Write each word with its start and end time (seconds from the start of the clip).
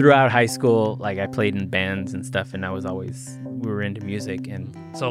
throughout 0.00 0.30
high 0.32 0.46
school, 0.46 0.96
like 0.98 1.18
I 1.18 1.26
played 1.26 1.54
in 1.54 1.68
bands 1.68 2.14
and 2.14 2.24
stuff, 2.24 2.54
and 2.54 2.64
I 2.64 2.70
was 2.70 2.86
always 2.86 3.38
we 3.44 3.70
were 3.70 3.82
into 3.82 4.00
music, 4.02 4.48
and 4.48 4.74
So 4.96 5.10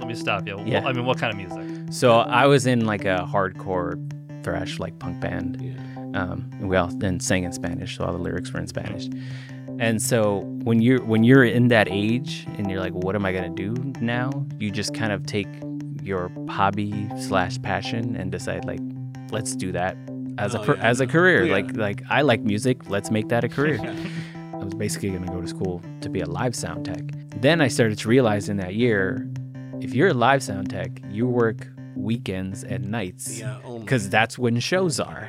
let 0.00 0.08
me 0.08 0.14
stop 0.16 0.48
you. 0.48 0.60
Yeah. 0.66 0.84
I 0.84 0.92
mean, 0.92 1.04
what 1.06 1.18
kind 1.18 1.32
of 1.32 1.36
music? 1.36 1.92
so 1.92 2.18
I 2.18 2.46
was 2.46 2.66
in 2.66 2.84
like 2.86 3.04
a 3.04 3.24
hardcore 3.30 3.94
thrash 4.42 4.80
like 4.80 4.98
punk 4.98 5.20
band. 5.20 5.60
Yeah. 5.62 5.80
Um, 6.20 6.50
and 6.58 6.68
we 6.68 6.76
all 6.76 6.88
then 6.88 7.20
sang 7.20 7.44
in 7.44 7.52
Spanish, 7.52 7.96
so 7.96 8.04
all 8.04 8.12
the 8.12 8.18
lyrics 8.18 8.52
were 8.52 8.58
in 8.58 8.66
Spanish. 8.66 9.08
And 9.78 10.02
so 10.02 10.40
when 10.64 10.80
you're 10.82 11.02
when 11.04 11.22
you're 11.22 11.44
in 11.44 11.68
that 11.68 11.86
age 11.88 12.44
and 12.58 12.68
you're 12.68 12.80
like, 12.80 12.92
what 12.92 13.14
am 13.14 13.24
I 13.24 13.32
gonna 13.32 13.48
do 13.50 13.72
now? 14.00 14.30
You 14.58 14.72
just 14.72 14.94
kind 14.94 15.12
of 15.12 15.26
take 15.26 15.46
your 16.02 16.30
hobby 16.48 17.08
slash 17.20 17.62
passion 17.62 18.16
and 18.16 18.32
decide 18.32 18.64
like, 18.64 18.80
let's 19.30 19.54
do 19.54 19.70
that 19.72 19.96
as 20.38 20.54
a 20.54 20.60
Oh, 20.60 20.64
per- 20.64 20.74
yeah. 20.76 20.88
as 20.90 21.00
a 21.00 21.06
career. 21.06 21.44
Yeah. 21.44 21.52
Like 21.52 21.76
like 21.76 22.02
I 22.10 22.22
like 22.22 22.42
music, 22.42 22.90
let's 22.90 23.10
make 23.12 23.28
that 23.28 23.44
a 23.44 23.48
career. 23.48 23.78
I 24.64 24.66
was 24.66 24.72
basically 24.72 25.10
gonna 25.10 25.26
go 25.26 25.42
to 25.42 25.46
school 25.46 25.82
to 26.00 26.08
be 26.08 26.20
a 26.20 26.26
live 26.26 26.56
sound 26.56 26.86
tech. 26.86 27.02
Then 27.42 27.60
I 27.60 27.68
started 27.68 27.98
to 27.98 28.08
realize 28.08 28.48
in 28.48 28.56
that 28.56 28.74
year, 28.74 29.30
if 29.82 29.94
you're 29.94 30.08
a 30.08 30.14
live 30.14 30.42
sound 30.42 30.70
tech, 30.70 31.02
you 31.10 31.26
work 31.26 31.68
weekends 31.94 32.64
and 32.64 32.88
nights 32.88 33.40
Yeah, 33.40 33.58
because 33.80 34.08
that's 34.08 34.38
when 34.38 34.58
shows 34.60 34.98
are. 34.98 35.28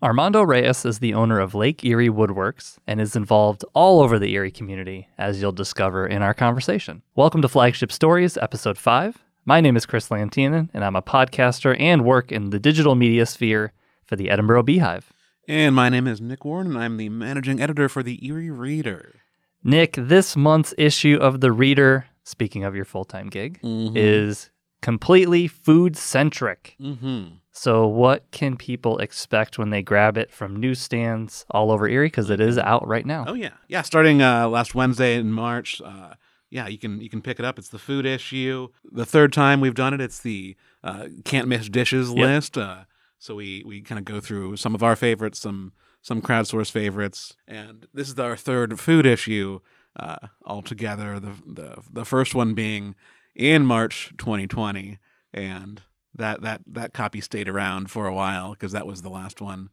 Armando 0.00 0.42
Reyes 0.42 0.84
is 0.84 1.00
the 1.00 1.14
owner 1.14 1.40
of 1.40 1.56
Lake 1.56 1.84
Erie 1.84 2.08
Woodworks 2.08 2.78
and 2.86 3.00
is 3.00 3.16
involved 3.16 3.64
all 3.74 4.00
over 4.00 4.16
the 4.16 4.32
Erie 4.32 4.52
community, 4.52 5.08
as 5.18 5.42
you'll 5.42 5.50
discover 5.50 6.06
in 6.06 6.22
our 6.22 6.32
conversation. 6.32 7.02
Welcome 7.16 7.42
to 7.42 7.48
Flagship 7.48 7.90
Stories, 7.90 8.36
Episode 8.36 8.78
5. 8.78 9.18
My 9.46 9.60
name 9.60 9.76
is 9.76 9.84
Chris 9.84 10.12
Lantinen, 10.12 10.70
and 10.72 10.84
I'm 10.84 10.94
a 10.94 11.02
podcaster 11.02 11.74
and 11.80 12.04
work 12.04 12.30
in 12.30 12.50
the 12.50 12.60
digital 12.60 12.94
media 12.94 13.26
sphere 13.26 13.72
for 14.04 14.14
the 14.14 14.28
Edinboro 14.28 14.64
Beehive. 14.64 15.12
And 15.50 15.74
my 15.74 15.88
name 15.88 16.06
is 16.06 16.20
Nick 16.20 16.44
Warren, 16.44 16.68
and 16.68 16.78
I'm 16.78 16.96
the 16.96 17.08
managing 17.08 17.60
editor 17.60 17.88
for 17.88 18.04
the 18.04 18.24
Erie 18.24 18.52
Reader. 18.52 19.16
Nick, 19.64 19.94
this 19.98 20.36
month's 20.36 20.72
issue 20.78 21.18
of 21.20 21.40
The 21.40 21.50
Reader, 21.50 22.06
speaking 22.22 22.62
of 22.62 22.76
your 22.76 22.84
full 22.84 23.04
time 23.04 23.28
gig, 23.28 23.58
Mhm. 23.60 23.96
is 23.96 24.50
completely 24.80 25.48
food 25.48 25.96
centric. 25.96 26.76
Mm-hmm. 26.80 27.34
So, 27.50 27.84
what 27.84 28.30
can 28.30 28.56
people 28.56 28.98
expect 28.98 29.58
when 29.58 29.70
they 29.70 29.82
grab 29.82 30.16
it 30.16 30.30
from 30.30 30.54
newsstands 30.54 31.44
all 31.50 31.72
over 31.72 31.88
Erie? 31.88 32.06
Because 32.06 32.30
it 32.30 32.38
is 32.40 32.56
out 32.56 32.86
right 32.86 33.04
now. 33.04 33.24
Oh 33.26 33.34
yeah, 33.34 33.54
yeah. 33.66 33.82
Starting 33.82 34.22
uh, 34.22 34.46
last 34.48 34.76
Wednesday 34.76 35.16
in 35.16 35.32
March. 35.32 35.82
Uh, 35.84 36.14
yeah, 36.48 36.68
you 36.68 36.78
can 36.78 37.00
you 37.00 37.10
can 37.10 37.22
pick 37.22 37.40
it 37.40 37.44
up. 37.44 37.58
It's 37.58 37.70
the 37.70 37.78
food 37.80 38.06
issue. 38.06 38.68
The 38.84 39.04
third 39.04 39.32
time 39.32 39.60
we've 39.60 39.74
done 39.74 39.94
it. 39.94 40.00
It's 40.00 40.20
the 40.20 40.54
uh, 40.84 41.08
can't 41.24 41.48
miss 41.48 41.68
dishes 41.68 42.08
list. 42.12 42.56
Uh, 42.56 42.84
so 43.20 43.36
we 43.36 43.62
we 43.64 43.80
kind 43.82 43.98
of 44.00 44.04
go 44.04 44.18
through 44.18 44.56
some 44.56 44.74
of 44.74 44.82
our 44.82 44.96
favorites, 44.96 45.38
some 45.38 45.72
some 46.02 46.20
crowdsource 46.20 46.70
favorites, 46.72 47.36
and 47.46 47.86
this 47.94 48.08
is 48.08 48.18
our 48.18 48.34
third 48.36 48.80
food 48.80 49.06
issue 49.06 49.60
uh, 49.98 50.16
altogether. 50.44 51.20
The 51.20 51.34
the 51.46 51.82
the 51.92 52.04
first 52.04 52.34
one 52.34 52.54
being 52.54 52.96
in 53.36 53.64
March 53.64 54.12
2020, 54.18 54.98
and 55.32 55.82
that 56.14 56.40
that 56.42 56.62
that 56.66 56.92
copy 56.92 57.20
stayed 57.20 57.48
around 57.48 57.90
for 57.90 58.06
a 58.08 58.14
while 58.14 58.50
because 58.52 58.72
that 58.72 58.86
was 58.86 59.02
the 59.02 59.10
last 59.10 59.40
one 59.40 59.68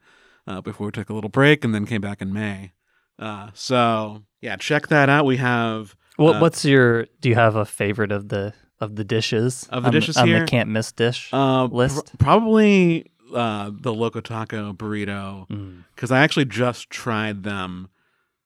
uh, 0.46 0.62
before 0.62 0.88
we 0.88 0.92
took 0.92 1.10
a 1.10 1.14
little 1.14 1.30
break 1.30 1.64
and 1.66 1.74
then 1.74 1.86
came 1.88 2.02
back 2.02 2.22
in 2.22 2.32
May. 2.34 2.74
Uh, 3.18 3.50
so 3.54 4.22
yeah, 4.42 4.56
check 4.58 4.88
that 4.90 5.10
out. 5.10 5.26
We 5.26 5.38
have 5.38 5.96
What 6.18 6.36
Uh, 6.36 6.40
what's 6.40 6.64
your? 6.66 7.08
Do 7.22 7.30
you 7.30 7.36
have 7.36 7.56
a 7.56 7.66
favorite 7.66 8.12
of 8.12 8.28
the 8.30 8.54
of 8.80 8.96
the 8.96 9.04
dishes 9.04 9.68
Of 9.72 9.82
the 9.84 9.88
on 9.88 9.94
dishes 9.94 10.18
on 10.18 10.28
here? 10.28 10.42
the 10.42 10.46
can't 10.46 10.70
miss 10.70 10.92
dish? 10.92 11.30
uh, 11.34 11.68
pr- 11.68 11.74
list? 11.76 12.18
probably 12.20 13.08
uh, 13.34 13.72
the 13.74 13.94
Loco 13.94 14.22
Taco 14.22 14.74
burrito 14.74 15.48
Mm, 15.50 15.84
because 15.96 16.12
I 16.12 16.20
actually 16.20 16.46
just 16.46 16.90
tried 16.90 17.44
them 17.44 17.90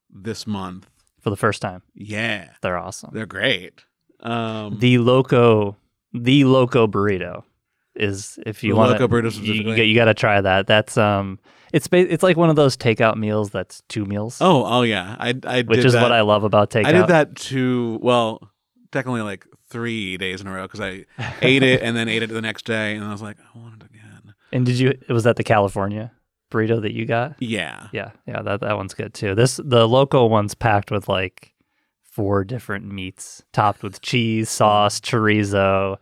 this 0.10 0.46
month. 0.48 0.88
for 1.20 1.30
the 1.30 1.38
first 1.38 1.62
time, 1.62 1.82
Yeah, 1.94 2.50
they're 2.62 2.78
awesome. 2.78 3.12
they're 3.14 3.26
great. 3.26 3.84
Um, 4.22 4.78
the 4.80 4.98
loco, 5.00 5.76
the 6.14 6.44
loco 6.46 6.86
burrito 6.88 7.44
is 7.96 8.38
if 8.46 8.64
you 8.64 8.76
want 8.76 8.92
Loco 8.92 9.08
burrito 9.08 9.32
You, 9.42 9.74
you 9.84 9.96
got 9.96 10.06
to 10.06 10.14
try 10.14 10.40
that. 10.42 10.68
That's 10.68 10.98
um, 10.98 11.40
it's 11.74 11.88
ba- 11.88 12.12
it's 12.12 12.24
like 12.24 12.38
one 12.38 12.50
of 12.50 12.56
those 12.56 12.78
takeout 12.78 13.16
meals 13.18 13.50
that's 13.50 13.82
two 13.90 14.06
meals. 14.06 14.38
oh 14.42 14.64
oh 14.66 14.82
yeah, 14.84 15.16
I 15.20 15.34
I 15.46 15.62
which 15.64 15.84
is 15.86 15.94
that. 15.94 16.02
what 16.04 16.12
I 16.12 16.22
love 16.22 16.44
about 16.44 16.70
takeout. 16.70 16.86
I 16.86 16.92
did 16.92 17.08
that 17.08 17.36
two 17.36 18.00
well, 18.02 18.50
technically 18.92 19.22
like 19.22 19.46
three 19.70 20.18
days 20.18 20.42
in 20.42 20.48
a 20.48 20.52
row 20.54 20.64
because 20.64 20.82
I 20.82 21.06
ate 21.42 21.64
it 21.64 21.82
and 21.82 21.96
then 21.96 22.08
ate 22.10 22.24
it 22.24 22.28
the 22.30 22.42
next 22.42 22.66
day 22.66 22.96
and 22.96 23.04
I 23.06 23.12
was 23.12 23.22
like 23.22 23.38
I 23.40 23.58
wanted 23.58 23.84
again. 23.84 23.91
And 24.52 24.66
did 24.66 24.80
you? 24.80 24.98
Was 25.10 25.24
that 25.24 25.36
the 25.36 25.44
California 25.44 26.12
burrito 26.52 26.82
that 26.82 26.94
you 26.94 27.06
got? 27.06 27.36
Yeah, 27.40 27.88
Yeah, 27.92 28.12
yeah, 28.28 28.42
that 28.42 28.62
that 28.62 28.76
one's 28.78 28.94
good 28.94 29.14
too. 29.14 29.36
This 29.36 29.60
the 29.64 29.88
local 29.88 30.30
one's 30.30 30.54
packed 30.56 30.92
with 30.92 31.08
like 31.08 31.54
four 32.04 32.44
different 32.44 32.92
meats, 32.92 33.44
topped 33.54 33.84
with 33.84 34.02
cheese, 34.02 34.50
sauce, 34.50 35.00
chorizo. 35.00 35.98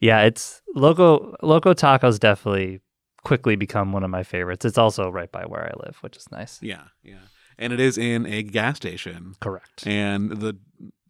Yeah, 0.00 0.22
it's 0.22 0.62
loco 0.74 1.34
loco 1.42 1.74
tacos 1.74 2.18
definitely 2.18 2.80
quickly 3.24 3.56
become 3.56 3.92
one 3.92 4.02
of 4.02 4.10
my 4.10 4.22
favorites. 4.22 4.64
It's 4.64 4.78
also 4.78 5.08
right 5.08 5.30
by 5.30 5.44
where 5.44 5.64
I 5.64 5.72
live, 5.84 5.96
which 6.02 6.16
is 6.16 6.30
nice. 6.30 6.58
yeah, 6.60 6.84
yeah. 7.02 7.20
And 7.58 7.72
it 7.72 7.78
is 7.80 7.96
in 7.98 8.26
a 8.26 8.42
gas 8.42 8.76
station. 8.76 9.34
Correct. 9.40 9.86
And 9.86 10.40
the 10.40 10.56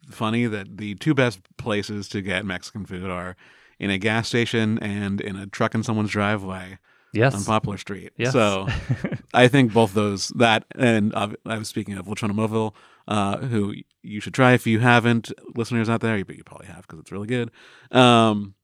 funny 0.09 0.45
that 0.45 0.77
the 0.77 0.93
two 0.95 1.13
best 1.13 1.39
places 1.57 2.07
to 2.09 2.21
get 2.21 2.45
Mexican 2.45 2.85
food 2.85 3.09
are 3.09 3.35
in 3.83 3.89
a 3.91 3.97
gas 3.97 4.27
station 4.27 4.79
and 4.79 5.19
in 5.21 5.35
a 5.35 5.45
truck 5.47 5.75
in 5.75 5.83
someone's 5.83 6.11
driveway 6.11 6.77
Yes. 7.13 7.35
on 7.35 7.43
Poplar 7.43 7.77
Street. 7.77 8.11
Yes. 8.17 8.33
So 8.33 8.67
I 9.33 9.47
think 9.47 9.71
both 9.73 9.93
those 9.93 10.29
that 10.29 10.65
and 10.75 11.13
uh, 11.13 11.29
I 11.45 11.57
was 11.59 11.67
speaking 11.67 11.95
of 11.97 12.07
Lechona 12.07 12.33
Mobile, 12.33 12.75
uh, 13.07 13.37
who 13.37 13.73
you 14.01 14.19
should 14.19 14.33
try 14.33 14.53
if 14.53 14.65
you 14.65 14.79
haven't, 14.79 15.31
listeners 15.55 15.89
out 15.89 16.01
there, 16.01 16.25
but 16.25 16.35
you 16.37 16.43
probably 16.43 16.67
have 16.67 16.81
because 16.87 16.99
it's 16.99 17.11
really 17.11 17.27
good. 17.27 17.51
Um, 17.91 18.55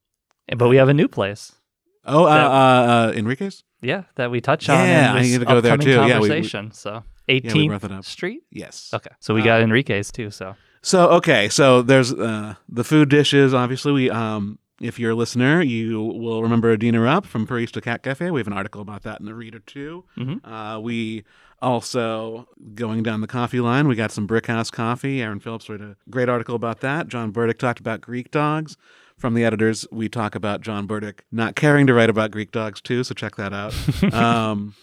but 0.57 0.67
we 0.67 0.77
have 0.77 0.89
a 0.89 0.93
new 0.95 1.07
place. 1.07 1.51
oh, 2.05 2.25
uh, 2.25 2.29
That- 2.33 2.45
uh, 2.47 3.09
uh, 3.09 3.13
Enrique's. 3.15 3.63
Yeah, 3.81 4.03
that 4.15 4.29
we 4.31 4.41
touch 4.41 4.67
on 4.67 4.85
Yeah, 4.87 5.13
I 5.13 5.21
need 5.21 5.39
to 5.39 5.45
go 5.45 5.61
there 5.61 5.77
too. 5.77 5.91
Yeah, 5.91 5.99
we- 5.99 6.05
we- 6.05 6.11
conversation. 6.29 6.71
so 6.71 7.03
18th 7.29 7.83
Yeah. 7.89 8.01
Street. 8.01 8.41
Yes. 8.51 8.89
Okay, 8.93 9.11
so 9.19 9.33
we 9.33 9.41
Uh, 9.41 9.45
got 9.45 9.61
Enrique's 9.61 10.11
too. 10.11 10.31
So 10.31 10.55
So 10.81 11.09
okay, 11.11 11.49
so 11.49 11.81
there's 11.83 12.11
uh, 12.11 12.55
the 12.67 12.83
food 12.83 13.09
dishes. 13.09 13.53
Obviously, 13.53 13.91
we 13.93 14.09
um, 14.09 14.57
if 14.81 14.97
you're 14.99 15.11
a 15.11 15.15
listener, 15.15 15.61
you 15.61 16.01
will 16.01 16.41
remember 16.41 16.75
Dina 16.77 16.99
Rupp 17.01 17.25
from 17.25 17.45
Barista 17.45 17.81
Cat 17.81 18.03
Cafe. 18.03 18.31
We 18.31 18.39
have 18.39 18.47
an 18.47 18.53
article 18.53 18.81
about 18.81 19.03
that 19.03 19.19
in 19.19 19.25
the 19.25 19.33
Reader 19.35 19.59
too. 19.59 20.05
Mhm. 20.17 20.39
Uh, 20.43 20.79
we 20.79 21.23
also 21.61 22.47
going 22.75 23.03
down 23.03 23.21
the 23.21 23.27
coffee 23.27 23.59
line. 23.59 23.87
We 23.87 23.95
got 23.95 24.11
some 24.11 24.27
Brickhouse 24.27 24.71
coffee. 24.71 25.21
Aaron 25.21 25.39
Phillips 25.39 25.69
wrote 25.69 25.81
a 25.81 25.97
great 26.09 26.29
article 26.29 26.55
about 26.55 26.79
that. 26.81 27.07
John 27.07 27.31
Burdick 27.31 27.59
talked 27.59 27.79
about 27.79 28.01
Greek 28.01 28.31
dogs. 28.31 28.77
From 29.17 29.33
the 29.33 29.43
editors, 29.43 29.85
we 29.91 30.07
talk 30.07 30.33
about 30.33 30.61
John 30.61 30.87
Burdick 30.87 31.25
not 31.29 31.55
caring 31.57 31.85
to 31.87 31.93
write 31.93 32.09
about 32.09 32.31
Greek 32.31 32.51
dogs 32.53 32.79
too. 32.79 33.03
So 33.03 33.13
check 33.13 33.35
that 33.35 33.51
out. 33.51 33.73
um, 34.13 34.75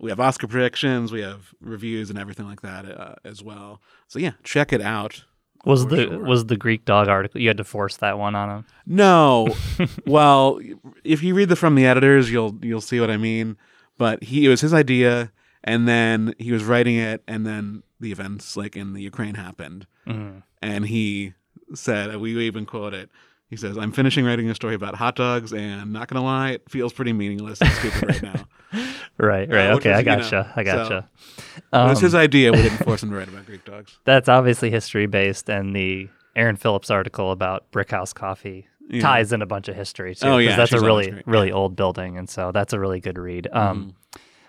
we 0.00 0.08
have 0.10 0.18
Oscar 0.20 0.46
predictions, 0.46 1.12
we 1.12 1.20
have 1.20 1.52
reviews 1.60 2.08
and 2.08 2.18
everything 2.18 2.46
like 2.46 2.62
that 2.62 2.84
uh, 2.86 3.14
as 3.24 3.42
well. 3.42 3.82
So 4.08 4.18
yeah, 4.18 4.32
check 4.42 4.72
it 4.72 4.80
out. 4.80 5.24
Was 5.66 5.86
the 5.88 5.96
sure. 6.04 6.18
was 6.24 6.46
the 6.46 6.56
Greek 6.56 6.84
dog 6.84 7.08
article? 7.08 7.40
You 7.40 7.48
had 7.48 7.56
to 7.58 7.64
force 7.64 7.96
that 7.98 8.18
one 8.18 8.34
on 8.34 8.48
him. 8.58 8.64
No. 8.86 9.54
well, 10.06 10.60
if 11.04 11.22
you 11.22 11.34
read 11.34 11.48
the 11.48 11.56
from 11.56 11.74
the 11.74 11.86
editors, 11.86 12.30
you'll 12.30 12.56
you'll 12.62 12.80
see 12.80 13.00
what 13.00 13.10
I 13.10 13.16
mean. 13.16 13.56
But 13.98 14.22
he 14.24 14.46
it 14.46 14.48
was 14.48 14.60
his 14.60 14.72
idea, 14.74 15.32
and 15.64 15.86
then 15.88 16.34
he 16.38 16.52
was 16.52 16.64
writing 16.64 16.96
it, 16.96 17.22
and 17.26 17.46
then 17.46 17.82
the 18.00 18.12
events 18.12 18.56
like 18.56 18.76
in 18.76 18.92
the 18.92 19.02
Ukraine 19.02 19.34
happened, 19.34 19.86
Mhm. 20.06 20.42
and 20.62 20.86
he 20.86 21.34
said 21.74 22.16
we 22.16 22.38
even 22.46 22.64
quote 22.66 22.94
it. 22.94 23.10
He 23.48 23.56
says, 23.56 23.78
"I'm 23.78 23.92
finishing 23.92 24.24
writing 24.24 24.50
a 24.50 24.54
story 24.54 24.74
about 24.74 24.96
hot 24.96 25.14
dogs, 25.16 25.52
and 25.52 25.92
not 25.92 26.08
gonna 26.08 26.24
lie, 26.24 26.50
it 26.52 26.68
feels 26.68 26.92
pretty 26.92 27.12
meaningless 27.12 27.60
and 27.60 27.70
stupid 27.70 28.02
right 28.08 28.22
now." 28.22 28.44
Right, 29.18 29.48
right. 29.50 29.72
which 29.72 29.86
okay, 29.86 29.90
was, 29.90 29.96
I 29.96 30.00
you 30.00 30.04
know, 30.04 30.16
gotcha. 30.22 30.52
I 30.56 30.64
so- 30.64 30.64
gotcha. 30.76 31.08
it 31.38 31.62
Um, 31.72 31.88
was 31.88 32.00
his 32.00 32.14
idea. 32.14 32.52
We 32.52 32.60
didn't 32.60 32.78
force 32.84 33.02
him 33.02 33.08
to 33.10 33.16
write 33.16 33.28
about 33.28 33.46
Greek 33.46 33.64
dogs. 33.64 33.98
that's 34.04 34.28
obviously 34.28 34.70
history 34.70 35.06
based, 35.06 35.48
and 35.48 35.74
the 35.74 36.10
Aaron 36.34 36.56
Phillips 36.56 36.90
article 36.90 37.30
about 37.30 37.70
Brickhouse 37.72 38.12
Coffee 38.14 38.66
Yeah. 38.90 39.00
ties 39.00 39.32
in 39.32 39.40
a 39.40 39.46
bunch 39.46 39.68
of 39.68 39.76
history 39.76 40.14
too. 40.14 40.26
Oh, 40.26 40.36
yeah, 40.36 40.54
that's 40.56 40.72
a 40.72 40.80
really 40.80 41.22
really 41.24 41.48
Yeah. 41.48 41.54
Old 41.54 41.76
building, 41.76 42.18
and 42.18 42.28
so 42.28 42.52
that's 42.52 42.74
a 42.74 42.78
really 42.80 43.00
good 43.00 43.16
read. 43.16 43.48
Um, 43.52 43.94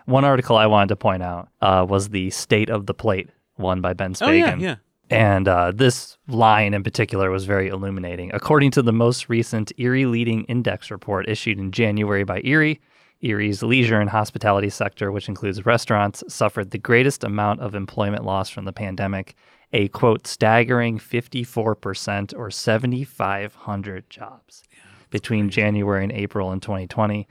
One 0.04 0.24
article 0.24 0.56
I 0.56 0.66
wanted 0.66 0.88
to 0.90 0.96
point 0.96 1.22
out 1.22 1.48
uh, 1.62 1.86
was 1.88 2.10
the 2.10 2.28
State 2.30 2.68
of 2.68 2.84
the 2.84 2.94
Plate, 2.94 3.30
one 3.56 3.80
by 3.80 3.94
Ben 3.94 4.14
Oh 4.20 4.30
yeah, 4.30 4.54
yeah. 4.56 4.76
And 5.10 5.48
uh, 5.48 5.72
this 5.74 6.18
line 6.28 6.74
in 6.74 6.82
particular 6.82 7.30
was 7.30 7.46
very 7.46 7.68
illuminating. 7.68 8.30
According 8.34 8.72
to 8.72 8.82
the 8.82 8.92
most 8.92 9.28
recent 9.28 9.72
Erie 9.78 10.06
Leading 10.06 10.44
Index 10.44 10.90
report 10.90 11.28
issued 11.28 11.58
in 11.58 11.72
January 11.72 12.24
by 12.24 12.42
Erie, 12.44 12.80
Erie's 13.22 13.62
leisure 13.62 14.00
and 14.00 14.10
hospitality 14.10 14.70
sector, 14.70 15.10
which 15.10 15.28
includes 15.28 15.66
restaurants, 15.66 16.22
suffered 16.28 16.70
the 16.70 16.78
greatest 16.78 17.24
amount 17.24 17.60
of 17.60 17.74
employment 17.74 18.24
loss 18.24 18.48
from 18.48 18.64
the 18.64 18.72
pandemic, 18.72 19.34
a 19.72 19.88
quote, 19.88 20.26
staggering 20.26 20.98
54% 20.98 22.34
or 22.36 22.50
7,500 22.50 24.10
jobs 24.10 24.62
between 25.10 25.50
January 25.50 26.04
and 26.04 26.12
April 26.12 26.52
in 26.52 26.60
2020. 26.60 27.26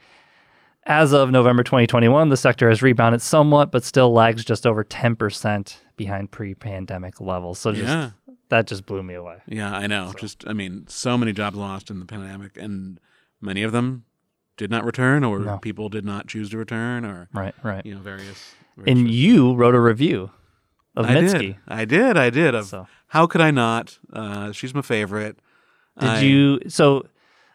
As 0.84 1.14
of 1.14 1.32
November 1.32 1.64
2021, 1.64 2.30
the 2.30 2.38
sector 2.38 2.70
has 2.70 2.82
rebounded 2.82 3.22
somewhat, 3.22 3.72
but 3.72 3.84
still 3.84 4.12
lags 4.12 4.44
just 4.44 4.66
over 4.66 4.84
10% 4.84 5.78
behind 5.98 6.32
pre-pandemic 6.32 7.20
levels. 7.20 7.60
So 7.60 7.72
just 7.74 7.84
Yeah. 7.88 8.12
that 8.50 8.68
just 8.68 8.86
blew 8.86 9.04
me 9.04 9.16
away. 9.16 9.38
Yeah, 9.48 9.76
I 9.76 9.88
know. 9.88 10.14
Just, 10.18 10.48
I 10.48 10.54
mean, 10.54 10.86
so 10.88 11.18
many 11.18 11.34
jobs 11.34 11.58
lost 11.58 11.90
in 11.92 12.00
the 12.00 12.06
pandemic, 12.06 12.56
and 12.58 13.00
many 13.42 13.64
of 13.64 13.72
them 13.74 14.06
did 14.56 14.72
not 14.72 14.86
return, 14.86 15.24
or 15.24 15.40
No. 15.40 15.58
people 15.58 15.90
did 15.90 16.06
not 16.06 16.28
choose 16.28 16.50
to 16.52 16.58
return, 16.58 17.04
or 17.04 17.28
Right, 17.34 17.54
right. 17.64 17.86
you 17.86 17.94
know, 17.94 18.00
various. 18.02 18.56
various 18.78 19.00
And 19.00 19.12
you 19.12 19.54
wrote 19.56 19.76
a 19.76 19.80
review 19.82 20.32
of 20.96 21.06
I 21.08 21.16
Mitski. 21.16 21.40
did, 21.40 21.56
I 21.68 21.86
did, 21.86 22.18
I 22.18 22.30
did. 22.30 22.56
Of 22.56 22.66
So 22.66 22.88
how 23.08 23.28
could 23.28 23.42
I 23.42 23.52
not? 23.52 24.00
Uh, 24.14 24.52
she's 24.52 24.74
my 24.74 24.82
favorite. 24.82 25.38
did 26.00 26.10
I- 26.10 26.22
you? 26.22 26.60
So 26.68 27.06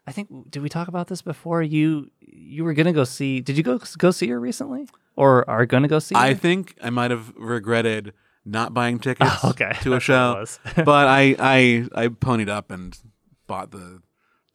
I 0.06 0.10
think 0.12 0.28
did 0.50 0.62
we 0.62 0.68
talk 0.68 0.88
about 0.88 1.06
this 1.06 1.22
before? 1.22 1.62
You 1.62 2.10
you 2.20 2.64
were 2.64 2.74
gonna 2.74 2.92
go 2.92 3.04
see? 3.04 3.40
Did 3.40 3.56
you 3.56 3.62
go 3.62 3.78
go 3.98 4.10
see 4.10 4.26
her 4.28 4.40
recently, 4.40 4.88
or 5.16 5.48
are 5.48 5.64
gonna 5.64 5.86
go 5.88 6.00
see? 6.00 6.14
Her? 6.16 6.20
I 6.20 6.34
think 6.34 6.74
I 6.82 6.90
might 6.90 7.10
have 7.12 7.32
regretted 7.36 8.12
not 8.44 8.74
buying 8.74 8.98
tickets 9.00 9.30
Oh, 9.44 9.50
okay. 9.50 9.72
to 9.82 9.90
a 9.94 9.98
That's 9.98 10.08
what 10.08 10.44
it 10.44 10.48
show, 10.48 10.84
but 10.84 11.06
I, 11.08 11.36
I 11.38 11.88
I 11.94 12.08
ponied 12.08 12.48
up 12.48 12.70
and 12.70 12.98
bought 13.46 13.70
the 13.70 14.02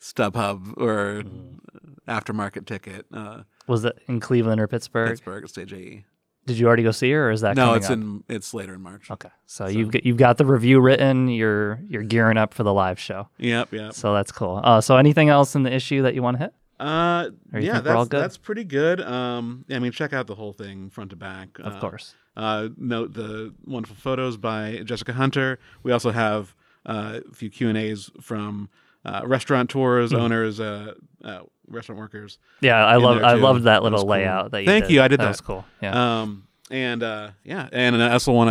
StubHub 0.02 0.78
or 0.78 1.24
Mm-hmm. 1.24 2.10
aftermarket 2.12 2.66
ticket. 2.66 3.06
Uh, 3.14 3.44
was 3.68 3.84
it 3.86 3.98
in 4.08 4.20
Cleveland 4.20 4.62
or 4.62 4.68
Pittsburgh? 4.68 5.10
Pittsburgh 5.10 5.48
Stage 5.50 5.74
AE. 5.74 6.06
Did 6.46 6.58
you 6.58 6.66
already 6.68 6.84
go 6.84 6.92
see 6.92 7.12
her, 7.12 7.28
or 7.28 7.32
is 7.32 7.42
that 7.42 7.58
No, 7.58 7.74
it's 7.74 7.88
up? 7.88 7.92
in 7.94 8.24
it's 8.30 8.54
later 8.54 8.74
in 8.76 8.82
March. 8.82 9.12
Okay, 9.12 9.28
so, 9.46 9.68
you've 9.68 9.92
got, 9.92 10.06
you've 10.06 10.16
got 10.16 10.38
the 10.38 10.46
review 10.46 10.80
written. 10.80 11.28
You're 11.28 11.82
you're 11.90 12.04
gearing 12.04 12.38
up 12.38 12.54
for 12.54 12.64
the 12.64 12.74
live 12.74 12.98
show. 13.02 13.28
Yep, 13.38 13.74
yep. 13.74 13.94
So 13.94 14.14
that's 14.14 14.32
cool. 14.32 14.62
Uh, 14.64 14.80
so 14.80 14.96
anything 14.96 15.28
else 15.28 15.56
in 15.56 15.64
the 15.64 15.74
issue 15.74 16.04
that 16.04 16.16
you 16.16 16.22
want 16.24 16.38
to 16.38 16.44
hit? 16.46 16.54
Uh, 16.80 17.30
yeah, 17.54 17.80
that's 17.82 18.08
good? 18.08 18.22
that's 18.22 18.38
pretty 18.38 18.64
good. 18.64 19.02
Um, 19.02 19.66
I 19.70 19.80
mean, 19.80 19.92
check 19.92 20.14
out 20.14 20.28
the 20.28 20.36
whole 20.36 20.54
thing 20.54 20.90
front 20.90 21.10
to 21.10 21.16
back. 21.16 21.58
Of 21.60 21.76
Uh, 21.76 21.80
course. 21.80 22.14
Uh, 22.36 22.70
note 22.78 23.14
the 23.14 23.54
wonderful 23.66 23.96
photos 23.96 24.38
by 24.38 24.82
Jessica 24.86 25.14
Hunter. 25.14 25.58
We 25.82 25.92
also 25.92 26.12
have 26.12 26.54
uh, 26.86 27.22
a 27.30 27.34
few 27.34 27.50
Q 27.50 27.70
and 27.70 27.78
A's 27.78 28.12
from 28.22 28.70
uh, 29.04 29.22
restaurateurs, 29.26 30.12
Hmm. 30.12 30.18
owners, 30.18 30.60
uh, 30.60 30.94
uh, 31.24 31.40
restaurant 31.68 32.00
workers. 32.00 32.38
Yeah, 32.62 32.86
I 32.86 32.98
love 32.98 33.24
I 33.24 33.34
loved 33.34 33.62
that 33.64 33.66
That 33.78 33.84
little 33.84 34.00
cool. 34.00 34.10
layout 34.10 34.52
that 34.52 34.62
you 34.62 34.68
Thank 34.68 34.86
did. 34.86 34.94
you, 34.94 35.02
I 35.02 35.08
did 35.08 35.20
that. 35.20 35.24
that. 35.24 35.30
was 35.30 35.42
cool. 35.42 35.66
Yeah. 35.82 36.22
Um, 36.22 36.48
and 36.70 37.02
uh, 37.02 37.32
yeah, 37.44 37.70
and 37.72 38.02
I 38.04 38.12
also 38.12 38.32
want 38.34 38.50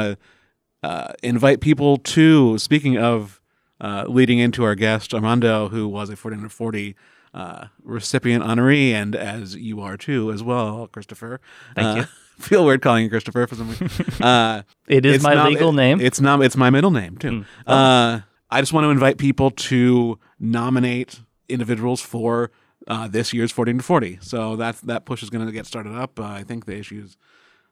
to 0.83 0.89
uh, 0.89 1.13
invite 1.23 1.61
people 1.61 1.97
to. 1.99 2.59
Speaking 2.59 2.99
of 2.99 3.41
uh, 3.81 4.05
leading 4.09 4.39
into 4.39 4.65
our 4.65 4.75
guest 4.75 5.15
Armando, 5.15 5.69
who 5.69 5.87
was 5.87 6.11
a 6.11 6.17
40 6.17 6.37
under 6.39 6.49
40 6.49 6.97
uh, 7.37 7.67
recipient 7.85 8.43
honoree, 8.43 8.91
and 8.93 9.15
as 9.15 9.55
you 9.55 9.81
are 9.81 9.97
too, 9.97 10.33
as 10.33 10.43
well, 10.43 10.89
Christopher. 10.89 11.41
Thank 11.75 11.87
Uh, 11.87 12.01
you. 12.01 12.07
Feel 12.43 12.65
weird 12.67 12.83
calling 12.83 13.05
you 13.05 13.09
Christopher 13.11 13.47
for 13.47 13.55
some 13.55 13.69
reason. 13.71 13.89
Uh, 14.23 14.63
it 14.89 15.07
is 15.07 15.23
my 15.23 15.35
not- 15.35 15.49
legal 15.51 15.71
it- 15.71 15.75
name. 15.77 16.01
It's 16.01 16.21
not. 16.21 16.43
It's 16.43 16.57
my 16.57 16.71
middle 16.71 16.91
name 16.91 17.17
too. 17.17 17.31
Mm. 17.31 17.45
Uh, 17.67 18.21
I 18.51 18.61
just 18.61 18.73
want 18.73 18.85
to 18.85 18.91
invite 18.91 19.19
people 19.19 19.51
to 19.51 20.19
nominate 20.39 21.21
individuals 21.49 22.01
for 22.01 22.51
uh, 22.89 23.09
this 23.09 23.33
year's 23.33 23.51
40 23.53 23.75
to 23.75 23.83
40. 23.83 24.19
So 24.21 24.57
that's 24.57 24.81
that 24.83 25.05
push 25.05 25.23
is 25.23 25.31
going 25.31 25.45
to 25.47 25.53
get 25.53 25.67
started 25.67 25.95
up. 25.95 26.19
Uh, 26.21 26.25
I 26.25 26.43
think 26.45 26.65
the 26.67 26.77
issue 26.77 27.03
is, 27.05 27.17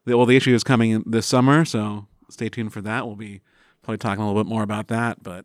the, 0.04 0.16
well, 0.16 0.26
the 0.26 0.36
issue 0.36 0.54
is 0.54 0.64
coming 0.64 0.90
in 0.90 1.04
this 1.06 1.26
summer. 1.26 1.64
So 1.64 2.06
stay 2.30 2.48
tuned 2.48 2.72
for 2.72 2.80
that. 2.82 3.06
We'll 3.06 3.16
be 3.16 3.40
probably 3.82 3.98
talking 3.98 4.22
a 4.22 4.26
little 4.26 4.42
bit 4.42 4.48
more 4.48 4.62
about 4.62 4.88
that. 4.88 5.22
But 5.22 5.44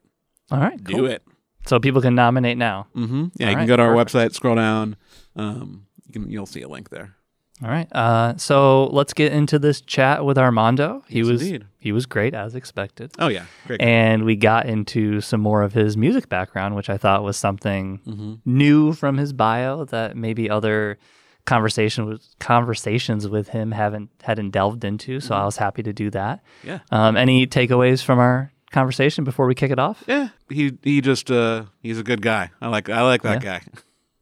All 0.52 0.60
right. 0.60 0.82
do 0.84 0.94
cool. 0.96 1.06
it. 1.08 1.24
So 1.66 1.80
people 1.80 2.02
can 2.02 2.16
nominate 2.16 2.58
now. 2.58 2.88
Mm-hmm. 2.96 3.28
Yeah, 3.38 3.46
All 3.48 3.52
you 3.52 3.58
can 3.58 3.68
go 3.68 3.78
to 3.78 3.84
our 3.84 3.94
perfect. 3.96 4.16
website, 4.16 4.34
scroll 4.36 4.56
down. 4.56 4.96
Um, 5.36 5.86
you 6.08 6.14
can 6.14 6.32
you'll 6.32 6.46
see 6.46 6.62
a 6.62 6.68
link 6.68 6.90
there. 6.90 7.16
All 7.62 7.70
right. 7.70 7.88
Uh, 7.92 8.38
so 8.38 8.86
let's 8.86 9.12
get 9.14 9.34
into 9.34 9.60
this 9.60 9.82
chat 9.82 10.24
with 10.24 10.38
Armando. 10.38 11.04
He 11.10 11.20
Yes, 11.20 11.28
was 11.28 11.42
indeed. 11.42 11.66
he 11.78 11.92
was 11.92 12.06
great 12.06 12.34
as 12.34 12.56
expected. 12.56 13.12
Oh 13.20 13.28
yeah, 13.28 13.44
great. 13.68 13.82
And 13.82 14.24
we 14.24 14.38
got 14.38 14.66
into 14.66 15.20
some 15.20 15.42
more 15.42 15.62
of 15.62 15.74
his 15.74 15.98
music 15.98 16.30
background, 16.30 16.76
which 16.76 16.90
I 16.90 16.98
thought 16.98 17.22
was 17.24 17.36
something 17.38 18.00
hmm 18.06 18.36
new 18.46 18.94
from 18.94 19.18
his 19.18 19.34
bio 19.34 19.84
that 19.86 20.16
maybe 20.16 20.50
other 20.50 20.98
conversation 21.46 22.06
with 22.06 22.22
conversations 22.40 23.28
with 23.28 23.50
him 23.50 23.72
haven't 23.72 24.10
hadn't 24.24 24.52
delved 24.52 24.86
into. 24.86 25.20
So 25.20 25.36
I 25.36 25.44
was 25.46 25.58
happy 25.58 25.84
to 25.84 25.92
do 25.94 26.10
that. 26.12 26.42
Yeah. 26.64 26.80
Um, 26.92 27.18
any 27.18 27.46
takeaways 27.46 28.02
from 28.04 28.20
our 28.20 28.52
conversation 28.72 29.24
before 29.24 29.46
we 29.46 29.56
kick 29.56 29.72
it 29.72 29.80
off? 29.80 30.04
Yeah, 30.08 30.30
he 30.50 30.78
he 30.84 31.02
just 31.02 31.30
uh 31.32 31.66
he's 31.82 32.00
a 32.00 32.04
good 32.04 32.22
guy. 32.22 32.52
I 32.62 32.68
like 32.68 32.90
I 32.90 33.02
like 33.02 33.22
that 33.24 33.42
guy. 33.42 33.62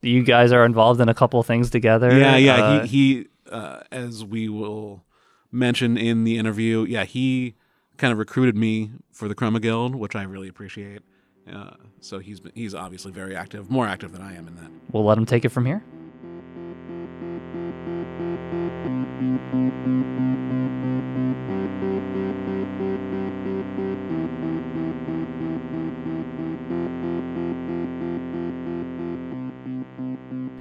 You 0.02 0.24
guys 0.24 0.52
are 0.52 0.64
involved 0.64 1.02
in 1.02 1.10
a 1.10 1.14
couple 1.14 1.42
things 1.44 1.70
together. 1.70 2.16
Yeah, 2.18 2.38
yeah. 2.38 2.56
Uh, 2.56 2.86
he 2.86 2.88
he 2.88 3.28
uh, 3.52 3.82
as 3.92 4.24
we 4.24 4.48
will 4.50 5.04
mention 5.52 5.98
in 5.98 6.24
the 6.24 6.38
interview, 6.38 6.86
yeah, 6.88 7.04
he 7.04 7.56
kind 7.98 8.12
of 8.12 8.20
recruited 8.20 8.56
me 8.56 8.92
for 9.12 9.28
the 9.28 9.36
Chroma 9.36 9.62
Guild, 9.62 9.96
which 9.96 10.16
I 10.16 10.24
really 10.24 10.48
appreciate. 10.48 11.02
Uh, 11.52 11.72
so 12.02 12.20
he's 12.20 12.40
been, 12.40 12.52
he's 12.56 12.76
obviously 12.76 13.12
very 13.12 13.36
active, 13.36 13.72
more 13.72 13.88
active 13.88 14.12
than 14.12 14.22
I 14.22 14.36
am 14.36 14.48
in 14.48 14.56
that. 14.58 14.70
we'll 14.92 15.06
let 15.06 15.18
him 15.18 15.26
take 15.26 15.46
it 15.46 15.50
from 15.50 15.66
here. 15.66 15.84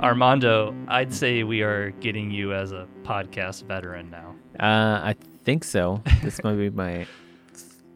Armando, 0.07 0.73
I'd 0.87 1.13
say 1.13 1.43
we 1.43 1.63
are 1.63 1.91
getting 1.91 2.31
you 2.31 2.53
as 2.53 2.71
a 2.71 2.87
podcast 3.03 3.65
veteran 3.65 4.09
now. 4.09 4.37
Uh, 4.61 5.01
I 5.03 5.17
think 5.43 5.65
so. 5.65 6.01
This 6.23 6.45
might 6.45 6.55
be 6.55 6.71
my 6.71 7.09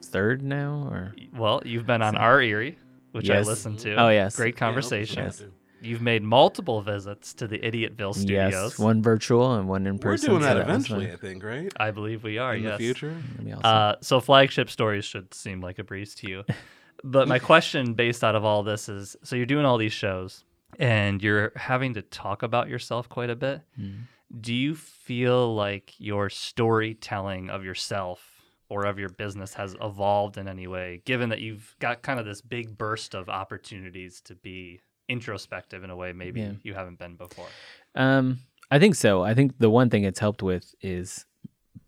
third 0.03 0.43
now, 0.43 0.89
or 0.91 1.15
Well, 1.37 1.63
you've 1.65 1.87
been 1.87 2.03
on 2.03 2.17
our 2.17 2.43
Erie, 2.43 2.77
which 3.13 3.31
I 3.31 3.43
listened 3.43 3.79
to. 3.81 3.95
Oh, 3.95 4.09
yes. 4.09 4.35
Great 4.35 4.57
conversation. 4.57 5.23
Yes. 5.23 5.45
You've 5.81 6.03
made 6.03 6.25
multiple 6.25 6.83
visits 6.83 7.33
to 7.35 7.47
the 7.47 7.61
Idiotville 7.61 8.15
studios. 8.15 8.53
yes, 8.53 8.79
one 8.79 9.03
virtual 9.05 9.55
and 9.55 9.69
one 9.69 9.87
in 9.87 10.01
person. 10.01 10.33
We're 10.33 10.41
person. 10.41 10.41
doing 10.41 10.43
so 10.43 10.49
that 10.49 10.69
eventually. 10.69 11.13
I 11.13 11.17
think, 11.17 11.45
right? 11.45 11.73
I 11.79 11.93
believe 11.93 12.25
we 12.25 12.39
are, 12.39 12.57
in 12.57 12.65
yes. 12.65 12.73
the 12.73 12.79
future. 12.79 13.17
Awesome. 13.39 13.61
Uh, 13.63 13.95
so 14.01 14.19
flagship 14.19 14.69
stories 14.69 15.05
should 15.05 15.33
seem 15.33 15.61
like 15.61 15.79
a 15.79 15.85
breeze 15.85 16.17
to 16.17 16.29
you. 16.29 16.45
but 17.05 17.29
my 17.29 17.39
question 17.39 17.95
based 17.95 18.25
out 18.25 18.35
of 18.35 18.45
all 18.45 18.65
this 18.65 18.89
is 18.89 19.17
so 19.23 19.37
you're 19.37 19.47
doing 19.47 19.65
all 19.65 19.79
these 19.79 19.93
shows 19.93 20.45
and 20.79 21.23
you're 21.23 21.53
having 21.57 21.95
to 21.95 22.03
talk 22.03 22.43
about 22.43 22.69
yourself 22.69 23.09
quite 23.09 23.31
a 23.31 23.37
bit. 23.37 23.63
Mm. 23.79 24.03
Do 24.41 24.55
you 24.55 24.75
feel 24.75 25.55
like 25.55 25.95
your 25.99 26.31
storytelling 26.31 27.51
of 27.51 27.65
yourself 27.65 28.25
or 28.69 28.87
of 28.87 28.99
your 28.99 29.09
business 29.09 29.55
has 29.55 29.75
evolved 29.81 30.39
in 30.39 30.47
any 30.47 30.67
way, 30.69 31.03
given 31.05 31.31
that 31.31 31.41
you've 31.41 31.75
got 31.81 32.03
kind 32.03 32.21
of 32.21 32.27
this 32.27 32.41
big 32.41 32.79
burst 32.79 33.15
of 33.15 33.29
opportunities 33.29 34.21
to 34.23 34.37
be 34.37 34.81
introspective 35.09 35.83
in 35.83 35.91
a 35.91 35.97
way 35.97 36.13
maybe 36.13 36.41
Yeah. 36.41 36.53
you 36.63 36.75
haven't 36.75 36.99
been 36.99 37.17
before? 37.17 37.49
Um, 37.97 38.39
I 38.71 38.79
think 38.79 38.95
so. 38.95 39.23
I 39.25 39.35
think 39.35 39.59
the 39.59 39.69
one 39.71 39.91
thing 39.91 40.05
it's 40.05 40.21
helped 40.21 40.43
with 40.45 40.73
is 40.81 41.27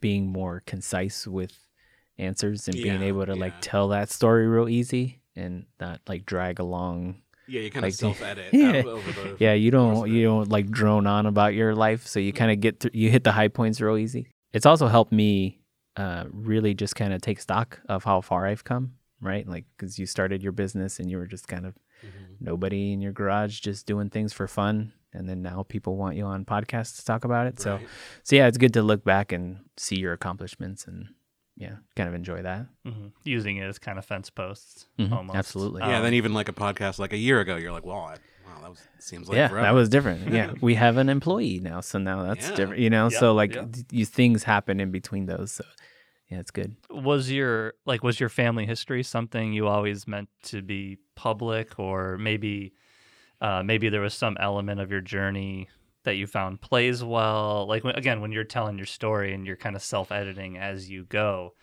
being 0.00 0.26
more 0.26 0.64
concise 0.66 1.24
with 1.28 1.56
answers 2.18 2.66
and 2.66 2.76
being 2.76 3.02
able 3.02 3.24
to 3.24 3.36
like 3.36 3.54
tell 3.60 3.88
that 3.88 4.10
story 4.10 4.48
real 4.48 4.68
easy 4.68 5.20
and 5.36 5.66
not 5.78 6.00
like 6.08 6.26
drag 6.26 6.58
along. 6.58 7.21
Yeah, 7.48 7.60
you 7.62 7.70
kind 7.70 7.82
Like 7.82 7.92
of 7.94 7.98
the- 7.98 8.14
self-edit 8.14 8.48
Yeah. 8.52 8.82
the. 8.82 9.36
Yeah, 9.38 9.52
you 9.54 9.70
don't 9.70 10.08
you 10.10 10.22
don't 10.24 10.48
like 10.50 10.70
drone 10.70 11.06
on 11.06 11.26
about 11.26 11.54
your 11.54 11.74
life, 11.74 12.06
so 12.06 12.20
you 12.20 12.32
kind 12.32 12.50
of 12.50 12.60
get 12.60 12.80
through, 12.80 12.92
you 12.94 13.10
hit 13.10 13.24
the 13.24 13.32
high 13.32 13.48
points 13.48 13.80
real 13.80 13.96
easy. 13.96 14.26
It's 14.52 14.66
also 14.66 14.86
helped 14.88 15.12
me 15.12 15.60
uh, 15.96 16.24
really 16.32 16.74
just 16.74 16.94
kind 16.96 17.12
of 17.12 17.20
take 17.20 17.40
stock 17.40 17.80
of 17.88 18.04
how 18.04 18.20
far 18.20 18.46
I've 18.46 18.64
come, 18.64 18.94
right? 19.20 19.46
Like 19.46 19.64
because 19.76 19.98
you 19.98 20.06
started 20.06 20.42
your 20.42 20.52
business 20.52 20.98
and 21.00 21.10
you 21.10 21.18
were 21.18 21.26
just 21.26 21.48
kind 21.48 21.66
of 21.66 21.74
Mhm. 22.04 22.36
nobody 22.40 22.92
in 22.92 23.00
your 23.00 23.12
garage 23.12 23.60
just 23.60 23.86
doing 23.86 24.10
things 24.10 24.32
for 24.32 24.48
fun 24.48 24.92
and 25.12 25.28
then 25.28 25.40
now 25.40 25.62
people 25.68 25.96
want 25.96 26.16
you 26.16 26.24
on 26.24 26.44
podcasts 26.44 26.96
to 26.96 27.04
talk 27.04 27.22
about 27.24 27.46
it 27.46 27.60
so 27.60 27.78
so 28.24 28.34
yeah 28.34 28.48
it's 28.48 28.58
good 28.58 28.72
to 28.72 28.82
look 28.82 29.04
back 29.04 29.30
and 29.30 29.58
see 29.76 30.00
your 30.00 30.12
accomplishments 30.12 30.84
and 30.88 31.06
yeah 31.56 31.76
kind 31.96 32.08
of 32.08 32.14
enjoy 32.14 32.42
that 32.42 32.66
hmm 32.84 33.08
Using 33.24 33.56
it 33.58 33.64
as 33.64 33.78
kind 33.78 33.98
of 33.98 34.04
fence 34.04 34.30
posts, 34.30 34.86
Mhm, 34.98 35.12
almost. 35.12 35.36
absolutely. 35.36 35.82
Yeah, 35.82 35.98
Um, 35.98 36.02
then 36.04 36.14
even 36.14 36.34
like 36.34 36.48
a 36.48 36.52
podcast 36.52 36.98
like 36.98 37.12
a 37.12 37.16
year 37.16 37.40
ago, 37.40 37.56
you're 37.56 37.70
like, 37.72 37.86
well, 37.86 37.98
I, 37.98 38.16
wow, 38.46 38.60
that 38.62 38.70
was, 38.70 38.86
seems 38.98 39.28
like 39.28 39.36
yeah 39.36 39.48
forever. 39.48 39.66
that 39.66 39.72
was 39.74 39.88
different 39.88 40.32
yeah 40.32 40.52
we 40.60 40.74
have 40.74 40.96
an 40.96 41.08
employee 41.08 41.60
now 41.60 41.80
so 41.80 41.98
now 41.98 42.22
that's 42.24 42.48
Yeah. 42.50 42.54
different 42.56 42.80
you 42.80 42.90
know 42.90 43.08
Yep, 43.08 43.18
so 43.20 43.32
like 43.34 43.54
yep. 43.54 43.72
th- 43.90 44.08
things 44.08 44.42
happen 44.44 44.80
in 44.80 44.90
between 44.90 45.26
those 45.26 45.52
so 45.52 45.64
yeah 46.28 46.38
it's 46.40 46.50
good 46.50 46.74
was 46.90 47.30
your 47.30 47.74
like 47.86 48.02
was 48.02 48.18
your 48.20 48.28
family 48.28 48.66
history 48.66 49.02
something 49.02 49.52
you 49.52 49.66
always 49.68 50.06
meant 50.08 50.28
to 50.44 50.62
be 50.62 50.98
public 51.14 51.78
or 51.78 52.16
maybe 52.18 52.72
uh, 53.40 53.62
maybe 53.62 53.88
there 53.88 54.00
was 54.00 54.14
some 54.14 54.36
element 54.40 54.80
of 54.80 54.90
your 54.90 55.00
journey 55.00 55.68
that 56.04 56.16
you 56.16 56.26
found 56.26 56.60
plays 56.60 57.02
well 57.02 57.66
like 57.68 57.84
when, 57.84 57.94
again 57.96 58.20
when 58.20 58.32
you're 58.32 58.44
telling 58.44 58.76
your 58.76 58.86
story 58.86 59.32
and 59.34 59.46
you're 59.46 59.56
kind 59.56 59.76
of 59.76 59.82
self-editing 59.82 60.58
as 60.58 60.90
you 60.90 61.04
go 61.04 61.54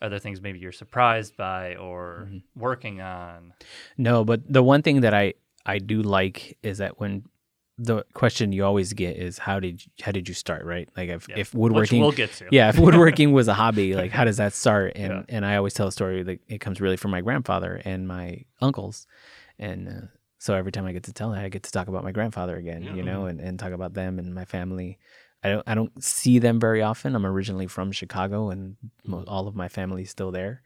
are 0.00 0.08
there 0.08 0.18
things 0.18 0.40
maybe 0.40 0.58
you're 0.58 0.72
surprised 0.72 1.36
by 1.36 1.74
or 1.76 2.28
working 2.54 3.00
on 3.00 3.52
no 3.96 4.24
but 4.24 4.40
the 4.50 4.62
one 4.62 4.82
thing 4.82 5.00
that 5.00 5.14
i 5.14 5.32
i 5.66 5.78
do 5.78 6.02
like 6.02 6.58
is 6.62 6.78
that 6.78 7.00
when 7.00 7.24
the 7.78 8.04
question 8.12 8.50
you 8.50 8.64
always 8.64 8.92
get 8.92 9.16
is 9.16 9.38
how 9.38 9.60
did 9.60 9.84
you, 9.84 9.92
how 10.02 10.10
did 10.10 10.28
you 10.28 10.34
start, 10.34 10.64
right? 10.64 10.88
Like 10.96 11.08
if, 11.10 11.28
if 11.28 11.54
Which 11.54 11.54
woodworking 11.54 12.00
we'll 12.00 12.10
get 12.10 12.32
to. 12.34 12.46
yeah, 12.50 12.70
if 12.70 12.78
woodworking 12.78 13.32
was 13.32 13.46
a 13.46 13.54
hobby, 13.62 13.94
like 13.94 14.10
how 14.10 14.24
does 14.24 14.38
that 14.38 14.52
start? 14.52 14.94
And 14.96 15.12
Yeah. 15.12 15.22
and 15.28 15.46
I 15.46 15.56
always 15.56 15.74
tell 15.74 15.86
a 15.86 15.92
story 15.92 16.24
that 16.24 16.40
it 16.48 16.60
comes 16.60 16.80
really 16.80 16.96
from 16.96 17.12
my 17.12 17.20
grandfather 17.20 17.80
and 17.84 18.08
my 18.08 18.44
uncles, 18.60 19.06
and 19.60 19.88
uh, 19.88 20.06
so 20.48 20.54
every 20.54 20.72
time 20.72 20.86
I 20.86 20.92
get 20.92 21.04
to 21.04 21.12
tell 21.12 21.30
that, 21.32 21.44
I 21.44 21.50
get 21.50 21.62
to 21.64 21.70
talk 21.76 21.88
about 21.88 22.04
my 22.04 22.12
grandfather 22.18 22.56
again, 22.56 22.82
Yeah. 22.82 22.94
you 22.94 23.02
know, 23.02 23.26
and, 23.26 23.38
and 23.38 23.58
talk 23.58 23.72
about 23.72 23.92
them 23.92 24.18
and 24.18 24.34
my 24.34 24.46
family. 24.46 24.98
I 25.44 25.50
don't 25.50 25.64
I 25.68 25.74
don't 25.74 26.02
see 26.02 26.38
them 26.40 26.58
very 26.58 26.82
often. 26.82 27.14
I'm 27.14 27.26
originally 27.26 27.66
from 27.68 27.92
Chicago, 27.92 28.48
and 28.50 28.76
mo- 29.04 29.24
all 29.28 29.46
of 29.46 29.54
my 29.54 29.68
family's 29.68 30.10
still 30.10 30.32
there, 30.32 30.62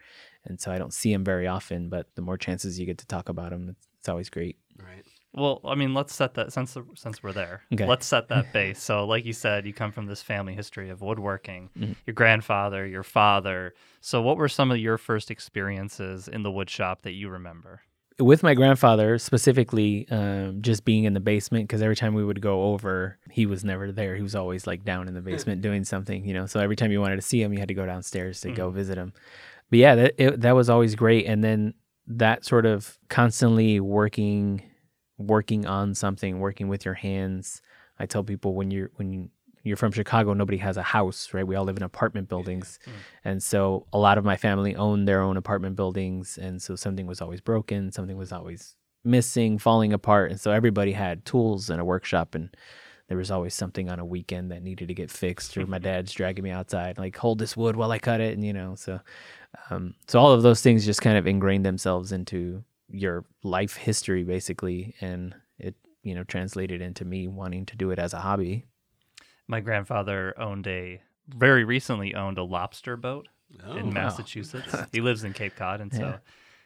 and 0.46 0.60
so 0.60 0.70
I 0.72 0.78
don't 0.78 0.94
see 0.94 1.12
them 1.12 1.24
very 1.24 1.46
often. 1.56 1.88
But 1.90 2.06
the 2.14 2.22
more 2.22 2.38
chances 2.38 2.78
you 2.78 2.86
get 2.86 2.98
to 2.98 3.06
talk 3.06 3.28
about 3.28 3.50
them, 3.50 3.68
it's, 3.72 3.86
it's 3.98 4.08
always 4.08 4.30
great. 4.30 4.56
Right. 4.78 5.04
Well, 5.34 5.60
I 5.64 5.74
mean, 5.74 5.92
let's 5.94 6.14
set 6.14 6.32
that 6.34 6.52
since 6.52 6.76
since 6.94 7.22
we're 7.22 7.32
there. 7.32 7.62
Okay. 7.74 7.86
Let's 7.86 8.06
set 8.06 8.28
that 8.28 8.52
base. 8.58 8.80
So, 8.82 9.04
like 9.04 9.24
you 9.26 9.34
said, 9.34 9.66
you 9.66 9.74
come 9.74 9.92
from 9.92 10.06
this 10.06 10.22
family 10.22 10.54
history 10.54 10.88
of 10.90 11.02
woodworking. 11.02 11.68
Mhm. 11.78 11.96
Your 12.06 12.14
grandfather, 12.14 12.86
your 12.86 13.02
father. 13.02 13.74
So, 14.00 14.22
what 14.22 14.36
were 14.38 14.48
some 14.48 14.70
of 14.70 14.78
your 14.78 14.96
first 14.96 15.30
experiences 15.30 16.28
in 16.28 16.42
the 16.44 16.50
wood 16.50 16.70
shop 16.70 17.02
that 17.02 17.12
you 17.12 17.28
remember? 17.28 17.82
With 18.18 18.42
my 18.42 18.54
grandfather 18.54 19.18
specifically 19.18 20.06
um, 20.10 20.60
just 20.60 20.84
being 20.84 21.04
in 21.04 21.14
the 21.14 21.20
basement 21.20 21.68
because 21.68 21.82
every 21.82 21.96
time 21.96 22.14
we 22.14 22.24
would 22.24 22.40
go 22.40 22.64
over 22.64 23.18
he 23.30 23.46
was 23.46 23.64
never 23.64 23.92
there. 23.92 24.16
He 24.16 24.22
was 24.22 24.34
always 24.34 24.66
like 24.66 24.84
down 24.84 25.08
in 25.08 25.14
the 25.14 25.20
basement 25.20 25.62
doing 25.62 25.84
something 25.84 26.24
you 26.24 26.34
know? 26.34 26.46
So 26.46 26.60
every 26.60 26.76
time 26.76 26.92
you 26.92 27.00
wanted 27.00 27.16
to 27.16 27.22
see 27.22 27.42
him 27.42 27.52
you 27.52 27.58
had 27.58 27.68
to 27.68 27.74
go 27.74 27.86
downstairs 27.86 28.40
to 28.42 28.52
go 28.52 28.70
visit 28.70 28.98
him. 28.98 29.12
But 29.70 29.78
yeah 29.78 29.94
that, 29.94 30.14
it, 30.18 30.40
that 30.40 30.54
was 30.54 30.68
always 30.68 30.94
great. 30.94 31.26
And 31.26 31.42
then 31.42 31.74
that 32.06 32.44
sort 32.44 32.66
of 32.66 32.98
constantly 33.08 33.80
working 33.80 34.62
working 35.18 35.66
on 35.66 35.94
something 35.94 36.40
working 36.40 36.68
with 36.68 36.84
your 36.84 36.94
hands. 36.94 37.62
I 37.98 38.06
tell 38.06 38.24
people 38.24 38.54
when 38.54 38.70
you're 38.70 38.90
when 38.96 39.12
you, 39.12 39.30
you're 39.62 39.76
from 39.76 39.92
chicago 39.92 40.32
nobody 40.32 40.58
has 40.58 40.76
a 40.76 40.82
house 40.82 41.32
right 41.32 41.46
we 41.46 41.54
all 41.56 41.64
live 41.64 41.76
in 41.76 41.82
apartment 41.82 42.28
buildings 42.28 42.78
and 43.24 43.42
so 43.42 43.86
a 43.92 43.98
lot 43.98 44.18
of 44.18 44.24
my 44.24 44.36
family 44.36 44.74
owned 44.74 45.06
their 45.06 45.22
own 45.22 45.36
apartment 45.36 45.76
buildings. 45.76 46.38
And 46.38 46.60
so 46.60 46.76
something 46.76 47.06
was 47.06 47.20
always 47.20 47.40
broken, 47.40 47.92
something 47.92 48.16
was 48.16 48.32
always 48.32 48.76
missing, 49.04 49.58
falling 49.58 49.92
apart. 49.92 50.30
And 50.30 50.40
so 50.40 50.50
everybody 50.50 50.92
had 50.92 51.24
tools 51.24 51.70
and 51.70 51.80
a 51.80 51.84
workshop. 51.84 52.34
And 52.34 52.54
there 53.08 53.18
was 53.18 53.30
always 53.30 53.54
something 53.54 53.88
on 53.88 53.98
a 53.98 54.04
weekend 54.04 54.50
that 54.50 54.62
needed 54.62 54.88
to 54.88 54.94
get 54.94 55.10
fixed, 55.10 55.56
or 55.56 55.66
my 55.66 55.78
dad's 55.90 56.12
dragging 56.12 56.44
me 56.44 56.50
outside, 56.50 56.98
like, 56.98 57.16
hold 57.16 57.38
this 57.38 57.56
wood 57.56 57.76
while 57.76 57.92
I 57.92 57.98
cut 57.98 58.20
it. 58.20 58.34
And, 58.34 58.44
you 58.44 58.52
know, 58.52 58.74
so, 58.74 59.00
um, 59.70 59.94
so 60.08 60.18
all 60.18 60.32
of 60.32 60.42
those 60.42 60.62
things 60.62 60.86
just 60.86 61.02
kind 61.02 61.18
of 61.18 61.26
ingrained 61.26 61.66
themselves 61.66 62.12
into 62.12 62.64
your 62.88 63.24
life 63.42 63.76
history, 63.76 64.24
basically. 64.24 64.94
And 65.00 65.34
it, 65.58 65.74
you 66.02 66.14
know, 66.14 66.24
translated 66.24 66.80
into 66.80 67.04
me 67.04 67.28
wanting 67.28 67.66
to 67.66 67.76
do 67.76 67.90
it 67.90 67.98
as 67.98 68.14
a 68.14 68.20
hobby. 68.20 68.66
My 69.52 69.60
grandfather 69.60 70.32
owned 70.38 70.66
a 70.66 71.02
very 71.28 71.62
recently 71.64 72.14
owned 72.14 72.38
a 72.38 72.42
lobster 72.42 72.96
boat 72.96 73.28
Oh. 73.66 73.76
in 73.76 73.92
Massachusetts. 73.92 74.74
he 74.92 75.02
lives 75.02 75.24
in 75.24 75.34
Cape 75.34 75.54
Cod, 75.56 75.82
and 75.82 75.92
so 75.92 76.00
Yeah. 76.00 76.16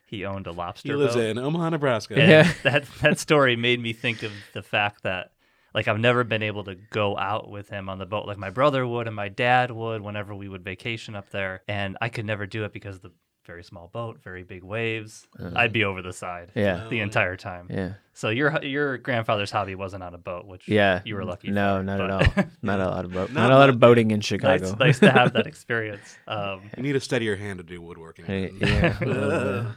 he 0.06 0.24
owned 0.24 0.46
a 0.46 0.52
lobster 0.52 0.90
He 0.90 0.94
lives 0.94 1.16
boat. 1.16 1.24
in 1.24 1.36
Omaha, 1.36 1.70
Nebraska. 1.70 2.14
And 2.14 2.30
Yeah. 2.30 2.52
that 2.62 2.84
that 3.02 3.18
story 3.18 3.56
made 3.56 3.80
me 3.82 3.92
think 3.92 4.22
of 4.22 4.30
the 4.54 4.62
fact 4.62 5.02
that 5.02 5.32
like 5.74 5.88
I've 5.88 5.98
never 5.98 6.22
been 6.22 6.44
able 6.44 6.62
to 6.62 6.76
go 6.76 7.18
out 7.18 7.50
with 7.50 7.68
him 7.68 7.88
on 7.88 7.98
the 7.98 8.06
boat 8.06 8.24
like 8.28 8.38
my 8.38 8.50
brother 8.50 8.86
would 8.86 9.08
and 9.08 9.16
my 9.16 9.28
dad 9.28 9.72
would 9.72 10.00
whenever 10.00 10.32
we 10.32 10.48
would 10.48 10.62
vacation 10.62 11.16
up 11.16 11.28
there 11.30 11.62
and 11.66 11.98
I 12.00 12.08
could 12.08 12.24
never 12.24 12.46
do 12.46 12.62
it 12.64 12.72
because 12.72 13.00
the 13.00 13.10
very 13.46 13.62
small 13.64 13.88
boat, 13.92 14.18
very 14.22 14.42
big 14.42 14.62
waves. 14.64 15.26
I'd 15.54 15.72
be 15.72 15.84
over 15.84 16.02
the 16.02 16.12
side 16.12 16.50
Yeah. 16.54 16.86
the 16.90 17.00
entire 17.00 17.36
time. 17.36 17.68
Yeah. 17.70 17.92
So 18.12 18.30
your 18.30 18.62
your 18.64 18.98
grandfather's 18.98 19.50
hobby 19.50 19.74
wasn't 19.74 20.02
on 20.02 20.14
a 20.14 20.18
boat, 20.18 20.46
which 20.46 20.68
Yeah. 20.68 21.00
you 21.04 21.14
were 21.14 21.24
lucky. 21.24 21.50
No, 21.50 21.78
for, 21.78 21.82
not 21.84 21.98
but 21.98 22.10
at 22.10 22.38
all. 22.38 22.44
Not 22.62 22.80
a 22.80 22.86
lot 22.88 23.04
of 23.04 23.12
boat. 23.12 23.30
Not 23.32 23.42
Not, 23.42 23.52
a 23.52 23.56
lot 23.56 23.68
of 23.68 23.78
boating 23.78 24.10
in 24.10 24.20
Chicago. 24.20 24.64
nice, 24.70 24.78
nice 24.78 24.98
to 25.00 25.10
have 25.12 25.32
that 25.34 25.46
experience. 25.52 26.18
Um, 26.26 26.62
You 26.76 26.82
need 26.82 26.96
a 26.96 27.00
steadier 27.00 27.36
hand 27.36 27.58
to 27.58 27.64
do 27.64 27.80
woodworking. 27.80 28.24
Hey, 28.24 28.52
yeah. 28.60 28.96
a 29.00 29.04
little 29.04 29.62
bit. 29.64 29.72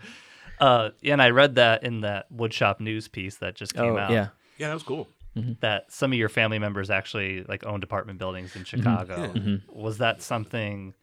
uh, 0.60 0.90
and 1.04 1.22
I 1.22 1.30
read 1.30 1.56
that 1.56 1.84
in 1.84 2.02
that 2.02 2.32
woodshop 2.34 2.80
news 2.80 3.08
piece 3.08 3.38
that 3.38 3.56
just 3.56 3.74
came 3.74 3.94
Oh, 3.94 3.98
out. 3.98 4.12
yeah. 4.12 4.30
Yeah, 4.58 4.68
that 4.68 4.74
was 4.74 4.84
cool. 4.84 5.08
that 5.62 5.90
some 5.92 6.12
of 6.12 6.18
your 6.18 6.28
family 6.28 6.60
members 6.60 6.90
actually 6.90 7.44
like 7.44 7.66
owned 7.66 7.84
apartment 7.84 8.20
buildings 8.20 8.56
in 8.58 8.64
Chicago. 8.66 9.32
Yeah. 9.34 9.58
Was 9.72 10.00
that 10.00 10.22
something 10.22 10.94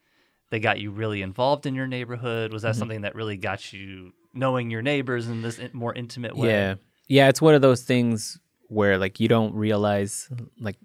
that 0.51 0.61
got 0.61 0.79
you 0.81 0.91
really 0.91 1.23
involved 1.23 1.67
in 1.67 1.75
your 1.75 1.87
neighborhood? 1.87 2.53
Was 2.53 2.63
that 2.63 2.71
Mm-hmm. 2.73 2.79
something 2.79 3.01
that 3.03 3.15
really 3.15 3.37
got 3.37 3.73
you 3.73 4.13
knowing 4.35 4.71
your 4.71 4.83
neighbors 4.83 5.29
in 5.29 5.43
this 5.43 5.61
more 5.73 5.95
intimate 5.95 6.37
way? 6.37 6.49
Yeah. 6.51 6.75
Yeah, 7.09 7.29
it's 7.29 7.41
one 7.43 7.55
of 7.55 7.63
those 7.63 7.83
things 7.83 8.39
where 8.69 8.99
like 8.99 9.21
you 9.21 9.29
don't 9.29 9.55
realize 9.55 10.29
like 10.61 10.77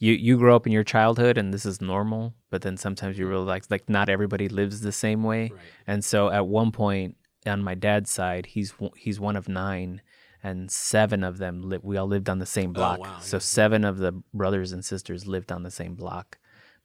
you 0.00 0.12
you 0.12 0.36
grow 0.36 0.56
up 0.56 0.66
in 0.66 0.72
your 0.72 0.84
childhood 0.84 1.38
and 1.38 1.52
this 1.54 1.64
is 1.64 1.80
normal, 1.80 2.34
but 2.50 2.62
then 2.62 2.76
sometimes 2.76 3.18
you 3.18 3.26
realize 3.28 3.70
like 3.70 3.88
not 3.88 4.08
everybody 4.08 4.48
lives 4.48 4.80
the 4.80 4.92
same 4.92 5.22
way. 5.22 5.42
Right. 5.52 5.60
And 5.86 6.04
so 6.04 6.28
at 6.30 6.46
one 6.46 6.72
point 6.72 7.16
on 7.46 7.62
my 7.62 7.74
dad's 7.74 8.10
side, 8.10 8.46
he's 8.46 8.74
he's 8.96 9.20
one 9.20 9.36
of 9.36 9.48
9 9.48 10.02
and 10.42 10.70
seven 10.70 11.24
of 11.24 11.38
them 11.38 11.68
li- 11.68 11.80
we 11.82 11.96
all 11.96 12.06
lived 12.06 12.28
on 12.28 12.38
the 12.38 12.46
same 12.46 12.72
block. 12.72 13.00
wow, 13.00 13.18
so 13.20 13.36
yeah. 13.36 13.40
seven 13.40 13.84
of 13.84 13.98
the 13.98 14.12
brothers 14.32 14.70
and 14.72 14.84
sisters 14.84 15.26
lived 15.26 15.50
on 15.50 15.62
the 15.64 15.70
same 15.70 15.94
block. 15.96 16.38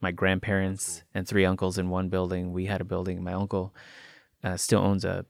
My 0.04 0.12
grandparents 0.12 1.02
and 1.14 1.26
three 1.26 1.46
uncles 1.46 1.78
in 1.78 1.88
one 1.88 2.10
building. 2.10 2.52
We 2.52 2.66
had 2.66 2.80
a 2.82 2.84
building. 2.84 3.24
My 3.24 3.32
uncle 3.32 3.74
uh, 4.44 4.58
still 4.58 4.80
owns 4.80 5.04
a 5.06 5.24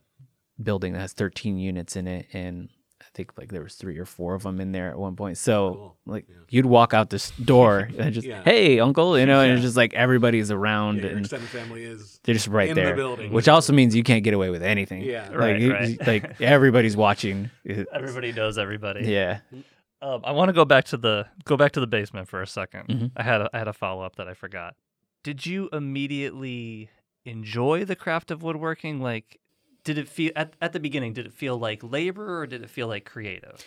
building 0.60 0.92
that 0.94 0.98
has 1.00 1.12
13 1.12 1.58
units 1.58 1.96
in 1.96 2.06
it 2.06 2.26
and 2.32 2.68
i 3.00 3.04
think 3.12 3.32
like 3.36 3.50
there 3.50 3.62
was 3.62 3.74
three 3.74 3.98
or 3.98 4.04
four 4.04 4.34
of 4.36 4.44
them 4.44 4.60
in 4.60 4.70
there 4.70 4.88
at 4.88 4.96
one 4.96 5.16
point 5.16 5.36
so 5.36 5.56
Cool. 5.74 5.96
like 6.06 6.26
you'd 6.48 6.64
walk 6.66 6.94
out 6.94 7.10
this 7.10 7.30
door 7.44 7.88
and 7.98 8.14
just 8.14 8.24
Yeah. 8.24 8.42
hey 8.44 8.78
uncle 8.78 9.18
you 9.18 9.26
know 9.26 9.40
and 9.40 9.52
it's 9.54 9.62
just 9.62 9.76
like 9.76 9.92
everybody's 9.94 10.52
around 10.52 10.98
Yeah, 11.02 11.10
and 11.10 11.18
extended 11.20 11.48
family 11.48 11.82
is. 11.82 12.20
they're 12.22 12.34
just 12.36 12.46
right 12.46 12.68
in 12.68 12.76
the 12.76 12.82
there 12.82 12.94
building. 12.94 13.32
which 13.32 13.48
also 13.48 13.72
means 13.72 13.96
you 13.96 14.04
can't 14.04 14.22
get 14.22 14.32
away 14.32 14.50
with 14.50 14.62
anything 14.62 15.02
Yeah. 15.02 15.28
like, 15.30 15.38
Right, 15.38 15.60
you- 15.60 15.72
right. 15.72 16.06
like 16.06 16.40
everybody's 16.40 16.96
watching 16.96 17.50
Everybody 17.92 18.30
knows 18.32 18.56
everybody. 18.56 19.06
yeah 19.06 19.40
Um, 20.04 20.20
I 20.22 20.32
want 20.32 20.50
to 20.50 20.52
go 20.52 20.66
back 20.66 20.84
to 20.86 20.98
the 20.98 21.26
go 21.44 21.56
back 21.56 21.72
to 21.72 21.80
the 21.80 21.86
basement 21.86 22.28
for 22.28 22.42
a 22.42 22.46
2nd 22.46 22.86
Mhm. 22.88 23.12
I 23.16 23.22
had 23.22 23.40
a, 23.40 23.50
I 23.54 23.58
had 23.58 23.68
a 23.68 23.72
follow 23.72 24.02
up 24.02 24.16
that 24.16 24.28
I 24.28 24.34
forgot. 24.34 24.74
Did 25.22 25.46
you 25.46 25.70
immediately 25.72 26.90
enjoy 27.24 27.86
the 27.86 27.96
craft 27.96 28.30
of 28.30 28.42
woodworking? 28.42 29.00
Like, 29.00 29.40
did 29.82 29.96
it 29.96 30.06
feel 30.06 30.32
at, 30.36 30.52
at 30.60 30.74
the 30.74 30.80
beginning? 30.80 31.14
Did 31.14 31.24
it 31.26 31.32
feel 31.32 31.56
like 31.56 31.82
labor 31.82 32.40
or 32.40 32.46
did 32.46 32.62
it 32.62 32.68
feel 32.68 32.86
like 32.86 33.06
creative? 33.06 33.64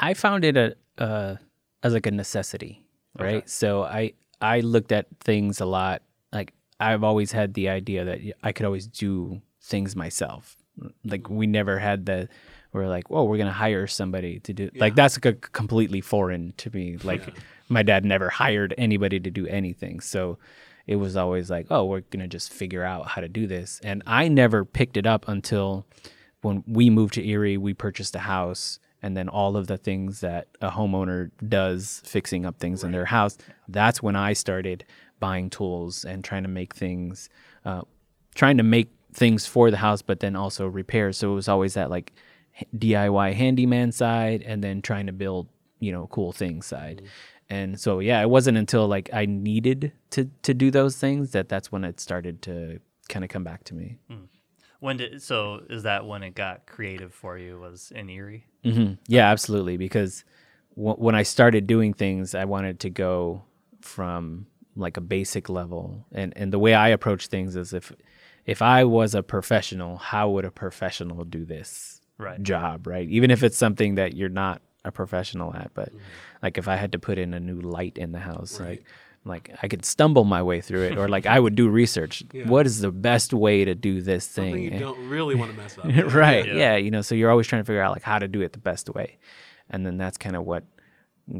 I 0.00 0.14
found 0.14 0.44
it 0.44 0.56
a 0.56 0.74
uh, 0.98 1.36
as 1.84 1.92
like 1.92 2.06
a 2.06 2.10
necessity, 2.10 2.84
right? 3.16 3.36
Okay. 3.36 3.46
So 3.46 3.84
I 3.84 4.14
I 4.40 4.60
looked 4.60 4.90
at 4.90 5.06
things 5.20 5.60
a 5.60 5.66
lot. 5.66 6.02
Like 6.32 6.54
I've 6.80 7.04
always 7.04 7.30
had 7.30 7.54
the 7.54 7.68
idea 7.68 8.04
that 8.04 8.18
I 8.42 8.50
could 8.50 8.66
always 8.66 8.88
do 8.88 9.40
things 9.62 9.94
myself. 9.94 10.56
Like 11.04 11.28
we 11.30 11.46
never 11.46 11.78
had 11.78 12.06
the 12.06 12.28
we're 12.72 12.88
like, 12.88 13.10
whoa, 13.10 13.24
we're 13.24 13.38
gonna 13.38 13.52
hire 13.52 13.86
somebody 13.86 14.40
to 14.40 14.52
do. 14.52 14.70
Like 14.76 14.94
that's 14.94 15.16
like 15.16 15.26
a 15.26 15.32
completely 15.34 16.00
foreign 16.00 16.52
to 16.58 16.70
me. 16.70 16.96
Like 17.04 17.22
my 17.68 17.82
dad 17.82 18.04
never 18.04 18.28
hired 18.28 18.74
anybody 18.78 19.20
to 19.20 19.30
do 19.30 19.46
anything, 19.46 20.00
so 20.00 20.38
it 20.86 20.96
was 20.96 21.16
always 21.16 21.50
like, 21.50 21.66
oh, 21.70 21.84
we're 21.84 22.00
gonna 22.00 22.28
just 22.28 22.52
figure 22.52 22.82
out 22.82 23.08
how 23.08 23.20
to 23.20 23.28
do 23.28 23.46
this. 23.46 23.80
And 23.82 24.02
I 24.06 24.28
never 24.28 24.64
picked 24.64 24.96
it 24.96 25.06
up 25.06 25.26
until 25.28 25.86
when 26.42 26.62
we 26.66 26.90
moved 26.90 27.14
to 27.14 27.26
Erie, 27.26 27.56
we 27.56 27.74
purchased 27.74 28.14
a 28.14 28.20
house, 28.20 28.78
and 29.02 29.16
then 29.16 29.28
all 29.28 29.56
of 29.56 29.66
the 29.66 29.76
things 29.76 30.20
that 30.20 30.48
a 30.60 30.70
homeowner 30.70 31.30
does, 31.46 32.02
fixing 32.04 32.44
up 32.44 32.58
things 32.58 32.84
in 32.84 32.92
their 32.92 33.04
house, 33.04 33.38
that's 33.68 34.02
when 34.02 34.16
I 34.16 34.32
started 34.32 34.84
buying 35.20 35.50
tools 35.50 36.04
and 36.04 36.24
trying 36.24 36.42
to 36.42 36.48
make 36.48 36.74
things, 36.74 37.28
uh, 37.64 37.82
trying 38.34 38.56
to 38.58 38.62
make 38.62 38.90
things 39.12 39.46
for 39.46 39.70
the 39.70 39.76
house, 39.76 40.02
but 40.02 40.20
then 40.20 40.36
also 40.36 40.66
repairs. 40.66 41.18
So 41.18 41.32
it 41.32 41.34
was 41.34 41.48
always 41.48 41.74
that 41.74 41.90
like 41.90 42.12
DIY 42.76 43.34
handyman 43.34 43.92
side, 43.92 44.42
and 44.42 44.62
then 44.62 44.82
trying 44.82 45.06
to 45.06 45.12
build, 45.12 45.48
you 45.80 45.92
know, 45.92 46.06
cool 46.08 46.32
things 46.32 46.66
side. 46.66 47.02
And 47.50 47.80
so 47.80 48.00
yeah, 48.00 48.20
it 48.20 48.28
wasn't 48.28 48.58
until 48.58 48.86
like 48.86 49.10
I 49.12 49.26
needed 49.26 49.92
to 50.10 50.30
to 50.42 50.54
do 50.54 50.70
those 50.70 50.96
things 50.96 51.32
that 51.32 51.48
that's 51.48 51.72
when 51.72 51.84
it 51.84 52.00
started 52.00 52.42
to 52.42 52.80
kind 53.08 53.24
of 53.24 53.30
come 53.30 53.44
back 53.44 53.64
to 53.64 53.74
me. 53.74 53.98
When 54.80 54.96
did 54.96 55.22
so? 55.22 55.62
Is 55.68 55.82
that 55.82 56.06
when 56.06 56.22
it 56.22 56.34
got 56.34 56.66
creative 56.66 57.12
for 57.12 57.38
you? 57.38 57.58
Was 57.58 57.90
in 57.94 58.08
Erie? 58.08 58.46
hmm 58.64 58.92
Yeah, 59.06 59.28
absolutely. 59.30 59.76
Because 59.76 60.24
w- 60.76 60.96
when 60.96 61.14
I 61.14 61.22
started 61.22 61.66
doing 61.66 61.94
things, 61.94 62.34
I 62.34 62.44
wanted 62.44 62.80
to 62.80 62.90
go 62.90 63.42
from 63.80 64.46
like 64.76 64.96
a 64.96 65.00
basic 65.00 65.48
level, 65.48 66.06
and 66.12 66.32
and 66.36 66.52
the 66.52 66.58
way 66.58 66.74
I 66.74 66.88
approach 66.88 67.26
things 67.26 67.56
is 67.56 67.72
if 67.72 67.92
if 68.44 68.62
I 68.62 68.84
was 68.84 69.14
a 69.14 69.22
professional, 69.22 69.96
how 69.96 70.30
would 70.30 70.44
a 70.44 70.50
professional 70.50 71.24
do 71.24 71.44
this 71.44 71.97
Right. 72.18 72.42
job, 72.42 72.86
right? 72.86 73.08
Even 73.08 73.30
if 73.30 73.42
it's 73.42 73.56
something 73.56 73.94
that 73.94 74.14
you're 74.14 74.28
not 74.28 74.60
a 74.84 74.90
professional 74.90 75.54
at, 75.54 75.70
but 75.74 75.90
mm-hmm. 75.90 75.98
like 76.42 76.58
if 76.58 76.68
I 76.68 76.76
had 76.76 76.92
to 76.92 76.98
put 76.98 77.18
in 77.18 77.32
a 77.34 77.40
new 77.40 77.60
light 77.60 77.96
in 77.96 78.12
the 78.12 78.18
house, 78.18 78.58
like 78.60 78.84
like 79.24 79.50
I 79.62 79.68
could 79.68 79.84
stumble 79.84 80.24
my 80.24 80.42
way 80.42 80.60
through 80.60 80.84
it, 80.84 80.98
or 80.98 81.08
like 81.08 81.26
I 81.26 81.38
would 81.38 81.54
do 81.54 81.68
research. 81.68 82.22
Yeah. 82.32 82.46
What 82.46 82.66
is 82.66 82.80
the 82.80 82.90
best 82.90 83.32
way 83.34 83.64
to 83.64 83.74
do 83.74 84.00
this 84.00 84.24
Something 84.24 84.54
thing? 84.54 84.62
you 84.64 84.70
And- 84.70 84.80
don't 84.80 85.08
really 85.08 85.34
want 85.34 85.50
to 85.50 85.56
mess 85.56 85.76
up. 85.78 85.84
right 86.14 86.46
Yeah. 86.46 86.54
yeah. 86.54 86.76
you 86.76 86.90
know 86.90 87.02
so 87.02 87.14
you're 87.14 87.30
always 87.30 87.46
trying 87.46 87.62
to 87.62 87.66
figure 87.66 87.82
out 87.82 87.92
like 87.92 88.02
how 88.02 88.18
to 88.18 88.28
do 88.28 88.40
it 88.40 88.52
the 88.52 88.58
best 88.58 88.88
way 88.90 89.18
and 89.70 89.84
then 89.84 89.98
that's 89.98 90.16
kind 90.16 90.36
of 90.36 90.44
what 90.44 90.64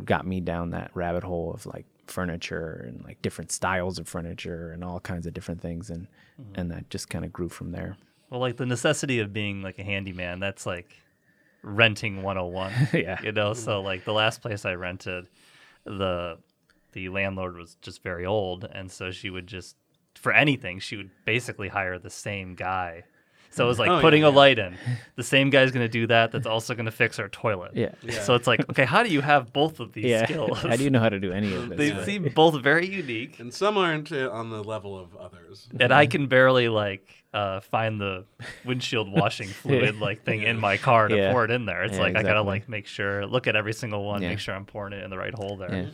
got 0.04 0.26
me 0.26 0.40
down 0.40 0.70
that 0.70 0.90
rabbit 0.94 1.24
hole 1.24 1.52
of 1.52 1.64
like 1.66 1.86
furniture 2.06 2.84
and 2.86 3.04
like 3.04 3.20
different 3.22 3.52
styles 3.52 3.98
of 3.98 4.08
furniture 4.08 4.72
and 4.72 4.84
all 4.84 5.00
kinds 5.00 5.26
of 5.26 5.32
different 5.34 5.60
things 5.60 5.90
and 5.90 6.06
mm-hmm. 6.40 6.60
and 6.60 6.70
that 6.70 6.88
just 6.90 7.08
kind 7.08 7.24
of 7.24 7.32
grew 7.32 7.48
from 7.48 7.72
there. 7.72 7.96
Well, 8.30 8.40
like 8.40 8.56
the 8.56 8.66
necessity 8.66 9.20
of 9.20 9.32
being 9.32 9.62
like 9.62 9.78
a 9.78 9.84
handyman, 9.84 10.40
that's 10.40 10.66
like 10.66 10.94
renting 11.62 12.22
101. 12.22 12.72
Yeah. 12.92 13.20
You 13.22 13.32
know, 13.32 13.54
so 13.54 13.80
like 13.80 14.04
the 14.04 14.12
last 14.12 14.42
place 14.42 14.64
I 14.64 14.74
rented, 14.74 15.28
the 15.84 16.38
the 16.92 17.08
landlord 17.10 17.56
was 17.56 17.76
just 17.82 18.02
very 18.02 18.24
old 18.24 18.64
and 18.64 18.90
so 18.90 19.10
she 19.10 19.28
would 19.30 19.46
just 19.46 19.76
for 20.14 20.32
anything, 20.32 20.80
she 20.80 20.96
would 20.96 21.10
basically 21.24 21.68
hire 21.68 21.98
the 21.98 22.10
same 22.10 22.54
guy. 22.54 23.04
So 23.50 23.64
it 23.64 23.68
was 23.68 23.78
like 23.78 23.90
Oh, 23.90 23.96
yeah, 23.96 24.00
putting 24.00 24.22
a 24.24 24.28
yeah. 24.30 24.34
light 24.36 24.58
in. 24.58 24.76
The 25.16 25.22
same 25.24 25.50
guy's 25.50 25.70
going 25.72 25.84
to 25.84 25.88
do 25.88 26.06
that. 26.08 26.30
That's 26.32 26.46
also 26.46 26.74
going 26.74 26.86
to 26.86 26.92
fix 26.92 27.18
our 27.18 27.28
toilet. 27.28 27.72
Yeah. 27.74 27.92
So 28.22 28.34
it's 28.34 28.46
like, 28.46 28.60
okay, 28.70 28.84
how 28.84 29.02
do 29.02 29.10
you 29.10 29.20
have 29.20 29.52
both 29.52 29.80
of 29.80 29.92
these 29.92 30.04
Yeah. 30.04 30.24
skills? 30.26 30.58
How 30.58 30.76
do 30.76 30.84
you 30.84 30.90
know 30.90 31.00
how 31.00 31.08
to 31.08 31.18
do 31.18 31.32
any 31.32 31.52
of 31.54 31.68
this? 31.70 31.78
they 31.78 31.90
But- 31.92 32.04
seem 32.04 32.32
both 32.34 32.62
very 32.62 32.86
unique. 32.86 33.40
And 33.40 33.52
some 33.52 33.76
aren't 33.76 34.12
uh, 34.12 34.30
on 34.30 34.50
the 34.50 34.62
level 34.62 34.98
of 34.98 35.16
others. 35.16 35.68
and 35.80 35.92
I 35.92 36.06
can 36.06 36.26
barely 36.26 36.68
like 36.68 37.08
uh, 37.34 37.60
find 37.60 38.00
the 38.00 38.24
windshield 38.64 39.10
washing 39.10 39.48
fluid 39.62 39.98
like 39.98 40.24
thing 40.24 40.42
in 40.42 40.58
my 40.58 40.76
car 40.76 41.08
to 41.08 41.16
Yeah. 41.16 41.32
pour 41.32 41.44
it 41.44 41.50
in 41.50 41.66
there. 41.66 41.82
It's 41.84 41.94
Yeah, 41.96 42.02
like 42.02 42.16
I 42.16 42.22
gotta 42.22 42.42
like 42.42 42.68
make 42.68 42.86
sure, 42.86 43.26
look 43.26 43.46
at 43.46 43.56
every 43.56 43.72
single 43.74 44.04
one, 44.04 44.22
Yeah. 44.22 44.28
make 44.30 44.38
sure 44.38 44.54
I'm 44.54 44.64
pouring 44.66 44.92
it 44.92 45.02
in 45.02 45.10
the 45.10 45.18
right 45.18 45.34
hole 45.34 45.56
there. 45.56 45.72
Yeah. 45.74 45.86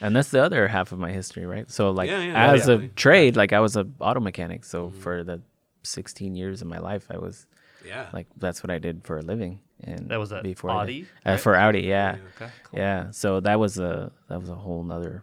And 0.00 0.14
that's 0.14 0.28
the 0.28 0.42
other 0.44 0.68
half 0.68 0.92
of 0.92 0.98
my 0.98 1.10
history, 1.10 1.46
right? 1.46 1.70
So 1.70 1.90
like 1.90 2.10
Yeah, 2.10 2.20
yeah, 2.22 2.52
as 2.52 2.64
a 2.68 2.72
definitely. 2.72 2.88
trade, 2.96 3.36
like 3.36 3.52
I 3.52 3.60
was 3.60 3.76
a 3.76 3.86
auto 4.00 4.20
mechanic. 4.20 4.64
So 4.64 4.90
for 4.90 5.24
the 5.24 5.40
16 5.86 6.34
years 6.36 6.62
of 6.62 6.68
my 6.68 6.78
life, 6.78 7.06
I 7.10 7.18
was 7.18 7.46
Yeah. 7.86 8.06
like 8.12 8.26
that's 8.36 8.62
what 8.62 8.70
I 8.70 8.78
did 8.78 9.04
for 9.04 9.18
a 9.18 9.22
living. 9.22 9.60
And 9.84 10.08
That 10.08 10.18
was 10.18 10.32
at 10.32 10.42
before 10.42 10.70
I 10.70 10.86
did- 10.86 10.92
Audi, 10.92 11.06
uh, 11.26 11.36
for 11.36 11.54
Audi, 11.54 11.80
yeah. 11.82 12.16
Okay. 12.36 12.50
Yeah. 12.72 13.10
So 13.10 13.40
that 13.40 13.58
was 13.60 13.78
a 13.78 14.10
that 14.28 14.40
was 14.40 14.48
a 14.50 14.54
whole 14.54 14.82
nother 14.82 15.22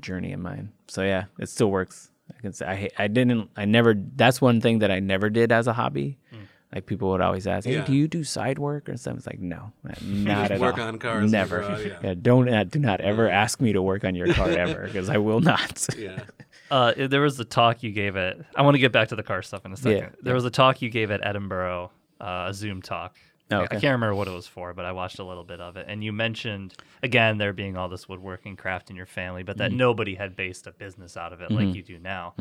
journey 0.00 0.32
of 0.32 0.40
mine. 0.40 0.72
So 0.88 1.02
yeah, 1.02 1.24
it 1.38 1.48
still 1.48 1.70
works. 1.70 2.10
I 2.36 2.40
can 2.40 2.52
say 2.52 2.66
I 2.66 3.04
I 3.04 3.08
didn't 3.08 3.50
I 3.56 3.64
never 3.64 3.94
that's 4.16 4.40
one 4.40 4.60
thing 4.60 4.80
that 4.80 4.90
I 4.90 5.00
never 5.00 5.30
did 5.30 5.50
as 5.52 5.66
a 5.66 5.72
hobby. 5.72 6.18
Hmm. 6.30 6.36
Like 6.72 6.86
people 6.86 7.10
would 7.10 7.20
always 7.20 7.48
ask, 7.48 7.66
"Hey, 7.66 7.74
Yeah. 7.74 7.84
do 7.84 7.92
you 7.92 8.06
do 8.06 8.22
side 8.22 8.58
work 8.60 8.88
or 8.88 8.96
something?" 8.96 9.18
It's 9.18 9.26
like, 9.26 9.40
no, 9.40 9.72
not 10.02 10.52
at 10.52 10.60
work 10.60 10.78
all. 10.78 10.86
on 10.86 10.98
cars 11.00 11.32
Never. 11.32 11.60
garage, 11.62 11.86
yeah. 11.86 11.98
yeah. 12.04 12.14
Don't 12.14 12.48
uh, 12.48 12.62
do 12.62 12.78
not 12.78 13.00
ever 13.00 13.28
ask 13.28 13.60
me 13.60 13.72
to 13.72 13.82
work 13.82 14.04
on 14.04 14.14
your 14.14 14.32
car 14.32 14.48
ever 14.66 14.84
because 14.86 15.08
I 15.10 15.16
will 15.18 15.40
not. 15.40 15.88
yeah. 15.98 16.22
Uh, 16.70 16.92
there 17.08 17.20
was 17.20 17.38
a 17.40 17.44
talk 17.44 17.82
you 17.82 17.90
gave 17.90 18.16
at. 18.16 18.38
I 18.54 18.62
want 18.62 18.74
to 18.74 18.78
get 18.78 18.92
back 18.92 19.08
to 19.08 19.16
the 19.16 19.22
car 19.22 19.42
stuff 19.42 19.64
in 19.66 19.72
a 19.72 19.76
second. 19.76 19.98
Yeah, 19.98 20.08
there 20.22 20.34
was 20.34 20.44
a 20.44 20.50
talk 20.50 20.80
you 20.82 20.88
gave 20.90 21.10
at 21.10 21.20
Edinboro, 21.22 21.90
uh, 22.20 22.46
a 22.48 22.54
Zoom 22.54 22.80
talk. 22.82 23.16
Oh, 23.52 23.56
I- 23.56 23.64
okay. 23.64 23.76
I 23.78 23.80
can't 23.80 23.92
remember 23.94 24.14
what 24.14 24.28
it 24.28 24.32
was 24.32 24.46
for, 24.46 24.72
but 24.74 24.84
I 24.84 24.92
watched 24.92 25.18
a 25.18 25.24
little 25.24 25.42
bit 25.42 25.60
of 25.60 25.76
it. 25.76 25.86
And 25.88 26.04
you 26.04 26.12
mentioned 26.12 26.74
again 27.02 27.38
there 27.38 27.52
being 27.52 27.76
all 27.76 27.88
this 27.88 28.08
woodworking 28.08 28.54
craft 28.56 28.90
in 28.90 28.94
your 28.96 29.06
family, 29.06 29.42
but 29.42 29.56
Mm-hmm. 29.56 29.62
that 29.70 29.72
nobody 29.72 30.14
had 30.14 30.36
based 30.36 30.68
a 30.68 30.72
business 30.72 31.16
out 31.16 31.32
of 31.32 31.40
it 31.40 31.50
like 31.50 31.74
you 31.74 31.82
do 31.82 31.98
now. 31.98 32.34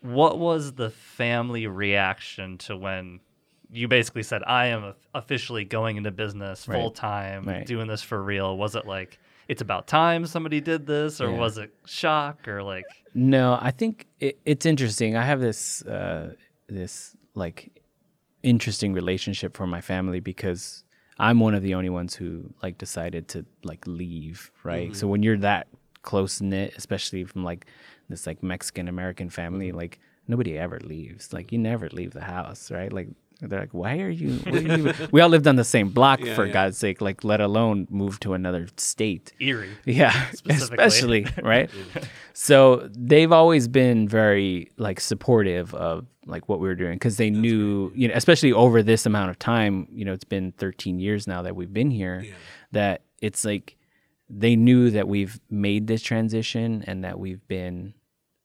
What 0.00 0.38
was 0.38 0.72
the 0.74 0.90
family 0.90 1.66
reaction 1.66 2.58
to 2.58 2.76
when 2.76 3.20
you 3.70 3.86
basically 3.88 4.22
said, 4.22 4.42
"I 4.46 4.66
am 4.66 4.94
officially 5.14 5.64
going 5.64 5.96
into 5.96 6.10
business 6.10 6.66
Right. 6.66 6.76
full 6.80 6.90
time, 6.90 7.44
Right. 7.44 7.66
doing 7.66 7.86
this 7.86 8.02
for 8.02 8.20
real"? 8.22 8.56
Was 8.56 8.74
it 8.76 8.86
like 8.86 9.18
it's 9.48 9.62
about 9.62 9.86
time 9.86 10.26
somebody 10.26 10.60
did 10.60 10.86
this, 10.86 11.20
or 11.20 11.30
Yeah. 11.30 11.38
was 11.38 11.58
it 11.58 11.70
shock, 11.86 12.46
or 12.46 12.62
like? 12.62 12.84
No, 13.14 13.58
I 13.60 13.70
think 13.70 14.06
it, 14.20 14.38
it's 14.44 14.66
interesting. 14.66 15.16
I 15.16 15.24
have 15.24 15.40
this 15.40 15.82
uh, 15.82 16.34
this 16.68 17.16
like 17.34 17.80
interesting 18.42 18.92
relationship 18.92 19.56
for 19.56 19.66
my 19.66 19.80
family 19.80 20.20
because 20.20 20.84
I'm 21.18 21.40
one 21.40 21.54
of 21.54 21.62
the 21.62 21.74
only 21.74 21.88
ones 21.88 22.14
who 22.14 22.52
like 22.62 22.78
decided 22.78 23.28
to 23.28 23.44
like 23.64 23.84
leave, 23.86 24.52
right? 24.62 24.94
So 24.94 25.08
when 25.08 25.22
you're 25.22 25.38
that 25.38 25.66
close 26.02 26.40
knit, 26.40 26.74
especially 26.76 27.24
from 27.24 27.42
like 27.42 27.66
this 28.08 28.26
like 28.26 28.42
Mexican 28.42 28.86
American 28.86 29.30
family, 29.30 29.72
like 29.72 29.98
nobody 30.28 30.56
ever 30.58 30.78
leaves. 30.80 31.32
Like 31.32 31.50
you 31.52 31.58
never 31.58 31.88
leave 31.88 32.12
the 32.12 32.22
house, 32.22 32.70
right? 32.70 32.92
Like 32.92 33.08
they're 33.40 33.60
like, 33.60 33.72
why 33.74 34.00
are 34.00 34.10
you? 34.10 34.40
Are 34.46 34.56
you 34.56 34.92
we 35.12 35.20
all 35.20 35.28
lived 35.28 35.46
on 35.46 35.56
the 35.56 35.64
same 35.64 35.90
block 35.90 36.20
Yeah, 36.20 36.34
for 36.34 36.46
yeah. 36.46 36.52
God's 36.52 36.78
sake. 36.78 37.00
Like 37.00 37.22
let 37.22 37.40
alone 37.40 37.86
move 37.90 38.18
to 38.20 38.34
another 38.34 38.66
state. 38.76 39.32
Erie. 39.40 39.70
Yeah, 39.84 40.26
especially 40.48 41.26
right. 41.42 41.70
so 42.32 42.88
they've 42.92 43.30
always 43.30 43.68
been 43.68 44.08
very 44.08 44.70
like 44.76 45.00
supportive 45.00 45.72
of 45.74 46.06
like 46.26 46.48
what 46.48 46.60
we 46.60 46.68
were 46.68 46.74
doing 46.74 46.94
because 46.94 47.16
they 47.16 47.30
knew, 47.30 47.92
you 47.94 48.08
know, 48.08 48.14
especially 48.14 48.52
over 48.52 48.82
this 48.82 49.06
amount 49.06 49.30
of 49.30 49.38
time. 49.38 49.86
You 49.92 50.04
know, 50.04 50.12
it's 50.12 50.24
been 50.24 50.52
13 50.52 50.98
years 50.98 51.26
now 51.26 51.42
that 51.42 51.54
we've 51.54 51.72
been 51.72 51.90
here. 51.90 52.24
That 52.72 53.02
it's 53.22 53.44
like 53.44 53.76
they 54.28 54.56
knew 54.56 54.90
that 54.90 55.06
we've 55.08 55.40
made 55.48 55.86
this 55.86 56.02
transition 56.02 56.84
and 56.86 57.04
that 57.04 57.18
we've 57.18 57.46
been 57.48 57.94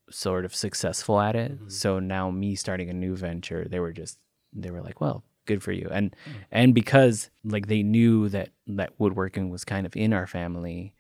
sort 0.10 0.46
of 0.46 0.54
successful 0.54 1.20
at 1.20 1.36
it. 1.36 1.52
So 1.68 2.00
now 2.00 2.30
me 2.30 2.56
starting 2.56 2.90
a 2.90 2.94
new 2.94 3.16
venture, 3.16 3.66
they 3.68 3.80
were 3.80 3.92
just 3.92 4.18
they 4.54 4.72
were 4.72 4.82
like, 4.82 5.02
well, 5.02 5.24
good 5.46 5.64
for 5.64 5.72
you. 5.72 5.90
And 5.92 6.12
mm. 6.12 6.34
and 6.52 6.74
because 6.74 7.30
like 7.44 7.68
they 7.68 7.84
knew 7.84 8.30
that 8.30 8.50
that 8.68 8.94
woodworking 8.98 9.50
was 9.50 9.66
kind 9.66 9.86
of 9.86 9.96
in 9.96 10.14
our 10.14 10.28
family 10.28 10.94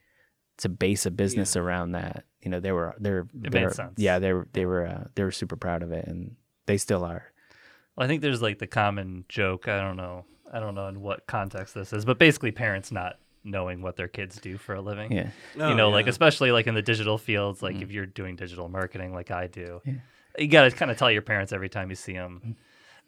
to 0.57 0.69
base 0.69 1.05
a 1.05 1.11
business 1.11 1.55
around 1.55 1.93
that, 1.93 2.25
you 2.41 2.49
know, 2.49 2.59
they 2.59 2.71
were 2.71 2.95
they're 2.99 3.27
they're 3.33 3.71
yeah, 3.97 4.19
they 4.19 4.33
were 4.33 4.47
they 4.53 4.65
were 4.65 4.85
uh, 4.85 5.03
they 5.15 5.23
were 5.23 5.31
super 5.31 5.55
proud 5.55 5.83
of 5.83 5.91
it 5.91 6.05
and 6.05 6.35
they 6.65 6.77
still 6.77 7.03
are. 7.03 7.31
Well, 7.95 8.05
I 8.05 8.07
think 8.07 8.21
there's 8.21 8.41
like 8.41 8.59
the 8.59 8.67
common 8.67 9.25
joke. 9.29 9.67
I 9.67 9.79
don't 9.79 9.97
know. 9.97 10.25
I 10.51 10.59
don't 10.59 10.75
know 10.75 10.87
in 10.87 11.01
what 11.01 11.25
context 11.25 11.73
this 11.73 11.93
is, 11.93 12.05
but 12.05 12.19
basically 12.19 12.51
parents 12.51 12.91
not 12.91 13.17
knowing 13.43 13.81
what 13.81 13.95
their 13.95 14.07
kids 14.07 14.39
do 14.39 14.57
for 14.57 14.75
a 14.75 14.81
living. 14.81 15.11
Yeah. 15.11 15.29
Oh, 15.59 15.69
you 15.69 15.75
know, 15.75 15.89
like 15.89 16.07
especially 16.07 16.51
like 16.51 16.67
in 16.67 16.75
the 16.75 16.81
digital 16.81 17.17
fields, 17.17 17.61
like 17.61 17.75
mm. 17.75 17.81
if 17.81 17.91
you're 17.91 18.05
doing 18.05 18.35
digital 18.35 18.69
marketing 18.69 19.13
like 19.13 19.31
I 19.31 19.47
do, 19.47 19.81
you 20.37 20.47
got 20.47 20.63
to 20.63 20.71
kind 20.71 20.91
of 20.91 20.97
tell 20.97 21.11
your 21.11 21.21
parents 21.21 21.51
every 21.51 21.69
time 21.69 21.89
you 21.89 21.95
see 21.95 22.13
them. 22.13 22.41
Mm. 22.45 22.55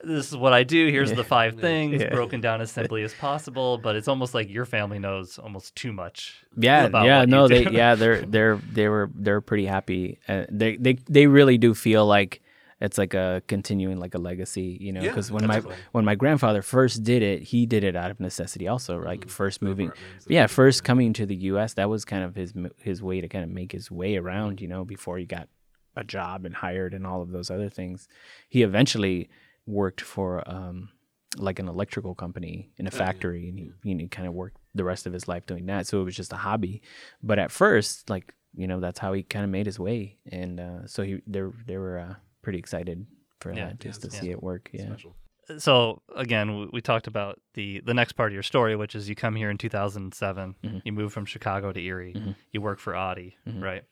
This 0.04 0.30
is 0.30 0.38
what 0.38 0.54
I 0.54 0.64
do. 0.64 0.90
Here's 0.90 1.14
the 1.14 1.24
five 1.24 1.60
things 1.60 2.02
Yeah. 2.02 2.10
broken 2.10 2.42
down 2.42 2.62
as 2.62 2.72
simply 2.80 3.04
as 3.04 3.14
possible. 3.14 3.78
But 3.78 3.96
it's 3.96 4.08
almost 4.08 4.34
like 4.34 4.50
your 4.50 4.66
family 4.66 5.00
knows 5.00 5.40
almost 5.40 5.76
too 5.76 5.94
much. 5.94 6.44
Yeah, 6.58 6.86
about 6.86 7.06
yeah, 7.06 7.26
no, 7.26 7.48
they 7.48 7.68
yeah, 7.70 7.96
they're 7.96 8.22
they're 8.28 8.60
they 8.72 8.88
were 8.88 9.10
they're 9.16 9.42
pretty 9.42 9.66
happy. 9.66 10.20
Uh, 10.28 10.46
they 10.52 10.78
they 10.78 10.94
they 11.10 11.28
really 11.28 11.58
do 11.58 11.74
feel 11.74 12.06
like 12.06 12.42
it's 12.82 12.98
like 12.98 13.14
a 13.14 13.42
continuing 13.48 13.98
like 14.00 14.14
a 14.16 14.18
legacy, 14.18 14.78
you 14.82 14.92
know, 14.92 15.02
Yeah, 15.02 15.08
because 15.10 15.32
when 15.32 15.48
my 15.48 15.62
when 15.94 16.04
my 16.04 16.14
grandfather 16.16 16.62
first 16.62 17.04
did 17.04 17.24
it, 17.24 17.42
he 17.44 17.66
did 17.66 17.84
it 17.86 17.96
out 17.96 18.12
of 18.12 18.20
necessity 18.20 18.68
also, 18.68 19.00
Mm-hmm. 19.00 19.30
first 19.30 19.62
moving. 19.62 19.92
Yeah, 20.28 20.48
first 20.48 20.84
coming 20.84 21.14
to 21.14 21.26
the 21.26 21.36
US, 21.54 21.74
that 21.76 21.90
was 21.90 22.04
kind 22.06 22.24
of 22.24 22.36
his 22.36 22.54
his 22.84 23.02
way 23.02 23.22
to 23.22 23.30
kind 23.30 23.46
of 23.46 23.50
make 23.50 23.72
his 23.72 23.90
way 23.90 24.18
around, 24.18 24.60
you 24.62 24.68
know, 24.68 24.84
before 24.84 25.18
he 25.18 25.26
got 25.26 25.48
a 25.96 26.04
job 26.04 26.46
and 26.46 26.54
hired 26.54 26.94
and 26.94 27.08
all 27.08 27.22
of 27.22 27.32
those 27.32 27.50
other 27.50 27.70
things. 27.70 28.10
He 28.50 28.62
eventually 28.62 29.30
worked 29.66 30.02
for 30.02 30.44
um 30.50 30.90
like 31.38 31.60
an 31.60 31.68
electrical 31.68 32.16
company 32.16 32.72
in 32.78 32.88
a 32.88 32.92
factory 32.92 33.50
and 33.50 33.60
he, 33.60 33.72
you 33.84 33.94
know, 33.96 34.08
kind 34.08 34.26
of 34.28 34.34
worked 34.34 34.58
the 34.74 34.84
rest 34.86 35.06
of 35.06 35.12
his 35.12 35.28
life 35.28 35.46
doing 35.46 35.66
that 35.66 35.86
so 35.86 36.00
it 36.00 36.04
was 36.06 36.16
just 36.16 36.32
a 36.32 36.38
hobby. 36.38 36.82
But 37.22 37.40
at 37.40 37.52
first 37.52 38.10
like 38.10 38.34
you 38.54 38.68
know 38.68 38.80
that's 38.80 39.00
how 39.00 39.12
he 39.14 39.22
kind 39.24 39.44
of 39.44 39.52
made 39.52 39.66
his 39.66 39.78
way 39.80 40.18
and 40.32 40.60
uh, 40.60 40.88
so 40.88 41.04
he 41.04 41.22
they 41.28 41.42
they 41.66 41.78
were 41.78 42.00
uh, 42.00 42.16
pretty 42.42 42.58
excited 42.60 43.06
for 43.42 43.52
Yeah, 43.54 43.66
that 43.68 43.80
just 43.82 44.04
yeah, 44.04 44.10
to 44.10 44.16
see 44.16 44.30
it 44.32 44.42
work 44.42 44.70
yeah. 44.72 44.86
Special. 44.88 45.16
so 45.58 46.02
again 46.16 46.70
we, 46.72 46.80
talked 46.82 47.08
about 47.08 47.42
the 47.54 47.82
the 47.86 47.94
next 47.94 48.14
part 48.14 48.30
of 48.32 48.34
your 48.34 48.44
story 48.44 48.76
which 48.78 48.96
is 48.96 49.10
you 49.10 49.16
come 49.16 49.36
here 49.36 49.50
in 49.50 49.58
2007 49.58 50.56
Mm-hmm. 50.64 50.78
you 50.86 50.92
move 50.94 51.12
from 51.12 51.26
chicago 51.26 51.72
to 51.74 51.80
erie. 51.82 52.16
You 52.54 52.62
work 52.62 52.80
for 52.80 52.96
audi 52.96 53.36
right 53.46 53.84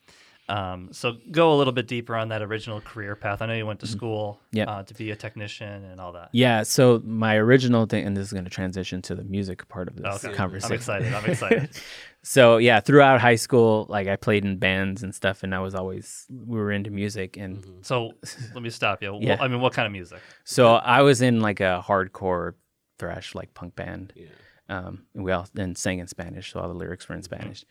um, 0.50 0.90
so 0.92 1.14
go 1.32 1.54
a 1.54 1.56
little 1.56 1.72
bit 1.72 1.88
deeper 1.88 2.16
on 2.16 2.28
that 2.30 2.42
original 2.42 2.82
career 2.82 3.16
path 3.16 3.42
i 3.42 3.46
know 3.46 3.54
you 3.54 3.66
went 3.66 3.80
to 3.80 3.88
school 3.88 4.40
Mm-hmm. 4.54 4.70
Uh, 4.70 4.84
to 4.84 4.94
be 4.94 5.10
a 5.10 5.16
technician 5.16 5.84
and 5.86 6.00
all 6.00 6.12
that 6.12 6.30
yeah 6.32 6.62
so 6.64 7.02
my 7.06 7.36
original 7.38 7.86
thing 7.88 8.06
and 8.06 8.16
this 8.16 8.28
is 8.28 8.34
going 8.34 8.44
to 8.44 8.52
transition 8.52 9.02
to 9.04 9.16
the 9.16 9.24
music 9.24 9.68
part 9.68 9.88
of 9.88 9.96
this 9.96 10.24
Okay. 10.24 10.34
conversation 10.36 10.72
i'm 10.72 10.76
excited 10.78 11.14
i'm 11.14 11.26
excited 11.26 11.70
so 12.22 12.58
yeah 12.58 12.80
throughout 12.80 13.20
high 13.20 13.36
school 13.36 13.88
like 13.90 14.08
i 14.08 14.16
played 14.16 14.46
in 14.46 14.58
bands 14.58 15.02
and 15.02 15.16
stuff 15.16 15.42
and 15.42 15.56
i 15.56 15.60
was 15.60 15.74
always 15.74 16.28
we 16.30 16.58
were 16.60 16.72
into 16.72 16.92
music 16.92 17.36
and 17.36 17.66
so 17.82 18.12
let 18.54 18.62
me 18.62 18.70
stop 18.70 19.02
you 19.02 19.18
Yeah. 19.22 19.38
Wh- 19.38 19.42
i 19.42 19.48
mean 19.48 19.60
what 19.60 19.74
kind 19.74 19.88
of 19.88 19.92
music 19.92 20.20
So 20.44 20.74
I 20.76 21.02
was 21.02 21.22
in 21.24 21.40
like 21.42 21.60
a 21.62 21.84
hardcore 21.88 22.54
thrash 23.00 23.34
like 23.34 23.54
punk 23.56 23.76
band. 23.76 24.14
Yeah. 24.16 24.28
Um, 24.70 25.06
and 25.16 25.24
we 25.24 25.32
all 25.32 25.48
then 25.54 25.76
sang 25.76 25.98
in 26.00 26.08
Spanish, 26.08 26.54
so 26.54 26.60
all 26.60 26.68
the 26.68 26.74
lyrics 26.76 27.10
were 27.10 27.16
in 27.16 27.24
Spanish. 27.24 27.66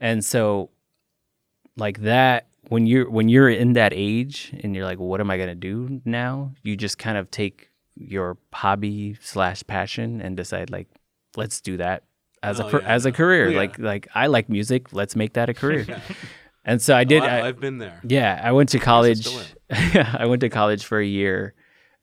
And 0.00 0.22
so 0.24 0.70
like 1.76 2.00
that 2.02 2.46
when 2.68 2.86
you're 2.86 3.08
when 3.10 3.28
you're 3.28 3.48
in 3.48 3.72
that 3.74 3.92
age 3.94 4.52
and 4.62 4.74
you're 4.74 4.84
like, 4.84 4.98
what 4.98 5.20
am 5.20 5.30
I 5.30 5.38
gonna 5.38 5.54
do 5.54 6.00
now? 6.04 6.52
You 6.62 6.76
just 6.76 6.98
kind 6.98 7.16
of 7.18 7.30
take 7.30 7.70
your 7.96 8.36
hobby 8.52 9.16
slash 9.20 9.62
passion 9.66 10.20
and 10.20 10.36
decide 10.36 10.70
like, 10.70 10.88
let's 11.36 11.60
do 11.60 11.76
that 11.78 12.04
as 12.42 12.60
Oh, 12.60 12.68
a 12.68 12.72
yeah, 12.72 12.78
as 12.86 13.06
a 13.06 13.12
career. 13.12 13.50
Yeah. 13.50 13.58
Like 13.58 13.78
like 13.78 14.08
I 14.14 14.26
like 14.28 14.48
music, 14.48 14.92
let's 14.92 15.16
make 15.16 15.34
that 15.34 15.48
a 15.48 15.54
career. 15.62 15.86
and 16.64 16.80
so 16.80 16.94
I 16.96 17.04
did. 17.04 17.22
Oh, 17.22 17.26
I, 17.26 17.46
have 17.46 17.60
been 17.60 17.78
there. 17.78 18.00
yeah, 18.04 18.40
I 18.42 18.52
went 18.52 18.68
to 18.70 18.78
college. 18.78 19.26
I 19.70 20.26
went 20.26 20.40
to 20.40 20.48
college 20.48 20.84
for 20.84 20.98
a 20.98 21.06
year, 21.06 21.54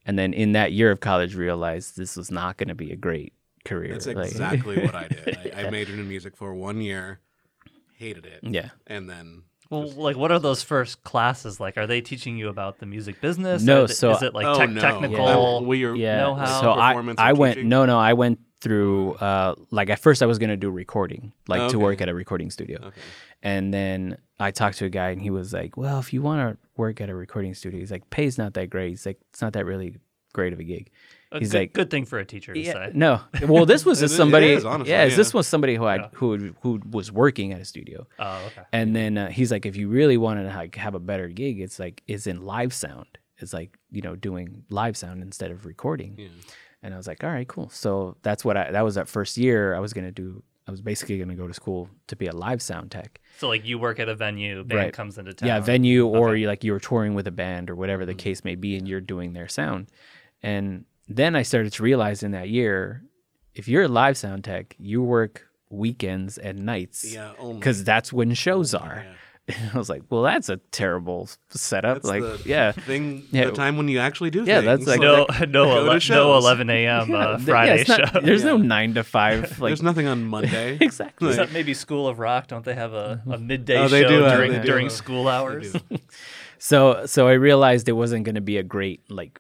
and 0.05 0.17
then 0.17 0.33
in 0.33 0.53
that 0.53 0.71
year 0.71 0.91
of 0.91 0.99
college, 0.99 1.35
realized 1.35 1.97
this 1.97 2.15
was 2.15 2.31
not 2.31 2.57
going 2.57 2.69
to 2.69 2.75
be 2.75 2.91
a 2.91 2.95
great 2.95 3.33
career. 3.65 3.91
That's 3.93 4.07
Like- 4.07 4.27
exactly 4.27 4.79
what 4.79 4.95
I 4.95 5.07
did. 5.07 5.51
I, 5.55 5.65
I 5.65 5.69
majored 5.69 5.99
in 5.99 6.07
music 6.07 6.37
for 6.37 6.53
one 6.53 6.79
year, 6.81 7.19
hated 7.97 8.25
it. 8.25 8.39
Yeah. 8.43 8.69
And 8.85 9.09
then 9.09 9.43
Well, 9.69 9.89
like, 9.91 10.15
what 10.15 10.31
are 10.31 10.39
those 10.39 10.63
first 10.63 11.03
classes 11.03 11.59
like? 11.59 11.77
Are 11.77 11.87
they 11.87 12.01
teaching 12.01 12.37
you 12.37 12.49
about 12.49 12.79
the 12.79 12.85
music 12.85 13.19
business? 13.21 13.63
No, 13.63 13.83
Or 13.83 13.87
th- 13.87 13.97
so- 13.97 14.11
is 14.11 14.21
it 14.23 14.33
like 14.33 14.45
oh 14.45 14.57
tech 14.57 14.69
no, 14.69 14.81
technical? 14.81 15.27
Uh, 15.27 15.61
well, 15.61 15.75
you're- 15.75 15.99
Yeah. 15.99 16.17
know-how, 16.21 16.61
so 16.61 16.71
I, 16.71 16.93
I 17.17 17.33
went 17.33 17.55
teaching? 17.55 17.69
no 17.69 17.85
no 17.85 17.97
I 17.99 18.13
went 18.13 18.39
through 18.59 19.13
uh 19.15 19.53
like 19.69 19.89
at 19.91 19.99
first 19.99 20.23
I 20.23 20.25
was 20.25 20.39
gonna 20.39 20.57
do 20.57 20.71
recording 20.71 21.31
like 21.47 21.59
to 21.59 21.65
Okay. 21.67 21.77
work 21.77 22.01
at 22.01 22.09
a 22.09 22.13
recording 22.13 22.49
studio, 22.49 22.79
Okay. 22.87 22.99
and 23.43 23.71
then 23.73 24.17
I 24.39 24.49
talked 24.49 24.79
to 24.79 24.85
a 24.85 24.89
guy 24.89 25.09
and 25.09 25.21
he 25.21 25.29
was 25.29 25.53
like, 25.53 25.77
well 25.77 25.99
if 25.99 26.11
you 26.11 26.23
want 26.23 26.39
to 26.41 26.57
work 26.75 26.99
at 26.99 27.09
a 27.09 27.13
recording 27.15 27.53
studio, 27.53 27.79
he's 27.79 27.91
like 27.91 28.09
pay's 28.09 28.35
not 28.37 28.55
that 28.55 28.71
great. 28.71 28.89
He's 28.89 29.05
like 29.05 29.19
it's 29.29 29.41
not 29.43 29.53
that 29.53 29.65
really 29.65 29.97
great 30.33 30.53
of 30.53 30.59
a 30.59 30.63
gig. 30.63 30.89
A 31.31 31.39
He's 31.39 31.51
good, 31.51 31.57
like- 31.59 31.73
good 31.73 31.89
thing 31.89 32.05
for 32.05 32.19
a 32.19 32.25
teacher 32.25 32.53
to 32.53 32.59
Yeah, 32.59 32.73
say. 32.73 32.91
no. 32.93 33.19
Well, 33.47 33.65
this 33.65 33.83
was 33.85 33.99
It 34.01 34.05
just 34.05 34.11
is- 34.13 34.17
somebody. 34.17 34.51
is, 34.51 34.63
honestly, 34.63 34.91
yeah, 34.93 35.07
this 35.09 35.33
was 35.33 35.45
somebody 35.47 35.75
who 35.75 35.83
I 35.85 35.95
Yeah. 35.97 36.07
who 36.13 36.53
who 36.61 36.79
was 36.89 37.11
working 37.11 37.51
at 37.51 37.59
a 37.59 37.65
studio. 37.65 38.07
Oh, 38.17 38.41
okay. 38.47 38.61
And 38.71 38.95
then 38.95 39.17
uh, 39.17 39.29
he's 39.29 39.51
like, 39.51 39.65
if 39.65 39.75
you 39.75 39.89
really 39.89 40.15
wanted 40.17 40.43
to 40.49 40.55
like, 40.55 40.75
have 40.75 40.95
a 40.95 40.99
better 40.99 41.27
gig, 41.27 41.59
it's 41.59 41.79
like 41.79 42.01
is 42.07 42.27
in 42.27 42.41
live 42.43 42.73
sound. 42.73 43.07
It's 43.39 43.53
like 43.53 43.77
you 43.91 44.01
know 44.01 44.15
doing 44.15 44.63
live 44.69 44.95
sound 44.95 45.21
instead 45.21 45.51
of 45.51 45.65
recording. 45.65 46.15
Yeah. 46.17 46.27
And 46.81 46.93
I 46.93 46.97
was 46.97 47.07
like, 47.07 47.23
all 47.23 47.29
right, 47.31 47.47
cool. 47.47 47.69
So 47.69 48.15
that's 48.21 48.45
what 48.45 48.55
I 48.55 48.71
that 48.71 48.81
was 48.85 48.95
that 48.95 49.07
first 49.09 49.37
year. 49.37 49.75
I 49.75 49.79
was 49.79 49.91
gonna 49.93 50.11
do. 50.13 50.43
I 50.65 50.71
was 50.71 50.81
basically 50.81 51.17
gonna 51.17 51.35
go 51.35 51.47
to 51.47 51.53
school 51.53 51.89
to 52.07 52.15
be 52.15 52.27
a 52.27 52.33
live 52.33 52.61
sound 52.61 52.91
tech. 52.91 53.19
So, 53.37 53.47
like, 53.47 53.65
you 53.65 53.79
work 53.79 53.99
at 53.99 54.09
a 54.09 54.15
venue, 54.15 54.63
band 54.65 54.79
Right. 54.79 54.93
comes 54.93 55.17
into 55.17 55.33
town. 55.33 55.47
Yeah, 55.47 55.59
venue 55.61 56.05
or 56.07 56.29
Okay. 56.31 56.41
you 56.41 56.47
like 56.47 56.63
you 56.65 56.71
were 56.73 56.79
touring 56.79 57.13
with 57.15 57.25
a 57.27 57.31
band 57.31 57.69
or 57.69 57.75
whatever 57.75 58.05
the 58.05 58.13
case 58.13 58.43
may 58.43 58.55
be, 58.55 58.75
and 58.77 58.87
you're 58.87 58.99
doing 59.01 59.33
their 59.33 59.47
sound. 59.47 59.87
And 60.43 60.85
then 61.07 61.35
I 61.35 61.41
started 61.43 61.73
to 61.73 61.83
realize 61.83 62.23
in 62.23 62.31
that 62.31 62.49
year, 62.49 63.03
if 63.55 63.67
you're 63.67 63.83
a 63.83 63.87
live 63.87 64.17
sound 64.17 64.43
tech, 64.43 64.75
you 64.77 65.01
work 65.01 65.47
weekends 65.69 66.37
and 66.37 66.65
nights 66.65 67.03
Yeah. 67.11 67.33
Because 67.55 67.83
that's 67.83 68.13
when 68.13 68.33
shows 68.33 68.73
are. 68.73 69.03
Yeah. 69.05 69.13
And 69.49 69.71
I 69.73 69.77
was 69.77 69.89
like, 69.89 70.01
well, 70.09 70.23
that's 70.23 70.49
a 70.49 70.57
terrible 70.71 71.29
setup. 71.51 72.01
That's 72.01 72.05
like, 72.05 72.21
the 72.21 72.41
yeah. 72.45 72.73
thing. 72.73 73.23
Yeah. 73.31 73.45
The 73.45 73.51
time 73.53 73.77
when 73.77 73.87
you 73.87 73.97
actually 73.99 74.29
do. 74.29 74.43
Yeah, 74.43 74.59
that's 74.59 74.83
things. 74.83 74.99
like- 74.99 74.99
no, 74.99 75.25
Go 75.25 75.45
no, 75.45 75.87
ele- 75.89 75.99
no, 76.09 76.35
11 76.37 76.69
a.m. 76.69 77.09
Yeah, 77.09 77.15
uh, 77.15 77.37
th- 77.37 77.47
yeah, 77.47 77.53
Friday 77.53 77.85
not- 77.87 78.13
show. 78.13 78.19
There's 78.19 78.43
no 78.43 78.57
nine 78.57 78.95
to 78.95 79.05
five. 79.05 79.57
Like, 79.61 79.69
There's 79.69 79.81
nothing 79.81 80.05
on 80.05 80.25
Monday. 80.25 80.77
exactly. 80.81 81.29
Except 81.29 81.53
maybe 81.53 81.73
School 81.73 82.09
of 82.09 82.19
Rock. 82.19 82.47
Don't 82.47 82.65
they 82.65 82.73
have 82.75 82.91
a, 82.91 83.21
a 83.31 83.37
midday 83.37 83.77
Oh, 83.77 83.87
they 83.87 84.01
show 84.01 84.09
do 84.09 84.21
have- 84.23 84.37
during 84.37 84.51
they 84.51 84.59
during 84.59 84.85
have- 84.87 84.91
school 84.91 85.29
hours? 85.29 85.73
so 86.57 87.05
so 87.05 87.29
I 87.29 87.33
realized 87.33 87.87
it 87.87 87.93
wasn't 87.93 88.25
going 88.25 88.35
to 88.35 88.41
be 88.41 88.57
a 88.57 88.63
great 88.63 89.09
like 89.09 89.39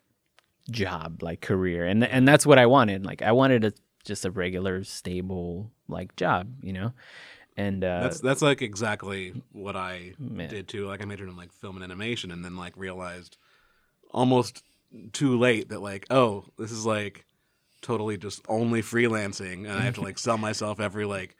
job 0.69 1.23
like 1.23 1.41
career 1.41 1.85
and 1.85 2.03
and 2.03 2.27
that's 2.27 2.45
what 2.45 2.59
I 2.59 2.65
wanted 2.65 3.05
like 3.05 3.21
I 3.21 3.31
wanted 3.31 3.63
a 3.63 3.73
just 4.03 4.25
a 4.25 4.31
regular 4.31 4.83
stable 4.83 5.71
like 5.87 6.15
job 6.15 6.53
you 6.61 6.73
know 6.73 6.93
and 7.57 7.83
uh 7.83 8.01
That's 8.03 8.19
that's 8.19 8.41
like 8.41 8.61
exactly 8.61 9.33
what 9.51 9.75
I 9.75 10.13
did 10.49 10.67
too. 10.67 10.85
Like 10.85 11.01
I 11.01 11.05
majored 11.05 11.29
in 11.29 11.35
like 11.35 11.51
film 11.51 11.75
and 11.75 11.83
animation, 11.83 12.31
and 12.31 12.45
then 12.45 12.55
like 12.55 12.77
realized 12.77 13.37
almost 14.11 14.63
too 15.11 15.37
late 15.39 15.69
that 15.69 15.81
like 15.81 16.05
oh 16.11 16.45
this 16.57 16.71
is 16.71 16.85
like 16.85 17.25
totally 17.81 18.17
just 18.17 18.41
only 18.47 18.81
freelancing, 18.81 19.65
and 19.65 19.71
I 19.71 19.81
have 19.81 19.95
to 19.95 20.01
like 20.01 20.19
sell 20.19 20.37
myself 20.37 20.79
every 20.79 21.05
like 21.05 21.35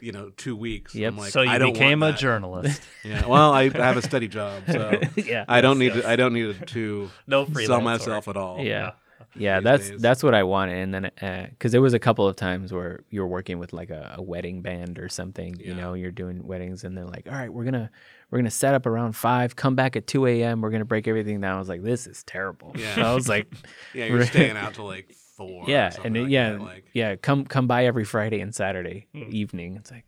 you 0.00 0.12
know 0.12 0.30
two 0.36 0.56
weeks. 0.56 0.94
Yep. 0.94 1.12
I'm 1.12 1.18
like, 1.18 1.32
so 1.32 1.42
you 1.42 1.58
became 1.58 2.02
a 2.02 2.06
that. 2.12 2.18
journalist. 2.18 2.80
Yeah. 3.04 3.26
Well, 3.26 3.52
I 3.52 3.68
have 3.76 3.96
a 3.98 4.02
steady 4.02 4.28
job, 4.28 4.62
so 4.66 4.98
yeah 5.16 5.44
I 5.46 5.60
don't 5.60 5.80
Yes, 5.80 5.94
need 5.94 6.02
to, 6.02 6.08
I 6.08 6.16
don't 6.16 6.32
need 6.32 6.66
to 6.68 7.10
No 7.26 7.44
sell 7.46 7.76
work. 7.76 7.82
myself 7.84 8.28
at 8.28 8.36
all. 8.36 8.64
yeah 8.64 8.92
yeah 9.36 9.60
that's 9.60 9.90
days. 9.90 10.00
that's 10.00 10.22
what 10.22 10.34
I 10.34 10.42
wanted 10.44 10.76
and 10.78 10.94
then 10.94 11.04
uh, 11.20 11.46
because 11.50 11.72
there 11.72 11.80
was 11.82 11.92
a 11.94 11.98
couple 11.98 12.26
of 12.28 12.36
times 12.36 12.72
where 12.72 13.00
you're 13.10 13.26
working 13.26 13.58
with 13.58 13.72
like 13.72 13.90
a, 13.90 14.14
a 14.18 14.22
wedding 14.22 14.62
band 14.62 14.98
or 14.98 15.08
something 15.08 15.56
you 15.58 15.74
know 15.74 15.94
you're 15.94 16.10
doing 16.12 16.46
weddings 16.46 16.84
and 16.84 16.96
they're 16.96 17.04
like 17.06 17.26
all 17.28 17.34
right 17.34 17.52
we're 17.52 17.64
gonna 17.64 17.90
we're 18.30 18.38
gonna 18.38 18.50
set 18.50 18.74
up 18.74 18.86
around 18.86 19.14
five 19.16 19.56
come 19.56 19.74
back 19.74 19.96
at 19.96 20.06
2 20.06 20.26
a.m 20.26 20.60
we're 20.60 20.70
gonna 20.70 20.84
break 20.84 21.08
everything 21.08 21.40
down 21.40 21.56
I 21.56 21.58
was 21.58 21.68
like 21.68 21.82
this 21.82 22.06
is 22.06 22.22
terrible 22.24 22.72
Yeah. 22.76 22.94
So 22.96 23.02
I 23.02 23.14
was 23.14 23.28
like 23.28 23.52
Yeah, 23.92 24.06
you're 24.06 24.24
staying 24.26 24.56
out 24.56 24.74
till 24.74 24.84
like 24.86 25.14
four. 25.36 25.64
yeah 25.68 25.90
something 25.90 26.14
and 26.16 26.22
like 26.24 26.30
yeah 26.32 26.52
that, 26.52 26.60
like 26.60 26.84
yeah 26.92 27.16
come 27.16 27.44
come 27.44 27.66
by 27.66 27.84
every 27.86 28.04
friday 28.04 28.40
and 28.40 28.54
saturday 28.54 29.06
Hmm. 29.14 29.24
evening 29.30 29.76
it's 29.76 29.90
like 29.90 30.04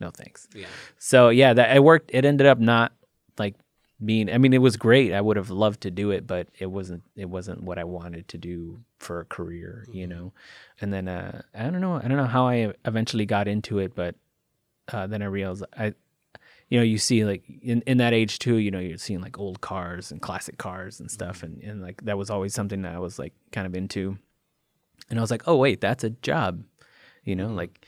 no 0.00 0.10
thanks 0.10 0.48
yeah. 0.54 0.66
so 0.98 1.28
yeah 1.28 1.52
that 1.54 1.76
it 1.76 1.82
worked 1.82 2.10
it 2.12 2.24
ended 2.24 2.46
up 2.46 2.58
not 2.58 2.92
like 3.38 3.54
being 4.04 4.28
i 4.32 4.36
mean 4.38 4.52
it 4.52 4.58
was 4.60 4.76
great 4.76 5.12
i 5.12 5.20
would 5.20 5.36
have 5.36 5.48
loved 5.50 5.80
to 5.82 5.90
do 5.90 6.10
it 6.10 6.26
but 6.26 6.48
it 6.58 6.66
wasn't 6.66 7.02
it 7.14 7.26
wasn't 7.30 7.62
what 7.62 7.78
i 7.78 7.84
wanted 7.84 8.26
to 8.28 8.36
do 8.36 8.80
for 8.98 9.20
a 9.20 9.24
career 9.24 9.86
you 9.92 10.06
Mm-hmm. 10.06 10.18
know 10.18 10.32
and 10.80 10.92
then 10.92 11.06
uh 11.08 11.42
i 11.54 11.62
don't 11.64 11.80
know 11.80 11.94
i 11.96 12.02
don't 12.08 12.16
know 12.16 12.24
how 12.26 12.48
i 12.48 12.72
eventually 12.84 13.26
got 13.26 13.46
into 13.46 13.78
it 13.78 13.94
but 13.94 14.16
uh 14.92 15.06
then 15.06 15.22
i 15.22 15.26
realized 15.26 15.64
i 15.78 15.94
you 16.68 16.78
know 16.78 16.82
you 16.84 16.98
see 16.98 17.24
like 17.24 17.44
in, 17.62 17.82
in 17.82 17.98
that 17.98 18.12
age 18.12 18.38
too 18.40 18.56
you 18.56 18.70
know 18.72 18.80
you're 18.80 18.98
seeing 18.98 19.20
like 19.20 19.38
old 19.38 19.60
cars 19.60 20.10
and 20.10 20.20
classic 20.20 20.58
cars 20.58 20.98
and 20.98 21.08
stuff 21.10 21.42
Mm-hmm. 21.42 21.60
and, 21.60 21.62
and 21.70 21.82
like 21.82 22.02
that 22.04 22.18
was 22.18 22.28
always 22.28 22.52
something 22.54 22.82
that 22.82 22.94
i 22.94 22.98
was 22.98 23.18
like 23.20 23.34
kind 23.52 23.66
of 23.68 23.74
into 23.76 24.18
and 25.12 25.20
i 25.20 25.22
was 25.22 25.30
like 25.30 25.42
oh 25.46 25.56
wait 25.56 25.80
that's 25.80 26.02
a 26.02 26.10
job 26.10 26.64
you 27.22 27.36
know 27.36 27.46
like 27.46 27.86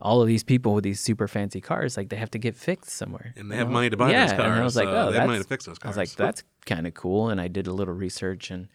all 0.00 0.20
of 0.20 0.26
these 0.26 0.42
people 0.42 0.74
with 0.74 0.82
these 0.82 0.98
super 0.98 1.28
fancy 1.28 1.60
cars 1.60 1.96
like 1.96 2.08
they 2.08 2.16
have 2.16 2.30
to 2.30 2.38
get 2.38 2.56
fixed 2.56 2.90
somewhere 2.90 3.32
And 3.36 3.48
they 3.52 3.56
have 3.56 3.68
know? 3.68 3.74
money 3.74 3.90
to 3.90 3.96
buy 3.96 4.10
yeah, 4.10 4.26
those 4.26 4.36
cars. 4.36 4.50
and 4.52 4.60
i 4.60 4.64
was 4.64 4.74
like 4.74 4.88
so 4.88 4.96
oh 4.96 5.10
they 5.12 5.18
have 5.18 5.26
money 5.28 5.38
that's 5.38 5.46
to 5.46 5.54
fix 5.54 5.64
those 5.66 5.78
cars. 5.78 5.96
I 5.96 6.00
was 6.00 6.10
like, 6.10 6.16
that's 6.16 6.42
kind 6.66 6.86
of 6.88 6.94
cool. 6.94 7.28
And 7.30 7.40
I 7.40 7.46
did 7.48 7.66
a 7.68 7.72
little 7.72 7.94
research, 7.94 8.50
and 8.50 8.68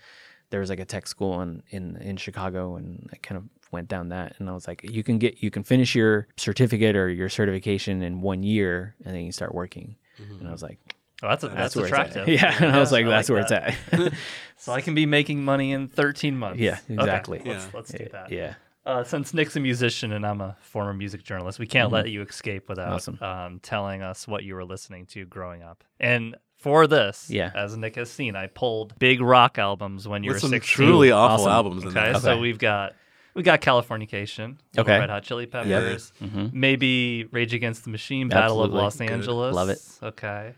there 0.51 0.59
was 0.59 0.69
like 0.69 0.79
a 0.79 0.85
tech 0.85 1.07
school 1.07 1.41
in, 1.41 1.63
in 1.69 1.97
in 1.97 2.15
Chicago, 2.17 2.75
and 2.75 3.09
I 3.13 3.17
kind 3.17 3.37
of 3.37 3.43
went 3.71 3.87
down 3.87 4.09
that. 4.09 4.35
And 4.39 4.49
I 4.49 4.53
was 4.53 4.67
like, 4.67 4.83
you 4.83 5.03
can 5.03 5.17
get 5.19 5.41
you 5.43 5.49
can 5.51 5.63
finish 5.63 5.95
your 5.95 6.27
certificate 6.37 6.95
or 6.97 7.07
your 7.09 7.29
certification 7.29 8.01
in 8.01 8.19
one 8.21 8.43
year, 8.43 8.95
and 9.05 9.15
then 9.15 9.23
you 9.23 9.31
start 9.31 9.53
working. 9.55 9.95
Mm-hmm. 10.21 10.39
And 10.39 10.47
I 10.49 10.51
was 10.51 10.63
like, 10.63 10.96
Oh, 11.23 11.29
that's 11.29 11.43
a, 11.43 11.47
that's, 11.49 11.75
where 11.75 11.85
attractive. 11.85 12.27
it's 12.27 12.43
at. 12.43 12.51
Yeah, 12.61 12.67
and 12.67 12.75
I 12.75 12.79
was 12.79 12.91
like, 12.91 13.05
I 13.05 13.09
that's 13.09 13.29
where 13.29 13.43
that. 13.43 13.75
it's 13.91 14.03
at. 14.03 14.13
So 14.59 14.71
I 14.73 14.81
can 14.81 14.95
be 14.95 15.05
making 15.05 15.45
money 15.45 15.71
in 15.71 15.87
13 15.87 16.35
months. 16.37 16.59
Yeah, 16.59 16.79
Okay, 16.85 16.93
exactly. 16.95 17.41
Let's, 17.45 17.71
let's 17.75 17.91
do 17.91 18.07
that. 18.11 18.31
yeah, 18.31 18.55
Uh, 18.87 19.03
since 19.03 19.31
Nick's 19.33 19.55
a 19.55 19.59
musician 19.59 20.11
and 20.11 20.25
I'm 20.25 20.41
a 20.41 20.57
former 20.61 20.93
music 20.95 21.23
journalist, 21.23 21.59
we 21.59 21.67
can't 21.67 21.91
let 21.91 22.09
you 22.09 22.23
escape 22.23 22.67
without 22.67 22.87
Mm-hmm. 22.87 23.23
Awesome. 23.23 23.23
um, 23.23 23.59
telling 23.59 24.01
us 24.01 24.27
what 24.27 24.43
you 24.43 24.55
were 24.55 24.65
listening 24.65 25.05
to 25.07 25.25
growing 25.25 25.61
up. 25.61 25.83
And 25.99 26.35
for 26.57 26.87
this, 26.87 27.29
Yeah. 27.29 27.51
as 27.53 27.77
Nick 27.77 27.95
has 27.97 28.09
seen, 28.09 28.35
I 28.35 28.47
pulled 28.47 28.97
big 28.97 29.21
rock 29.21 29.59
albums 29.59 30.07
when 30.07 30.23
you 30.23 30.29
With 30.31 30.37
were 30.37 30.39
some 30.41 30.49
16. 30.49 30.85
truly 30.87 31.11
awful 31.11 31.45
Awesome. 31.45 31.51
albums 31.51 31.83
in 31.83 31.89
Okay, 31.89 32.11
there. 32.13 32.19
so 32.19 32.39
we've 32.39 32.57
got 32.59 32.93
we 33.35 33.43
got 33.43 33.61
Californication, 33.61 34.57
Little 34.75 34.91
Okay. 34.91 34.99
Red 34.99 35.11
Hot 35.11 35.21
Chili 35.21 35.45
Peppers, 35.45 36.11
Mhm. 36.23 36.51
maybe 36.53 37.25
Rage 37.31 37.53
Against 37.53 37.83
the 37.83 37.91
Machine, 37.91 38.27
Battle 38.29 38.63
Absolutely. 38.63 38.77
of 38.79 38.83
Los 38.83 38.97
Good. 38.97 39.09
Angeles. 39.11 39.55
Love 39.55 39.69
it. 39.69 39.79
Okay, 40.01 40.53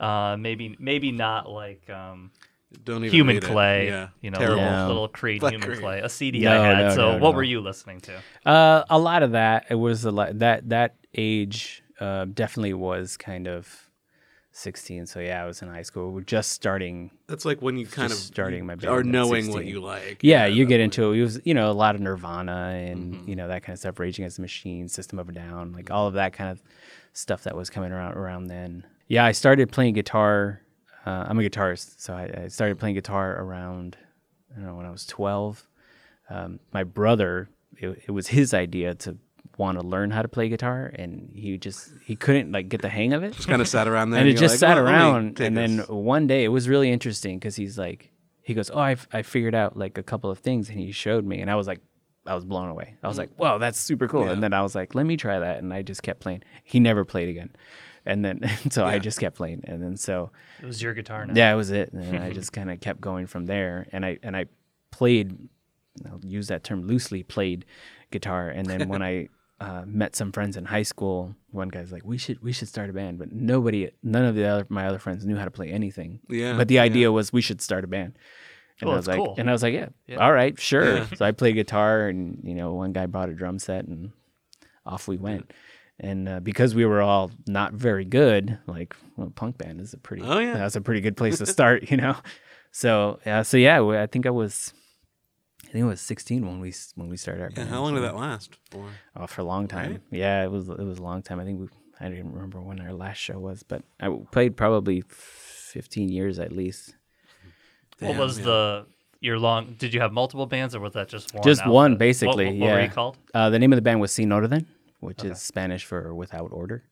uh, 0.00 0.36
maybe 0.38 0.76
maybe 0.78 1.12
not 1.12 1.48
like 1.48 1.88
um, 1.90 2.30
Don't 2.84 3.04
even 3.04 3.10
Human. 3.14 3.40
Clay, 3.40 3.86
Yeah. 3.88 4.08
you 4.20 4.30
know, 4.30 4.38
Terrible. 4.38 4.56
little, 4.62 4.72
No. 4.78 4.86
little 4.88 5.08
Creed 5.08 5.40
Black 5.40 5.52
Human 5.52 5.68
Creed. 5.68 5.80
Clay, 5.80 6.00
a 6.00 6.08
CD 6.08 6.40
No, 6.40 6.60
I 6.62 6.66
had. 6.66 6.78
no, 6.88 6.90
so 6.94 6.96
no, 7.12 7.18
what 7.18 7.30
no. 7.32 7.36
were 7.36 7.42
you 7.42 7.60
listening 7.60 8.00
to? 8.02 8.22
Uh, 8.46 8.84
a 8.90 8.98
lot 8.98 9.22
of 9.22 9.32
that. 9.32 9.66
It 9.70 9.74
was 9.76 10.04
a 10.04 10.10
lot. 10.10 10.38
That 10.38 10.68
that 10.70 10.96
age 11.14 11.82
uh, 12.00 12.24
definitely 12.32 12.74
was 12.74 13.16
kind 13.16 13.46
of 13.46 13.88
sixteen. 14.52 15.06
So 15.06 15.20
yeah, 15.20 15.42
I 15.42 15.46
was 15.46 15.62
in 15.62 15.68
high 15.68 15.82
school. 15.82 16.12
We're 16.12 16.22
just 16.22 16.50
starting 16.52 17.10
That's 17.26 17.44
like 17.44 17.60
when 17.62 17.76
you 17.76 17.86
kind 17.86 18.10
of 18.12 18.18
starting 18.18 18.66
my 18.66 18.74
are 18.74 18.76
band 18.76 18.98
at 19.00 19.06
knowing 19.06 19.52
what 19.52 19.64
you 19.66 19.80
like. 19.80 20.18
Yeah, 20.22 20.46
you 20.46 20.64
get 20.66 20.78
that's 20.78 20.96
into 20.96 21.12
it. 21.12 21.18
It 21.18 21.22
was, 21.22 21.40
you 21.44 21.54
know, 21.54 21.70
a 21.70 21.72
lot 21.74 21.94
of 21.94 22.00
Nirvana 22.00 22.72
and 22.74 23.14
Mhm. 23.14 23.28
you 23.28 23.36
know 23.36 23.48
that 23.48 23.62
kind 23.62 23.74
of 23.74 23.78
stuff. 23.80 23.98
Rage 23.98 24.18
Against 24.18 24.36
the 24.36 24.42
Machine, 24.42 24.88
System 24.88 25.18
of 25.18 25.28
a 25.28 25.32
Down, 25.32 25.72
like 25.72 25.90
all 25.90 26.06
of 26.06 26.14
that 26.14 26.32
kind 26.32 26.50
of 26.50 26.62
stuff 27.12 27.42
that 27.44 27.56
was 27.56 27.70
coming 27.70 27.92
around 27.92 28.14
around 28.16 28.46
then. 28.46 28.84
Yeah, 29.10 29.24
I 29.24 29.32
started 29.32 29.72
playing 29.72 29.94
guitar. 29.94 30.62
Uh, 31.04 31.24
I'm 31.28 31.38
a 31.38 31.42
guitarist, 31.42 32.00
so 32.00 32.14
I, 32.14 32.44
I 32.44 32.48
started 32.48 32.78
playing 32.78 32.94
guitar 32.94 33.36
around, 33.42 33.96
I 34.52 34.56
don't 34.60 34.66
know, 34.66 34.76
when 34.76 34.86
I 34.86 34.90
was 34.90 35.04
12. 35.06 35.66
Um, 36.28 36.60
my 36.72 36.84
brother, 36.84 37.48
it, 37.76 38.02
it 38.06 38.10
was 38.12 38.28
his 38.28 38.54
idea 38.54 38.94
to 38.94 39.16
want 39.58 39.80
to 39.80 39.84
learn 39.84 40.12
how 40.12 40.22
to 40.22 40.28
play 40.28 40.48
guitar, 40.48 40.92
and 40.94 41.28
he 41.34 41.58
just 41.58 41.90
he 42.04 42.14
couldn't 42.14 42.52
like 42.52 42.68
get 42.68 42.82
the 42.82 42.88
hang 42.88 43.12
of 43.12 43.24
it 43.24 43.32
Just 43.34 43.48
kind 43.48 43.60
of 43.60 43.66
sat 43.66 43.88
around 43.88 44.10
there. 44.12 44.20
and 44.20 44.28
it 44.28 44.36
just 44.36 44.52
like, 44.54 44.58
sat 44.60 44.76
"Well, 44.76 44.84
around 44.86 45.40
and 45.40 45.56
then 45.56 45.78
this." 45.78 45.88
one 45.88 46.28
day 46.28 46.44
it 46.44 46.48
was 46.48 46.68
really 46.68 46.90
interesting 46.92 47.38
because 47.38 47.56
he's 47.56 47.76
like 47.76 48.10
he 48.42 48.54
goes 48.54 48.70
oh 48.70 48.78
I, 48.78 48.96
I 49.12 49.22
figured 49.22 49.54
out 49.54 49.76
like 49.76 49.98
a 49.98 50.02
couple 50.02 50.30
of 50.30 50.38
things 50.38 50.70
and 50.70 50.78
he 50.78 50.92
showed 50.92 51.26
me 51.26 51.40
and 51.42 51.50
i 51.50 51.56
was 51.56 51.66
like 51.66 51.80
i 52.26 52.34
was 52.34 52.44
blown 52.44 52.68
away 52.70 52.94
i 53.02 53.08
was 53.08 53.18
like 53.18 53.28
wow 53.38 53.58
that's 53.58 53.78
super 53.78 54.08
cool 54.08 54.24
Yeah. 54.24 54.32
and 54.32 54.42
then 54.42 54.52
i 54.54 54.62
was 54.62 54.74
like 54.74 54.94
let 54.94 55.04
me 55.04 55.16
try 55.18 55.38
that 55.40 55.58
and 55.58 55.74
i 55.74 55.82
just 55.82 56.02
kept 56.02 56.20
playing 56.20 56.42
he 56.64 56.80
never 56.80 57.04
played 57.04 57.28
again 57.28 57.50
and 58.06 58.24
then 58.24 58.40
so 58.70 58.84
i 58.84 58.98
just 58.98 59.18
kept 59.20 59.36
playing 59.36 59.62
and 59.66 59.82
then 59.82 59.96
so 59.96 60.30
It 60.62 60.66
was 60.66 60.80
your 60.82 60.94
guitar 60.94 61.26
now. 61.26 61.34
yeah, 61.34 61.52
it 61.52 61.56
was 61.56 61.70
it. 61.70 61.92
And 61.92 62.18
I 62.18 62.32
just 62.40 62.52
kind 62.52 62.70
of 62.70 62.80
kept 62.80 63.00
going 63.00 63.26
from 63.26 63.46
there. 63.46 63.86
And 63.92 64.04
I 64.04 64.18
and 64.22 64.36
I 64.36 64.46
played, 64.90 65.36
I'll 66.06 66.20
use 66.24 66.48
that 66.48 66.64
term 66.64 66.86
loosely, 66.86 67.22
played 67.22 67.64
guitar. 68.10 68.48
And 68.48 68.66
then 68.66 68.88
when 68.88 69.02
I 69.02 69.28
uh, 69.60 69.84
met 69.86 70.16
some 70.16 70.32
friends 70.32 70.56
in 70.56 70.64
high 70.64 70.82
school, 70.84 71.34
one 71.50 71.68
guy's 71.68 71.92
like, 71.92 72.04
"We 72.04 72.16
should 72.18 72.42
we 72.42 72.52
should 72.52 72.68
start 72.68 72.88
a 72.90 72.92
band," 72.92 73.18
but 73.18 73.30
nobody, 73.32 73.90
none 74.02 74.24
of 74.24 74.34
the 74.34 74.44
other 74.46 74.66
my 74.70 74.86
other 74.86 74.98
friends 74.98 75.24
knew 75.26 75.36
how 75.36 75.44
to 75.44 75.50
play 75.50 75.68
anything. 75.70 76.20
Yeah, 76.28 76.56
But 76.56 76.68
the 76.68 76.76
yeah. 76.76 76.82
idea 76.88 77.12
was 77.12 77.32
we 77.32 77.42
should 77.42 77.60
start 77.60 77.84
a 77.84 77.86
band. 77.86 78.16
And 78.80 78.88
Oh, 78.88 78.92
I 78.94 78.96
was 78.96 79.06
like, 79.06 79.18
cool. 79.18 79.34
and 79.36 79.48
I 79.50 79.52
was 79.52 79.62
like, 79.62 79.74
yeah, 79.74 79.90
Yeah. 80.06 80.16
all 80.24 80.32
right, 80.32 80.58
sure. 80.58 80.96
Yeah. 80.96 81.06
So 81.16 81.24
I 81.26 81.32
played 81.32 81.54
guitar, 81.54 82.08
and 82.08 82.40
you 82.42 82.54
know, 82.54 82.72
one 82.72 82.92
guy 82.92 83.04
brought 83.06 83.28
a 83.28 83.34
drum 83.34 83.58
set, 83.58 83.84
and 83.84 84.12
off 84.86 85.06
we 85.08 85.18
went. 85.18 85.52
And 86.00 86.28
uh, 86.28 86.40
because 86.40 86.74
we 86.74 86.84
were 86.84 87.02
all 87.02 87.30
not 87.46 87.74
very 87.74 88.04
good, 88.04 88.58
like 88.66 88.96
well, 89.16 89.30
punk 89.34 89.58
band 89.58 89.80
is 89.80 89.92
a 89.92 89.98
pretty 89.98 90.22
Oh, 90.22 90.38
yeah. 90.38 90.54
that's 90.54 90.76
a 90.76 90.80
pretty 90.80 91.00
good 91.02 91.16
place 91.16 91.38
to 91.38 91.46
start, 91.46 91.90
you 91.90 91.96
know. 91.96 92.16
So 92.72 93.20
yeah, 93.26 93.42
so 93.42 93.56
yeah, 93.56 93.82
I 93.82 94.06
think 94.06 94.26
I 94.26 94.30
was, 94.30 94.72
I 95.64 95.72
think 95.72 95.82
it 95.84 95.88
was 95.88 96.00
16 96.00 96.46
when 96.46 96.60
we 96.60 96.72
when 96.94 97.08
we 97.08 97.16
started 97.16 97.42
our 97.42 97.50
Yeah, 97.50 97.56
band. 97.56 97.68
how 97.68 97.82
long 97.82 97.94
did 97.94 98.02
that 98.04 98.16
last 98.16 98.56
for? 98.70 98.88
Oh, 99.14 99.26
for 99.26 99.42
a 99.42 99.44
long 99.44 99.68
time. 99.68 99.90
Right? 99.92 100.00
Yeah, 100.10 100.42
it 100.44 100.50
was 100.50 100.68
it 100.68 100.78
was 100.78 100.98
a 100.98 101.02
long 101.02 101.22
time. 101.22 101.38
I 101.38 101.44
think 101.44 101.60
we 101.60 101.68
I 102.00 102.04
don't 102.04 102.14
even 102.18 102.32
remember 102.32 102.60
when 102.62 102.80
our 102.80 102.94
last 102.94 103.18
show 103.18 103.38
was, 103.38 103.62
but 103.62 103.82
I 104.00 104.08
played 104.32 104.56
probably 104.56 105.02
15 105.06 106.08
years 106.08 106.38
at 106.38 106.50
least. 106.50 106.94
what 107.98 108.16
was 108.16 108.38
yeah. 108.38 108.44
the 108.46 108.86
your 109.20 109.38
long? 109.38 109.74
Did 109.78 109.92
you 109.92 110.00
have 110.00 110.12
multiple 110.12 110.46
bands, 110.46 110.74
or 110.74 110.80
was 110.80 110.94
that 110.94 111.08
just 111.08 111.34
one? 111.34 111.42
Just 111.42 111.66
one, 111.66 111.96
basically, 111.96 112.46
What, 112.46 112.54
what, 112.54 112.60
what 112.68 112.72
were 112.72 112.82
you 112.82 112.88
called? 112.88 113.18
Uh, 113.34 113.50
the 113.50 113.58
name 113.58 113.70
of 113.72 113.76
the 113.76 113.82
band 113.82 114.00
was 114.00 114.12
C 114.12 114.22
Sin 114.22 114.32
Orden, 114.32 114.66
which 115.00 115.20
Okay. 115.20 115.30
is 115.30 115.40
Spanish 115.42 115.84
for 115.84 116.14
without 116.14 116.50
order. 116.52 116.84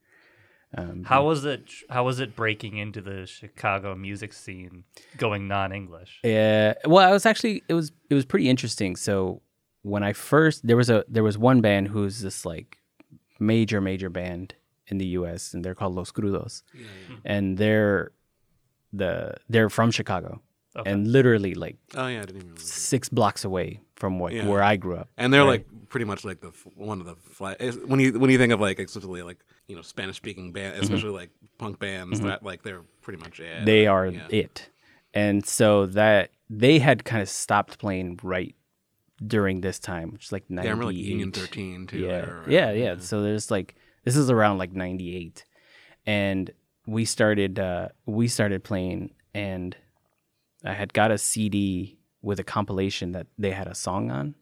Um, 0.77 1.05
How 1.05 1.25
was 1.25 1.45
it? 1.47 1.65
How 1.89 2.05
was 2.05 2.21
it 2.21 2.37
breaking 2.37 2.77
into 2.77 3.01
the 3.01 3.27
Chicago 3.27 3.95
music 3.95 4.33
scene, 4.35 4.85
going 5.17 5.49
non-English? 5.49 6.21
Uh, 6.25 6.75
well, 6.85 7.09
I 7.09 7.13
was 7.13 7.25
actually 7.25 7.63
it 7.69 7.75
was 7.75 7.91
it 8.11 8.15
was 8.15 8.27
pretty 8.27 8.49
interesting. 8.51 8.95
So 8.97 9.41
when 9.83 10.03
I 10.03 10.13
first 10.13 10.67
there 10.67 10.77
was 10.77 10.91
a 10.91 11.05
there 11.09 11.23
was 11.23 11.39
one 11.39 11.61
band 11.63 11.89
who's 11.89 12.21
this 12.21 12.45
like 12.45 12.77
major 13.41 13.81
major 13.81 14.11
band 14.11 14.55
in 14.89 14.99
the 14.99 15.07
U.S. 15.21 15.55
and 15.55 15.65
they're 15.65 15.75
called 15.75 15.95
Los 15.95 16.13
Crudos, 16.13 16.63
and 17.25 17.57
they're 17.57 18.13
the 18.93 19.35
they're 19.49 19.71
from 19.71 19.91
Chicago 19.91 20.41
Okay. 20.77 20.91
and 20.91 21.07
literally 21.11 21.55
like 21.55 21.77
Oh 21.95 22.07
yeah, 22.09 22.19
I 22.23 22.27
didn't 22.27 22.43
even. 22.43 22.57
Six 22.59 23.09
blocks 23.09 23.43
away 23.45 23.81
from 23.99 24.19
what 24.19 24.33
Yeah. 24.33 24.47
where 24.47 24.63
I 24.63 24.77
grew 24.77 24.97
up. 24.97 25.09
And 25.17 25.33
they're 25.33 25.43
Right. 25.45 25.65
like 25.67 25.89
pretty 25.89 26.05
much 26.07 26.25
like 26.25 26.41
the 26.41 26.53
one 26.77 27.01
of 27.01 27.07
the 27.07 27.17
fly, 27.17 27.55
when 27.87 27.99
you 28.01 28.19
when 28.19 28.31
you 28.31 28.39
think 28.39 28.53
of 28.53 28.61
like 28.61 28.79
exclusively 28.79 29.23
like 29.23 29.39
you 29.67 29.75
know 29.77 29.83
Spanish 29.83 30.17
speaking 30.17 30.53
band, 30.53 30.81
especially 30.83 31.11
like 31.11 31.31
punk 31.59 31.79
bands 31.79 32.21
that 32.21 32.43
like 32.43 32.63
they're 32.63 32.83
pretty 33.03 33.21
much 33.23 33.41
it. 33.41 33.45
Mm-hmm. 33.57 33.65
they 33.65 33.87
are 33.87 34.07
Yeah. 34.07 34.27
it. 34.31 34.71
And 35.15 35.45
so 35.45 35.87
that 35.87 36.31
they 36.49 36.79
had 36.79 37.05
kind 37.05 37.23
of 37.23 37.29
stopped 37.29 37.79
playing 37.79 38.21
right 38.23 38.55
during 39.27 39.63
this 39.63 39.79
time, 39.81 40.13
which 40.13 40.27
is 40.27 40.33
like 40.33 40.49
98. 40.49 40.69
Yeah, 40.79 40.85
like 40.85 40.97
Union 40.97 41.33
Thirteen 41.33 41.87
too. 41.87 41.99
yeah. 41.99 42.21
right? 42.21 42.49
yeah, 42.49 42.71
yeah. 42.73 42.97
So 42.99 43.23
there's 43.23 43.51
like 43.51 43.75
this 44.05 44.17
is 44.17 44.31
around 44.31 44.59
like 44.59 44.73
98. 44.73 45.45
And 46.07 46.51
we 46.87 47.05
started 47.05 47.59
uh 47.59 47.89
we 48.07 48.29
started 48.29 48.63
playing 48.65 49.11
and 49.35 49.77
I 50.65 50.73
had 50.75 50.93
got 50.93 51.11
a 51.11 51.19
CD 51.19 51.98
with 52.23 52.41
a 52.41 52.45
compilation 52.45 53.13
that 53.13 53.27
they 53.39 53.51
had 53.53 53.67
a 53.69 53.75
song 53.75 54.11
on 54.11 54.35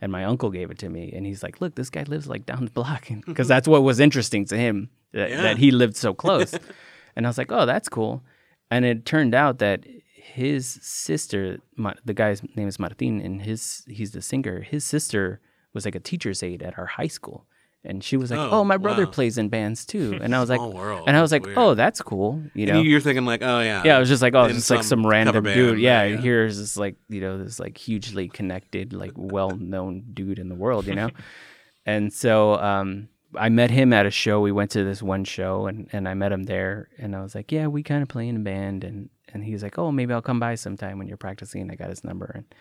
and 0.00 0.10
my 0.12 0.24
uncle 0.24 0.50
gave 0.50 0.70
it 0.70 0.78
to 0.78 0.88
me 0.88 1.12
and 1.14 1.24
he's 1.26 1.42
like, 1.42 1.60
"Look, 1.60 1.74
this 1.76 1.88
guy 1.90 2.02
lives 2.02 2.26
like 2.28 2.44
down 2.44 2.64
the 2.64 2.70
block." 2.72 3.08
Cuz 3.34 3.48
that's 3.48 3.68
what 3.68 3.82
was 3.82 4.00
interesting 4.00 4.44
to 4.46 4.56
him 4.56 4.90
that, 5.12 5.30
Yeah. 5.30 5.42
that 5.42 5.58
he 5.58 5.70
lived 5.70 5.96
so 5.96 6.12
close. 6.12 6.54
and 7.16 7.26
I 7.26 7.28
was 7.28 7.38
like, 7.38 7.52
"Oh, 7.52 7.66
that's 7.66 7.88
cool." 7.88 8.22
And 8.70 8.84
it 8.84 9.04
turned 9.04 9.34
out 9.34 9.58
that 9.58 9.84
his 10.14 10.66
sister, 10.82 11.58
the 12.04 12.14
guy's 12.14 12.42
name 12.56 12.68
is 12.68 12.78
Martin, 12.78 13.20
and 13.20 13.42
his 13.42 13.84
he's 13.88 14.12
the 14.12 14.22
singer. 14.22 14.60
His 14.62 14.84
sister 14.84 15.40
was 15.74 15.84
like 15.84 15.94
a 15.94 16.00
teacher's 16.00 16.42
aide 16.42 16.62
at 16.62 16.78
our 16.78 16.86
high 16.86 17.08
school, 17.18 17.46
and 17.84 18.02
she 18.02 18.16
was 18.16 18.30
like, 18.30 18.38
Oh, 18.38 18.60
"Oh, 18.60 18.64
my 18.64 18.76
brother 18.76 19.04
wow. 19.04 19.10
plays 19.10 19.38
in 19.38 19.48
bands 19.48 19.84
too." 19.84 20.18
And 20.22 20.34
I 20.34 20.40
was 20.40 20.48
like, 20.48 20.60
world. 20.60 21.04
and 21.06 21.16
I 21.16 21.22
was 21.22 21.32
like, 21.32 21.44
Weird. 21.44 21.58
"Oh, 21.58 21.74
that's 21.74 22.00
cool," 22.00 22.42
you 22.54 22.66
know. 22.66 22.78
And 22.78 22.86
you're 22.86 23.00
thinking 23.00 23.24
like, 23.24 23.42
oh 23.42 23.60
yeah, 23.60 23.82
yeah, 23.84 23.96
I 23.96 23.98
was 23.98 24.08
just 24.08 24.22
like, 24.22 24.34
oh, 24.34 24.44
it's 24.44 24.54
just 24.54 24.70
like 24.70 24.84
some 24.84 25.06
random 25.06 25.42
band, 25.42 25.54
dude. 25.54 25.80
Yeah, 25.80 26.04
yeah. 26.04 26.16
here's 26.16 26.58
this 26.58 26.76
like 26.76 26.96
you 27.08 27.20
know 27.20 27.42
this 27.42 27.58
like 27.58 27.76
hugely 27.76 28.28
connected, 28.28 28.92
like 28.92 29.12
well-known 29.16 30.04
dude 30.14 30.38
in 30.38 30.48
the 30.48 30.54
world, 30.54 30.86
you 30.86 30.94
know. 30.94 31.10
and 31.86 32.12
so 32.12 32.54
um, 32.54 33.08
I 33.36 33.48
met 33.48 33.70
him 33.70 33.92
at 33.92 34.06
a 34.06 34.10
show. 34.10 34.40
We 34.40 34.52
went 34.52 34.70
to 34.72 34.84
this 34.84 35.02
one 35.02 35.24
show, 35.24 35.66
and 35.66 35.88
and 35.92 36.08
I 36.08 36.14
met 36.14 36.32
him 36.32 36.44
there, 36.44 36.88
and 36.98 37.16
I 37.16 37.22
was 37.22 37.34
like, 37.34 37.50
yeah, 37.50 37.66
we 37.66 37.82
kind 37.82 38.02
of 38.02 38.08
play 38.08 38.28
in 38.28 38.36
a 38.36 38.40
band, 38.40 38.84
and 38.84 39.10
and 39.32 39.44
he 39.44 39.52
was 39.52 39.62
like, 39.62 39.78
oh, 39.78 39.90
maybe 39.90 40.12
I'll 40.12 40.22
come 40.22 40.40
by 40.40 40.54
sometime 40.54 40.98
when 40.98 41.08
you're 41.08 41.16
practicing. 41.16 41.70
I 41.70 41.74
got 41.74 41.90
his 41.90 42.04
number, 42.04 42.30
and 42.34 42.54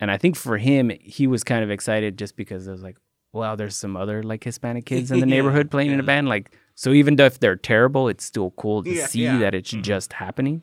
and 0.00 0.10
I 0.10 0.16
think 0.16 0.36
for 0.36 0.56
him, 0.56 0.90
he 1.00 1.26
was 1.26 1.44
kind 1.44 1.62
of 1.62 1.70
excited 1.70 2.18
just 2.18 2.34
because 2.36 2.66
it 2.66 2.70
was 2.72 2.82
like, 2.82 2.96
wow, 3.32 3.56
there's 3.56 3.76
some 3.76 3.96
other 3.96 4.22
like 4.22 4.44
Hispanic 4.44 4.86
kids 4.86 5.10
in 5.10 5.20
the 5.20 5.26
Yeah, 5.26 5.34
neighborhood 5.36 5.70
playing 5.70 5.90
in 5.92 6.00
a 6.00 6.02
band, 6.04 6.28
like. 6.28 6.56
So 6.74 6.92
even 6.92 7.16
though 7.16 7.26
if 7.26 7.38
they're 7.40 7.56
terrible, 7.56 8.08
it's 8.08 8.24
still 8.24 8.52
cool 8.52 8.82
to 8.84 8.90
Yeah, 8.90 9.06
see 9.06 9.24
yeah. 9.24 9.38
that 9.40 9.54
it's 9.54 9.70
just 9.70 10.14
happening 10.14 10.62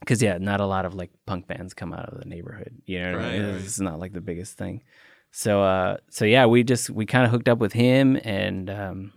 because 0.00 0.20
yeah, 0.20 0.38
not 0.38 0.60
a 0.60 0.66
lot 0.66 0.84
of 0.84 0.94
like 0.94 1.10
punk 1.26 1.46
bands 1.46 1.72
come 1.72 1.92
out 1.92 2.08
of 2.12 2.18
the 2.18 2.24
neighborhood. 2.26 2.74
You 2.84 3.00
know, 3.00 3.12
what 3.12 3.24
I 3.26 3.32
mean? 3.32 3.42
Right, 3.44 3.52
right. 3.52 3.60
it's 3.60 3.78
not 3.78 4.00
like 4.00 4.12
the 4.12 4.20
biggest 4.20 4.58
thing. 4.58 4.82
So, 5.30 5.62
uh, 5.62 5.98
so 6.10 6.24
yeah, 6.24 6.46
we 6.46 6.64
just 6.64 6.90
we 6.90 7.06
kind 7.06 7.24
of 7.24 7.30
hooked 7.30 7.48
up 7.48 7.58
with 7.58 7.72
him, 7.72 8.18
and 8.24 8.68
um, 8.68 9.12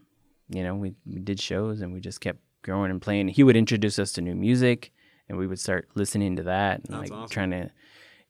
you 0.50 0.62
know, 0.62 0.76
we, 0.76 0.94
we 1.06 1.20
did 1.22 1.40
shows, 1.40 1.82
and 1.82 1.92
we 1.94 2.00
just 2.00 2.22
kept 2.22 2.40
growing 2.62 2.92
and 2.92 3.02
playing. 3.02 3.30
He 3.30 3.44
would 3.44 3.56
introduce 3.58 3.98
us 3.98 4.12
to 4.14 4.22
new 4.22 4.36
music, 4.36 4.92
and 5.28 5.40
we 5.40 5.48
would 5.48 5.60
start 5.60 5.90
listening 5.96 6.36
to 6.36 6.44
that, 6.44 6.82
and 6.86 6.94
That's 6.96 7.10
like 7.10 7.12
awesome. 7.12 7.34
trying 7.34 7.52
to 7.52 7.72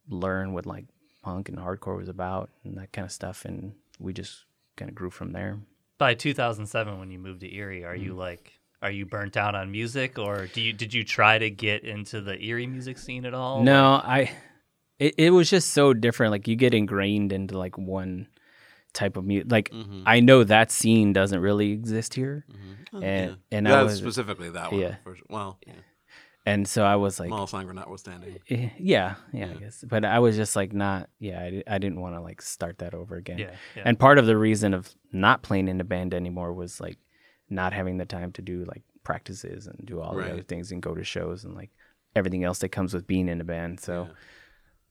learn 0.07 0.53
what 0.53 0.65
like 0.65 0.85
punk 1.21 1.49
and 1.49 1.57
hardcore 1.57 1.97
was 1.97 2.07
about, 2.07 2.49
and 2.63 2.77
that 2.77 2.93
kind 2.93 3.03
of 3.03 3.11
stuff. 3.11 3.43
And 3.43 3.73
we 3.99 4.13
just 4.13 4.45
kind 4.75 4.89
of 4.89 4.95
grew 4.95 5.09
from 5.09 5.31
there. 5.31 5.59
By 5.97 6.13
2007, 6.15 6.99
when 6.99 7.11
you 7.11 7.19
moved 7.19 7.41
to 7.41 7.53
Erie, 7.55 7.83
are 7.85 7.95
Mm. 7.95 8.03
you 8.03 8.13
like, 8.13 8.59
are 8.81 8.91
you 8.91 9.05
burnt 9.05 9.37
out 9.37 9.55
on 9.55 9.71
music, 9.71 10.17
or 10.19 10.47
do 10.47 10.61
you 10.61 10.73
did 10.73 10.93
you 10.93 11.03
try 11.03 11.37
to 11.37 11.49
get 11.49 11.83
into 11.83 12.19
the 12.21 12.37
Erie 12.43 12.67
music 12.67 12.97
scene 12.97 13.25
at 13.25 13.33
all? 13.33 13.63
No, 13.63 13.93
I. 14.03 14.31
It, 14.99 15.15
it 15.17 15.29
was 15.31 15.49
just 15.49 15.71
so 15.71 15.93
different. 15.93 16.31
Like 16.31 16.47
you 16.47 16.55
get 16.55 16.73
ingrained 16.73 17.31
into 17.33 17.57
like 17.57 17.77
one 17.77 18.27
type 18.93 19.17
of 19.17 19.25
music. 19.25 19.51
Like 19.51 19.69
Mhm. 19.71 20.03
I 20.05 20.19
know 20.19 20.43
that 20.43 20.71
scene 20.71 21.13
doesn't 21.13 21.39
really 21.39 21.71
exist 21.71 22.13
here, 22.13 22.45
Oh, 22.93 22.99
and 23.01 23.31
yeah. 23.51 23.57
and 23.57 23.67
I 23.67 23.83
was 23.83 23.97
specifically 23.97 24.49
that 24.51 24.71
one. 24.71 24.81
yeah. 24.81 24.95
For, 25.03 25.15
sure. 25.15 25.25
well, 25.29 25.59
yeah. 25.65 25.73
And 26.45 26.67
so 26.67 26.83
I 26.83 26.95
was 26.97 27.19
like, 27.19 27.29
Small 27.29 27.47
Sanger 27.47 27.73
notwithstanding. 27.73 28.37
eh, 28.49 28.69
yeah, 28.77 29.15
yeah, 29.31 29.45
I 29.45 29.49
Yeah. 29.49 29.53
guess. 29.55 29.83
But 29.87 30.03
I 30.05 30.19
was 30.19 30.35
just 30.35 30.55
like, 30.55 30.73
not, 30.73 31.09
yeah, 31.19 31.39
I, 31.39 31.63
I 31.67 31.77
didn't 31.77 32.01
want 32.01 32.15
to 32.15 32.21
like 32.21 32.41
start 32.41 32.79
that 32.79 32.93
over 32.93 33.15
again. 33.15 33.37
Yeah, 33.39 33.51
yeah. 33.75 33.83
And 33.85 33.97
part 33.97 34.17
of 34.17 34.25
the 34.25 34.37
reason 34.37 34.73
of 34.73 34.93
not 35.11 35.41
playing 35.43 35.67
in 35.67 35.77
the 35.77 35.83
band 35.83 36.13
anymore 36.13 36.53
was 36.53 36.81
like 36.81 36.97
not 37.49 37.71
having 37.73 37.97
the 37.97 38.05
time 38.05 38.31
to 38.33 38.41
do 38.41 38.65
like 38.65 38.83
practices 39.03 39.67
and 39.67 39.85
do 39.85 40.01
all 40.01 40.15
Right. 40.15 40.27
the 40.27 40.33
other 40.33 40.41
things 40.43 40.71
and 40.71 40.81
go 40.81 40.93
to 40.95 41.03
shows 41.03 41.43
and 41.43 41.53
like 41.55 41.71
everything 42.15 42.43
else 42.43 42.59
that 42.59 42.69
comes 42.69 42.93
with 42.93 43.07
being 43.07 43.27
in 43.29 43.39
a 43.41 43.43
band. 43.43 43.79
So 43.79 44.03
Yeah. 44.09 44.13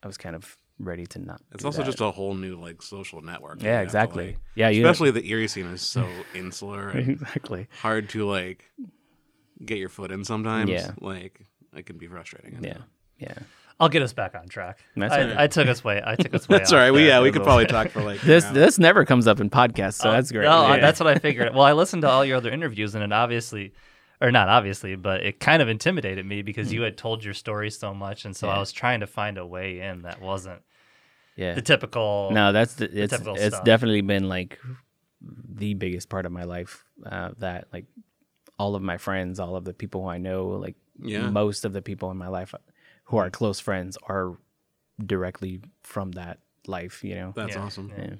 I 0.02 0.06
was 0.06 0.16
kind 0.18 0.34
of 0.36 0.56
ready 0.78 1.06
to 1.06 1.18
not. 1.18 1.40
It's 1.52 1.62
do 1.62 1.66
also 1.68 1.78
that. 1.78 1.84
just 1.86 2.00
a 2.00 2.10
whole 2.10 2.34
new 2.34 2.56
like 2.56 2.82
social 2.82 3.20
network. 3.20 3.62
yeah, 3.62 3.66
You 3.66 3.72
have 3.72 3.80
to, 3.80 3.84
exactly. 3.84 4.26
like- 4.26 4.38
yeah, 4.54 4.68
you 4.68 4.84
especially 4.86 5.10
the 5.12 5.24
Erie 5.28 5.48
scene 5.48 5.66
is 5.66 5.82
so 5.82 6.08
insular 6.34 6.88
and 6.88 7.08
exactly. 7.10 7.68
hard 7.82 8.08
to 8.10 8.26
like 8.28 8.64
get 9.64 9.78
your 9.78 9.88
foot 9.88 10.12
in 10.12 10.24
sometimes. 10.24 10.70
Yeah. 10.70 10.92
Like 11.00 11.40
it 11.76 11.86
can 11.86 11.98
be 11.98 12.06
frustrating. 12.06 12.62
Yeah, 12.62 12.74
know. 12.74 12.84
yeah. 13.18 13.34
I'll 13.80 13.88
get 13.88 14.02
us 14.02 14.12
back 14.12 14.34
on 14.34 14.48
track. 14.48 14.78
That's 14.94 15.12
I, 15.12 15.22
all 15.22 15.28
right. 15.28 15.36
I 15.38 15.46
took 15.48 15.66
us 15.66 15.82
way. 15.82 16.00
I 16.04 16.14
took 16.14 16.34
us 16.34 16.48
way. 16.48 16.58
That's 16.58 16.70
off 16.70 16.76
all 16.76 16.82
right. 16.82 16.92
We 16.92 17.06
yeah, 17.06 17.20
we 17.20 17.32
could 17.32 17.42
probably 17.42 17.64
bit. 17.64 17.72
talk 17.72 17.88
for 17.88 18.02
like 18.02 18.20
This 18.22 18.44
an 18.44 18.54
this 18.54 18.78
never 18.78 19.04
comes 19.04 19.26
up 19.26 19.40
in 19.40 19.50
podcasts, 19.50 19.94
so 19.94 20.12
that's 20.12 20.30
great. 20.30 20.44
No, 20.44 20.74
Yeah. 20.74 20.80
that's 20.80 21.00
what 21.00 21.08
I 21.08 21.18
figured. 21.18 21.54
Well, 21.54 21.64
I 21.64 21.72
listened 21.72 22.02
to 22.02 22.08
all 22.08 22.24
your 22.24 22.36
other 22.36 22.50
interviews, 22.50 22.94
and 22.94 23.02
it 23.02 23.12
obviously, 23.12 23.72
or 24.20 24.30
not 24.30 24.48
obviously, 24.48 24.94
but 24.94 25.22
it 25.24 25.40
kind 25.40 25.62
of 25.62 25.68
intimidated 25.68 26.24
me 26.24 26.42
because 26.42 26.72
you 26.72 26.82
had 26.82 26.96
told 26.96 27.24
your 27.24 27.34
story 27.34 27.70
so 27.70 27.92
much, 27.92 28.24
and 28.24 28.36
so 28.36 28.48
I 28.48 28.58
was 28.58 28.72
trying 28.72 29.00
to 29.00 29.06
find 29.06 29.38
a 29.38 29.46
way 29.46 29.80
in 29.80 30.02
that 30.02 30.20
wasn't 30.20 30.62
yeah. 31.36 31.54
the 31.54 31.62
typical. 31.62 32.30
No, 32.32 32.52
that's 32.52 32.74
the, 32.74 32.84
it's 32.84 33.10
typical 33.12 33.34
it's 33.34 33.54
stuff. 33.54 33.64
definitely 33.64 34.02
been 34.02 34.28
like 34.28 34.60
the 35.20 35.74
biggest 35.74 36.08
part 36.08 36.26
of 36.26 36.32
my 36.32 36.44
life. 36.44 36.84
Uh, 37.04 37.30
that 37.38 37.66
like 37.72 37.86
all 38.62 38.74
of 38.78 38.82
my 38.82 38.98
friends, 39.06 39.40
all 39.40 39.54
of 39.56 39.64
the 39.64 39.74
people 39.82 40.02
who 40.02 40.08
I 40.08 40.18
know, 40.18 40.40
like 40.66 40.76
Yeah. 41.14 41.30
most 41.30 41.64
of 41.64 41.72
the 41.72 41.82
people 41.82 42.10
in 42.12 42.16
my 42.16 42.28
life 42.28 42.54
who 43.08 43.16
are 43.16 43.30
close 43.30 43.58
friends 43.60 43.98
are 44.14 44.28
directly 45.04 45.60
from 45.82 46.12
that 46.12 46.38
life. 46.66 47.02
You 47.04 47.14
know. 47.16 47.32
That's 47.34 47.56
Yeah. 47.56 47.64
awesome. 47.64 47.90
Yeah. 47.96 48.14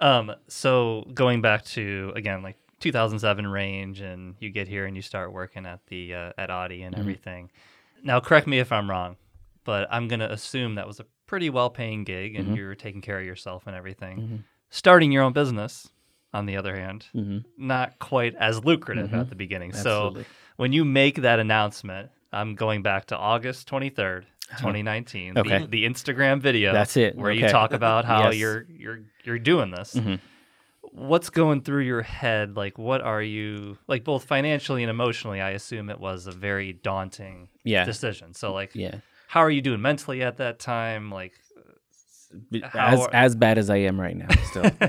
Um, 0.00 0.34
so 0.48 1.04
going 1.14 1.40
back 1.42 1.64
to 1.76 2.12
again 2.16 2.42
like 2.42 2.56
2007 2.80 3.46
range, 3.46 4.00
and 4.00 4.34
you 4.40 4.50
get 4.50 4.68
here 4.68 4.84
and 4.86 4.94
you 4.96 5.02
start 5.02 5.32
working 5.32 5.66
at 5.66 5.80
the 5.86 6.14
uh, 6.14 6.32
at 6.38 6.50
Audi 6.50 6.82
and 6.82 6.94
everything. 6.96 7.50
Now, 8.04 8.20
correct 8.20 8.46
me 8.46 8.58
if 8.60 8.70
I'm 8.70 8.88
wrong, 8.88 9.16
but 9.64 9.88
I'm 9.90 10.06
gonna 10.08 10.28
assume 10.30 10.76
that 10.76 10.86
was 10.86 11.00
a 11.00 11.06
pretty 11.26 11.50
well-paying 11.50 12.04
gig, 12.04 12.36
and 12.36 12.56
you're 12.56 12.74
taking 12.76 13.00
care 13.02 13.18
of 13.20 13.26
yourself 13.26 13.66
and 13.66 13.74
everything. 13.76 14.44
Starting 14.70 15.10
your 15.12 15.22
own 15.24 15.32
business, 15.32 15.88
on 16.34 16.46
the 16.46 16.56
other 16.56 16.76
hand, 16.76 17.06
Mhm. 17.14 17.44
not 17.56 17.98
quite 17.98 18.34
as 18.36 18.64
lucrative 18.64 19.12
at 19.14 19.28
the 19.30 19.34
beginning. 19.34 19.70
Absolutely. 19.72 20.22
So 20.24 20.28
when 20.56 20.72
you 20.72 20.84
make 20.84 21.16
that 21.22 21.38
announcement, 21.40 22.10
I'm 22.32 22.54
going 22.54 22.82
back 22.82 23.06
to 23.06 23.16
August 23.16 23.66
23rd. 23.68 24.26
2019 24.58 25.36
Uh-huh. 25.36 25.40
Okay. 25.40 25.58
the, 25.58 25.66
the 25.66 25.84
Instagram 25.84 26.40
video 26.40 26.72
That's 26.72 26.96
it. 26.96 27.16
where 27.16 27.30
you 27.30 27.48
talk 27.48 27.74
about 27.74 28.06
how 28.06 28.30
Yes. 28.30 28.36
you're 28.38 28.66
you're 28.70 29.00
you're 29.22 29.38
doing 29.38 29.70
this 29.70 29.94
Mhm. 29.94 30.20
what's 30.80 31.28
going 31.28 31.60
through 31.60 31.82
your 31.82 32.00
head 32.00 32.56
like 32.56 32.78
what 32.78 33.02
are 33.02 33.20
you 33.22 33.76
like 33.88 34.04
both 34.04 34.24
financially 34.24 34.82
and 34.82 34.88
emotionally 34.88 35.42
i 35.42 35.50
assume 35.50 35.90
it 35.90 36.00
was 36.00 36.26
a 36.26 36.32
very 36.32 36.72
daunting 36.72 37.48
Yeah. 37.62 37.84
decision 37.84 38.32
so 38.32 38.54
like 38.54 38.70
Yeah. 38.74 38.94
how 39.26 39.40
are 39.40 39.50
you 39.50 39.60
doing 39.60 39.82
mentally 39.82 40.22
at 40.22 40.38
that 40.38 40.58
time 40.58 41.10
like 41.10 41.34
as 42.74 43.00
are- 43.00 43.10
as 43.14 43.36
bad 43.36 43.58
as 43.58 43.70
I 43.70 43.76
am 43.78 44.00
right 44.00 44.16
now. 44.16 44.28
Still, 44.50 44.70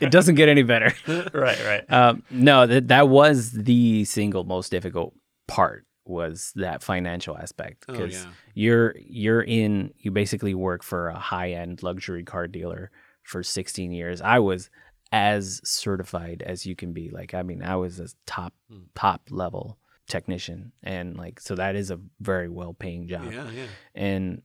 it 0.00 0.10
doesn't 0.10 0.34
get 0.34 0.48
any 0.48 0.62
better. 0.62 0.92
right, 1.32 1.64
right. 1.64 1.84
Um, 1.92 2.22
no, 2.30 2.66
that 2.66 2.88
that 2.88 3.08
was 3.08 3.52
the 3.52 4.04
single 4.04 4.44
most 4.44 4.70
difficult 4.70 5.14
part 5.48 5.84
was 6.04 6.52
that 6.56 6.82
financial 6.82 7.36
aspect 7.36 7.84
Oh, 7.88 7.92
because 7.92 8.14
yeah. 8.24 8.30
you're 8.54 8.94
you're 8.98 9.42
in 9.42 9.92
you 9.98 10.10
basically 10.10 10.54
work 10.54 10.82
for 10.84 11.08
a 11.08 11.18
high 11.18 11.52
end 11.52 11.82
luxury 11.82 12.22
car 12.24 12.46
dealer 12.46 12.90
for 13.24 13.42
16 13.42 13.90
years. 13.92 14.20
I 14.20 14.38
was 14.38 14.70
as 15.12 15.60
certified 15.64 16.42
as 16.46 16.64
you 16.66 16.74
can 16.76 16.92
be. 16.92 17.10
Like 17.10 17.34
I 17.34 17.42
mean, 17.42 17.62
I 17.62 17.76
was 17.76 17.98
a 18.00 18.08
top 18.26 18.54
Hmm. 18.70 18.80
top 18.94 19.22
level 19.30 19.78
technician, 20.08 20.70
and 20.84 21.16
like 21.16 21.40
so 21.40 21.56
that 21.56 21.74
is 21.74 21.90
a 21.90 21.98
very 22.20 22.48
well 22.48 22.72
paying 22.74 23.08
job 23.08 23.32
Yeah, 23.32 23.50
yeah. 23.50 23.66
and 23.94 24.42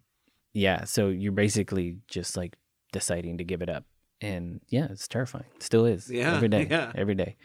yeah 0.53 0.83
so 0.83 1.07
you're 1.09 1.31
basically 1.31 1.97
just 2.07 2.35
like 2.37 2.57
deciding 2.91 3.37
to 3.37 3.43
give 3.43 3.61
it 3.61 3.69
up 3.69 3.85
and 4.19 4.61
yeah 4.69 4.87
it's 4.91 5.07
terrifying 5.07 5.45
it 5.55 5.63
still 5.63 5.85
is 5.85 6.09
Yeah, 6.11 6.35
every 6.35 6.49
day 6.49 6.67
yeah. 6.69 6.91
every 6.95 7.15
day 7.15 7.35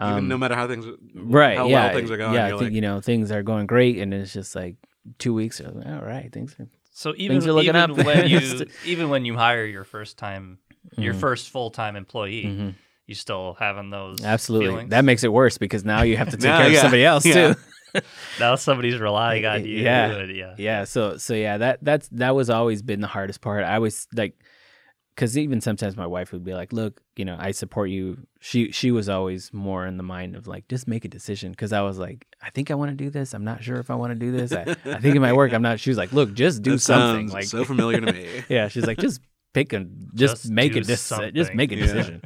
Even 0.00 0.16
Um, 0.24 0.28
no 0.28 0.38
matter 0.38 0.54
how 0.56 0.66
things, 0.66 0.86
right 1.14 1.56
how 1.56 1.68
yeah 1.68 1.84
well 1.86 1.94
things 1.94 2.10
are 2.10 2.16
going, 2.16 2.34
yeah 2.34 2.46
you're 2.48 2.56
I 2.56 2.58
think, 2.58 2.70
like, 2.70 2.72
you 2.72 2.80
know 2.80 3.00
things 3.00 3.30
are 3.30 3.42
going 3.42 3.66
great 3.66 3.98
and 3.98 4.12
it's 4.14 4.32
just 4.32 4.54
like 4.56 4.76
two 5.18 5.34
weeks 5.34 5.60
are 5.60 5.70
like, 5.70 5.86
all 5.86 6.02
right 6.02 6.32
things 6.32 6.56
are 6.58 6.66
So 6.92 7.12
even, 7.16 7.34
Things 7.36 7.46
are 7.46 7.52
looking 7.52 7.76
even 7.76 7.90
up. 7.98 8.04
when 8.06 8.28
you 8.34 8.64
even 8.84 9.08
when 9.10 9.24
you 9.24 9.36
hire 9.36 9.64
your 9.66 9.84
first 9.84 10.16
time 10.18 10.58
your 10.98 11.14
Mhm. 11.14 11.20
first 11.20 11.50
full 11.50 11.70
time 11.70 11.96
employee, 11.96 12.44
Mhm. 12.44 12.74
you 13.06 13.14
still 13.14 13.56
having 13.58 13.90
those 13.90 14.24
absolutely 14.24 14.68
feelings? 14.68 14.90
that 14.90 15.04
makes 15.04 15.22
it 15.24 15.32
worse 15.32 15.58
because 15.58 15.84
now 15.84 16.02
you 16.02 16.16
have 16.16 16.30
to 16.30 16.36
take 16.36 16.44
Now, 16.52 16.58
care 16.58 16.68
of 16.70 16.76
somebody 16.76 17.04
else 17.04 17.26
yeah. 17.26 17.54
too 17.54 17.60
now 18.40 18.54
somebody's 18.56 18.98
relying 18.98 19.44
on 19.46 19.64
you. 19.64 19.78
Yeah. 19.78 20.10
and 20.18 20.36
yeah. 20.36 20.54
yeah 20.58 20.84
so 20.84 21.16
so 21.16 21.34
yeah 21.34 21.58
that 21.58 21.78
that's 21.82 22.08
that 22.08 22.34
was 22.34 22.50
always 22.50 22.82
been 22.82 23.00
the 23.00 23.06
hardest 23.06 23.40
part 23.40 23.64
i 23.64 23.78
was 23.78 24.06
like 24.14 24.34
because 25.14 25.38
even 25.38 25.60
sometimes 25.60 25.96
my 25.96 26.06
wife 26.06 26.32
would 26.32 26.42
be 26.44 26.54
like 26.54 26.72
look 26.72 27.00
you 27.16 27.24
know 27.24 27.36
i 27.38 27.50
support 27.52 27.88
you 27.90 28.18
she 28.40 28.72
she 28.72 28.90
was 28.90 29.08
always 29.08 29.52
more 29.52 29.86
in 29.86 29.96
the 29.96 30.02
mind 30.02 30.34
of 30.34 30.46
like 30.46 30.66
just 30.68 30.88
make 30.88 31.04
a 31.04 31.08
decision 31.08 31.52
because 31.52 31.72
i 31.72 31.80
was 31.82 31.98
like 31.98 32.26
i 32.42 32.50
think 32.50 32.70
i 32.70 32.74
want 32.74 32.90
to 32.90 32.96
do 32.96 33.10
this 33.10 33.32
i'm 33.34 33.44
not 33.44 33.62
sure 33.62 33.76
if 33.78 33.90
i 33.90 33.94
want 33.94 34.10
to 34.12 34.18
do 34.18 34.32
this 34.32 34.52
I, 34.52 34.62
I 34.84 34.98
think 35.00 35.14
it 35.16 35.20
might 35.20 35.34
work 35.34 35.52
i'm 35.52 35.62
not 35.62 35.78
she 35.78 35.90
was 35.90 35.96
like 35.98 36.12
look 36.12 36.34
just 36.34 36.62
do 36.62 36.72
that 36.72 36.78
something 36.80 37.28
like 37.28 37.44
so 37.44 37.64
familiar 37.64 38.00
to 38.00 38.12
me. 38.12 38.28
yeah 38.48 38.66
she's 38.68 38.86
like 38.86 38.98
just 38.98 39.20
pick 39.52 39.72
a 39.72 39.80
just, 40.14 40.42
Just 40.42 40.50
make 40.50 40.74
a 40.74 40.80
decision 40.80 41.32
just 41.34 41.48
something. 41.48 41.56
make 41.56 41.70
a 41.70 41.76
Yeah. 41.76 41.82
decision 41.86 42.22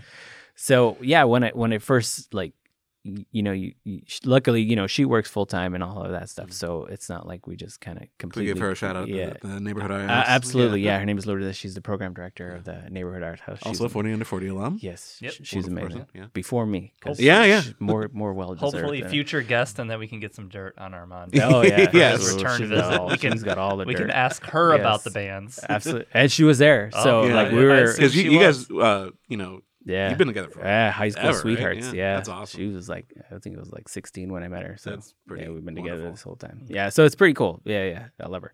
so 0.55 0.97
yeah 1.03 1.25
when 1.25 1.45
i 1.45 1.51
when 1.51 1.73
i 1.75 1.79
first 1.79 2.33
like 2.33 2.55
y- 2.65 2.68
you 3.05 3.43
know 3.43 3.53
you, 3.53 3.73
you 3.85 4.03
luckily 4.25 4.61
you 4.61 4.77
know 4.77 4.87
she 4.87 5.05
works 5.05 5.31
full 5.31 5.47
time 5.47 5.75
and 5.75 5.83
all 5.83 6.03
of 6.03 6.11
that 6.11 6.29
stuff 6.29 6.53
so 6.53 6.85
it's 6.87 7.09
not 7.09 7.27
like 7.27 7.47
we 7.47 7.57
just 7.57 7.81
kind 7.81 7.97
of 7.97 8.03
Can 8.03 8.09
we 8.11 8.19
completely 8.19 8.53
give 8.55 8.59
her 8.59 8.71
a 8.73 8.75
shout 8.75 8.97
out 8.97 9.09
yeah 9.09 9.35
the, 9.41 9.49
the 9.49 9.61
neighborhood 9.61 9.91
art 9.93 10.11
uh, 10.11 10.25
absolutely, 10.27 10.81
yeah. 10.83 10.99
Her 10.99 11.07
name 11.07 11.17
is 11.17 11.27
Lourdes. 11.27 11.57
She's 11.57 11.75
the 11.75 11.81
program 11.81 12.13
director 12.13 12.51
of 12.55 12.65
the 12.65 12.83
neighborhood 12.91 13.23
art 13.23 13.41
house. 13.41 13.59
She's 13.59 13.67
Also, 13.81 13.85
a 13.87 13.89
40 13.89 14.13
under 14.13 14.25
40 14.25 14.49
alum. 14.49 14.79
yes, 14.83 15.19
Yep. 15.21 15.33
she's 15.43 15.53
Wonderful 15.65 15.73
amazing. 15.79 16.01
person, 16.07 16.21
yeah. 16.21 16.27
Before 16.33 16.67
me, 16.67 16.93
'cause 17.01 17.11
Hopefully- 17.11 17.27
Yeah, 17.29 17.45
yeah. 17.45 17.63
more 17.79 18.11
more 18.13 18.35
well 18.35 18.55
deserved. 18.55 18.75
Hopefully, 18.75 19.03
future 19.05 19.43
guest, 19.43 19.79
and 19.79 19.89
then 19.91 19.99
we 19.99 20.09
can 20.09 20.21
get 20.21 20.35
some 20.35 20.49
dirt 20.49 20.75
on 20.79 20.93
Armand. 20.93 21.39
Oh 21.41 21.63
yeah, 21.63 21.89
Yes. 21.93 22.35
Return 22.35 22.61
to 22.61 22.67
visit. 22.67 22.85
all- 23.01 23.09
We 23.09 23.17
can- 23.17 23.33
she's 23.33 23.45
got 23.45 23.59
all 23.59 23.77
the 23.77 23.85
we 23.85 23.95
dirt. 23.95 24.03
can 24.03 24.11
ask 24.11 24.43
her 24.47 24.73
about 24.73 25.05
the 25.05 25.11
bands. 25.11 25.59
Absolutely, 25.69 26.07
and 26.13 26.31
she 26.33 26.45
was 26.45 26.59
there. 26.59 26.91
Oh, 26.95 27.03
So 27.05 27.25
yeah, 27.27 27.35
like 27.35 27.53
we 27.53 27.65
were. 27.65 27.93
Because 27.93 28.15
you, 28.17 28.31
you 28.33 28.41
guys, 28.41 28.71
uh, 28.71 29.11
you 29.29 29.37
know, 29.37 29.61
yeah, 29.89 30.09
you've 30.11 30.19
been 30.19 30.29
together 30.29 30.51
for 30.51 30.61
yeah, 30.61 30.91
high 30.93 31.09
school 31.09 31.25
ever, 31.27 31.33
right? 31.33 31.41
sweethearts. 31.41 31.87
Yeah, 31.87 31.93
Yeah, 31.93 32.15
that's 32.17 32.29
awesome. 32.29 32.59
She 32.61 32.67
was 32.69 32.89
like, 32.89 33.13
I 33.31 33.39
think 33.39 33.57
it 33.57 33.59
was 33.59 33.73
like 33.73 33.89
16 33.89 34.33
when 34.33 34.43
I 34.45 34.49
met 34.49 34.63
her. 34.65 34.77
So 34.77 34.91
That's 34.91 35.15
pretty 35.27 35.45
yeah, 35.45 35.51
we've 35.51 35.65
been 35.65 35.75
together 35.77 36.11
this 36.11 36.23
whole 36.23 36.37
time. 36.37 36.67
Yeah, 36.69 36.91
so 36.91 37.05
it's 37.05 37.15
pretty 37.17 37.35
cool. 37.35 37.61
Yeah, 37.65 37.85
yeah, 37.85 38.07
I 38.21 38.29
love 38.29 38.43
her. 38.43 38.53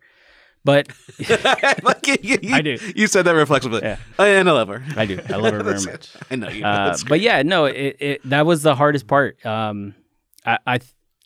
But 0.64 0.88
like, 1.82 2.06
you, 2.06 2.38
you- 2.42 2.54
I 2.54 2.62
do. 2.62 2.78
You 2.96 3.06
said 3.06 3.26
that 3.26 3.32
reflexively. 3.32 3.82
Yeah. 3.82 3.98
And 4.18 4.48
I 4.48 4.52
love 4.52 4.68
her. 4.68 4.82
I 4.96 5.04
do. 5.04 5.20
I 5.28 5.36
love 5.36 5.52
her 5.52 5.62
very 5.64 5.80
much. 5.84 6.16
I 6.30 6.36
know 6.36 6.48
you. 6.48 6.64
uh, 6.64 6.96
but 7.06 7.20
yeah, 7.20 7.42
no, 7.42 7.66
it, 7.66 7.96
it 8.00 8.20
that 8.30 8.46
was 8.46 8.62
the 8.62 8.74
hardest 8.74 9.06
part. 9.06 9.44
Um, 9.44 9.94
I, 10.46 10.58
I, 10.66 10.78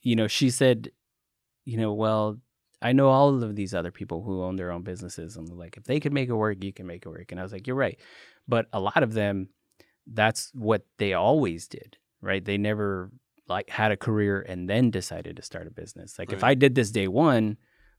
you 0.03 0.17
know, 0.17 0.27
she 0.27 0.51
said, 0.51 0.91
you 1.65 1.77
know, 1.77 1.93
well, 1.93 2.39
I 2.83 2.93
know 2.93 3.09
all 3.11 3.43
of 3.43 3.55
these 3.55 3.75
other 3.75 3.91
people 3.93 4.23
who 4.23 4.43
own 4.43 4.57
their 4.57 4.73
own 4.73 4.83
businesses, 4.83 5.37
and 5.37 5.49
like, 5.51 5.77
if 5.77 5.85
they 5.85 6.01
could 6.01 6.13
make 6.13 6.29
it 6.29 6.35
work, 6.35 6.63
you 6.65 6.73
can 6.73 6.87
make 6.87 7.05
it 7.07 7.09
work. 7.09 7.31
And 7.31 7.39
I 7.39 7.43
was 7.43 7.53
like, 7.53 7.67
you're 7.67 7.77
right, 7.77 7.99
but 8.49 8.67
a 8.73 8.81
lot 8.81 9.03
of 9.03 9.13
them, 9.13 9.49
that's 10.13 10.51
what 10.55 10.83
they 10.99 11.13
always 11.15 11.69
did, 11.69 11.97
right? 12.21 12.45
They 12.45 12.59
never 12.59 13.11
like 13.49 13.71
had 13.71 13.93
a 13.93 13.97
career 13.97 14.41
and 14.49 14.69
then 14.69 14.91
decided 14.91 15.37
to 15.37 15.43
start 15.43 15.67
a 15.67 15.71
business. 15.71 16.19
Like, 16.19 16.33
if 16.33 16.45
I 16.45 16.55
did 16.55 16.75
this 16.75 16.91
day 16.91 17.09
one. 17.09 17.57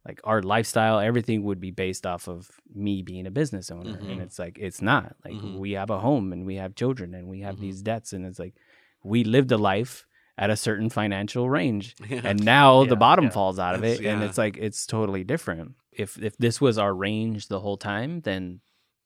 Like 0.08 0.22
our 0.24 0.42
lifestyle, 0.42 0.98
everything 1.00 1.44
would 1.44 1.60
be 1.60 1.72
based 1.72 2.06
off 2.08 2.30
of 2.30 2.50
me 2.74 3.02
being 3.02 3.28
a 3.28 3.32
business 3.32 3.70
owner, 3.70 3.98
Mhm. 3.98 4.12
and 4.14 4.22
it's 4.22 4.40
like 4.40 4.58
it's 4.58 4.82
not. 4.82 5.14
Like 5.26 5.34
Mhm. 5.34 5.58
we 5.60 5.74
have 5.74 5.90
a 5.90 6.00
home 6.00 6.32
and 6.32 6.46
we 6.46 6.56
have 6.56 6.74
children 6.74 7.14
and 7.14 7.28
we 7.28 7.42
have 7.42 7.58
Mhm. 7.58 7.60
these 7.60 7.82
debts, 7.82 8.14
and 8.14 8.26
it's 8.26 8.40
like 8.40 8.56
we 9.04 9.26
lived 9.26 9.52
a 9.52 9.58
life 9.58 10.08
at 10.38 10.50
a 10.50 10.56
certain 10.56 10.90
financial 10.90 11.50
range 11.50 11.96
Yeah. 12.10 12.22
and 12.24 12.44
now 12.46 12.84
Yeah, 12.84 12.90
the 12.90 12.96
bottom 12.96 13.26
yeah. 13.26 13.32
falls 13.32 13.60
out 13.60 13.76
of 13.76 13.82
That's- 13.82 14.00
it 14.00 14.06
and 14.06 14.24
it's 14.24 14.38
like 14.38 14.56
it's 14.58 14.88
totally 14.88 15.26
different 15.26 15.76
if 15.92 16.18
if 16.24 16.38
this 16.38 16.62
was 16.62 16.78
our 16.78 16.94
range 16.96 17.50
the 17.50 17.60
whole 17.60 17.78
time 17.78 18.22
then 18.22 18.62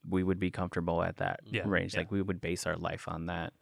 we 0.07 0.23
would 0.23 0.39
be 0.39 0.51
comfortable 0.51 1.01
at 1.03 1.17
that 1.17 1.39
Yeah, 1.45 1.63
range 1.65 1.93
yeah. 1.93 2.01
like 2.01 2.11
we 2.11 2.21
would 2.21 2.41
base 2.41 2.65
our 2.67 2.75
life 2.77 3.07
on 3.07 3.27
that 3.27 3.53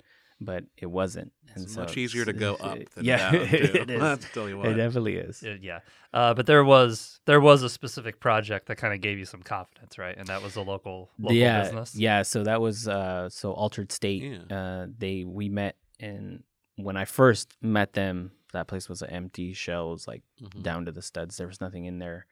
but 0.44 0.64
it 0.76 0.88
wasn't 0.88 1.32
and 1.54 1.66
It's 1.66 1.74
so 1.76 1.82
much 1.82 1.98
easier 1.98 2.26
to 2.26 2.34
go 2.48 2.56
up 2.56 2.80
than 2.96 3.06
yeah 3.06 3.32
down. 3.32 3.48
Too. 3.48 3.56
it 3.58 3.90
is 3.98 4.02
I'll 4.02 4.18
tell 4.18 4.50
you 4.50 4.62
it 4.64 4.74
definitely 4.74 5.18
is 5.18 5.44
Uh, 5.44 5.58
yeah, 5.62 5.80
uh, 6.14 6.34
but 6.34 6.46
there 6.48 6.64
was 6.64 7.20
there 7.26 7.40
was 7.40 7.62
a 7.62 7.70
specific 7.70 8.20
project 8.20 8.68
that 8.68 8.78
kind 8.78 8.94
of 8.94 9.02
gave 9.02 9.20
you 9.20 9.26
some 9.26 9.44
confidence, 9.44 9.98
right? 10.00 10.18
And 10.18 10.28
that 10.30 10.42
was 10.42 10.56
a 10.56 10.62
local 10.62 11.12
local 11.20 11.36
yeah 11.36 11.62
business. 11.64 11.94
yeah 11.96 12.22
so 12.24 12.44
that 12.44 12.60
was 12.60 12.88
uh 12.88 13.30
so 13.30 13.52
altered 13.52 13.92
state 13.92 14.24
Yeah. 14.24 14.58
uh 14.58 14.88
they 14.98 15.24
we 15.24 15.48
met 15.50 15.76
and 16.00 16.44
when 16.78 16.98
i 16.98 17.06
first 17.06 17.54
met 17.62 17.94
them 17.94 18.32
that 18.54 18.68
place 18.68 18.90
was 18.90 19.02
an 19.04 19.12
empty 19.12 19.54
shell 19.54 19.90
it 19.90 19.92
was 19.92 20.08
like 20.08 20.24
Mhm. 20.42 20.64
down 20.64 20.86
to 20.86 20.92
the 20.92 21.02
studs. 21.04 21.38
There 21.38 21.48
was 21.48 21.62
nothing 21.62 21.86
in 21.86 22.00
there. 22.00 22.26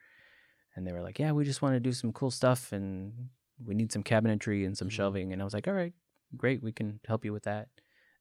And 0.74 0.86
they 0.86 0.92
were 0.92 1.00
like, 1.02 1.18
Yeah, 1.18 1.32
we 1.32 1.44
just 1.44 1.62
want 1.62 1.74
to 1.76 1.80
do 1.80 1.92
some 1.92 2.12
cool 2.12 2.30
stuff 2.30 2.72
and 2.72 3.28
we 3.64 3.74
need 3.74 3.92
some 3.92 4.02
cabinetry 4.02 4.64
and 4.66 4.76
some 4.76 4.88
Mhm. 4.88 4.92
shelving. 4.92 5.32
And 5.32 5.40
I 5.40 5.44
was 5.44 5.54
like, 5.54 5.68
All 5.68 5.74
right, 5.74 5.92
great, 6.36 6.62
we 6.62 6.72
can 6.72 7.00
help 7.06 7.24
you 7.24 7.32
with 7.32 7.44
that. 7.44 7.68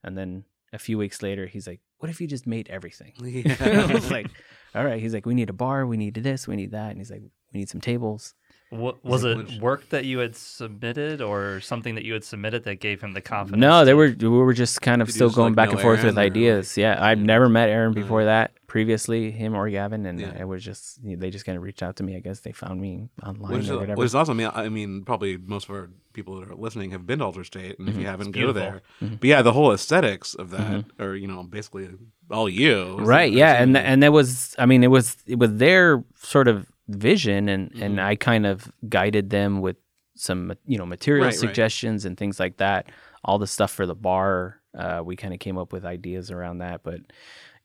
And 0.03 0.17
then 0.17 0.45
a 0.71 0.79
few 0.79 0.97
weeks 0.97 1.21
later, 1.21 1.47
he's 1.47 1.67
like, 1.67 1.81
What 1.99 2.09
if 2.09 2.21
you 2.21 2.27
just 2.27 2.45
made 2.47 2.69
everything? 2.69 3.13
I 3.59 3.89
was 3.93 4.11
like, 4.17 4.29
All 4.75 4.85
right. 4.85 5.01
He's 5.01 5.13
like, 5.13 5.25
We 5.25 5.33
need 5.35 5.49
a 5.49 5.53
bar, 5.53 5.85
we 5.85 5.97
need 5.97 6.13
this, 6.15 6.47
we 6.47 6.55
need 6.55 6.71
that. 6.71 6.89
And 6.91 6.97
he's 6.99 7.11
like, 7.11 7.21
We 7.53 7.59
need 7.59 7.69
some 7.69 7.81
tables. 7.81 8.33
Wa- 8.71 8.93
was 9.03 9.23
like, 9.23 9.31
it 9.31 9.37
which- 9.47 9.59
work 9.59 9.89
that 9.89 10.05
you 10.05 10.19
had 10.19 10.35
submitted 10.35 11.21
or 11.21 11.59
something 11.61 11.95
that 11.95 12.05
you 12.05 12.13
had 12.13 12.23
submitted 12.23 12.63
that 12.65 12.79
gave 12.79 13.01
him 13.01 13.13
the 13.13 13.21
confidence? 13.21 13.59
No, 13.61 13.83
they 13.83 13.91
to- 13.91 13.95
were 13.97 14.15
we 14.19 14.27
were 14.27 14.53
just 14.53 14.81
kind 14.81 15.01
of 15.01 15.07
Did 15.07 15.15
still 15.15 15.29
going 15.31 15.53
like, 15.53 15.55
back 15.55 15.71
and 15.71 15.79
forth 15.81 16.03
with 16.03 16.05
Aaron, 16.05 16.17
or, 16.17 16.21
like- 16.21 16.31
ideas. 16.31 16.77
yeah, 16.77 17.03
I've 17.03 17.19
Yeah. 17.19 17.25
never 17.25 17.49
met 17.49 17.69
Aaron 17.69 17.93
Right. 17.93 18.01
before 18.03 18.25
that. 18.25 18.51
Previously, 18.67 19.31
him 19.31 19.55
or 19.55 19.67
Gavin, 19.67 20.05
and 20.05 20.19
Yeah. 20.19 20.39
it 20.41 20.47
was 20.47 20.63
just 20.63 20.99
they 21.03 21.31
just 21.31 21.43
kind 21.45 21.57
of 21.57 21.63
reached 21.63 21.81
out 21.81 21.95
to 21.95 22.03
me. 22.03 22.15
I 22.15 22.19
guess 22.19 22.41
they 22.41 22.51
found 22.51 22.79
me 22.79 23.09
online 23.25 23.53
Which 23.53 23.63
is, 23.63 23.71
or 23.71 23.79
whatever. 23.79 23.97
which 23.97 24.05
is 24.05 24.13
awesome. 24.13 24.39
I 24.39 24.43
mean, 24.43 24.51
I 24.53 24.69
mean, 24.69 25.03
probably 25.03 25.37
most 25.37 25.67
of 25.67 25.71
our 25.75 25.89
people 26.13 26.39
that 26.39 26.51
are 26.51 26.55
listening 26.55 26.91
have 26.91 27.07
been 27.07 27.17
to 27.19 27.25
Alter 27.25 27.43
State, 27.43 27.79
and 27.79 27.87
if 27.89 27.95
mm-hmm. 27.95 28.01
you 28.01 28.07
haven't, 28.07 28.27
go 28.31 28.39
beautiful. 28.41 28.61
there. 28.61 28.81
Mhm. 29.01 29.19
But 29.19 29.27
yeah, 29.27 29.41
the 29.41 29.53
whole 29.53 29.71
aesthetics 29.71 30.35
of 30.35 30.51
that, 30.51 30.61
mm-hmm. 30.61 31.01
or 31.01 31.15
you 31.15 31.25
know, 31.27 31.41
basically 31.41 31.89
all 32.29 32.47
you, 32.47 32.95
right 32.99 33.33
yeah 33.33 33.53
and 33.59 33.75
and 33.75 34.03
that 34.03 34.13
was 34.13 34.53
i 34.59 34.65
mean 34.67 34.83
it 34.83 34.91
was 34.91 35.17
it 35.25 35.39
was 35.39 35.55
their 35.55 36.03
sort 36.21 36.47
of 36.47 36.67
vision 36.89 37.47
and 37.49 37.71
and 37.81 37.97
Mhm. 37.97 38.03
i 38.03 38.15
kind 38.15 38.45
of 38.45 38.71
guided 38.89 39.29
them 39.29 39.61
with 39.61 39.77
some 40.15 40.53
you 40.65 40.77
know 40.77 40.85
material 40.85 41.25
Right, 41.25 41.31
right. 41.33 41.39
suggestions 41.39 42.03
and 42.05 42.17
things 42.17 42.39
like 42.39 42.57
that 42.57 42.89
all 43.23 43.37
the 43.39 43.47
stuff 43.47 43.71
for 43.71 43.85
the 43.85 43.95
bar 43.95 44.59
uh, 44.77 45.01
we 45.03 45.15
kind 45.15 45.33
of 45.33 45.39
came 45.39 45.57
up 45.57 45.71
with 45.73 45.85
ideas 45.85 46.29
around 46.31 46.57
that 46.59 46.81
but 46.83 46.99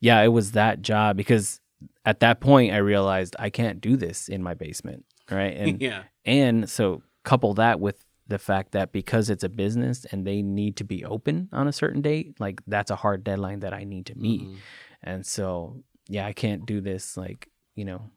yeah 0.00 0.20
it 0.20 0.28
was 0.28 0.52
that 0.52 0.82
job 0.82 1.16
because 1.16 1.60
at 2.04 2.20
that 2.20 2.40
point 2.40 2.72
i 2.72 2.76
realized 2.76 3.34
i 3.38 3.48
can't 3.50 3.80
do 3.80 3.96
this 3.96 4.28
in 4.28 4.42
my 4.42 4.54
basement 4.54 5.04
right 5.30 5.56
and 5.56 5.80
yeah, 5.88 6.02
and 6.24 6.68
so 6.68 7.02
couple 7.24 7.54
that 7.54 7.80
with 7.80 8.04
the 8.26 8.38
fact 8.38 8.72
that 8.72 8.92
because 8.92 9.28
it's 9.30 9.44
a 9.44 9.48
business 9.50 10.06
and 10.10 10.26
they 10.26 10.40
need 10.42 10.76
to 10.76 10.84
be 10.84 11.04
open 11.04 11.46
on 11.52 11.68
a 11.68 11.72
certain 11.72 12.00
date, 12.00 12.34
like 12.40 12.60
that's 12.66 12.90
a 12.90 12.96
hard 12.96 13.22
deadline 13.22 13.60
that 13.60 13.74
I 13.74 13.84
need 13.84 14.06
to 14.06 14.14
meet. 14.16 14.42
Mhm. 14.48 14.56
And 15.02 15.26
so, 15.26 15.82
yeah, 16.08 16.24
I 16.26 16.32
can't 16.32 16.64
do 16.64 16.80
this 16.80 17.18
like, 17.18 17.50
you 17.74 17.84
know, 17.84 18.08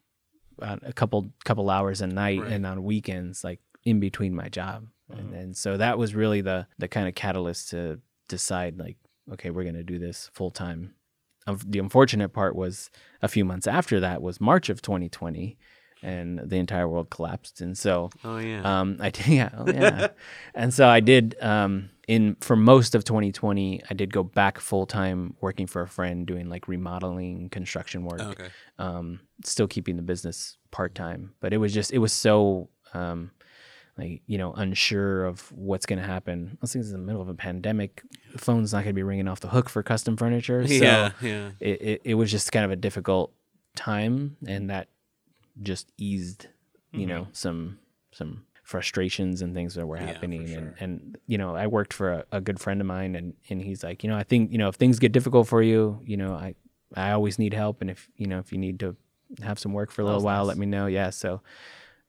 a 0.59 0.93
couple 0.93 1.31
couple 1.45 1.69
hours 1.69 2.01
a 2.01 2.07
night 2.07 2.41
Right. 2.41 2.51
and 2.53 2.65
on 2.65 2.83
weekends 2.83 3.43
like 3.43 3.59
in 3.83 3.99
between 3.99 4.33
my 4.35 4.49
job. 4.49 4.87
And, 5.09 5.29
Mhm. 5.31 5.39
and 5.39 5.57
so 5.57 5.77
that 5.77 5.97
was 5.97 6.13
really 6.15 6.41
the 6.41 6.67
the 6.77 6.87
kind 6.87 7.07
of 7.07 7.15
catalyst 7.15 7.69
to 7.69 7.99
decide 8.27 8.77
like, 8.77 8.97
okay, 9.33 9.49
we're 9.51 9.63
going 9.63 9.75
to 9.75 9.83
do 9.83 9.99
this 9.99 10.29
full 10.33 10.51
time. 10.51 10.93
The 11.65 11.79
unfortunate 11.79 12.29
part 12.33 12.55
was 12.57 12.89
a 13.21 13.27
few 13.29 13.45
months 13.45 13.67
after 13.67 13.99
that 14.01 14.21
was 14.21 14.41
March 14.41 14.67
of 14.69 14.81
2020 14.81 15.57
and 16.03 16.39
the 16.39 16.57
entire 16.57 16.87
world 16.89 17.09
collapsed. 17.09 17.61
And 17.61 17.77
so 17.77 18.09
Oh 18.23 18.37
yeah. 18.37 18.61
um, 18.81 18.97
I 18.99 19.09
did, 19.11 19.27
yeah, 19.41 19.49
oh, 19.57 19.65
yeah. 19.71 20.09
and 20.53 20.73
so 20.73 20.87
I 20.89 20.99
did. 20.99 21.35
Um, 21.41 21.89
in 22.07 22.37
for 22.39 22.55
most 22.55 22.95
of 22.95 23.03
2020, 23.03 23.81
I 23.89 23.93
did 23.93 24.13
go 24.13 24.23
back 24.23 24.59
full 24.59 24.85
time 24.85 25.35
working 25.41 25.67
for 25.67 25.81
a 25.81 25.87
friend, 25.87 26.25
doing 26.25 26.49
like 26.49 26.67
remodeling, 26.67 27.49
construction 27.49 28.03
work. 28.03 28.21
okay. 28.21 28.47
Um, 28.79 29.19
still 29.43 29.67
keeping 29.67 29.97
the 29.97 30.01
business 30.01 30.57
part 30.71 30.95
time, 30.95 31.33
but 31.41 31.53
it 31.53 31.57
was 31.57 31.73
just 31.73 31.91
it 31.91 31.97
was 31.97 32.13
so 32.13 32.69
um, 32.93 33.31
like 33.97 34.21
you 34.25 34.37
know 34.37 34.53
unsure 34.53 35.25
of 35.25 35.51
what's 35.51 35.85
going 35.85 35.99
to 35.99 36.05
happen. 36.05 36.57
Those 36.61 36.71
things 36.71 36.91
in 36.91 36.93
the 36.93 37.05
middle 37.05 37.21
of 37.21 37.27
a 37.27 37.33
pandemic, 37.33 38.01
the 38.31 38.39
phone's 38.39 38.71
not 38.71 38.79
going 38.79 38.91
to 38.91 38.93
be 38.93 39.03
ringing 39.03 39.27
off 39.27 39.41
the 39.41 39.49
hook 39.49 39.69
for 39.69 39.83
custom 39.83 40.15
furniture. 40.15 40.65
So 40.67 40.73
yeah, 40.73 41.11
yeah. 41.21 41.49
it, 41.59 41.81
it, 41.81 42.01
it 42.05 42.13
was 42.13 42.31
just 42.31 42.51
kind 42.51 42.63
of 42.63 42.71
a 42.71 42.75
difficult 42.75 43.33
time 43.75 44.37
and 44.47 44.71
that 44.71 44.87
just 45.61 45.91
eased 45.97 46.47
you 46.91 47.05
know 47.05 47.27
some 47.31 47.77
some 48.11 48.43
frustrations 48.67 49.41
and 49.41 49.53
things 49.55 49.75
that 49.75 49.85
were 49.87 49.95
Yeah, 49.97 50.07
happening 50.07 50.45
sure. 50.47 50.57
and 50.57 50.73
and 50.81 51.17
you 51.25 51.37
know 51.37 51.55
i 51.55 51.67
worked 51.67 51.93
for 51.93 52.11
a, 52.11 52.25
a 52.33 52.41
good 52.41 52.59
friend 52.59 52.81
of 52.81 52.87
mine 52.87 53.15
and 53.15 53.33
and 53.49 53.61
he's 53.61 53.81
like 53.81 54.03
you 54.03 54.09
know 54.09 54.17
i 54.17 54.23
think 54.23 54.51
you 54.51 54.57
know 54.57 54.67
if 54.67 54.75
things 54.75 54.99
get 54.99 55.13
difficult 55.13 55.47
for 55.47 55.61
you 55.61 56.01
you 56.05 56.17
know 56.17 56.33
i 56.33 56.53
i 56.93 57.11
always 57.11 57.39
need 57.39 57.53
help 57.53 57.79
and 57.79 57.89
if 57.89 58.09
you 58.17 58.27
know 58.27 58.39
if 58.39 58.51
you 58.51 58.57
need 58.57 58.77
to 58.81 58.93
have 59.41 59.57
some 59.57 59.71
work 59.71 59.89
for 59.89 60.01
a 60.01 60.05
little 60.05 60.21
while 60.21 60.43
nice. 60.43 60.49
let 60.49 60.57
me 60.57 60.65
know 60.65 60.85
yeah 60.87 61.09
so 61.09 61.41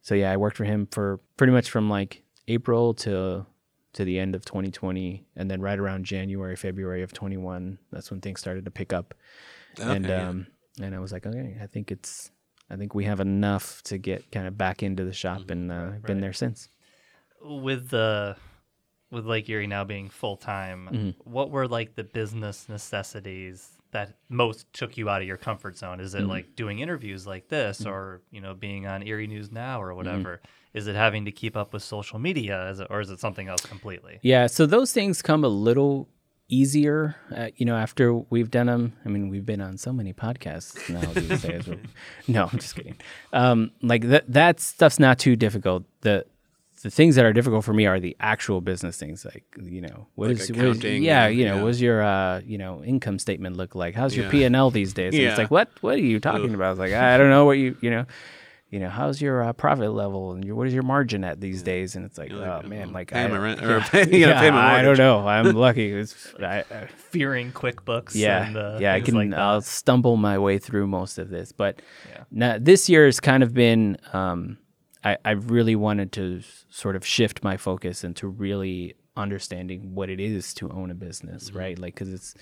so 0.02 0.16
yeah 0.16 0.32
i 0.32 0.36
worked 0.36 0.56
for 0.56 0.64
him 0.64 0.88
for 0.90 1.20
pretty 1.36 1.52
much 1.52 1.70
from 1.70 1.88
like 1.88 2.24
april 2.48 2.92
to 2.92 3.46
to 3.92 4.04
the 4.04 4.18
end 4.18 4.34
of 4.34 4.44
2020 4.44 5.24
and 5.36 5.48
then 5.48 5.60
right 5.60 5.78
around 5.78 6.04
january 6.04 6.56
february 6.56 7.02
of 7.04 7.12
21 7.12 7.78
that's 7.92 8.10
when 8.10 8.20
things 8.20 8.40
started 8.40 8.64
to 8.64 8.70
pick 8.72 8.92
up 8.92 9.14
and 9.80 10.06
Okay, 10.06 10.16
yeah. 10.16 10.28
um 10.28 10.46
and 10.80 10.94
I 10.94 11.00
was 11.00 11.10
like, 11.10 11.26
okay, 11.26 11.56
I 11.60 11.66
think 11.66 11.90
it's 11.90 12.30
I 12.70 12.76
think 12.76 12.94
we 12.94 13.04
have 13.04 13.20
enough 13.20 13.82
to 13.84 13.98
get 13.98 14.30
kind 14.30 14.46
of 14.46 14.58
back 14.58 14.82
into 14.82 15.04
the 15.04 15.12
shop 15.12 15.50
and 15.50 15.72
uh, 15.72 15.90
been 16.04 16.16
Right. 16.16 16.20
there 16.20 16.32
since. 16.32 16.68
with 17.42 17.88
the 17.90 18.36
with 19.10 19.24
Lake 19.24 19.48
Erie 19.48 19.66
now 19.66 19.84
being 19.84 20.10
full 20.10 20.36
time, 20.36 20.88
Mm-hmm. 20.92 21.30
what 21.30 21.50
were 21.50 21.66
like 21.66 21.94
the 21.94 22.04
business 22.04 22.68
necessities 22.68 23.70
that 23.90 24.18
most 24.28 24.70
took 24.74 24.98
you 24.98 25.08
out 25.08 25.22
of 25.22 25.26
your 25.26 25.38
comfort 25.38 25.78
zone? 25.78 25.98
Is 26.00 26.14
it 26.14 26.18
Mm-hmm. 26.20 26.28
like 26.30 26.56
doing 26.56 26.80
interviews 26.80 27.26
like 27.26 27.48
this, 27.48 27.86
or 27.86 28.20
you 28.30 28.42
know, 28.42 28.52
being 28.54 28.86
on 28.86 29.02
Erie 29.06 29.26
News 29.26 29.50
Now 29.50 29.78
Mm-hmm. 29.80 29.88
or 29.88 29.94
whatever? 29.94 30.40
Is 30.74 30.86
it 30.88 30.94
having 30.94 31.24
to 31.24 31.32
keep 31.32 31.56
up 31.56 31.72
with 31.72 31.82
social 31.82 32.18
media, 32.18 32.68
is 32.68 32.80
it, 32.80 32.88
or 32.90 33.00
is 33.00 33.08
it 33.08 33.18
something 33.18 33.48
else 33.48 33.64
completely? 33.64 34.18
Yeah, 34.22 34.46
so 34.46 34.66
those 34.66 34.92
things 34.92 35.22
come 35.22 35.42
a 35.42 35.48
little 35.48 36.06
easier, 36.48 37.14
uh, 37.34 37.48
you 37.56 37.66
know, 37.66 37.76
after 37.76 38.12
we've 38.14 38.50
done 38.50 38.66
them. 38.66 38.92
I 39.04 39.08
mean, 39.08 39.28
we've 39.28 39.44
been 39.46 39.60
on 39.60 39.76
so 39.78 39.92
many 39.92 40.12
podcasts 40.12 40.88
now 40.88 41.12
these 41.12 41.42
days. 41.42 41.68
No, 42.28 42.44
I'm 42.52 42.58
just 42.58 42.74
kidding. 42.74 42.96
Um, 43.32 43.70
like 43.82 44.02
that 44.08 44.24
that 44.32 44.60
stuff's 44.60 44.98
not 44.98 45.18
too 45.18 45.36
difficult. 45.36 45.84
The 46.02 46.24
the 46.82 46.90
things 46.90 47.16
that 47.16 47.24
are 47.24 47.32
difficult 47.32 47.64
for 47.64 47.72
me 47.72 47.86
are 47.86 47.98
the 47.98 48.16
actual 48.20 48.60
business 48.60 48.96
things, 48.98 49.24
like 49.24 49.44
you 49.60 49.80
know, 49.80 50.06
what 50.14 50.28
Like 50.28 50.40
is, 50.40 50.52
what 50.52 50.64
is- 50.64 50.84
yeah, 50.84 51.26
you 51.26 51.44
know, 51.44 51.56
yeah. 51.56 51.62
what's 51.62 51.80
your 51.80 52.02
uh, 52.02 52.40
you 52.46 52.56
know, 52.58 52.82
income 52.84 53.18
statement 53.18 53.56
look 53.56 53.74
like? 53.74 53.94
How's 53.94 54.16
your. 54.16 54.30
P 54.30 54.44
and 54.44 54.54
L 54.54 54.70
these 54.70 54.92
days? 54.94 55.14
And 55.14 55.22
Yeah. 55.22 55.30
it's 55.30 55.38
like, 55.38 55.50
what 55.50 55.68
what 55.80 55.94
are 55.96 56.00
you 56.00 56.20
talking 56.20 56.54
about? 56.54 56.72
It's 56.72 56.80
like 56.80 56.92
I 56.92 57.16
don't 57.18 57.30
know 57.30 57.44
what 57.44 57.58
you 57.58 57.76
you 57.80 57.90
know. 57.90 58.04
You 58.70 58.80
know, 58.80 58.90
how's 58.90 59.22
your 59.22 59.42
uh, 59.42 59.54
profit 59.54 59.92
level 59.92 60.32
and 60.32 60.44
your, 60.44 60.54
what 60.54 60.66
is 60.66 60.74
your 60.74 60.82
margin 60.82 61.24
at 61.24 61.40
these 61.40 61.62
days? 61.62 61.96
And 61.96 62.04
it's 62.04 62.18
like, 62.18 62.28
You're 62.30 62.44
oh 62.44 62.56
like, 62.58 62.66
man, 62.66 62.88
oh, 62.90 62.92
like 62.92 63.10
pay 63.10 63.24
I, 63.24 63.26
my 63.28 63.38
rent- 63.38 63.60
yeah, 63.62 63.68
or 63.68 63.80
pay- 63.80 64.10
you 64.10 64.26
yeah, 64.26 64.38
pay 64.40 64.50
my 64.50 64.78
I 64.78 64.82
don't 64.82 64.98
know. 64.98 65.26
I'm 65.26 65.52
lucky. 65.56 65.90
It's, 65.90 66.34
I, 66.38 66.64
I, 66.70 66.86
Fearing 66.86 67.50
QuickBooks. 67.52 68.14
yeah, 68.14 68.46
and, 68.46 68.56
uh, 68.58 68.78
yeah. 68.78 68.92
I 68.92 69.00
can. 69.00 69.14
Like. 69.14 69.32
I'll 69.32 69.62
stumble 69.62 70.18
my 70.18 70.38
way 70.38 70.58
through 70.58 70.86
most 70.86 71.18
of 71.18 71.30
this, 71.30 71.50
but 71.50 71.80
Yeah. 72.10 72.24
now, 72.30 72.58
this 72.60 72.88
year 72.90 73.06
has 73.06 73.20
kind 73.20 73.42
of 73.42 73.54
been. 73.54 73.96
Um, 74.12 74.58
I 75.02 75.16
I 75.24 75.30
really 75.30 75.74
wanted 75.76 76.12
to 76.12 76.42
sort 76.68 76.94
of 76.94 77.06
shift 77.06 77.42
my 77.42 77.56
focus 77.56 78.04
into 78.04 78.28
really 78.28 78.96
understanding 79.16 79.94
what 79.94 80.10
it 80.10 80.20
is 80.20 80.52
to 80.54 80.68
own 80.70 80.90
a 80.90 80.94
business, 80.94 81.48
Mm-hmm. 81.48 81.58
right? 81.58 81.78
Like, 81.78 81.94
because 81.94 82.12
it's 82.12 82.34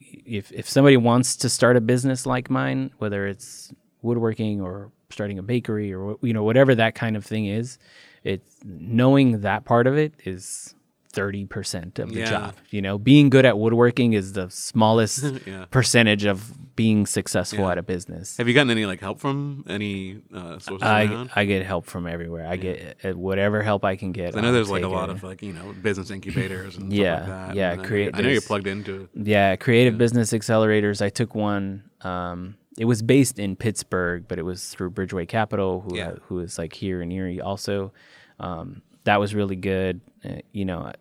if 0.00 0.52
if 0.52 0.68
somebody 0.68 0.96
wants 0.96 1.34
to 1.38 1.48
start 1.48 1.76
a 1.76 1.80
business 1.80 2.24
like 2.24 2.50
mine, 2.50 2.92
whether 2.98 3.26
it's 3.26 3.72
woodworking 4.04 4.60
or 4.60 4.92
starting 5.10 5.38
a 5.38 5.42
bakery 5.42 5.92
or 5.94 6.16
you 6.22 6.32
know 6.32 6.44
whatever 6.44 6.74
that 6.74 6.94
kind 6.94 7.16
of 7.16 7.24
thing 7.24 7.46
is, 7.46 7.78
it's 8.22 8.58
knowing 8.64 9.40
that 9.40 9.64
part 9.64 9.86
of 9.86 9.96
it 9.96 10.14
is. 10.24 10.74
30% 11.14 12.00
of 12.00 12.12
the 12.12 12.18
Yeah. 12.18 12.28
job. 12.28 12.54
You 12.70 12.82
know, 12.82 12.98
being 12.98 13.30
good 13.30 13.44
at 13.44 13.56
woodworking 13.56 14.14
is 14.14 14.32
the 14.32 14.50
smallest 14.50 15.24
Yeah. 15.46 15.66
percentage 15.70 16.24
of 16.24 16.74
being 16.74 17.06
successful 17.06 17.60
Yeah. 17.66 17.70
at 17.70 17.78
a 17.78 17.84
business. 17.84 18.36
Have 18.36 18.48
you 18.48 18.54
gotten 18.54 18.70
any 18.72 18.84
like 18.84 18.98
help 18.98 19.20
from 19.20 19.64
any 19.68 20.18
uh, 20.34 20.58
sources 20.58 20.82
I, 20.82 21.04
around? 21.04 21.30
I 21.36 21.44
get 21.44 21.64
help 21.64 21.86
from 21.86 22.08
everywhere. 22.08 22.48
I 22.48 22.56
get 22.56 22.96
uh, 23.04 23.12
whatever 23.12 23.62
help 23.62 23.84
I 23.84 23.94
can 23.94 24.10
get. 24.10 24.36
I 24.36 24.40
know 24.40 24.50
there's 24.50 24.70
like 24.72 24.82
a 24.82 24.88
lot 24.88 25.08
it. 25.08 25.12
of 25.12 25.22
like 25.22 25.40
you 25.40 25.52
know 25.52 25.72
business 25.80 26.10
incubators 26.10 26.76
and 26.76 26.92
Yeah, 26.92 27.16
stuff 27.18 27.28
like 27.28 27.46
that. 27.48 27.54
yeah, 27.56 27.72
and 27.74 27.80
I, 28.16 28.18
I 28.18 28.20
know 28.22 28.28
you're 28.30 28.40
plugged 28.40 28.66
into 28.66 29.02
it. 29.02 29.10
Yeah, 29.14 29.54
creative 29.54 29.96
business 29.96 30.32
accelerators. 30.32 31.00
I 31.00 31.10
took 31.10 31.36
one. 31.36 31.84
Um, 32.00 32.56
it 32.78 32.84
was 32.86 33.02
based 33.02 33.38
in 33.38 33.56
Pittsburgh, 33.56 34.24
but 34.28 34.38
it 34.38 34.42
was 34.42 34.68
through 34.68 34.90
Bridgeway 34.90 35.28
Capital, 35.28 35.80
who 35.80 35.96
Yeah. 35.96 36.14
who 36.22 36.40
is 36.40 36.58
like 36.58 36.72
here 36.74 37.00
in 37.02 37.12
Erie 37.12 37.40
also. 37.40 37.92
Um, 38.40 38.82
that 39.04 39.20
was 39.20 39.34
really 39.34 39.56
good. 39.56 40.00
Uh, 40.24 40.36
you 40.52 40.64
know, 40.64 40.92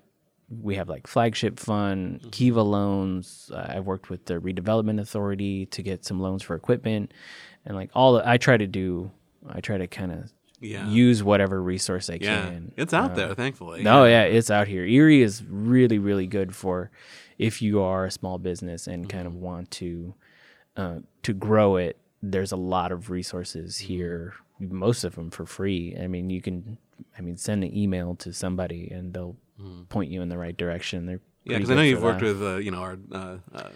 we 0.62 0.76
have 0.76 0.88
like 0.90 1.08
flagship 1.08 1.60
fund, 1.60 2.20
Mm-hmm. 2.20 2.30
Kiva 2.30 2.62
loans. 2.62 3.50
Uh, 3.54 3.66
I've 3.70 3.86
worked 3.86 4.10
with 4.10 4.26
the 4.26 4.36
redevelopment 4.40 5.00
authority 5.00 5.66
to 5.68 5.82
get 5.82 6.06
some 6.06 6.20
loans 6.20 6.44
for 6.44 6.56
equipment, 6.56 7.12
and 7.66 7.76
like 7.76 7.90
all. 7.96 8.18
I 8.24 8.38
try 8.38 8.58
to 8.58 8.68
do. 8.68 9.12
I 9.50 9.60
try 9.62 9.78
to 9.78 9.88
kind 9.88 10.12
of 10.12 10.32
Yeah. 10.62 10.88
use 10.88 11.24
whatever 11.24 11.62
resource 11.62 12.10
I 12.10 12.20
Yeah, 12.22 12.50
can. 12.50 12.72
it's 12.78 12.94
out 12.94 13.12
Uh, 13.12 13.16
there, 13.16 13.34
thankfully. 13.36 13.84
no, 13.84 14.06
yeah, 14.06 14.24
it's 14.24 14.50
out 14.52 14.68
here. 14.68 14.86
Erie 14.86 15.22
is 15.22 15.44
really, 15.44 15.98
really 16.00 16.28
good 16.28 16.56
for 16.56 16.92
if 17.38 17.62
you 17.62 17.82
are 17.82 18.06
a 18.06 18.12
small 18.12 18.38
business 18.38 18.86
and 18.88 19.10
kind 19.10 19.28
Mm-hmm. 19.28 19.36
of 19.38 19.42
want 19.42 19.72
to 19.72 20.14
uh, 20.78 21.00
to 21.24 21.34
grow 21.34 21.78
it. 21.78 21.98
There's 22.22 22.52
a 22.52 22.58
lot 22.58 22.92
of 22.92 23.10
resources 23.10 23.78
here. 23.78 24.34
Most 24.60 25.04
of 25.04 25.16
them 25.16 25.30
for 25.30 25.46
free. 25.46 25.98
I 26.02 26.08
mean, 26.08 26.30
you 26.30 26.42
can, 26.42 26.78
I 27.18 27.22
mean, 27.22 27.38
send 27.38 27.64
an 27.64 27.76
email 27.76 28.16
to 28.18 28.32
somebody 28.32 28.90
and 28.92 29.14
they'll 29.14 29.36
point 29.90 30.10
you 30.12 30.22
in 30.22 30.30
the 30.30 30.38
right 30.38 30.56
direction. 30.56 31.06
They're. 31.06 31.20
Yeah, 31.46 31.58
because 31.58 31.72
I 31.72 31.76
know 31.76 31.82
you've 31.82 32.00
for 32.00 32.06
worked 32.06 32.22
with 32.22 32.42
uh, 32.42 32.56
you 32.56 32.72
know 32.72 32.78
our 32.80 32.98
uh, 33.12 33.38
uh, 33.54 33.70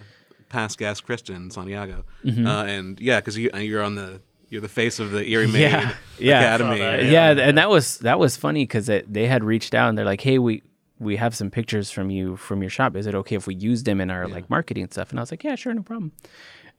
past 0.48 0.78
guest 0.78 1.06
Christian 1.06 1.52
Santiago, 1.52 2.06
Mm-hmm. 2.24 2.48
uh, 2.48 2.64
and 2.64 2.98
yeah, 3.02 3.20
because 3.20 3.38
you 3.38 3.50
you're 3.58 3.84
on 3.84 3.95
the 3.95 4.22
you're 4.48 4.62
the 4.62 4.70
face 4.70 5.00
of 5.00 5.12
the 5.12 5.28
Erie 5.30 5.48
Made 5.48 5.60
Yeah, 5.72 5.93
yeah. 6.20 6.39
Academy. 6.56 6.80
That, 6.80 7.04
yeah, 7.04 7.32
Yeah. 7.34 7.43
and 7.50 7.58
that 7.58 7.70
was 7.70 7.98
that 8.00 8.20
was 8.20 8.38
funny 8.38 8.64
because 8.64 8.86
they 8.86 9.28
had 9.28 9.43
reached 9.43 9.74
out 9.76 9.89
and 9.89 9.98
they're 9.98 10.06
like, 10.06 10.22
"Hey, 10.22 10.39
we 10.39 10.64
we 11.00 11.18
have 11.18 11.36
some 11.36 11.52
pictures 11.52 11.91
from 11.91 12.10
you 12.10 12.38
from 12.38 12.62
your 12.62 12.70
shop. 12.70 12.95
Is 12.95 13.06
it 13.06 13.14
okay 13.16 13.36
if 13.36 13.45
we 13.48 13.56
use 13.56 13.84
them 13.84 14.00
in 14.00 14.10
our 14.10 14.30
like 14.30 14.50
marketing 14.50 14.88
stuff?" 14.89 15.10
And 15.10 15.20
I 15.20 15.22
was 15.24 15.32
like, 15.32 15.43
"Yeah, 15.43 15.56
sure, 15.56 15.74
no 15.74 15.82
problem." 15.82 16.14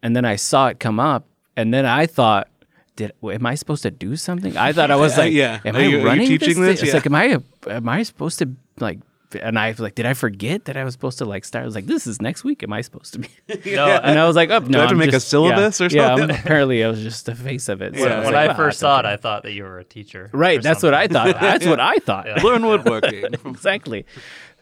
And 0.03 0.15
then 0.15 0.25
I 0.25 0.37
saw 0.37 0.69
it 0.69 0.79
come 0.81 1.01
up, 1.01 1.27
and 1.57 1.75
then 1.75 1.85
I 1.87 2.07
thought, 2.07 2.49
"Did 2.97 3.13
am 3.23 3.47
I 3.47 3.55
supposed 3.57 3.83
to 3.83 3.91
do 3.91 4.15
something?" 4.17 4.57
I 4.57 4.73
thought 4.73 4.91
I 4.91 4.97
was 4.97 5.13
Uh, 5.19 5.23
like, 5.23 5.33
yeah. 5.33 5.61
am 5.65 5.75
Are 5.75 5.79
I 5.79 5.83
you- 5.83 5.97
are 5.97 6.01
you 6.01 6.07
running 6.07 6.27
teaching 6.29 6.61
this?" 6.61 6.81
this? 6.81 6.81
thing?" 6.81 6.87
It's 6.89 6.95
like, 6.95 7.07
"Am 7.07 7.15
I 7.15 7.39
am 7.73 7.89
I 7.89 8.03
supposed 8.05 8.39
to 8.41 8.51
like?" 8.79 9.01
And 9.43 9.59
I 9.59 9.69
was 9.71 9.79
like, 9.81 9.95
"Did 9.95 10.07
I 10.07 10.15
forget 10.15 10.65
that 10.67 10.77
I 10.79 10.85
was 10.85 10.95
supposed 10.95 11.19
to 11.19 11.27
like 11.27 11.45
start?" 11.45 11.63
I 11.65 11.67
was 11.67 11.75
like, 11.75 11.85
"This 11.87 12.07
is 12.07 12.23
next 12.23 12.45
week. 12.45 12.63
Am 12.63 12.73
I 12.73 12.81
supposed 12.81 13.13
to 13.15 13.19
be?" 13.19 13.29
No, 13.75 13.87
and 13.87 14.19
I 14.19 14.25
was 14.27 14.37
like, 14.37 14.49
"Oh 14.51 14.61
no!" 14.61 14.79
I 14.79 14.81
have 14.83 14.89
to 14.91 14.95
I'm 14.95 14.99
make 14.99 15.13
a 15.13 15.21
syllabus 15.21 15.81
yeah, 15.81 15.87
or 15.87 15.91
something? 15.91 15.97
Yeah, 15.99 16.09
I'm- 16.09 16.19
something? 16.21 16.37
apparently 16.45 16.83
I 16.85 16.89
was 16.89 17.03
just 17.03 17.27
the 17.27 17.35
face 17.35 17.69
of 17.69 17.83
it. 17.83 17.95
So 17.99 18.07
Yeah. 18.07 18.21
I 18.21 18.25
when 18.25 18.33
like, 18.35 18.51
I 18.51 18.55
first 18.55 18.77
it's 18.77 18.81
saw 18.81 19.01
it, 19.01 19.05
I 19.05 19.17
thought 19.17 19.43
that 19.43 19.53
you 19.53 19.65
were 19.65 19.79
a 19.81 19.85
teacher. 19.85 20.31
Right, 20.33 20.61
or 20.61 20.63
that's 20.63 20.83
what. 20.83 20.95
I 20.95 21.09
thought. 21.09 21.39
That's 21.41 21.67
what 21.67 21.81
I 21.81 21.97
thought. 21.97 22.43
Learn 22.43 22.65
woodworking. 22.65 23.25
exactly. 23.45 24.07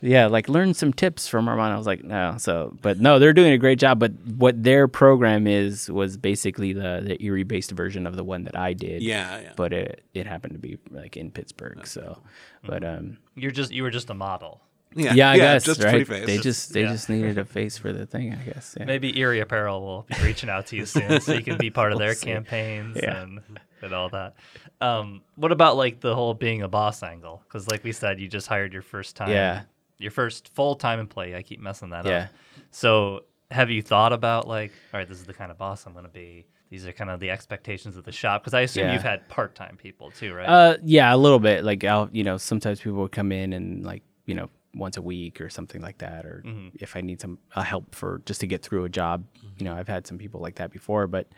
Yeah, 0.03 0.27
like 0.27 0.49
learn 0.49 0.75
some 0.75 0.93
tips 0.93 1.27
from 1.27 1.49
Armand. 1.49 1.73
I 1.73 1.77
was 1.79 1.87
like, 1.87 2.05
no. 2.05 2.37
So, 2.39 2.77
but 2.83 3.01
no, 3.01 3.19
they're 3.19 3.33
doing 3.33 3.53
a 3.53 3.59
great 3.59 3.79
job. 3.79 3.99
But 3.99 4.13
what 4.37 4.63
their 4.63 4.89
program 4.89 5.47
is 5.47 5.91
was 5.91 6.17
basically 6.17 6.73
the 6.73 7.03
the 7.03 7.23
Erie 7.25 7.45
based 7.45 7.71
version 7.71 8.07
of 8.07 8.15
the 8.17 8.25
one 8.25 8.45
that 8.45 8.57
I 8.57 8.73
did. 8.75 9.03
yeah, 9.03 9.41
yeah. 9.41 9.53
But 9.57 9.73
it 9.73 10.05
it 10.13 10.27
happened 10.27 10.53
to 10.53 10.59
be 10.59 10.79
like 10.91 11.17
in 11.17 11.31
Pittsburgh. 11.31 11.87
So, 11.87 12.19
but 12.65 12.85
um, 12.85 13.19
You're 13.35 13.51
just 13.51 13.73
you 13.73 13.83
were 13.83 13.91
just 13.91 14.11
a 14.11 14.15
model. 14.15 14.61
yeah, 14.95 15.15
yeah, 15.15 15.31
I 15.31 15.37
guess 15.39 15.65
just 15.65 15.83
right. 15.83 15.91
pretty 15.91 16.05
face. 16.05 16.27
They 16.27 16.39
just 16.39 16.73
they 16.75 16.83
yeah. 16.83 16.93
just 16.93 17.09
needed 17.09 17.39
a 17.39 17.45
face 17.45 17.79
for 17.79 17.93
the 17.93 18.07
thing. 18.07 18.33
I 18.35 18.43
guess. 18.45 18.77
Yeah. 18.79 18.85
Maybe 18.85 19.19
Erie 19.19 19.41
Apparel 19.41 19.81
will 19.81 20.03
be 20.03 20.23
reaching 20.23 20.51
out 20.51 20.67
to 20.69 20.77
you 20.77 20.85
soon, 20.87 21.21
so 21.21 21.33
you 21.33 21.43
can 21.43 21.57
be 21.57 21.71
part 21.71 21.93
of 21.93 21.99
their 22.05 22.09
We'll 22.09 22.17
campaigns 22.35 22.99
Yeah. 23.03 23.23
and 23.23 23.41
and 23.83 23.93
all 23.95 24.11
that. 24.11 24.35
Um, 24.81 25.23
what 25.37 25.53
about 25.53 25.77
like 25.79 26.01
the 26.01 26.15
whole 26.15 26.35
being 26.35 26.61
a 26.63 26.69
boss 26.69 27.03
angle? 27.03 27.43
Because 27.49 27.67
like 27.71 27.83
we 27.83 27.93
said, 27.93 28.21
you 28.21 28.29
just 28.29 28.47
hired 28.47 28.73
your 28.75 28.83
first 28.83 29.17
time. 29.17 29.31
Yeah. 29.31 29.63
Your 29.99 30.11
first 30.11 30.49
full 30.55 30.75
time 30.75 31.01
employee. 31.01 31.35
I 31.35 31.43
keep 31.43 31.61
messing 31.61 31.91
that 31.91 32.05
Yeah. 32.05 32.25
up. 32.25 32.29
So 32.71 33.25
have 33.51 33.71
you 33.71 33.81
thought 33.83 34.13
about 34.13 34.47
like, 34.49 34.73
all 34.93 35.01
right, 35.01 35.09
this 35.09 35.19
is 35.19 35.25
the 35.25 35.35
kind 35.35 35.51
of 35.51 35.59
boss 35.59 35.87
I'm 35.87 35.93
going 35.93 36.05
to 36.05 36.11
be. 36.11 36.47
These 36.69 36.87
are 36.87 36.93
kind 36.93 37.11
of 37.11 37.21
the 37.21 37.31
expectations 37.31 37.97
of 37.97 38.05
the 38.05 38.13
shop. 38.13 38.43
Because 38.43 38.55
I 38.55 38.63
assume 38.63 38.87
Yeah. 38.87 38.93
you've 38.95 39.03
had 39.03 39.29
part 39.29 39.55
time 39.55 39.77
people 39.77 40.11
too, 40.11 40.35
right? 40.35 40.47
Uh, 40.49 40.77
yeah, 40.83 41.15
a 41.15 41.17
little 41.17 41.39
bit. 41.39 41.65
Like 41.65 41.85
I'll, 41.85 42.09
you 42.13 42.25
know, 42.25 42.37
sometimes 42.39 42.81
people 42.81 42.99
would 43.03 43.13
come 43.13 43.31
in 43.33 43.53
and 43.53 43.85
like, 43.85 44.03
you 44.27 44.35
know, 44.35 44.51
once 44.75 44.97
a 44.99 45.03
week 45.03 45.41
or 45.41 45.49
something 45.49 45.81
like 45.81 45.99
that, 45.99 46.27
or 46.27 46.43
Mm-hmm. 46.45 46.69
if 46.81 46.97
I 46.97 47.01
need 47.01 47.21
some 47.21 47.39
uh, 47.55 47.63
help 47.63 47.95
for 47.95 48.21
just 48.27 48.41
to 48.41 48.47
get 48.47 48.63
through 48.63 48.85
a 48.85 48.89
job, 48.91 49.25
you 49.57 49.65
know, 49.65 49.75
I've 49.75 49.89
had 49.89 50.07
some 50.07 50.19
people 50.19 50.41
like 50.41 50.57
that 50.57 50.71
before. 50.71 51.07
But 51.07 51.29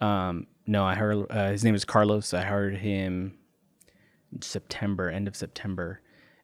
um, 0.00 0.46
no, 0.66 0.84
I 0.84 0.94
heard 0.94 1.26
uh, 1.28 1.50
his 1.50 1.64
name 1.64 1.74
is 1.74 1.84
Carlos. 1.84 2.32
I 2.32 2.42
heard 2.42 2.76
him 2.76 3.36
September, 4.40 5.10
end 5.10 5.28
of 5.28 5.36
September, 5.36 6.00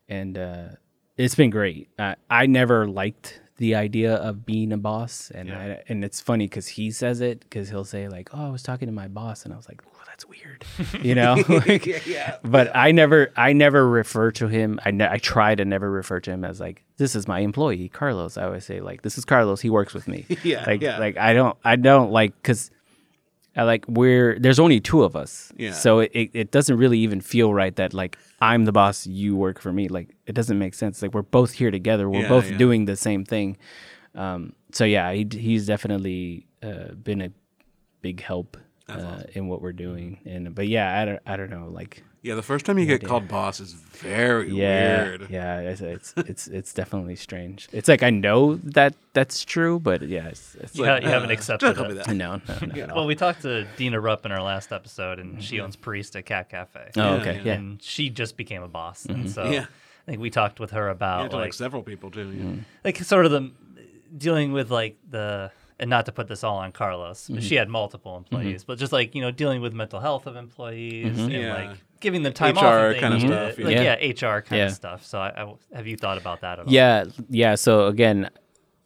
and 0.09 0.37
uh, 0.37 0.69
it's 1.17 1.35
been 1.35 1.51
great. 1.51 1.89
Uh, 1.99 2.15
I 2.31 2.47
never 2.47 2.87
liked 2.87 3.41
the 3.59 3.75
idea 3.77 4.15
of 4.17 4.45
being 4.45 4.73
a 4.73 4.77
boss, 4.79 5.31
and 5.35 5.49
Yeah. 5.49 5.59
I, 5.59 5.83
and 5.89 6.05
it's 6.05 6.21
funny 6.21 6.47
because 6.47 6.67
he 6.67 6.91
says 6.91 7.21
it 7.21 7.41
because 7.41 7.69
he'll 7.69 7.85
say 7.85 8.09
like, 8.09 8.31
"Oh, 8.35 8.47
I 8.47 8.51
was 8.51 8.63
talking 8.65 8.87
to 8.89 8.93
my 8.93 9.07
boss," 9.09 9.45
and 9.45 9.55
I 9.55 9.57
was 9.57 9.69
like, 9.69 9.81
"Oh, 9.87 10.01
that's 10.07 10.27
weird," 10.29 10.65
you 11.05 11.15
know. 11.15 11.37
Like, 11.49 11.87
yeah. 12.07 12.39
But 12.43 12.75
I 12.75 12.91
never, 12.91 13.31
I 13.37 13.53
never 13.53 13.89
refer 13.89 14.33
to 14.33 14.49
him. 14.49 14.81
I, 14.85 14.91
ne- 14.91 15.09
I 15.09 15.19
try 15.19 15.55
to 15.55 15.65
never 15.65 15.89
refer 15.89 16.19
to 16.21 16.31
him 16.33 16.45
as 16.45 16.59
like, 16.59 16.83
"This 16.97 17.15
is 17.15 17.29
my 17.29 17.41
employee, 17.41 17.89
Carlos." 17.91 18.37
I 18.37 18.45
always 18.45 18.65
say 18.65 18.81
like, 18.81 19.03
"This 19.03 19.17
is 19.19 19.25
Carlos. 19.25 19.61
He 19.61 19.71
works 19.71 19.95
with 19.95 20.09
me." 20.09 20.27
Yeah, 20.43 20.65
like, 20.67 20.81
yeah. 20.83 20.99
like 20.99 21.17
I 21.17 21.33
don't, 21.33 21.57
I 21.65 21.77
don't 21.77 22.11
like 22.11 22.35
because. 22.43 22.71
I 23.57 23.63
like 23.63 23.85
we're 23.87 24.39
there's 24.39 24.59
only 24.59 24.81
two 24.81 25.05
of 25.05 25.15
us, 25.15 25.53
Yeah. 25.57 25.73
so 25.73 26.01
it, 26.01 26.31
it, 26.33 26.51
doesn't 26.51 26.77
really 26.77 26.99
even 26.99 27.21
feel 27.21 27.55
right 27.55 27.75
that 27.77 27.95
like 27.95 28.19
I'm 28.41 28.65
the 28.65 28.73
boss, 28.73 29.07
you 29.07 29.37
work 29.37 29.61
for 29.61 29.73
me. 29.73 29.89
Like 29.89 30.15
it 30.27 30.35
doesn't 30.35 30.59
make 30.59 30.75
sense. 30.75 31.03
Like 31.03 31.15
we're 31.15 31.23
both 31.23 31.53
here 31.53 31.71
together, 31.71 32.09
we're 32.11 32.23
Yeah, 32.23 32.29
both 32.29 32.51
yeah. 32.51 32.59
doing 32.59 32.87
the 32.87 32.97
same 32.97 33.25
thing. 33.25 33.57
Um, 34.15 34.55
so 34.73 34.85
yeah, 34.85 35.13
he, 35.13 35.27
he's 35.31 35.67
definitely 35.67 36.47
uh, 36.63 36.95
been 36.95 37.21
a 37.21 37.31
big 38.03 38.21
help 38.21 38.57
uh, 38.89 39.23
in 39.35 39.49
what 39.49 39.63
we're 39.63 39.73
doing. 39.73 40.19
And 40.25 40.55
but 40.55 40.67
yeah, 40.69 41.01
I 41.01 41.05
don't 41.05 41.21
I 41.27 41.37
don't 41.37 41.51
know 41.51 41.69
like 41.69 42.03
Yeah, 42.25 42.35
the 42.37 42.43
first 42.43 42.65
time 42.65 42.79
you 42.79 42.87
get 42.87 43.05
called 43.07 43.29
boss 43.29 43.61
is 43.61 43.73
very 43.75 44.51
yeah 44.51 45.03
weird. 45.05 45.27
yeah 45.31 45.61
it's, 45.61 45.81
it's 45.83 46.15
it's 46.33 46.47
it's 46.49 46.73
definitely 46.73 47.17
strange. 47.17 47.69
It's 47.71 47.87
like 47.87 48.03
I 48.03 48.11
know 48.11 48.57
that 48.79 48.95
that's 49.13 49.45
true, 49.45 49.79
but 49.79 50.01
yeah, 50.03 50.29
it's, 50.29 50.55
it's 50.57 50.75
You, 50.75 50.85
like, 50.85 51.03
ha- 51.03 51.07
you 51.07 51.13
haven't 51.13 51.31
Uh, 51.31 51.35
accepted 51.35 51.67
don't 51.67 51.75
call 51.77 51.85
me 51.87 51.93
it. 52.01 52.07
that. 52.07 52.15
no 52.15 52.41
no 52.49 52.67
no. 52.75 52.83
at 52.83 52.91
all. 52.91 52.97
Well, 52.97 53.07
we 53.07 53.15
talked 53.15 53.43
to 53.43 53.67
Dina 53.77 54.01
Rupp 54.01 54.25
in 54.27 54.33
our 54.33 54.43
last 54.43 54.73
episode, 54.73 55.19
and 55.19 55.43
she 55.45 55.61
owns 55.61 55.77
Purrista 55.77 56.25
Cat 56.25 56.49
Cafe. 56.49 56.91
Oh 56.97 57.17
okay 57.17 57.37
yeah. 57.37 57.43
yeah. 57.45 57.53
And 57.53 57.83
she 57.83 58.09
just 58.09 58.37
became 58.39 58.63
a 58.63 58.69
boss, 58.69 59.05
and 59.07 59.31
so 59.31 59.45
Yeah. 59.45 59.67
I 60.07 60.11
think 60.11 60.21
we 60.23 60.31
talked 60.31 60.61
with 60.61 60.71
her 60.73 60.87
Yeah, 60.87 60.93
about 60.93 61.31
to, 61.31 61.37
like, 61.37 61.45
like, 61.47 61.53
several 61.55 61.83
people 61.83 62.11
too. 62.11 62.29
yeah. 62.31 62.43
Mm-hmm. 62.45 62.59
like 62.85 62.97
sort 63.05 63.27
of 63.27 63.33
the 63.33 63.51
dealing 64.17 64.53
with 64.53 64.71
like 64.71 64.97
the 65.11 65.51
and 65.81 65.91
not 65.91 66.07
to 66.07 66.13
put 66.13 66.29
this 66.29 66.45
all 66.45 66.57
on 66.59 66.71
Carlos, 66.73 67.27
but 67.29 67.37
Mm-hmm. 67.39 67.47
she 67.49 67.57
had 67.57 67.69
multiple 67.69 68.17
employees, 68.17 68.65
but 68.65 68.79
just 68.79 68.93
like 68.93 69.15
you 69.15 69.21
know 69.21 69.31
dealing 69.31 69.61
with 69.61 69.73
mental 69.75 70.01
health 70.01 70.27
of 70.27 70.37
employees 70.37 71.19
and 71.19 71.33
Yeah. 71.33 71.55
like 71.55 71.79
giving 72.01 72.23
them 72.23 72.33
time 72.33 72.57
HR 72.57 72.59
off 72.59 72.97
kind 73.01 73.15
of 73.15 73.21
things, 73.21 73.33
stuff, 73.33 73.59
like, 73.59 73.75
yeah. 73.75 73.97
yeah. 74.01 74.29
HR 74.37 74.41
kind 74.43 74.59
Yeah. 74.59 74.67
of 74.67 74.73
stuff. 74.73 75.07
So 75.07 75.19
I, 75.19 75.43
I, 75.45 75.55
have 75.77 75.87
you 75.87 75.97
thought 75.97 76.19
about 76.19 76.41
that 76.43 76.59
at 76.59 76.67
all? 76.67 76.73
Yeah, 76.73 77.05
yeah. 77.31 77.55
So 77.55 77.87
again, 77.87 78.31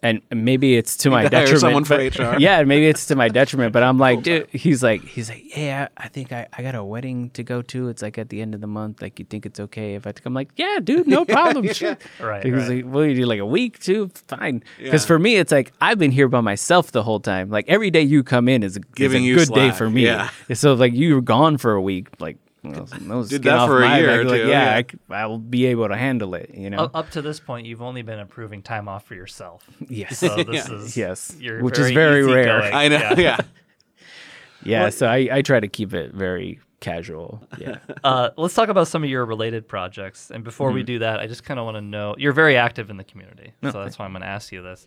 and 0.01 0.23
maybe 0.31 0.77
it's 0.77 0.97
to 0.99 1.11
my 1.11 1.23
to 1.29 1.37
hire 1.37 1.47
detriment. 1.47 1.61
someone 1.61 1.85
for 1.85 1.97
but- 1.97 2.17
HR. 2.37 2.39
Yeah, 2.39 2.63
maybe 2.63 2.87
it's 2.87 3.07
to 3.07 3.17
my 3.17 3.29
detriment. 3.29 3.73
But 3.73 3.83
I'm 3.83 3.99
like, 3.99 4.23
dude. 4.23 4.47
He's 4.53 4.81
like, 4.81 5.03
he's 5.03 5.29
like, 5.29 5.57
yeah. 5.57 5.89
I 5.97 6.07
think 6.07 6.31
I, 6.31 6.47
I 6.57 6.63
got 6.63 6.77
a 6.77 6.85
wedding 6.85 7.31
to 7.31 7.43
go 7.43 7.63
to. 7.63 7.89
It's 7.89 8.01
like 8.01 8.17
at 8.17 8.29
the 8.29 8.41
end 8.41 8.55
of 8.55 8.61
the 8.61 8.69
month. 8.69 9.03
Like, 9.03 9.19
you 9.19 9.25
think 9.25 9.45
it's 9.45 9.59
okay 9.59 9.97
if 9.97 10.07
I? 10.07 10.13
Take? 10.13 10.25
I'm 10.25 10.35
like, 10.35 10.51
yeah, 10.55 10.79
dude, 10.81 11.09
no 11.09 11.25
problem. 11.25 11.67
Sure. 11.73 11.99
Right, 12.21 12.45
He 12.45 12.53
was 12.53 12.69
right. 12.69 12.85
like, 12.85 12.95
well, 12.95 13.05
you 13.07 13.17
do 13.17 13.27
like 13.27 13.41
a 13.41 13.47
week 13.47 13.81
too. 13.81 14.09
Fine. 14.29 14.63
Because 14.81 15.03
Yeah. 15.03 15.07
for 15.09 15.19
me, 15.19 15.35
it's 15.35 15.51
like 15.51 15.73
I've 15.81 15.99
been 15.99 16.13
here 16.13 16.29
by 16.29 16.43
myself 16.43 16.93
the 16.93 17.03
whole 17.03 17.19
time. 17.19 17.51
Like 17.51 17.65
every 17.67 17.91
day 17.91 18.03
you 18.03 18.23
come 18.23 18.49
in 18.49 18.63
is 18.63 18.77
a, 18.77 18.81
Giving 18.95 19.25
is 19.25 19.27
a 19.27 19.29
you 19.31 19.37
good 19.47 19.53
day 19.55 19.71
for 19.73 19.91
me. 19.91 20.05
yeah. 20.05 20.31
So 20.55 20.75
like 20.75 20.93
you 20.95 21.17
were 21.17 21.23
gone 21.23 21.59
for 21.59 21.73
a 21.73 21.83
week. 21.83 22.09
Like. 22.21 22.37
Well, 22.73 22.89
no 23.01 23.21
Did 23.23 23.29
skin 23.29 23.43
that 23.43 23.55
off 23.59 23.69
for 23.69 23.83
a 23.83 23.89
my 23.89 23.99
year 23.99 24.07
back. 24.09 24.17
or 24.19 24.25
Like, 24.25 24.41
two, 24.43 24.49
yeah, 24.49 24.65
yeah. 24.71 24.77
I 24.77 24.83
c- 24.83 24.99
I 25.11 25.27
will 25.27 25.39
be 25.39 25.67
able 25.67 25.89
to 25.89 25.97
handle 25.97 26.35
it. 26.35 26.51
You 26.55 26.71
know. 26.71 26.79
Up, 26.79 26.91
up 26.95 27.11
to 27.11 27.23
this 27.23 27.41
point, 27.41 27.67
you've 27.67 27.83
only 27.83 28.03
been 28.03 28.19
approving 28.19 28.63
time 28.63 28.89
off 28.89 29.05
for 29.05 29.15
yourself. 29.15 29.69
Yes. 29.89 30.19
So 30.19 30.37
this 30.45 30.69
Yeah. 30.69 30.75
is 30.75 30.97
Yes. 30.97 31.37
you're 31.39 31.63
Which 31.63 31.79
is 31.79 31.91
very 31.91 32.23
rare. 32.25 32.59
easygoing. 32.61 32.75
I 32.75 32.89
know. 32.89 33.15
Yeah. 33.17 33.39
Yeah, 34.65 34.83
Well- 34.83 34.91
so 34.93 35.07
I, 35.07 35.29
I 35.33 35.43
try 35.43 35.61
to 35.61 35.69
keep 35.69 35.95
it 35.95 36.13
very 36.15 36.61
casual. 36.81 37.43
Yeah. 37.59 37.79
Uh, 38.05 38.31
let's 38.37 38.55
talk 38.55 38.69
about 38.69 38.87
some 38.89 39.03
of 39.03 39.11
your 39.11 39.25
related 39.25 39.67
projects. 39.67 40.31
And 40.31 40.45
before 40.45 40.69
Mm-hmm. 40.69 40.75
we 40.77 40.83
do 40.85 40.99
that, 41.01 41.19
I 41.21 41.27
just 41.27 41.43
kind 41.45 41.59
of 41.59 41.65
want 41.67 41.77
to 41.77 41.81
know 41.81 42.15
you're 42.19 42.33
very 42.33 42.57
active 42.57 42.89
in 42.91 42.97
the 42.97 43.05
community. 43.05 43.53
Oh, 43.65 43.71
so 43.73 43.83
that's 43.83 43.99
why 43.99 44.05
I'm 44.05 44.13
going 44.13 44.23
to 44.23 44.29
ask 44.29 44.53
you 44.53 44.63
this. 44.63 44.87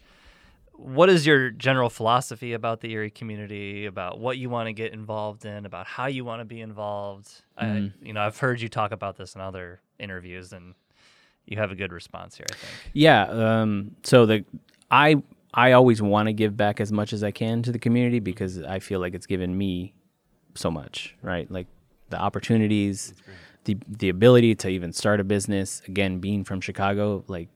What 0.82 1.10
is 1.10 1.28
your 1.28 1.52
general 1.52 1.90
philosophy 1.90 2.54
about 2.54 2.82
the 2.82 2.92
Erie 2.92 3.12
community, 3.12 3.86
about 3.86 4.20
what 4.20 4.38
you 4.38 4.50
want 4.50 4.68
to 4.68 4.74
get 4.74 4.94
involved 4.94 5.46
in, 5.46 5.66
about 5.66 5.86
how 5.86 6.08
you 6.08 6.26
want 6.26 6.42
to 6.42 6.46
be 6.46 6.60
involved? 6.60 7.28
Mm-hmm. 7.62 7.86
I, 7.86 8.06
you 8.06 8.14
know, 8.14 8.22
I've 8.22 8.38
heard 8.38 8.60
you 8.60 8.68
talk 8.68 8.92
about 8.92 9.16
this 9.16 9.36
in 9.36 9.42
other 9.42 9.80
interviews, 10.00 10.54
and 10.54 10.74
you 11.46 11.58
have 11.58 11.72
a 11.72 11.76
good 11.76 11.92
response 11.92 12.36
here, 12.36 12.48
I 12.50 12.56
think. 12.56 12.74
yeah. 12.94 13.24
Um, 13.26 13.96
so 14.04 14.26
the 14.26 14.44
I 14.90 15.22
I 15.54 15.74
always 15.74 16.02
want 16.02 16.28
to 16.28 16.34
give 16.34 16.58
back 16.58 16.80
as 16.80 16.92
much 16.92 17.14
as 17.14 17.24
I 17.24 17.32
can 17.32 17.62
to 17.64 17.72
the 17.72 17.80
community 17.80 18.20
because 18.20 18.62
I 18.62 18.80
feel 18.80 19.00
like 19.00 19.14
it's 19.14 19.28
given 19.28 19.58
me 19.58 19.94
so 20.56 20.72
much, 20.72 21.16
right? 21.22 21.50
Like 21.52 21.68
the 22.10 22.20
opportunities, 22.20 23.14
the 23.66 23.78
the 23.88 24.10
ability 24.10 24.56
to 24.56 24.70
even 24.70 24.94
start 24.94 25.20
a 25.20 25.24
business. 25.24 25.82
Again, 25.88 26.20
being 26.20 26.44
from 26.44 26.62
Chicago, 26.62 27.24
like 27.28 27.50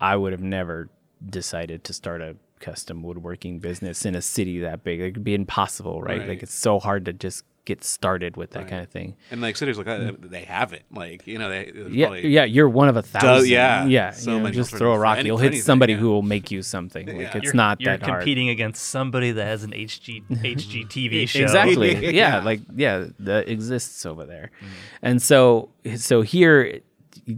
I 0.00 0.16
would 0.16 0.32
have 0.32 0.42
never 0.42 0.90
decided 1.28 1.84
to 1.84 1.92
start 1.92 2.20
a 2.20 2.36
custom 2.60 3.02
woodworking 3.02 3.58
business 3.58 4.04
in 4.04 4.14
a 4.14 4.22
city 4.22 4.60
that 4.60 4.84
big. 4.84 5.00
It 5.00 5.14
could 5.14 5.24
be 5.24 5.34
impossible, 5.34 6.00
right? 6.02 6.20
Right. 6.20 6.28
Like 6.28 6.42
it's 6.42 6.54
so 6.54 6.78
hard 6.78 7.04
to 7.06 7.12
just 7.12 7.44
get 7.68 7.84
started 7.84 8.38
with 8.38 8.52
that 8.52 8.66
kind 8.66 8.82
of 8.82 8.88
thing. 8.88 9.14
And 9.30 9.42
like 9.42 9.54
cities 9.54 9.76
like 9.76 9.84
that, 9.84 10.00
mm. 10.00 10.30
they 10.30 10.44
have 10.44 10.72
it. 10.72 10.84
Like 10.90 11.26
you 11.26 11.38
know, 11.38 11.50
they 11.50 11.70
Yeah, 11.90 12.06
probably- 12.06 12.28
yeah, 12.28 12.44
you're 12.44 12.68
one 12.68 12.88
of 12.88 12.96
a 12.96 13.02
thousand. 13.02 13.50
yeah, 13.50 13.84
yeah. 13.84 14.10
so 14.10 14.30
you 14.30 14.36
know, 14.38 14.44
many 14.44 14.56
just 14.56 14.74
throw 14.74 14.94
a 14.94 14.98
rock, 14.98 15.18
any- 15.18 15.26
you'll 15.26 15.36
hit 15.36 15.48
anything, 15.48 15.64
somebody 15.64 15.92
yeah. 15.92 15.98
who 15.98 16.08
will 16.08 16.22
make 16.22 16.50
you 16.50 16.62
something. 16.62 17.06
Like 17.06 17.16
Yeah. 17.16 17.36
it's 17.36 17.44
You're, 17.44 17.54
not 17.54 17.80
you're 17.80 17.92
that 17.92 18.00
hard. 18.00 18.10
You're 18.10 18.20
competing 18.20 18.48
against 18.48 18.86
somebody 18.86 19.32
that 19.32 19.44
has 19.44 19.64
an 19.64 19.72
HG, 19.84 20.24
HGTV 20.30 21.28
show. 21.28 21.42
Exactly. 21.42 21.88
Yeah. 22.08 22.38
yeah, 22.38 22.44
like 22.44 22.60
yeah, 22.74 23.06
that 23.18 23.48
exists 23.48 24.06
over 24.06 24.24
there. 24.24 24.50
Mm-hmm. 24.56 24.72
And 25.02 25.22
so 25.22 25.68
so 25.96 26.22
here 26.22 26.80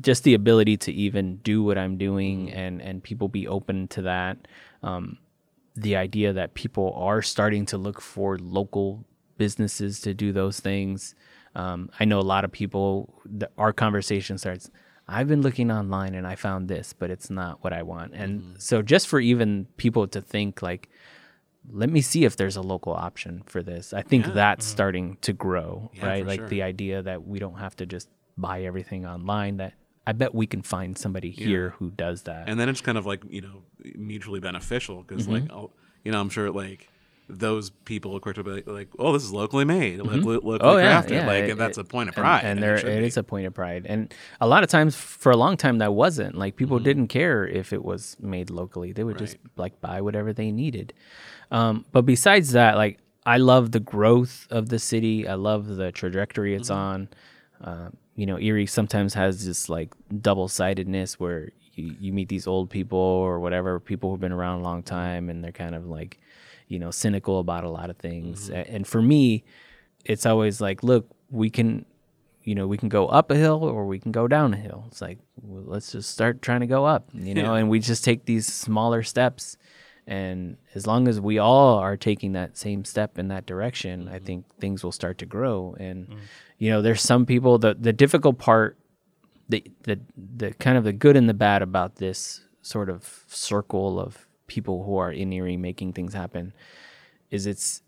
just 0.00 0.22
the 0.22 0.34
ability 0.34 0.76
to 0.76 0.92
even 0.92 1.36
do 1.38 1.64
what 1.64 1.76
I'm 1.76 1.96
doing 1.96 2.46
mm-hmm. 2.46 2.58
and 2.58 2.82
and 2.82 3.02
people 3.02 3.26
be 3.28 3.48
open 3.48 3.88
to 3.88 4.02
that. 4.02 4.46
Um, 4.82 5.18
the 5.76 5.96
idea 5.96 6.32
that 6.32 6.54
people 6.54 6.92
are 6.96 7.22
starting 7.22 7.64
to 7.66 7.78
look 7.78 8.00
for 8.00 8.38
local 8.38 9.04
businesses 9.38 10.00
to 10.00 10.12
do 10.12 10.32
those 10.32 10.60
things. 10.60 11.14
Um, 11.54 11.90
I 11.98 12.04
know 12.04 12.18
a 12.18 12.22
lot 12.22 12.44
of 12.44 12.52
people. 12.52 13.14
The, 13.24 13.50
our 13.56 13.72
conversation 13.72 14.38
starts. 14.38 14.70
I've 15.08 15.26
been 15.26 15.42
looking 15.42 15.72
online 15.72 16.14
and 16.14 16.26
I 16.26 16.36
found 16.36 16.68
this, 16.68 16.92
but 16.92 17.10
it's 17.10 17.30
not 17.30 17.64
what 17.64 17.72
I 17.72 17.82
want. 17.82 18.14
And 18.14 18.60
so, 18.62 18.80
just 18.80 19.08
for 19.08 19.18
even 19.18 19.66
people 19.76 20.06
to 20.08 20.20
think 20.20 20.62
like, 20.62 20.88
let 21.72 21.90
me 21.90 22.00
see 22.00 22.24
if 22.24 22.36
there's 22.36 22.56
a 22.56 22.62
local 22.62 22.92
option 22.92 23.42
for 23.46 23.62
this. 23.62 23.92
I 23.92 24.02
think 24.02 24.26
that's 24.26 24.64
starting 24.64 25.16
to 25.22 25.32
grow, 25.32 25.90
Yeah, 25.94 26.06
right? 26.06 26.26
Like 26.26 26.40
sure. 26.40 26.48
the 26.48 26.62
idea 26.62 27.02
that 27.02 27.26
we 27.26 27.38
don't 27.38 27.58
have 27.58 27.74
to 27.76 27.86
just 27.86 28.08
buy 28.38 28.62
everything 28.62 29.04
online. 29.04 29.56
That 29.56 29.74
I 30.10 30.12
bet 30.12 30.30
we 30.34 30.46
can 30.54 30.62
find 30.74 30.96
somebody 31.04 31.30
here 31.30 31.66
who 31.78 31.86
does 31.90 32.18
that. 32.28 32.48
and 32.48 32.58
then 32.58 32.68
it's 32.68 32.80
kind 32.88 32.98
of 32.98 33.04
like 33.12 33.22
you 33.36 33.42
know 33.46 33.56
mutually 34.12 34.40
beneficial 34.48 34.96
because 35.02 35.26
like 35.28 35.44
Mm-hmm. 35.44 35.56
I'll, 35.56 35.70
you 36.04 36.10
know 36.12 36.20
I'm 36.22 36.30
sure 36.36 36.50
like 36.64 36.88
those 37.46 37.70
people 37.92 38.10
are 38.16 38.20
quick 38.24 38.34
to 38.34 38.42
be 38.42 38.50
like, 38.58 38.66
like 38.66 38.88
oh 38.98 39.12
this 39.12 39.22
is 39.22 39.32
locally 39.32 39.64
made 39.64 39.96
locally, 40.00 40.38
locally 40.50 40.58
Oh 40.68 40.76
yeah, 40.78 41.00
crafted 41.00 41.10
yeah. 41.18 41.26
like 41.32 41.44
it- 41.44 41.50
and 41.52 41.60
that's 41.60 41.78
a 41.78 41.84
point 41.84 42.08
of 42.08 42.14
pride 42.16 42.42
and, 42.44 42.58
it 42.58 42.62
there 42.62 42.76
it 42.76 43.00
be. 43.00 43.06
is 43.06 43.16
a 43.16 43.22
point 43.22 43.46
of 43.46 43.54
pride. 43.54 43.82
And 43.92 44.12
a 44.40 44.48
lot 44.48 44.60
of 44.64 44.68
times, 44.76 44.92
for 44.96 45.30
a 45.30 45.36
long 45.44 45.54
time, 45.64 45.76
that 45.78 45.92
wasn't 46.04 46.34
like 46.42 46.52
people 46.56 46.78
Mm-hmm. 46.78 46.84
didn't 46.90 47.08
care 47.08 47.46
if 47.46 47.72
it 47.72 47.82
was 47.84 48.16
made 48.20 48.48
locally. 48.50 48.90
They 48.96 49.04
would 49.04 49.18
just 49.24 49.36
like 49.56 49.80
buy 49.80 49.98
whatever 50.00 50.30
they 50.40 50.50
needed. 50.50 50.92
Um, 51.52 51.84
but 51.94 52.02
besides 52.14 52.50
that, 52.58 52.72
like 52.84 52.98
I 53.24 53.36
love 53.36 53.70
the 53.70 53.80
growth 53.94 54.48
of 54.50 54.68
the 54.72 54.78
city. 54.80 55.16
I 55.28 55.34
love 55.34 55.62
the 55.80 55.92
trajectory 55.92 56.54
it's 56.58 56.70
Mm-hmm. 56.70 56.90
on. 56.90 57.08
Uh, 57.62 57.88
you 58.20 58.26
know, 58.26 58.38
Erie 58.38 58.66
sometimes 58.66 59.14
has 59.14 59.46
this 59.46 59.70
like 59.70 59.94
double 60.20 60.46
sidedness 60.46 61.18
where 61.18 61.52
you, 61.72 61.96
you 61.98 62.12
meet 62.12 62.28
these 62.28 62.46
old 62.46 62.68
people 62.68 62.98
or 62.98 63.40
whatever 63.40 63.80
people 63.80 64.10
who've 64.10 64.20
been 64.20 64.30
around 64.30 64.60
a 64.60 64.62
long 64.62 64.82
time, 64.82 65.30
and 65.30 65.42
they're 65.42 65.52
kind 65.52 65.74
of 65.74 65.86
like, 65.86 66.18
you 66.68 66.78
know, 66.78 66.90
cynical 66.90 67.38
about 67.38 67.64
a 67.64 67.70
lot 67.70 67.88
of 67.88 67.96
things. 67.96 68.50
Mm-hmm. 68.50 68.74
And 68.76 68.86
for 68.86 69.00
me, 69.00 69.42
it's 70.04 70.26
always 70.26 70.60
like, 70.60 70.82
look, 70.82 71.08
we 71.30 71.48
can, 71.48 71.86
you 72.44 72.54
know, 72.54 72.66
we 72.66 72.76
can 72.76 72.90
go 72.90 73.06
up 73.06 73.30
a 73.30 73.36
hill 73.36 73.64
or 73.64 73.86
we 73.86 73.98
can 73.98 74.12
go 74.12 74.28
down 74.28 74.52
a 74.52 74.58
hill. 74.58 74.84
It's 74.88 75.00
like, 75.00 75.16
well, 75.40 75.62
let's 75.64 75.90
just 75.92 76.10
start 76.10 76.42
trying 76.42 76.60
to 76.60 76.66
go 76.66 76.84
up, 76.84 77.08
you 77.14 77.32
know, 77.42 77.54
and 77.54 77.70
we 77.70 77.78
just 77.78 78.04
take 78.04 78.26
these 78.26 78.46
smaller 78.46 79.02
steps. 79.02 79.56
And 80.06 80.56
as 80.74 80.86
long 80.86 81.06
as 81.06 81.20
we 81.20 81.38
all 81.38 81.78
are 81.78 81.96
taking 81.96 82.32
that 82.32 82.56
same 82.56 82.84
step 82.84 83.18
in 83.18 83.28
that 83.28 83.46
direction, 83.46 84.08
I 84.08 84.16
mm-hmm. 84.16 84.24
think 84.24 84.44
things 84.58 84.82
will 84.82 84.92
start 84.92 85.18
to 85.18 85.26
grow. 85.26 85.76
And, 85.78 86.08
mm. 86.08 86.18
you 86.58 86.70
know, 86.70 86.82
there's 86.82 87.02
some 87.02 87.26
people, 87.26 87.58
the, 87.58 87.74
the 87.78 87.92
difficult 87.92 88.38
part, 88.38 88.76
the, 89.48 89.64
the, 89.82 90.00
the 90.16 90.52
kind 90.54 90.76
of 90.76 90.84
the 90.84 90.92
good 90.92 91.16
and 91.16 91.28
the 91.28 91.34
bad 91.34 91.62
about 91.62 91.96
this 91.96 92.40
sort 92.62 92.90
of 92.90 93.24
circle 93.28 94.00
of 94.00 94.26
people 94.46 94.84
who 94.84 94.96
are 94.96 95.12
in 95.12 95.32
Erie 95.32 95.56
making 95.56 95.92
things 95.92 96.12
happen 96.12 96.52
is 97.30 97.46
it's 97.46 97.82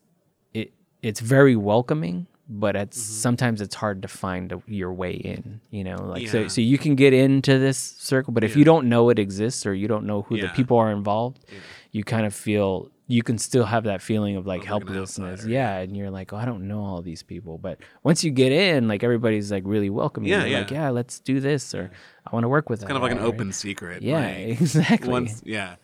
it 0.55 0.73
it's 1.03 1.21
very 1.21 1.57
welcoming 1.57 2.27
but 2.49 2.77
it's 2.77 2.99
mm-hmm. 2.99 3.15
sometimes 3.15 3.61
it's 3.61 3.75
hard 3.75 4.03
to 4.03 4.09
find 4.09 4.53
a, 4.53 4.63
your 4.67 4.93
way 4.93 5.13
in 5.13 5.61
you 5.71 5.85
know 5.85 5.97
like 5.97 6.29
so 6.29 6.43
Yeah. 6.43 6.49
so 6.49 6.61
you 6.61 6.79
can 6.79 6.95
get 6.95 7.13
into 7.13 7.59
this 7.59 7.79
circle 7.79 8.33
but 8.33 8.45
if 8.45 8.57
you 8.57 8.65
don't 8.65 8.89
know 8.89 9.11
it 9.11 9.19
exists 9.19 9.67
or 9.67 9.75
you 9.75 9.89
don't 9.89 10.07
know 10.07 10.23
who 10.23 10.41
the 10.41 10.49
people 10.49 10.79
are 10.79 10.91
involved 10.91 11.45
you 11.93 12.03
kind 12.05 12.27
of 12.27 12.35
feel 12.35 12.91
you 13.09 13.23
can 13.23 13.37
still 13.37 13.65
have 13.65 13.85
that 13.85 14.01
feeling 14.01 14.37
of 14.37 14.47
like 14.47 14.65
helplessness. 14.65 15.45
yeah 15.45 15.77
and 15.79 15.95
you're 15.97 16.11
like 16.11 16.33
oh 16.33 16.37
i 16.37 16.45
don't 16.47 16.67
know 16.67 16.83
all 16.83 17.03
these 17.03 17.23
people. 17.23 17.59
But 17.59 17.79
once 18.03 18.25
you 18.25 18.31
get 18.31 18.53
in 18.53 18.89
like 18.89 19.03
everybody's 19.05 19.51
like 19.53 19.65
really 19.67 19.91
welcoming 19.91 20.31
Yeah, 20.31 20.45
yeah. 20.45 20.59
like 20.61 20.71
yeah. 20.71 20.89
Let's 20.91 21.21
do 21.21 21.39
this 21.41 21.75
or 21.75 21.91
i 22.27 22.31
want 22.35 22.45
to 22.45 22.49
work 22.49 22.71
with 22.71 22.81
it's 22.81 22.87
kind 22.89 22.97
of 22.97 23.03
like 23.03 23.13
an 23.13 23.19
open 23.19 23.53
secret 23.53 24.03
yeah 24.03 24.21
like, 24.21 24.61
exactly. 24.61 25.09
Once 25.11 25.43
yeah. 25.45 25.77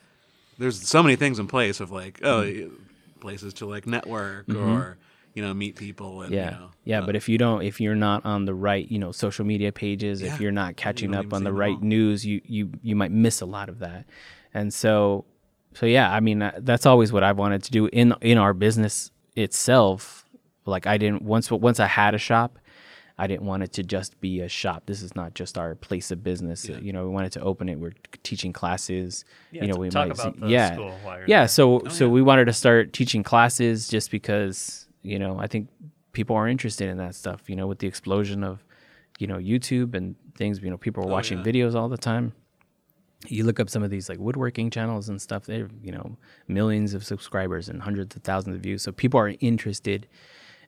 There's 0.59 0.81
so 0.89 1.03
many 1.05 1.15
things 1.17 1.39
in 1.39 1.47
place 1.47 1.81
of 1.81 1.91
like 1.91 2.21
oh 2.23 2.43
Mm-hmm. 2.43 2.75
places 3.21 3.53
to 3.55 3.67
like 3.67 3.87
network 3.87 4.49
or 4.49 4.97
you 5.35 5.43
know 5.43 5.53
meet 5.53 5.77
people 5.77 6.23
and 6.23 6.33
yeah. 6.33 6.45
you 6.47 6.51
know 6.57 6.71
yeah 6.85 7.01
but 7.03 7.15
if 7.15 7.29
you 7.29 7.37
don't 7.37 7.63
if 7.63 7.81
you're 7.81 7.95
not 7.95 8.25
on 8.25 8.45
the 8.47 8.55
right 8.55 8.91
you 8.91 8.99
know 8.99 9.13
social 9.13 9.45
media 9.45 9.71
pages 9.71 10.23
Yeah. 10.23 10.33
if 10.35 10.41
you're 10.41 10.51
not 10.53 10.77
catching 10.77 11.11
don't 11.11 11.27
up 11.27 11.33
on 11.35 11.45
the 11.45 11.53
right 11.53 11.81
news 11.83 12.25
you 12.25 12.41
you 12.45 12.71
you 12.83 12.97
might 12.97 13.13
miss 13.13 13.41
a 13.43 13.47
lot 13.47 13.69
of 13.69 13.81
that. 13.81 14.07
And 14.55 14.73
so 14.73 15.27
so 15.79 15.87
yeah 15.87 16.13
i 16.13 16.21
mean 16.21 16.43
uh, 16.43 16.53
that's 16.61 16.87
always 16.87 17.13
what 17.13 17.23
I've 17.23 17.39
wanted 17.39 17.63
to 17.65 17.71
do 17.71 17.87
in 17.87 18.15
in 18.21 18.39
our 18.39 18.55
business 18.55 19.11
itself. 19.37 20.25
Like 20.67 20.87
i 20.87 20.99
didn't 20.99 21.23
once 21.23 21.51
once 21.51 21.81
i 21.81 21.87
had 21.87 22.15
a 22.15 22.19
shop 22.19 22.59
i 23.17 23.27
didn't 23.27 23.47
want 23.47 23.63
it 23.63 23.73
to 23.73 23.83
just 23.83 24.21
be 24.21 24.41
a 24.41 24.49
shop. 24.49 24.83
This 24.87 25.01
is 25.03 25.17
not 25.17 25.35
just 25.35 25.57
our 25.59 25.75
place 25.75 26.11
of 26.13 26.23
business. 26.23 26.69
You 26.69 26.93
know 26.93 27.03
we 27.05 27.11
wanted 27.19 27.33
to 27.33 27.41
open 27.41 27.69
it. 27.69 27.77
We're 27.81 27.95
teaching 28.23 28.53
classes. 28.53 29.25
Yeah, 29.51 29.63
you 29.63 29.69
know 29.73 29.77
we 29.79 29.89
talk 29.89 30.09
might 30.09 30.19
about 30.21 30.35
see- 30.37 30.47
yeah. 30.57 30.73
school 30.75 30.93
while 31.03 31.19
you're 31.19 31.27
yeah 31.35 31.47
so 31.47 31.81
Oh, 31.81 31.89
so 31.89 32.05
yeah. 32.05 32.11
we 32.17 32.23
wanted 32.23 32.45
to 32.47 32.53
start 32.53 32.93
teaching 32.93 33.23
classes 33.25 33.89
just 33.89 34.11
because 34.11 34.87
you 35.03 35.19
know 35.19 35.39
i 35.39 35.47
think 35.47 35.69
people 36.13 36.35
are 36.37 36.49
interested 36.49 36.89
in 36.89 36.97
that 36.99 37.15
stuff 37.15 37.41
you 37.51 37.57
know 37.57 37.67
with 37.71 37.79
the 37.79 37.87
explosion 37.87 38.43
of 38.45 38.55
you 39.21 39.27
know 39.31 39.37
youtube 39.53 39.95
and 39.95 40.15
things 40.37 40.61
you 40.61 40.71
know 40.71 40.77
people 40.77 41.01
are 41.05 41.11
watching 41.19 41.39
Oh, 41.39 41.43
yeah. 41.45 41.53
videos 41.53 41.75
all 41.75 41.89
the 41.89 41.97
time 42.13 42.33
you 43.27 43.45
look 43.45 43.59
up 43.59 43.69
some 43.69 43.83
of 43.83 43.91
these 43.91 44.09
like 44.09 44.19
woodworking 44.19 44.71
channels 44.71 45.09
and 45.09 45.21
stuff 45.21 45.45
they're 45.45 45.69
you 45.83 45.91
know 45.91 46.17
millions 46.47 46.95
of 46.95 47.05
subscribers 47.05 47.69
and 47.69 47.83
hundreds 47.83 48.15
of 48.15 48.23
thousands 48.23 48.57
of 48.57 48.63
views. 48.63 48.83
So 48.83 48.93
people 48.93 49.19
are 49.21 49.35
interested 49.41 50.07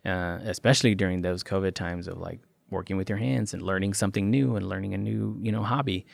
uh, 0.05 0.39
especially 0.45 0.95
during 0.95 1.23
those 1.23 1.45
covid 1.45 1.75
times 1.75 2.09
of 2.09 2.19
like 2.19 2.41
working 2.71 2.97
with 2.97 3.09
your 3.09 3.19
hands 3.19 3.53
and 3.53 3.63
learning 3.63 3.93
something 3.95 4.31
new 4.31 4.57
and 4.57 4.69
learning 4.69 4.95
a 4.95 4.99
new 4.99 5.37
you 5.41 5.53
know 5.53 5.63
hobby. 5.63 6.07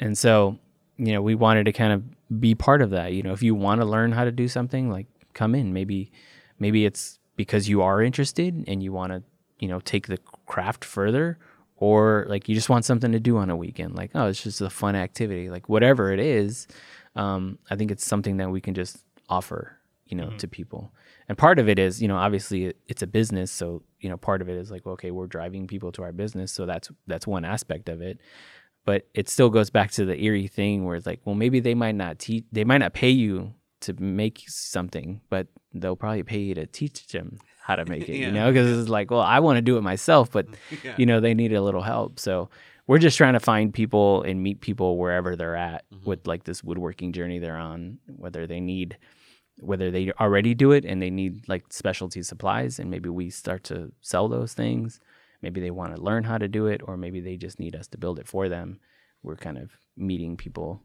And 0.00 0.16
so 0.16 0.58
you 0.96 1.12
know 1.12 1.22
we 1.22 1.34
wanted 1.34 1.64
to 1.64 1.72
kind 1.72 1.92
of 1.92 2.40
be 2.40 2.54
part 2.54 2.80
of 2.80 2.90
that. 2.90 3.12
You 3.12 3.22
know 3.22 3.32
if 3.32 3.42
you 3.42 3.54
want 3.54 3.80
to 3.80 3.86
learn 3.86 4.12
how 4.12 4.24
to 4.24 4.32
do 4.32 4.48
something 4.48 4.90
like 4.90 5.06
come 5.34 5.54
in. 5.54 5.72
Maybe 5.72 6.12
maybe 6.58 6.86
it's 6.86 7.18
because 7.36 7.68
you 7.68 7.82
are 7.82 8.00
interested 8.00 8.64
and 8.66 8.82
you 8.82 8.92
want 8.92 9.12
to 9.12 9.22
you 9.58 9.68
know 9.68 9.80
take 9.80 10.06
the 10.06 10.18
craft 10.46 10.84
further 10.84 11.38
or 11.76 12.24
like 12.28 12.48
you 12.48 12.54
just 12.54 12.68
want 12.68 12.84
something 12.84 13.12
to 13.12 13.20
do 13.20 13.36
on 13.36 13.50
a 13.50 13.56
weekend 13.56 13.94
like 13.94 14.10
oh 14.14 14.26
it's 14.26 14.42
just 14.42 14.60
a 14.60 14.70
fun 14.70 14.94
activity 14.94 15.50
like 15.50 15.68
whatever 15.68 16.12
it 16.12 16.20
is 16.20 16.66
um, 17.16 17.58
i 17.70 17.76
think 17.76 17.90
it's 17.90 18.06
something 18.06 18.36
that 18.36 18.50
we 18.50 18.60
can 18.60 18.74
just 18.74 18.98
offer 19.28 19.78
you 20.06 20.16
know 20.16 20.30
to 20.38 20.48
people. 20.48 20.92
And 21.28 21.38
part 21.38 21.58
of 21.58 21.68
it 21.68 21.78
is 21.78 22.00
you 22.00 22.08
know 22.08 22.16
obviously 22.16 22.66
it, 22.66 22.76
it's 22.86 23.02
a 23.02 23.06
business 23.06 23.50
so 23.50 23.82
you 24.00 24.08
know 24.08 24.16
part 24.16 24.42
of 24.42 24.48
it 24.48 24.56
is 24.56 24.70
like 24.70 24.86
okay 24.86 25.10
we're 25.10 25.26
driving 25.26 25.66
people 25.66 25.92
to 25.92 26.02
our 26.02 26.12
business 26.12 26.52
so 26.52 26.66
that's 26.66 26.90
that's 27.06 27.26
one 27.26 27.44
aspect 27.44 27.88
of 27.88 28.00
it. 28.00 28.18
But 28.84 29.06
it 29.14 29.30
still 29.30 29.48
goes 29.48 29.70
back 29.70 29.92
to 29.92 30.04
the 30.04 30.22
Erie 30.22 30.46
thing 30.46 30.84
where 30.84 30.96
it's 30.96 31.06
like 31.06 31.20
well 31.24 31.34
maybe 31.34 31.60
they 31.60 31.74
might 31.74 31.94
not 31.94 32.18
teach 32.18 32.44
they 32.52 32.64
might 32.64 32.78
not 32.78 32.92
pay 32.92 33.10
you 33.10 33.54
to 33.80 33.94
make 34.00 34.44
something 34.46 35.20
but 35.28 35.46
they'll 35.74 35.96
probably 35.96 36.22
pay 36.22 36.38
you 36.38 36.54
to 36.54 36.66
teach 36.66 37.06
them 37.08 37.38
how 37.66 37.74
to 37.76 37.84
make 37.86 38.08
it 38.08 38.16
Yeah. 38.16 38.26
you 38.26 38.32
know 38.32 38.52
because 38.52 38.78
it's 38.78 38.88
like 38.90 39.10
well 39.10 39.20
i 39.22 39.38
want 39.40 39.56
to 39.56 39.62
do 39.62 39.76
it 39.78 39.82
myself 39.82 40.30
but 40.30 40.46
Yeah. 40.84 40.94
you 40.98 41.06
know 41.06 41.18
they 41.20 41.32
need 41.34 41.52
a 41.54 41.62
little 41.62 41.82
help 41.82 42.18
so 42.20 42.50
we're 42.86 42.98
just 42.98 43.16
trying 43.16 43.32
to 43.32 43.40
find 43.40 43.72
people 43.72 44.22
and 44.22 44.42
meet 44.42 44.60
people 44.60 44.98
wherever 44.98 45.34
they're 45.36 45.56
at 45.56 45.84
with 46.04 46.26
like 46.26 46.44
this 46.44 46.62
woodworking 46.62 47.12
journey 47.12 47.38
they're 47.38 47.56
on 47.56 47.98
whether 48.06 48.46
they 48.46 48.60
need 48.60 48.98
whether 49.60 49.90
they 49.90 50.12
already 50.20 50.52
do 50.54 50.72
it 50.72 50.84
and 50.84 51.00
they 51.00 51.10
need 51.10 51.48
like 51.48 51.64
specialty 51.72 52.22
supplies 52.22 52.78
and 52.78 52.90
maybe 52.90 53.08
we 53.08 53.30
start 53.30 53.64
to 53.64 53.92
sell 54.02 54.28
those 54.28 54.52
things 54.52 55.00
maybe 55.40 55.60
they 55.60 55.70
want 55.70 55.94
to 55.94 56.02
learn 56.02 56.24
how 56.24 56.36
to 56.36 56.48
do 56.48 56.66
it 56.66 56.80
or 56.84 56.96
maybe 56.98 57.20
they 57.20 57.36
just 57.36 57.58
need 57.58 57.74
us 57.74 57.86
to 57.86 57.96
build 57.96 58.18
it 58.18 58.28
for 58.28 58.48
them 58.48 58.78
we're 59.22 59.36
kind 59.36 59.56
of 59.56 59.70
meeting 59.96 60.36
people 60.36 60.82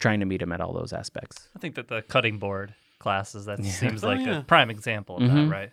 trying 0.00 0.18
to 0.20 0.26
meet 0.26 0.40
them 0.40 0.50
at 0.52 0.60
all 0.60 0.72
those 0.72 0.92
aspects 0.92 1.48
I 1.54 1.58
think 1.60 1.74
that 1.76 1.86
the 1.88 2.02
cutting 2.02 2.38
board 2.38 2.74
classes 2.98 3.44
that 3.44 3.62
seems 3.64 4.02
like 4.02 4.20
yeah. 4.26 4.38
a 4.38 4.42
prime 4.42 4.70
example 4.70 5.18
of 5.18 5.22
Mhm. 5.22 5.44
that, 5.44 5.50
right? 5.50 5.70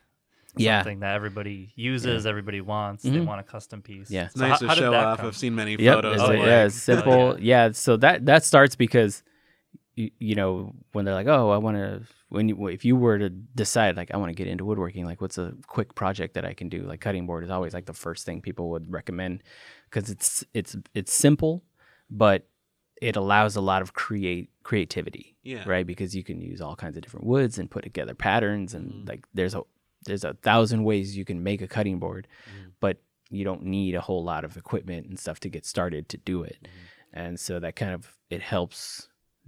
Yeah. 0.58 0.82
Something 0.82 1.00
that 1.02 1.16
everybody 1.16 1.72
uses, 1.76 2.26
everybody 2.26 2.62
wants. 2.62 3.04
They 3.04 3.10
Mhm. 3.12 3.26
want 3.26 3.40
a 3.42 3.44
custom 3.44 3.82
piece. 3.82 4.10
Yeah. 4.12 4.26
it's 4.26 4.36
So 4.36 4.48
nice 4.48 4.62
how- 4.62 4.68
how 4.68 4.74
to 4.76 4.80
did 4.82 4.86
show 4.86 4.94
off 4.94 5.18
come? 5.20 5.28
i've 5.28 5.38
seen 5.38 5.56
many 5.56 5.76
Yep, 5.78 5.96
photos 5.96 6.14
it's, 6.14 6.24
of 6.24 6.30
Oh, 6.30 6.34
a- 6.34 6.38
like, 6.38 6.46
yeah, 6.48 6.66
it's 6.66 6.76
simple. 6.76 7.40
yeah. 7.52 7.72
so 7.72 7.98
that 7.98 8.26
that 8.26 8.44
starts 8.44 8.76
because 8.76 9.24
you, 9.96 10.12
you 10.20 10.36
know 10.36 10.74
when 10.92 11.06
they're 11.06 11.14
like, 11.14 11.28
oh, 11.28 11.50
I 11.52 11.58
want 11.58 11.78
to. 11.78 12.02
When 12.30 12.50
you 12.50 12.68
if 12.68 12.84
you 12.84 12.96
were 12.98 13.18
to 13.20 13.30
decide 13.30 13.96
like 13.96 14.12
I 14.14 14.18
want 14.18 14.30
to 14.30 14.36
get 14.36 14.48
into 14.48 14.66
woodworking, 14.66 15.06
like 15.06 15.22
what's 15.22 15.38
a 15.38 15.54
quick 15.68 15.96
project 15.96 16.34
that 16.34 16.44
I 16.44 16.54
can 16.54 16.68
do? 16.70 16.82
Like 16.82 17.00
cutting 17.00 17.26
board 17.28 17.44
is 17.46 17.50
always 17.50 17.74
like 17.74 17.86
the 17.86 17.94
first 17.94 18.26
thing 18.26 18.42
people 18.42 18.72
would 18.72 18.92
recommend 18.92 19.42
because 19.90 20.10
it's 20.10 20.44
it's 20.54 20.76
it's 20.94 21.14
simple, 21.14 21.64
but 22.10 22.48
it 23.02 23.16
allows 23.16 23.56
a 23.56 23.62
lot 23.62 23.82
of 23.82 23.94
create 23.94 24.50
creativity, 24.64 25.36
Yeah. 25.44 25.64
right? 25.68 25.86
Because 25.86 26.16
you 26.16 26.24
can 26.24 26.42
use 26.42 26.60
all 26.62 26.76
kinds 26.76 26.98
of 26.98 27.04
different 27.04 27.26
woods 27.26 27.58
and 27.60 27.70
put 27.70 27.84
together 27.84 28.16
patterns, 28.16 28.74
and 28.74 29.08
like 29.08 29.26
there's 29.34 29.54
a 29.56 29.62
there's 30.06 30.24
a 30.24 30.34
thousand 30.36 30.84
ways 30.84 31.16
you 31.18 31.26
can 31.26 31.44
make 31.44 31.62
a 31.62 31.68
cutting 31.68 32.00
board, 32.00 32.28
but 32.80 32.98
you 33.30 33.44
don't 33.44 33.64
need 33.64 33.96
a 33.96 34.02
whole 34.02 34.24
lot 34.24 34.44
of 34.46 34.56
equipment 34.58 35.08
and 35.08 35.20
stuff 35.20 35.40
to 35.42 35.50
get 35.50 35.66
started 35.66 36.08
to 36.10 36.18
do 36.18 36.44
it. 36.44 36.68
And 37.14 37.40
so 37.40 37.60
that 37.60 37.76
kind 37.76 37.92
of 37.94 38.16
it 38.30 38.42
helps. 38.42 39.08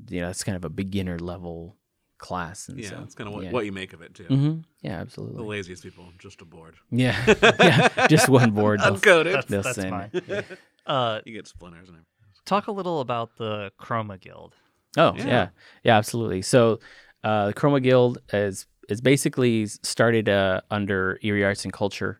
You 0.10 0.22
know, 0.22 0.30
it's 0.30 0.44
kind 0.44 0.56
of 0.56 0.64
a 0.66 0.70
beginner 0.70 1.18
level 1.20 1.76
class, 2.20 2.68
and 2.70 2.80
yeah 2.80 2.90
so 2.90 3.02
it's 3.04 3.14
kind 3.16 3.28
of 3.28 3.34
what, 3.36 3.44
yeah. 3.44 3.52
what 3.52 3.66
you 3.66 3.72
make 3.72 3.94
of 3.94 4.02
it 4.02 4.14
too 4.16 4.24
hmm 4.24 4.58
Yeah, 4.82 5.00
absolutely. 5.00 5.38
the 5.38 5.44
laziest 5.44 5.84
people 5.84 6.06
just 6.18 6.42
a 6.42 6.46
board 6.46 6.76
Yeah, 6.90 7.16
yeah, 7.60 8.08
just 8.08 8.28
one 8.30 8.52
board. 8.52 8.80
they'll- 8.80 8.96
uncoded 8.98 9.34
That's, 9.34 9.46
They'll 9.48 9.62
that's 9.64 9.76
send- 9.76 10.12
fine. 10.12 10.44
Uh, 10.88 11.20
you 11.26 11.34
get 11.34 11.48
splinters 11.48 11.90
and 11.90 11.98
everything 11.98 12.06
talk 12.46 12.68
a 12.68 12.72
little 12.72 13.02
about 13.02 13.36
the 13.38 13.72
Chroma 13.80 14.20
Guild. 14.20 14.56
Oh 14.96 15.14
Yeah. 15.18 15.26
yeah. 15.28 15.48
yeah, 15.84 15.98
absolutely. 15.98 16.42
So 16.42 16.80
uh, 17.24 17.48
the 17.48 17.54
Chroma 17.54 17.84
Guild 17.84 18.20
is 18.32 18.66
is 18.88 19.02
basically 19.02 19.66
started 19.66 20.30
uh, 20.30 20.62
under 20.72 21.20
Erie 21.22 21.44
Arts 21.44 21.64
and 21.64 21.74
Culture, 21.74 22.20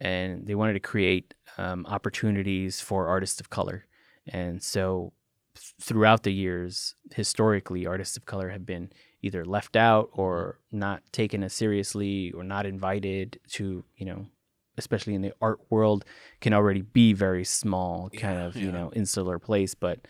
and 0.00 0.46
they 0.46 0.54
wanted 0.54 0.74
to 0.74 0.80
create 0.80 1.34
um, 1.58 1.86
opportunities 1.86 2.80
for 2.80 3.06
artists 3.06 3.40
of 3.40 3.50
color. 3.50 3.86
And 4.26 4.62
so 4.62 5.12
throughout 5.80 6.22
the 6.24 6.32
years, 6.32 6.96
historically, 7.14 7.86
artists 7.86 8.16
of 8.16 8.26
color 8.26 8.50
have 8.50 8.66
been 8.66 8.90
either 9.22 9.44
left 9.44 9.76
out 9.76 10.10
or 10.12 10.58
not 10.70 11.02
taken 11.12 11.42
as 11.42 11.52
seriously 11.52 12.32
or 12.32 12.44
not 12.44 12.66
invited 12.66 13.38
to, 13.48 13.84
you 13.96 14.04
know, 14.04 14.26
especially 14.76 15.14
in 15.14 15.22
the 15.22 15.32
art 15.40 15.60
world, 15.70 16.04
can 16.40 16.52
already 16.52 16.82
be 16.82 17.12
very 17.12 17.44
small, 17.44 18.10
kind 18.10 18.38
Yeah, 18.38 18.46
of, 18.46 18.56
you 18.56 18.72
know, 18.72 18.90
insular 18.94 19.38
place. 19.38 19.74
But 19.74 20.00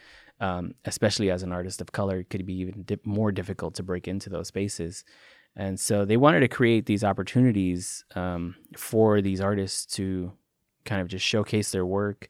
um, 0.41 0.75
especially 0.85 1.31
as 1.31 1.43
an 1.43 1.53
artist 1.53 1.81
of 1.81 1.93
color, 1.93 2.21
it 2.21 2.31
could 2.31 2.47
be 2.47 2.55
even 2.55 2.83
di- 2.83 2.99
more 3.05 3.31
difficult 3.31 3.75
to 3.75 3.83
break 3.83 4.09
into 4.09 4.31
those 4.31 4.49
spaces. 4.49 5.05
And 5.57 5.79
so 5.79 6.05
they 6.05 6.17
wanted 6.17 6.41
to 6.41 6.49
create 6.49 6.87
these 6.87 7.05
opportunities 7.05 8.05
um, 8.15 8.57
for 8.77 9.21
these 9.21 9.41
artists 9.41 9.87
to 9.97 10.33
kind 10.85 11.01
of 11.01 11.09
just 11.09 11.25
showcase 11.25 11.71
their 11.71 11.87
work, 11.87 12.29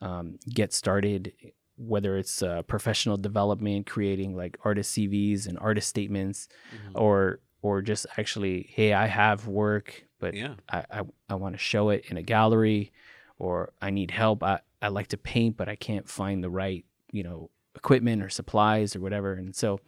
um, 0.00 0.38
get 0.48 0.72
started, 0.72 1.32
whether 1.76 2.16
it's 2.16 2.42
uh, 2.42 2.62
professional 2.62 3.16
development, 3.16 3.86
creating 3.86 4.36
like 4.36 4.56
artist 4.64 4.96
CVs 4.96 5.46
and 5.48 5.58
artist 5.58 5.88
statements, 5.88 6.48
Mm-hmm. 6.74 6.98
or 6.98 7.40
or 7.62 7.82
just 7.82 8.06
actually, 8.16 8.70
hey, 8.74 8.94
I 8.94 9.06
have 9.06 9.46
work, 9.46 10.04
but 10.18 10.32
yeah 10.34 10.54
I, 10.70 10.84
I, 10.90 11.00
I 11.28 11.34
want 11.34 11.54
to 11.54 11.58
show 11.58 11.90
it 11.90 12.04
in 12.08 12.16
a 12.16 12.22
gallery 12.22 12.90
or 13.38 13.72
I 13.82 13.90
need 13.90 14.10
help. 14.10 14.42
I, 14.42 14.60
I 14.80 14.88
like 14.88 15.08
to 15.08 15.18
paint, 15.18 15.58
but 15.58 15.68
I 15.68 15.76
can't 15.76 16.08
find 16.08 16.42
the 16.42 16.48
right, 16.48 16.86
you 17.12 17.22
know, 17.22 17.50
equipment 17.76 18.22
or 18.22 18.30
supplies 18.30 18.96
or 18.96 19.00
whatever. 19.00 19.34
And 19.34 19.54
so 19.54 19.78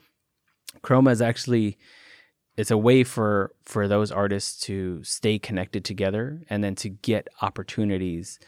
Chroma 0.82 1.12
is 1.12 1.22
actually 1.22 1.78
it's 2.56 2.70
a 2.70 2.78
way 2.78 3.04
for 3.04 3.52
for 3.64 3.88
those 3.88 4.12
artists 4.12 4.60
to 4.66 5.02
stay 5.02 5.38
connected 5.38 5.84
together 5.84 6.42
and 6.50 6.62
then 6.62 6.74
to 6.76 6.88
get 6.88 7.28
opportunities 7.40 8.38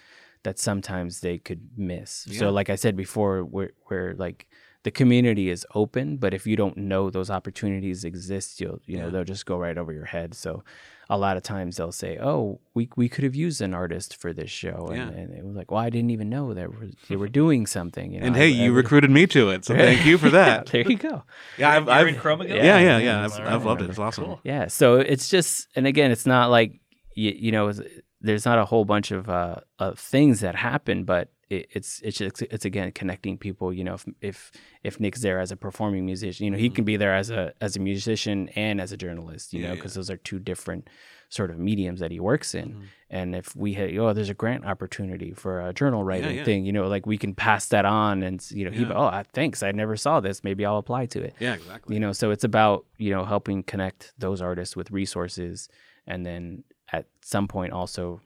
that 0.42 0.58
sometimes 0.58 1.20
they 1.20 1.38
could 1.38 1.70
miss. 1.76 2.26
Yeah. 2.26 2.38
So 2.40 2.50
like 2.50 2.68
I 2.68 2.74
said 2.74 2.96
before, 2.96 3.44
we're, 3.44 3.72
we're 3.88 4.14
like 4.14 4.46
the 4.84 4.90
community 4.90 5.50
is 5.50 5.66
open, 5.74 6.16
but 6.18 6.32
if 6.34 6.46
you 6.46 6.56
don't 6.56 6.76
know 6.76 7.10
those 7.10 7.30
opportunities 7.30 8.04
exist, 8.04 8.60
you'll 8.60 8.80
you 8.86 8.96
know 8.98 9.04
Yeah. 9.06 9.10
they'll 9.10 9.24
just 9.24 9.44
go 9.46 9.56
right 9.58 9.76
over 9.76 9.92
your 9.92 10.04
head. 10.04 10.34
So 10.34 10.62
a 11.10 11.18
lot 11.18 11.36
of 11.36 11.42
times 11.42 11.76
they'll 11.76 11.92
say, 11.92 12.16
"Oh, 12.18 12.60
we 12.74 12.88
we 12.96 13.08
could 13.08 13.24
have 13.24 13.34
used 13.34 13.60
an 13.60 13.74
artist 13.74 14.16
for 14.16 14.32
this 14.32 14.50
show," 14.50 14.88
and, 14.92 14.96
Yeah. 14.96 15.18
and 15.20 15.34
it 15.34 15.44
was 15.44 15.56
like, 15.56 15.70
"Well, 15.70 15.80
I 15.80 15.90
didn't 15.90 16.10
even 16.10 16.28
know 16.30 16.54
that 16.54 16.70
was, 16.78 16.90
they 17.08 17.16
were 17.16 17.28
doing 17.42 17.66
something." 17.66 18.12
You 18.12 18.20
know, 18.20 18.26
and 18.26 18.36
hey 18.36 18.44
I 18.46 18.64
you 18.64 18.72
would- 18.72 18.76
recruited 18.84 19.10
me 19.10 19.26
to 19.28 19.50
it 19.50 19.64
so 19.64 19.74
thank 19.86 20.06
you 20.06 20.16
for 20.18 20.30
that 20.30 20.66
there 20.72 20.82
you 20.88 20.96
go. 20.96 21.24
yeah 21.58 21.70
I've, 21.76 21.84
You're 21.84 21.92
I've 21.94 22.08
in 22.08 22.14
Chroma 22.16 22.46
Guild? 22.46 22.58
yeah 22.58 22.78
yeah 22.78 22.78
Yeah, 22.78 22.98
yeah, 22.98 22.98
yeah, 22.98 23.24
I've, 23.24 23.40
I 23.40 23.54
I've 23.54 23.64
loved 23.64 23.82
it 23.82 23.90
it's 23.90 23.98
awesome 23.98 24.24
Cool. 24.24 24.40
Yeah, 24.44 24.68
so 24.68 24.96
it's 24.96 25.28
just, 25.28 25.68
and 25.76 25.86
again, 25.86 26.10
it's 26.10 26.26
not 26.26 26.50
like 26.50 26.80
you, 27.16 27.32
you 27.36 27.52
know, 27.52 27.72
there's 28.20 28.44
not 28.46 28.58
a 28.58 28.64
whole 28.64 28.84
bunch 28.84 29.10
of 29.10 29.28
uh, 29.28 29.56
of 29.78 29.98
things 29.98 30.40
that 30.40 30.54
happen, 30.56 31.04
but 31.04 31.28
it, 31.50 31.68
it's 31.72 32.00
it's 32.02 32.18
just, 32.18 32.42
it's 32.42 32.64
again 32.64 32.92
connecting 32.92 33.38
people. 33.38 33.72
You 33.72 33.84
know, 33.84 33.94
if 33.94 34.06
if 34.20 34.52
if 34.82 35.00
Nick's 35.00 35.20
there 35.20 35.38
as 35.40 35.50
a 35.52 35.56
performing 35.56 36.04
musician, 36.06 36.44
you 36.44 36.50
know, 36.50 36.58
he 36.58 36.70
can 36.70 36.84
be 36.84 36.96
there 36.96 37.14
as 37.14 37.30
a 37.30 37.52
as 37.60 37.76
a 37.76 37.80
musician 37.80 38.48
and 38.56 38.80
as 38.80 38.92
a 38.92 38.96
journalist. 38.96 39.52
You 39.52 39.60
Yeah, 39.60 39.66
know, 39.68 39.72
yeah. 39.74 39.76
because 39.76 39.94
those 39.94 40.10
are 40.10 40.16
two 40.16 40.38
different 40.38 40.88
sort 41.30 41.50
of 41.50 41.58
mediums 41.58 41.98
that 42.00 42.10
he 42.12 42.20
works 42.20 42.54
in. 42.54 42.68
Mhm. 42.74 42.82
And 43.10 43.34
if 43.34 43.56
we 43.56 43.74
had, 43.74 43.96
oh, 43.96 44.12
there's 44.12 44.28
a 44.28 44.34
grant 44.34 44.64
opportunity 44.64 45.32
for 45.32 45.60
a 45.66 45.72
journal 45.72 46.04
writing 46.04 46.36
yeah. 46.36 46.44
thing, 46.44 46.64
you 46.64 46.72
know, 46.72 46.86
like 46.86 47.06
we 47.06 47.18
can 47.18 47.34
pass 47.34 47.66
that 47.68 47.84
on, 47.84 48.22
and 48.22 48.44
you 48.52 48.64
know, 48.64 48.70
he, 48.70 48.84
oh, 48.84 49.22
thanks, 49.32 49.62
I 49.62 49.72
never 49.72 49.96
saw 49.96 50.20
this, 50.20 50.44
maybe 50.44 50.64
I'll 50.64 50.78
apply 50.78 51.06
to 51.06 51.22
it. 51.22 51.34
Yeah, 51.40 51.54
exactly. 51.54 51.94
You 51.94 52.00
know, 52.00 52.12
so 52.12 52.30
it's 52.30 52.44
about 52.44 52.84
you 52.98 53.10
know 53.10 53.24
helping 53.24 53.62
connect 53.62 54.12
those 54.18 54.40
artists 54.42 54.76
with 54.76 54.90
resources, 54.90 55.68
and 56.06 56.24
then 56.24 56.64
at 56.92 57.06
some 57.22 57.48
point 57.48 57.72
also 57.72 58.20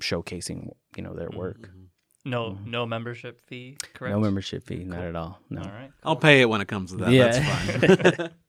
showcasing 0.00 0.70
you 0.96 1.02
know 1.02 1.14
their 1.14 1.30
work. 1.30 1.68
Mhm. 1.68 1.85
No, 2.26 2.58
no 2.64 2.84
membership 2.86 3.40
fee. 3.46 3.76
Correct. 3.94 4.12
No 4.14 4.20
membership 4.20 4.64
fee, 4.66 4.84
not 4.84 5.00
at 5.04 5.16
all. 5.16 5.40
No. 5.48 5.62
All 5.62 5.68
right. 5.68 5.90
I'll 6.04 6.16
pay 6.16 6.40
it 6.42 6.48
when 6.48 6.60
it 6.60 6.68
comes 6.68 6.90
to 6.90 6.96
that. 6.98 7.10
Yeah. 7.10 7.28
That's 7.28 8.16
fine. 8.16 8.30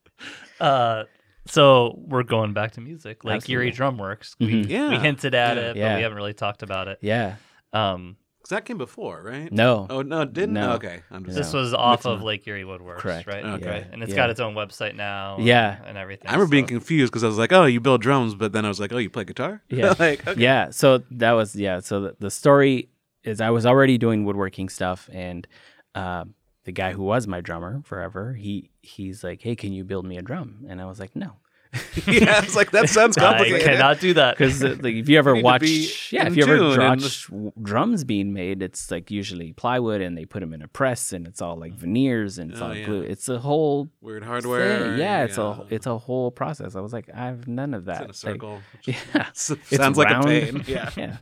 Uh, 0.59 1.03
so 1.45 1.93
we're 2.07 2.23
going 2.23 2.53
back 2.53 2.71
to 2.71 2.81
music, 2.81 3.23
like 3.23 3.47
Erie 3.49 3.69
Absolutely. 3.69 3.97
Drumworks. 4.03 4.35
We, 4.39 4.47
Mhm. 4.65 4.69
yeah. 4.69 4.89
we 4.89 4.95
hinted 4.97 5.35
at 5.35 5.55
Yeah. 5.57 5.63
it, 5.63 5.67
but 5.73 5.77
Yeah. 5.79 5.95
we 5.97 6.01
haven't 6.01 6.15
really 6.17 6.33
talked 6.33 6.63
about 6.63 6.87
it. 6.87 6.97
Yeah. 7.01 7.35
Um, 7.73 8.17
'Cause 8.41 8.49
that 8.49 8.65
came 8.65 8.77
before, 8.79 9.21
right? 9.23 9.51
No. 9.51 9.85
Oh 9.89 10.01
no, 10.01 10.21
it 10.21 10.31
didn't. 10.33 10.53
No. 10.53 10.71
Okay, 10.73 11.01
I'm 11.11 11.25
just. 11.25 11.37
this 11.37 11.53
No. 11.53 11.59
was 11.59 11.73
off 11.73 11.99
Mixing 11.99 12.11
of 12.13 12.19
up. 12.19 12.23
Lake 12.25 12.47
Erie 12.47 12.63
Woodworks, 12.63 12.97
Correct. 12.99 13.27
right? 13.27 13.43
Okay. 13.43 13.85
And 13.91 14.01
it's 14.01 14.11
Yeah. 14.11 14.15
got 14.15 14.29
its 14.29 14.39
own 14.39 14.55
website 14.55 14.95
now. 14.95 15.37
Yeah. 15.39 15.77
and 15.85 15.97
everything. 15.97 16.29
I 16.29 16.33
remember 16.33 16.49
being 16.51 16.65
confused 16.65 17.11
because 17.11 17.23
I 17.25 17.27
was 17.27 17.37
like, 17.37 17.51
"Oh, 17.51 17.65
you 17.65 17.79
build 17.81 18.01
drums," 18.01 18.33
but 18.35 18.53
then 18.53 18.63
I 18.65 18.69
was 18.69 18.79
like, 18.79 18.91
"Oh, 18.93 18.97
you 18.97 19.09
play 19.09 19.25
guitar?" 19.25 19.61
Yeah. 19.69 19.93
like, 19.99 20.25
okay. 20.27 20.41
Yeah. 20.41 20.69
So 20.71 21.03
that 21.11 21.33
was 21.33 21.55
yeah. 21.55 21.81
So 21.81 22.01
the, 22.01 22.15
the 22.19 22.31
story 22.31 22.89
is 23.23 23.41
I 23.41 23.49
was 23.49 23.65
already 23.65 23.97
doing 23.97 24.25
woodworking 24.25 24.69
stuff, 24.69 25.09
and 25.11 25.47
uh, 25.95 26.25
the 26.63 26.71
guy 26.71 26.93
who 26.93 27.03
was 27.03 27.27
my 27.27 27.41
drummer 27.41 27.81
forever, 27.85 28.33
he 28.33 28.69
he's 28.81 29.23
like, 29.23 29.41
hey, 29.41 29.55
can 29.55 29.73
you 29.73 29.83
build 29.83 30.05
me 30.05 30.17
a 30.17 30.21
drum? 30.21 30.65
And 30.69 30.81
I 30.81 30.85
was 30.85 30.99
like, 30.99 31.15
no. 31.15 31.33
yeah, 32.07 32.37
I 32.37 32.39
was 32.45 32.55
like 32.55 32.71
that 32.71 32.87
sounds 32.87 33.15
complicated." 33.19 33.61
I 33.61 33.73
cannot 33.73 33.99
do 33.99 34.13
that. 34.13 34.37
Because 34.37 34.63
like, 34.63 34.95
if 34.95 35.09
you 35.09 35.17
ever 35.19 35.33
need 35.33 35.41
to 35.41 35.45
watch, 35.45 36.13
yeah, 36.13 36.25
if 36.25 36.37
you 36.37 36.43
ever 36.43 36.57
tune 36.57 36.79
and- 36.79 37.01
watch 37.01 37.27
w- 37.27 37.51
drums 37.61 38.05
being 38.05 38.31
made, 38.31 38.63
it's 38.63 38.89
like 38.89 39.11
usually 39.11 39.51
plywood, 39.51 39.99
and 39.99 40.17
they 40.17 40.23
put 40.23 40.39
them 40.39 40.53
in 40.53 40.61
a 40.61 40.69
press, 40.69 41.11
and 41.11 41.27
it's 41.27 41.41
all 41.41 41.57
like 41.57 41.73
veneers 41.73 42.37
and 42.37 42.51
it's 42.51 42.61
Oh, 42.61 42.67
all 42.67 42.73
yeah. 42.73 42.85
glue. 42.85 43.01
It's 43.01 43.27
a 43.27 43.37
whole 43.37 43.89
Weird 43.99 44.23
hardware. 44.23 44.79
thing. 44.79 44.97
Yeah, 44.99 45.25
it's 45.25 45.37
a 45.37 45.65
it's 45.69 45.87
a 45.87 45.97
whole 45.97 46.31
process. 46.31 46.75
I 46.77 46.79
was 46.79 46.93
like, 46.93 47.09
I 47.13 47.25
have 47.25 47.49
none 47.49 47.73
of 47.73 47.85
It's 47.89 47.97
that. 47.97 47.97
in 47.97 48.05
a 48.05 48.07
Like, 48.07 48.15
circle. 48.15 48.61
yeah, 48.85 49.31
Sounds 49.33 49.59
It's 49.69 49.97
like 49.97 50.09
round. 50.09 50.25
a 50.25 50.27
pain. 50.27 50.63
Yeah. 50.67 50.89
yeah. 50.95 51.17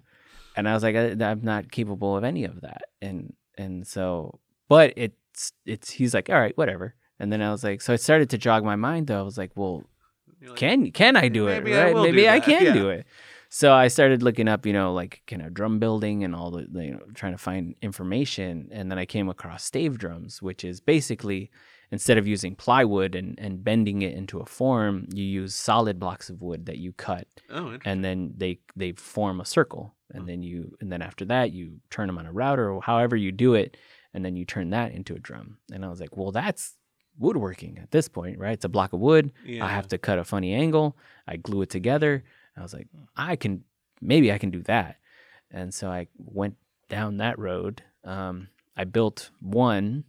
And 0.56 0.68
I 0.68 0.74
was 0.74 0.84
like, 0.84 0.96
I, 0.96 1.12
I'm 1.24 1.42
not 1.44 1.72
capable 1.72 2.16
of 2.16 2.24
any 2.24 2.46
of 2.46 2.62
that. 2.62 2.84
And 3.02 3.34
and 3.58 3.86
so, 3.86 4.40
but 4.70 4.94
it's 4.96 5.52
it's 5.66 5.90
he's 5.90 6.14
like, 6.14 6.30
all 6.30 6.40
right, 6.40 6.58
whatever. 6.58 6.96
And 7.20 7.32
then 7.32 7.42
I 7.42 7.52
was 7.52 7.64
like, 7.64 7.82
so 7.82 7.94
I 7.94 7.98
started 7.98 8.30
to 8.32 8.38
jog 8.38 8.64
my 8.64 8.76
mind 8.76 9.08
though. 9.08 9.20
I 9.20 9.24
was 9.24 9.38
like, 9.38 9.52
well, 9.56 9.84
like, 10.42 10.58
can 10.58 10.92
can 10.92 11.16
I 11.16 11.28
do 11.28 11.48
it? 11.48 11.64
Maybe 11.64 11.78
I 11.78 11.84
right? 11.86 11.96
do 11.96 12.02
Maybe 12.02 12.30
I 12.30 12.40
can 12.40 12.66
yeah. 12.66 12.74
do 12.74 12.90
it. 12.90 13.06
So 13.50 13.72
I 13.72 13.88
started 13.88 14.22
looking 14.22 14.50
up, 14.50 14.66
you 14.66 14.74
know, 14.74 14.94
like 14.94 15.22
kind 15.28 15.42
of 15.42 15.54
drum 15.54 15.80
building 15.80 16.26
and 16.26 16.36
all 16.36 16.52
the, 16.52 16.68
the, 16.70 16.84
you 16.84 16.92
know, 16.92 17.00
trying 17.14 17.32
to 17.32 17.38
find 17.38 17.76
information. 17.82 18.68
And 18.72 18.92
then 18.92 19.00
I 19.00 19.06
came 19.06 19.30
across 19.30 19.64
stave 19.64 19.98
drums, 19.98 20.42
which 20.42 20.66
is 20.66 20.82
basically 20.82 21.52
instead 21.92 22.18
of 22.18 22.28
using 22.28 22.56
plywood 22.56 23.16
and, 23.16 23.38
and 23.40 23.64
bending 23.64 24.02
it 24.02 24.14
into 24.14 24.40
a 24.40 24.46
form, 24.46 25.08
you 25.14 25.24
use 25.24 25.54
solid 25.56 26.00
blocks 26.00 26.30
of 26.30 26.42
wood 26.42 26.66
that 26.66 26.78
you 26.78 26.94
cut. 26.94 27.28
Oh, 27.50 27.78
and 27.86 28.04
then 28.04 28.34
they 28.38 28.60
they 28.76 28.92
form 28.94 29.40
a 29.42 29.46
circle. 29.46 29.94
And 30.14 30.22
Hmm. 30.24 30.28
then 30.28 30.44
you 30.44 30.78
and 30.82 30.92
then 30.92 31.02
after 31.02 31.26
that 31.26 31.52
you 31.52 31.80
turn 31.90 32.08
them 32.08 32.18
on 32.18 32.26
a 32.28 32.32
router 32.32 32.70
or 32.72 32.82
however 32.82 33.16
you 33.16 33.32
do 33.32 33.56
it 33.56 33.76
and 34.14 34.24
then 34.24 34.36
you 34.36 34.46
turn 34.46 34.70
that 34.70 34.92
into 34.92 35.16
a 35.16 35.20
drum. 35.20 35.58
And 35.74 35.84
i 35.84 35.90
was 35.90 36.00
like 36.00 36.16
well 36.16 36.32
that's 36.32 36.76
woodworking 37.18 37.80
at 37.80 37.92
this 37.92 38.08
point 38.08 38.38
right? 38.40 38.54
It's 38.54 38.66
a 38.66 38.70
block 38.70 38.94
of 38.94 39.00
wood. 39.00 39.32
Yeah. 39.46 39.66
i 39.66 39.70
have 39.70 39.88
to 39.90 39.98
cut 39.98 40.20
a 40.20 40.24
funny 40.24 40.54
angle. 40.54 40.96
I 41.28 41.38
glue 41.38 41.62
it 41.64 41.70
together. 41.70 42.24
I 42.58 42.62
was 42.62 42.74
like 42.74 42.88
i 43.18 43.36
can 43.36 43.64
maybe 44.02 44.32
i 44.32 44.38
can 44.38 44.52
do 44.52 44.62
that. 44.64 44.98
And 45.52 45.74
so 45.74 45.90
i 45.90 46.08
went 46.18 46.56
down 46.90 47.18
that 47.18 47.40
road. 47.40 47.82
Um, 48.04 48.50
i 48.78 48.84
built 48.84 49.32
one 49.42 50.04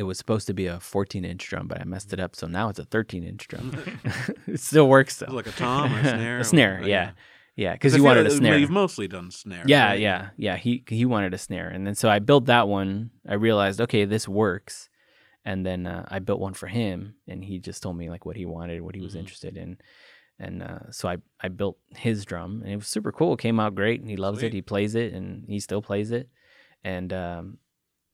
it 0.00 0.04
was 0.04 0.16
supposed 0.18 0.46
to 0.46 0.54
be 0.54 0.66
a 0.66 0.80
14 0.80 1.24
inch 1.24 1.42
drum 1.50 1.66
but 1.68 1.80
i 1.80 1.84
messed 1.84 2.12
it 2.14 2.20
up 2.24 2.32
so 2.34 2.46
now 2.46 2.68
it's 2.70 2.78
a 2.78 2.84
13 2.84 3.22
inch 3.24 3.46
drum 3.48 3.66
it 4.46 4.60
still 4.60 4.88
works 4.88 5.16
though 5.20 5.32
like 5.40 5.46
a 5.46 5.52
tom 5.52 5.92
or 5.94 5.98
a 6.00 6.04
snare? 6.16 6.38
a 6.38 6.44
snare, 6.44 6.78
what? 6.80 6.88
yeah, 6.88 7.10
yeah, 7.56 7.72
'Cause 7.72 7.92
because 7.92 7.94
he 7.94 8.00
wanted 8.00 8.26
a 8.26 8.30
snare. 8.30 8.56
You've 8.58 8.70
mostly 8.84 9.06
done 9.08 9.30
snare. 9.30 9.64
Yeah, 9.66 9.88
right? 9.90 10.00
yeah, 10.00 10.22
yeah. 10.46 10.56
He 10.56 10.72
he 10.88 11.04
wanted 11.04 11.34
a 11.34 11.38
snare, 11.38 11.68
and 11.68 11.86
then 11.86 11.94
so 11.94 12.08
I 12.08 12.18
built 12.18 12.46
that 12.46 12.66
one. 12.68 13.10
I 13.28 13.34
realized, 13.34 13.78
okay, 13.82 14.06
this 14.06 14.26
works, 14.26 14.88
and 15.44 15.66
then 15.66 15.86
uh, 15.86 16.06
I 16.08 16.20
built 16.20 16.40
one 16.40 16.54
for 16.54 16.68
him, 16.68 17.16
and 17.28 17.44
he 17.44 17.58
just 17.58 17.82
told 17.82 17.96
me 17.98 18.08
like 18.08 18.24
what 18.24 18.36
he 18.36 18.46
wanted, 18.46 18.80
what 18.80 18.94
he 18.94 19.02
was 19.02 19.14
Mhm. 19.14 19.18
interested 19.22 19.56
in, 19.58 19.76
and 20.38 20.62
uh, 20.62 20.90
so 20.90 21.08
I 21.12 21.16
I 21.38 21.48
built 21.48 21.76
his 22.06 22.24
drum, 22.24 22.62
and 22.64 22.72
it 22.72 22.76
was 22.76 22.86
super 22.96 23.12
cool. 23.12 23.34
It 23.34 23.40
came 23.40 23.60
out 23.60 23.74
great, 23.74 24.00
and 24.00 24.08
he 24.08 24.16
loves 24.16 24.38
Sweet. 24.38 24.48
it. 24.48 24.54
He 24.54 24.62
plays 24.62 24.94
it, 24.94 25.12
and 25.12 25.44
he 25.46 25.60
still 25.60 25.82
plays 25.82 26.10
it, 26.12 26.30
and 26.82 27.12
um, 27.12 27.58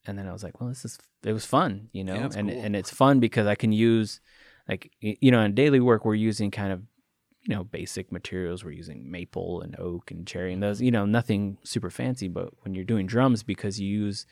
and 0.07 0.17
then 0.17 0.27
I 0.27 0.33
was 0.33 0.43
like, 0.43 0.59
well, 0.59 0.69
this 0.69 0.85
is 0.85 0.97
it 1.23 1.33
was 1.33 1.45
fun, 1.45 1.89
you 1.91 2.03
know, 2.03 2.15
yeah, 2.15 2.29
and 2.35 2.49
cool. 2.49 2.61
and 2.63 2.75
it's 2.75 2.91
fun 2.91 3.19
because 3.19 3.47
I 3.47 3.55
can 3.55 3.71
use 3.71 4.19
like 4.67 4.91
you 4.99 5.31
know 5.31 5.41
in 5.41 5.55
daily 5.55 5.79
work 5.79 6.05
we're 6.05 6.15
using 6.15 6.51
kind 6.51 6.71
of 6.73 6.81
you 7.43 7.55
know 7.55 7.63
basic 7.63 8.11
materials 8.11 8.63
we're 8.63 8.71
using 8.71 9.09
maple 9.09 9.61
and 9.61 9.79
oak 9.79 10.11
and 10.11 10.27
cherry 10.27 10.53
and 10.53 10.61
those 10.61 10.81
you 10.81 10.91
know 10.91 11.05
nothing 11.05 11.57
super 11.63 11.89
fancy 11.89 12.27
but 12.27 12.49
when 12.63 12.75
you're 12.75 12.83
doing 12.83 13.07
drums 13.07 13.43
because 13.43 13.79
you 13.79 13.87
use 13.87 14.25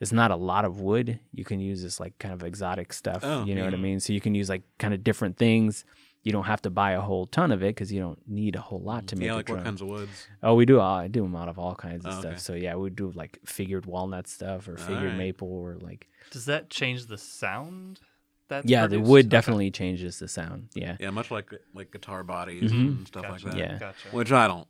it's 0.00 0.12
not 0.12 0.30
a 0.30 0.36
lot 0.36 0.64
of 0.64 0.80
wood 0.80 1.18
you 1.32 1.44
can 1.44 1.60
use 1.60 1.82
this 1.82 2.00
like 2.00 2.18
kind 2.18 2.34
of 2.34 2.42
exotic 2.42 2.92
stuff 2.92 3.22
Oh, 3.24 3.44
you 3.44 3.54
know 3.54 3.64
what 3.64 3.74
i 3.74 3.76
mean 3.78 4.00
so 4.00 4.12
you 4.12 4.20
can 4.20 4.34
use 4.34 4.48
like 4.48 4.62
kind 4.78 4.92
of 4.94 5.02
different 5.04 5.36
things 5.36 5.84
you 6.22 6.32
don't 6.32 6.44
have 6.44 6.62
to 6.62 6.70
buy 6.70 6.92
a 6.92 7.00
whole 7.02 7.26
ton 7.26 7.52
of 7.52 7.62
it 7.62 7.68
because 7.74 7.92
you 7.92 8.00
don't 8.00 8.18
need 8.26 8.56
a 8.56 8.60
whole 8.60 8.80
lot 8.80 9.06
to 9.08 9.16
make 9.16 9.26
Yeah, 9.26 9.34
a 9.34 9.36
like 9.36 9.46
drum 9.46 9.58
what 9.58 9.64
kinds 9.64 9.82
of 9.82 9.88
woods? 9.88 10.26
oh 10.42 10.54
we 10.54 10.64
do 10.66 10.80
all, 10.80 10.96
i 10.96 11.06
do 11.08 11.22
them 11.22 11.36
out 11.36 11.48
of 11.48 11.58
all 11.58 11.74
kinds 11.74 12.04
of 12.06 12.12
Oh, 12.14 12.18
stuff 12.20 12.32
okay. 12.32 12.38
so 12.40 12.54
yeah 12.54 12.74
we 12.76 12.90
do 12.90 13.12
like 13.14 13.38
figured 13.46 13.86
walnut 13.86 14.26
stuff 14.26 14.66
or 14.68 14.76
figured 14.76 14.98
Alright. 15.02 15.18
maple 15.18 15.48
or 15.52 15.76
like 15.80 16.08
Does 16.30 16.46
that 16.46 16.70
change 16.70 17.06
the 17.06 17.18
sound? 17.18 18.00
That's 18.48 18.66
yeah 18.68 18.82
the 18.82 18.96
produced? 18.96 19.10
wood 19.10 19.24
Okay. 19.26 19.28
definitely 19.30 19.70
changes 19.70 20.18
the 20.18 20.28
sound 20.28 20.68
yeah 20.74 20.96
Yeah, 20.98 21.10
much 21.10 21.30
like 21.30 21.50
like 21.74 21.90
guitar 21.92 22.24
bodies 22.24 22.72
Mhm. 22.72 22.88
and 22.88 23.06
stuff 23.08 23.22
Gotcha. 23.22 23.46
like 23.46 23.54
that. 23.54 23.58
Yeah. 23.58 23.78
Gotcha. 23.78 24.08
Which 24.10 24.32
I 24.32 24.46
don't 24.48 24.68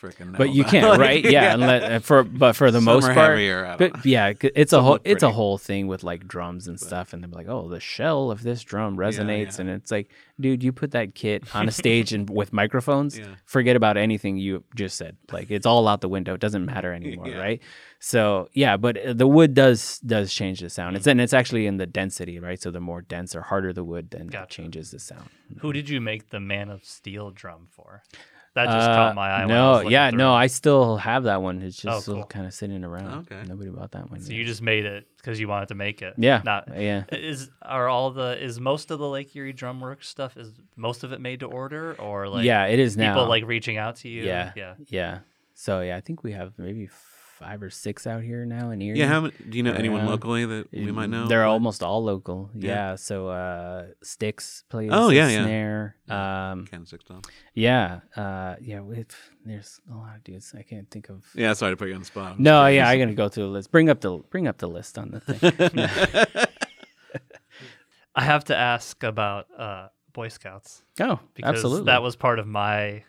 freaking 0.00 0.36
but 0.36 0.50
you 0.50 0.64
can't 0.64 0.88
Like, 0.88 0.98
right 1.08 1.24
yeah, 1.24 1.54
unless, 1.54 1.82
uh, 1.82 1.98
for 2.00 2.22
but 2.24 2.54
for 2.54 2.70
the 2.70 2.78
Some 2.78 2.84
most 2.84 3.04
part 3.04 3.16
heavier, 3.16 3.74
But 3.78 4.04
yeah, 4.06 4.32
c- 4.40 4.50
it's 4.54 4.72
a 4.72 4.80
whole 4.82 4.98
it's 5.04 5.22
a 5.22 5.30
whole 5.30 5.58
thing 5.58 5.86
with 5.88 6.02
like 6.02 6.26
drums 6.26 6.66
and 6.68 6.78
stuff, 6.80 7.12
and 7.12 7.22
they're 7.22 7.30
like, 7.30 7.48
oh, 7.48 7.68
the 7.68 7.80
shell 7.80 8.30
of 8.30 8.42
this 8.42 8.62
drum 8.62 8.96
resonates, 8.96 9.56
yeah. 9.56 9.60
and 9.62 9.70
it's 9.70 9.90
like, 9.90 10.08
dude, 10.40 10.62
you 10.62 10.72
put 10.72 10.92
that 10.92 11.14
kit 11.14 11.44
on 11.54 11.68
a 11.68 11.70
stage 11.70 12.12
and 12.12 12.30
with 12.30 12.52
microphones, 12.52 13.18
Yeah. 13.20 13.26
forget 13.44 13.76
about 13.76 13.96
anything 13.96 14.36
you 14.38 14.64
just 14.74 14.96
said. 14.96 15.16
Like 15.30 15.50
it's 15.50 15.66
all 15.66 15.86
out 15.88 16.00
the 16.00 16.08
window. 16.08 16.34
It 16.34 16.40
doesn't 16.40 16.64
matter 16.64 16.92
anymore, 17.00 17.28
Yeah. 17.28 17.38
right? 17.38 17.60
So 17.98 18.48
yeah, 18.54 18.78
but 18.78 18.96
uh, 18.96 19.12
the 19.12 19.26
wood 19.26 19.52
does 19.54 19.98
does 20.00 20.32
change 20.32 20.60
the 20.60 20.70
sound. 20.70 20.96
It's 20.96 21.06
and 21.06 21.20
it's 21.20 21.34
actually 21.34 21.66
in 21.66 21.76
the 21.76 21.86
density, 21.86 22.38
right? 22.38 22.60
So 22.60 22.70
the 22.70 22.80
more 22.80 23.02
dense 23.02 23.36
or 23.36 23.42
harder 23.42 23.72
the 23.74 23.84
wood, 23.84 24.10
then 24.10 24.22
it 24.22 24.30
Gotcha. 24.30 24.62
changes 24.62 24.90
the 24.90 24.98
sound. 24.98 25.28
Who 25.58 25.72
did 25.74 25.88
you 25.90 26.00
make 26.00 26.30
the 26.30 26.40
Man 26.40 26.70
of 26.70 26.84
Steel 26.84 27.30
drum 27.30 27.68
for? 27.70 28.02
That 28.54 28.66
just 28.66 28.88
Uh, 28.90 28.94
caught 28.96 29.14
my 29.14 29.28
eye. 29.30 29.46
when 29.46 29.52
I 29.52 29.54
no, 29.60 29.84
was 29.84 29.92
yeah, 29.92 30.10
through 30.10 30.18
no. 30.18 30.34
I 30.34 30.48
still 30.48 30.96
have 30.96 31.22
that 31.24 31.40
one. 31.40 31.62
It's 31.62 31.76
just 31.76 31.96
Oh, 31.96 32.00
still 32.00 32.14
cool. 32.16 32.24
kind 32.24 32.46
of 32.46 32.52
sitting 32.52 32.82
around. 32.82 33.28
Okay. 33.30 33.42
Nobody 33.46 33.70
bought 33.70 33.92
that 33.92 34.10
one. 34.10 34.20
So 34.20 34.32
yet. 34.32 34.38
you 34.38 34.44
just 34.44 34.60
made 34.60 34.86
it 34.86 35.06
because 35.18 35.38
you 35.38 35.46
wanted 35.46 35.68
to 35.68 35.76
make 35.76 36.02
it. 36.02 36.14
yeah, 36.18 36.42
Not 36.44 36.68
yeah. 36.76 37.04
is 37.12 37.48
are 37.62 37.88
all 37.88 38.10
the 38.10 38.42
is 38.42 38.58
most 38.58 38.90
of 38.90 38.98
the 38.98 39.08
Lake 39.08 39.34
Erie 39.36 39.52
drum 39.52 39.80
Drumworks 39.80 40.04
stuff 40.04 40.36
is 40.36 40.52
most 40.76 41.04
of 41.04 41.12
it 41.12 41.20
made 41.20 41.40
to 41.40 41.46
order 41.46 41.94
or 42.00 42.28
like 42.28 42.44
yeah, 42.44 42.66
it 42.66 42.80
is 42.80 42.96
now. 42.96 43.12
people 43.14 43.28
like 43.28 43.46
reaching 43.46 43.76
out 43.76 43.96
to 43.96 44.08
you? 44.08 44.24
Yeah. 44.24 44.50
Yeah. 44.56 44.74
Yeah. 44.88 45.18
So 45.54 45.80
yeah, 45.82 45.96
I 45.96 46.00
think 46.00 46.24
we 46.24 46.32
have 46.32 46.52
maybe 46.58 46.88
five 47.40 47.62
or 47.62 47.70
six 47.70 48.06
out 48.06 48.22
here 48.22 48.44
now 48.44 48.70
in 48.70 48.80
Erie. 48.82 48.98
Yeah, 48.98 49.06
how 49.08 49.22
many, 49.22 49.34
do 49.48 49.56
you 49.56 49.62
know 49.64 49.72
anyone 49.72 50.02
Yeah. 50.02 50.10
locally 50.10 50.44
that 50.44 50.70
we 50.72 50.92
might 50.92 51.08
know? 51.08 51.26
They're 51.26 51.40
Like- 51.40 51.48
almost 51.48 51.82
all 51.82 52.04
local. 52.04 52.50
Yeah. 52.54 52.70
Yeah. 52.70 52.94
So 52.96 53.28
uh 53.28 53.86
Sticks 54.02 54.64
plays 54.68 54.90
Oh, 54.92 55.08
the 55.08 55.14
yeah, 55.16 55.28
yeah. 55.28 55.42
snare. 55.44 55.96
Um 56.08 56.66
Ken 56.66 56.84
Six 56.86 57.02
Tom. 57.04 57.22
yeah. 57.54 58.00
Uh 58.14 58.56
yeah, 58.60 58.80
we 58.80 59.04
there's 59.44 59.80
a 59.90 59.96
lot 59.96 60.16
of 60.16 60.22
dudes. 60.22 60.54
I 60.56 60.62
can't 60.62 60.88
think 60.90 61.08
of 61.08 61.24
Yeah, 61.34 61.54
sorry 61.54 61.72
to 61.72 61.76
put 61.76 61.88
you 61.88 61.94
on 61.94 62.00
the 62.00 62.06
spot. 62.06 62.32
I'm 62.36 62.42
No, 62.42 62.64
just 62.66 62.74
yeah, 62.76 62.88
I'm 62.88 62.98
gonna 62.98 63.14
go 63.14 63.28
through 63.28 63.44
the 63.44 63.50
list. 63.50 63.70
Bring 63.72 63.88
up 63.88 64.00
the 64.02 64.18
bring 64.30 64.46
up 64.46 64.58
the 64.58 64.68
list 64.68 64.98
on 64.98 65.10
the 65.10 65.20
thing. 65.20 66.46
I 68.14 68.24
have 68.24 68.44
to 68.46 68.56
ask 68.56 69.02
about 69.02 69.46
uh, 69.56 69.88
Boy 70.12 70.28
Scouts 70.28 70.82
oh, 71.00 71.20
because 71.34 71.48
absolutely. 71.48 71.86
that 71.86 72.02
was 72.02 72.16
part 72.16 72.38
of 72.38 72.46
my 72.46 73.04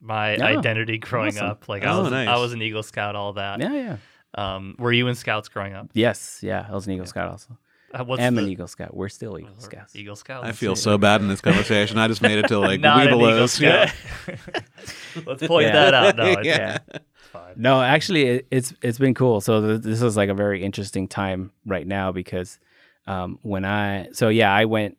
my 0.00 0.36
Oh, 0.36 0.42
identity 0.58 0.98
growing 0.98 1.36
awesome. 1.36 1.46
up. 1.46 1.68
Like 1.68 1.84
I 1.84 1.92
Oh, 1.92 2.02
was 2.04 2.12
I 2.12 2.36
was 2.38 2.52
an 2.52 2.62
Eagle 2.62 2.82
Scout, 2.82 3.16
all 3.16 3.32
that. 3.34 3.60
Yeah, 3.60 3.72
yeah. 3.72 3.96
Um, 4.34 4.76
were 4.78 4.92
you 4.92 5.08
in 5.08 5.14
Scouts 5.14 5.48
growing 5.48 5.74
up? 5.74 5.88
Yes, 5.94 6.40
yeah. 6.42 6.66
I 6.68 6.74
was 6.74 6.86
an 6.86 6.92
Eagle 6.92 7.06
Scout 7.06 7.30
also. 7.30 7.56
Uh, 7.92 8.04
what's 8.04 8.20
I'm 8.22 8.34
the, 8.34 8.42
an 8.42 8.48
Eagle 8.50 8.68
Scout. 8.68 8.94
We're 8.94 9.08
still 9.08 9.38
Eagle 9.38 9.54
or 9.56 9.60
Scouts. 9.60 9.96
Eagle 9.96 10.14
Scouts. 10.16 10.46
I 10.46 10.52
feel 10.52 10.76
so 10.76 10.98
bad 10.98 11.22
in 11.22 11.28
this 11.28 11.40
conversation. 11.40 11.96
I 11.96 12.06
just 12.06 12.20
made 12.20 12.38
it 12.38 12.48
to 12.48 12.58
like 12.58 12.80
Not 12.82 13.06
an 13.06 13.14
Webelos. 13.14 13.58
Yeah. 13.58 13.90
Let's 15.26 15.46
point 15.46 15.66
Yeah. 15.68 15.72
that 15.72 15.94
out. 15.94 16.16
No, 16.16 16.24
it's, 16.26 16.46
Yeah. 16.46 16.78
it's 16.88 17.28
fine. 17.32 17.54
No, 17.56 17.80
actually, 17.80 18.24
it, 18.26 18.46
it's 18.50 18.74
it's 18.82 18.98
been 18.98 19.14
cool. 19.14 19.40
So 19.40 19.66
th- 19.66 19.80
this 19.82 20.02
is 20.02 20.16
like 20.18 20.28
a 20.28 20.34
very 20.34 20.62
interesting 20.62 21.08
time 21.08 21.50
right 21.64 21.86
now 21.86 22.12
because 22.12 22.58
um, 23.06 23.38
when 23.40 23.64
I 23.64 24.08
so 24.12 24.28
yeah, 24.28 24.52
I 24.52 24.66
went 24.66 24.98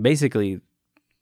basically 0.00 0.60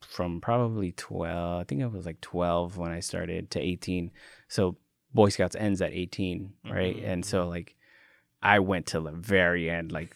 from 0.09 0.41
probably 0.41 0.93
12. 0.93 1.61
I 1.61 1.65
think 1.65 1.83
I 1.83 1.87
was 1.87 2.07
like 2.07 2.21
12 2.21 2.77
when 2.79 2.91
I 2.91 3.01
started 3.01 3.51
to 3.53 3.61
18. 3.61 4.11
So 4.49 4.77
Boy 5.15 5.29
Scouts 5.29 5.55
ends 5.55 5.81
at 5.83 5.93
18, 5.93 6.53
right? 6.71 6.97
Mm-hmm. 6.97 7.07
And 7.07 7.25
so 7.25 7.47
like 7.49 7.77
I 8.43 8.59
went 8.61 8.87
to 8.87 9.01
the 9.01 9.11
very 9.13 9.69
end, 9.71 9.93
like 9.93 10.15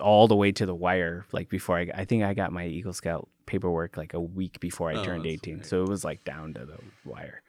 all 0.00 0.28
the 0.28 0.36
way 0.36 0.52
to 0.52 0.66
the 0.66 0.74
wire, 0.74 1.24
like 1.32 1.48
before 1.48 1.78
I, 1.78 1.88
I 1.94 2.04
think 2.04 2.22
I 2.24 2.34
got 2.34 2.52
my 2.52 2.66
Eagle 2.66 2.92
Scout 2.92 3.28
paperwork 3.46 3.96
like 3.96 4.12
a 4.14 4.20
week 4.20 4.60
before 4.60 4.90
I 4.90 4.96
Oh, 4.96 5.04
turned 5.04 5.26
18. 5.26 5.54
great. 5.58 5.66
So 5.66 5.82
it 5.82 5.88
was 5.88 6.04
like 6.04 6.24
down 6.24 6.54
to 6.54 6.66
the 6.66 6.78
wire. 7.04 7.42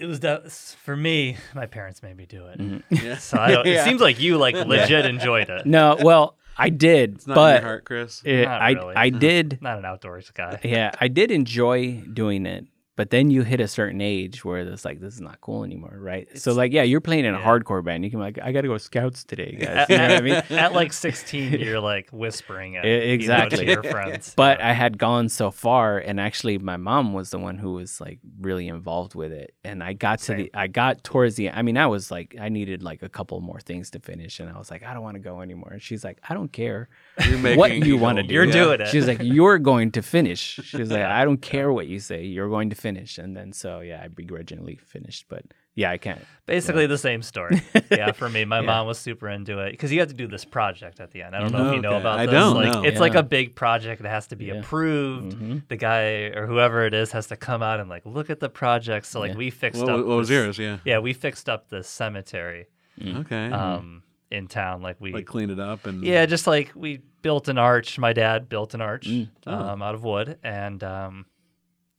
It 0.00 0.06
was 0.06 0.20
that 0.20 0.50
for 0.52 0.94
me. 0.96 1.36
My 1.54 1.66
parents 1.66 2.02
made 2.02 2.16
me 2.16 2.26
do 2.26 2.46
it, 2.48 2.82
Yeah. 2.90 3.16
so 3.18 3.38
I 3.38 3.50
don't, 3.50 3.66
it 3.66 3.70
Yeah. 3.74 3.84
seems 3.84 4.00
like 4.00 4.20
you 4.20 4.36
like 4.38 4.54
legit 4.66 5.06
enjoyed 5.06 5.48
it. 5.48 5.64
No, 5.66 5.96
well, 6.02 6.36
I 6.58 6.70
did, 6.70 7.16
It's 7.16 7.26
not 7.26 7.34
but 7.34 7.56
in 7.56 7.62
your 7.62 7.68
heart, 7.70 7.84
Chris. 7.84 8.22
it- 8.24 8.44
Not 8.44 8.62
I 8.62 8.70
really. 8.70 8.94
I 8.94 9.08
did 9.26 9.58
Not 9.60 9.78
an 9.78 9.84
outdoors 9.84 10.30
guy. 10.34 10.58
yeah, 10.64 10.90
I 11.00 11.08
did 11.08 11.30
enjoy 11.30 12.02
doing 12.12 12.46
it, 12.46 12.64
but 12.96 13.10
then 13.10 13.30
you 13.30 13.42
hit 13.42 13.60
a 13.60 13.68
certain 13.68 14.00
age 14.00 14.42
where 14.42 14.60
it's 14.60 14.84
like 14.84 15.00
this 15.00 15.14
is 15.14 15.20
not 15.20 15.40
cool 15.42 15.64
anymore, 15.64 15.96
right? 16.00 16.26
so 16.38 16.54
like, 16.54 16.72
yeah, 16.72 16.82
you're 16.82 17.02
playing 17.02 17.26
in 17.26 17.34
a 17.34 17.38
yeah. 17.38 17.44
hardcore 17.44 17.84
band. 17.84 18.04
You 18.04 18.10
can 18.10 18.18
be 18.18 18.24
like, 18.24 18.38
I 18.42 18.52
got 18.52 18.62
to 18.62 18.68
go 18.68 18.78
scouts 18.78 19.22
today, 19.22 19.52
guys. 19.60 19.86
You 19.90 19.98
know 19.98 20.08
what 20.08 20.16
I 20.16 20.20
mean? 20.22 20.58
At 20.58 20.72
like 20.72 20.94
16, 20.94 21.60
you're 21.60 21.78
like 21.78 22.08
whispering 22.10 22.74
it 22.74 22.86
E- 22.86 23.12
exactly. 23.12 23.60
you 23.60 23.66
know, 23.66 23.82
to 23.82 23.88
your 23.88 23.92
friends. 23.92 24.32
But 24.34 24.62
I 24.62 24.72
had 24.72 24.96
gone 24.96 25.28
so 25.28 25.50
far, 25.50 25.98
and 25.98 26.18
actually, 26.18 26.56
my 26.56 26.78
mom 26.78 27.12
was 27.12 27.30
the 27.30 27.38
one 27.38 27.58
who 27.58 27.74
was 27.74 28.00
like 28.00 28.18
really 28.40 28.66
involved 28.66 29.14
with 29.14 29.30
it. 29.30 29.54
And 29.62 29.84
I 29.84 29.92
got 29.92 30.20
to 30.20 30.34
the, 30.34 30.50
I 30.54 30.66
got 30.66 31.04
towards 31.04 31.36
the, 31.36 31.50
I 31.50 31.60
mean, 31.60 31.76
I 31.76 31.86
was 31.86 32.10
like, 32.10 32.34
I 32.40 32.48
needed 32.48 32.82
like 32.82 33.02
a 33.02 33.10
couple 33.10 33.38
more 33.40 33.60
things 33.60 33.90
to 33.90 34.00
finish, 34.00 34.40
and 34.40 34.48
I 34.48 34.56
was 34.58 34.70
like, 34.70 34.82
I 34.82 34.94
don't 34.94 35.02
want 35.02 35.16
to 35.16 35.20
go 35.22 35.42
anymore. 35.42 35.70
And 35.72 35.82
she's 35.82 36.02
like, 36.02 36.18
I 36.26 36.32
don't 36.32 36.50
care 36.50 36.88
You're 37.28 37.38
making 37.38 37.58
what 37.58 37.72
you 37.72 37.98
want 37.98 38.16
to 38.16 38.22
do. 38.22 38.32
You're 38.32 38.46
doing 38.46 38.80
it. 38.80 38.88
She's 38.88 39.06
like, 39.06 39.20
you're 39.22 39.58
going 39.58 39.92
to 39.92 40.02
finish. 40.02 40.60
She's 40.62 40.90
like, 40.90 41.02
I 41.02 41.26
don't 41.26 41.42
care 41.42 41.70
what 41.70 41.88
you 41.88 42.00
say. 42.00 42.24
You're 42.24 42.48
going 42.48 42.70
to 42.70 42.76
finish. 42.76 42.85
And 42.86 43.36
then 43.36 43.52
so 43.52 43.80
yeah, 43.80 44.00
I 44.04 44.08
begrudgingly 44.08 44.76
finished. 44.76 45.26
But 45.28 45.44
yeah, 45.74 45.90
I 45.90 45.98
can't. 45.98 46.20
Basically 46.46 46.86
the 46.86 46.96
same 46.98 47.22
story. 47.22 47.60
yeah, 47.90 48.12
for 48.12 48.28
me, 48.28 48.44
my 48.44 48.60
Yeah. 48.60 48.66
mom 48.66 48.86
was 48.86 48.98
super 48.98 49.28
into 49.28 49.58
it 49.58 49.72
because 49.72 49.90
you 49.92 50.00
have 50.00 50.08
to 50.08 50.14
do 50.14 50.26
this 50.26 50.44
project 50.44 51.00
at 51.00 51.10
the 51.10 51.22
end. 51.22 51.34
I 51.36 51.40
don't 51.40 51.52
know 51.52 51.68
if 51.70 51.74
you 51.74 51.82
know 51.82 51.90
Okay. 51.90 52.00
about 52.00 52.18
I 52.20 52.26
this. 52.26 52.32
don't 52.32 52.54
like 52.54 52.72
know. 52.72 52.82
it's 52.84 53.00
like 53.00 53.14
a 53.14 53.22
big 53.22 53.54
project 53.54 54.02
that 54.02 54.08
has 54.10 54.26
to 54.28 54.36
be 54.36 54.46
Yeah. 54.46 54.54
approved. 54.54 55.36
Mhm. 55.36 55.62
The 55.68 55.76
guy 55.76 56.02
or 56.36 56.46
whoever 56.46 56.86
it 56.86 56.94
is 56.94 57.12
has 57.12 57.26
to 57.28 57.36
come 57.36 57.62
out 57.62 57.80
and 57.80 57.90
like 57.90 58.06
look 58.06 58.30
at 58.30 58.40
the 58.40 58.48
project. 58.48 59.06
So 59.06 59.20
like 59.20 59.32
Yeah. 59.32 59.36
we 59.38 59.50
fixed 59.50 59.80
What, 59.82 59.90
up. 59.90 60.06
what 60.06 60.16
was 60.16 60.30
yours? 60.30 60.58
Yeah. 60.58 60.78
Yeah, 60.84 60.98
we 61.00 61.12
fixed 61.12 61.48
up 61.48 61.68
the 61.68 61.82
cemetery 61.82 62.66
Okay. 63.04 63.50
um, 63.50 64.02
in 64.30 64.46
town. 64.48 64.80
Like 64.82 64.96
we 65.00 65.12
like 65.12 65.26
clean 65.26 65.50
it 65.50 65.60
up 65.60 65.86
and 65.86 66.02
Yeah, 66.02 66.24
just 66.26 66.46
like 66.46 66.72
we 66.74 67.00
built 67.22 67.48
an 67.48 67.58
arch. 67.58 67.98
My 67.98 68.12
dad 68.12 68.48
built 68.48 68.72
an 68.74 68.80
arch 68.80 69.06
Mm. 69.08 69.28
Oh. 69.46 69.52
um, 69.54 69.82
out 69.82 69.94
of 69.94 70.04
wood, 70.04 70.38
and 70.42 70.82
um, 70.84 71.26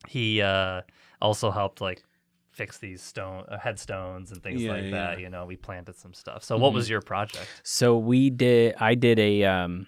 he 0.07 0.41
uh, 0.41 0.81
also 1.21 1.51
helped 1.51 1.81
like 1.81 2.03
fix 2.51 2.77
these 2.79 3.01
stone 3.01 3.43
uh, 3.49 3.57
headstones 3.59 4.31
and 4.31 4.41
things 4.41 4.61
Yeah, 4.61 4.71
like 4.71 4.83
yeah, 4.85 4.91
that. 4.91 5.19
You 5.19 5.29
know, 5.29 5.45
we 5.45 5.55
planted 5.55 5.95
some 5.95 6.13
stuff. 6.13 6.43
So, 6.43 6.57
what 6.57 6.69
Mm-hmm. 6.69 6.75
was 6.77 6.89
your 6.89 7.01
project? 7.01 7.49
So 7.63 7.97
we 7.97 8.29
did. 8.29 8.75
I 8.79 8.95
did 8.95 9.19
a 9.19 9.43
um 9.45 9.87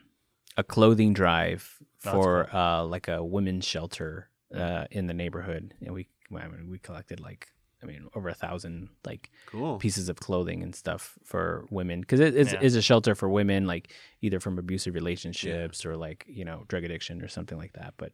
a 0.57 0.63
clothing 0.63 1.13
drive 1.13 1.77
That's 2.03 2.13
for 2.13 2.53
uh 2.55 2.83
like 2.83 3.07
a 3.07 3.23
women's 3.23 3.65
shelter 3.65 4.29
uh 4.55 4.85
in 4.91 5.07
the 5.07 5.13
neighborhood, 5.13 5.73
and 5.81 5.93
we 5.93 6.07
I 6.35 6.47
mean, 6.47 6.69
we 6.69 6.79
collected 6.79 7.19
like 7.19 7.47
I 7.81 7.85
mean 7.85 8.07
over 8.15 8.29
a 8.29 8.33
thousand 8.33 8.89
like 9.05 9.31
cool. 9.45 9.79
pieces 9.79 10.09
of 10.09 10.17
clothing 10.17 10.61
and 10.61 10.75
stuff 10.75 11.17
for 11.23 11.65
women 11.71 12.01
because 12.01 12.19
it 12.19 12.35
is 12.35 12.53
Yeah. 12.53 12.61
is 12.61 12.75
a 12.75 12.81
shelter 12.81 13.15
for 13.15 13.29
women 13.29 13.65
like 13.65 13.93
either 14.21 14.39
from 14.39 14.59
abusive 14.59 14.93
relationships 14.95 15.85
or 15.85 15.95
like 15.97 16.25
you 16.27 16.45
know 16.45 16.65
drug 16.67 16.83
addiction 16.83 17.21
or 17.21 17.27
something 17.27 17.57
like 17.57 17.73
that. 17.73 17.93
But 17.97 18.11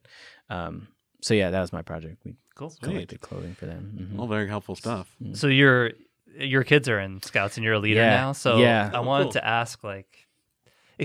um 0.50 0.88
so 1.22 1.34
yeah, 1.34 1.50
that 1.52 1.62
was 1.62 1.72
my 1.74 1.82
project. 1.82 2.18
We 2.26 2.36
Cool. 2.56 2.74
collected 2.82 3.20
clothing 3.20 3.54
for 3.54 3.66
them. 3.66 4.10
Mhm. 4.14 4.20
All 4.20 4.28
very 4.28 4.48
helpful 4.48 4.76
stuff. 4.76 5.14
So 5.34 5.48
your 5.48 5.92
your 6.38 6.64
kids 6.64 6.88
are 6.90 7.00
in 7.00 7.22
scouts 7.22 7.58
and 7.58 7.64
you're 7.64 7.74
a 7.76 7.80
leader 7.80 8.00
Yeah, 8.02 8.16
now. 8.18 8.32
So 8.34 8.58
yeah. 8.58 8.90
I 8.94 8.98
Oh, 8.98 9.02
wanted 9.04 9.24
cool. 9.26 9.32
to 9.34 9.46
ask 9.46 9.84
like, 9.84 10.28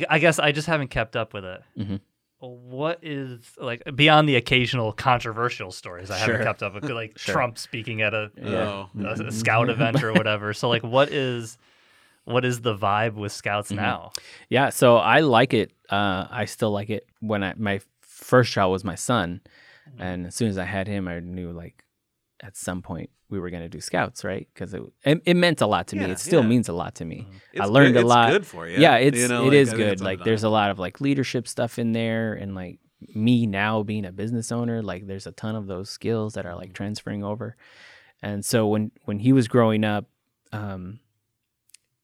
I 0.08 0.18
guess 0.20 0.38
I 0.38 0.52
just 0.52 0.66
haven't 0.68 0.88
kept 0.88 1.16
up 1.16 1.32
with 1.34 1.44
it. 1.44 1.60
Mhm. 1.78 2.00
What 2.38 3.00
is 3.02 3.40
like 3.58 3.82
beyond 3.96 4.28
the 4.28 4.36
occasional 4.36 4.92
controversial 4.92 5.70
stories 5.72 6.10
I 6.10 6.18
haven't 6.18 6.42
kept 6.44 6.62
up 6.62 6.74
with, 6.74 6.84
like 6.88 7.18
Sure. 7.18 7.32
Trump 7.34 7.58
speaking 7.58 8.00
at 8.02 8.14
a, 8.14 8.30
Yeah. 8.36 8.86
Oh. 8.86 8.90
a, 9.04 9.26
a 9.26 9.32
scout 9.32 9.68
event 9.70 10.02
or 10.02 10.12
whatever. 10.12 10.54
So 10.54 10.68
like, 10.68 10.82
what 10.82 11.08
is 11.12 11.58
what 12.24 12.44
is 12.44 12.60
the 12.60 12.76
vibe 12.76 13.14
with 13.14 13.32
scouts 13.32 13.70
now? 13.72 14.12
Yeah, 14.48 14.68
so 14.70 14.96
I 14.98 15.20
like 15.20 15.52
it. 15.52 15.72
Uh, 15.90 16.26
I 16.30 16.44
still 16.44 16.70
like 16.70 16.90
it. 16.90 17.06
When 17.20 17.42
I 17.42 17.54
my 17.56 17.80
first 18.00 18.52
child 18.52 18.70
was 18.72 18.84
my 18.84 18.94
son, 18.94 19.40
and 19.98 20.26
as 20.26 20.34
soon 20.34 20.48
as 20.48 20.58
I 20.58 20.64
had 20.64 20.86
him, 20.86 21.08
I 21.08 21.20
knew 21.20 21.52
like 21.52 21.84
at 22.42 22.56
some 22.56 22.82
point 22.82 23.10
we 23.28 23.38
were 23.38 23.50
gonna 23.50 23.68
do 23.68 23.80
scouts, 23.80 24.24
right? 24.24 24.48
Because 24.52 24.74
it, 24.74 24.82
it 25.04 25.22
it 25.24 25.34
meant 25.34 25.60
a 25.60 25.66
lot 25.66 25.88
to 25.88 25.96
me. 25.96 26.04
It 26.04 26.18
still 26.18 26.42
yeah. 26.42 26.48
means 26.48 26.68
a 26.68 26.72
lot 26.72 26.96
to 26.96 27.04
me. 27.04 27.26
I 27.58 27.66
learned 27.66 27.94
good- 27.94 28.04
a 28.04 28.06
lot. 28.06 28.28
It's 28.30 28.38
good 28.38 28.46
for 28.46 28.68
you. 28.68 28.78
Yeah, 28.78 28.96
it's 28.96 29.18
You 29.18 29.28
know, 29.28 29.42
it 29.42 29.46
like, 29.46 29.52
is 29.54 29.72
good. 29.72 30.00
Like 30.00 30.24
there's 30.24 30.44
a 30.44 30.48
lot 30.48 30.70
of 30.70 30.78
like 30.78 31.00
leadership 31.00 31.46
stuff 31.46 31.78
in 31.78 31.92
there, 31.92 32.34
and 32.34 32.54
like 32.54 32.78
me 33.14 33.46
now 33.46 33.82
being 33.82 34.04
a 34.04 34.12
business 34.12 34.52
owner, 34.52 34.82
like 34.82 35.06
there's 35.06 35.26
a 35.26 35.32
ton 35.32 35.56
of 35.56 35.66
those 35.66 35.88
skills 35.90 36.34
that 36.34 36.44
are 36.46 36.54
like 36.54 36.72
transferring 36.72 37.24
over. 37.24 37.56
And 38.22 38.44
so 38.44 38.66
when 38.66 38.90
when 39.04 39.20
he 39.20 39.32
was 39.32 39.48
growing 39.48 39.84
up, 39.84 40.06
um, 40.52 41.00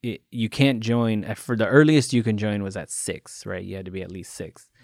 it, 0.03 0.23
you 0.31 0.49
can't 0.49 0.81
join 0.81 1.25
uh, 1.25 1.35
for 1.35 1.57
the 1.57 1.67
earliest 1.67 2.13
you 2.13 2.23
can 2.23 2.39
join 2.39 2.63
was 2.63 2.77
at 2.77 2.91
six, 2.91 3.45
right? 3.45 3.65
You 3.65 3.77
had 3.77 3.85
to 3.87 3.91
be 3.91 4.03
at 4.03 4.13
least 4.13 4.35
6 4.35 4.69
Uh, 4.73 4.76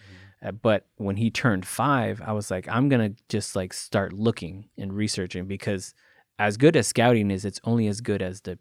but 0.51 0.87
when 0.97 1.17
he 1.17 1.31
turned 1.31 1.65
five, 1.67 2.21
I 2.25 2.33
was 2.33 2.51
like, 2.51 2.67
I'm 2.69 2.89
gonna 2.89 3.13
just 3.29 3.55
like 3.55 3.73
start 3.73 4.13
looking 4.13 4.69
and 4.77 4.93
researching 4.93 5.47
because 5.47 5.95
as 6.39 6.57
good 6.57 6.77
as 6.77 6.89
scouting 6.89 7.31
is, 7.31 7.45
it's 7.45 7.61
only 7.65 7.87
as 7.87 8.01
good 8.01 8.23
as 8.23 8.41
the 8.41 8.59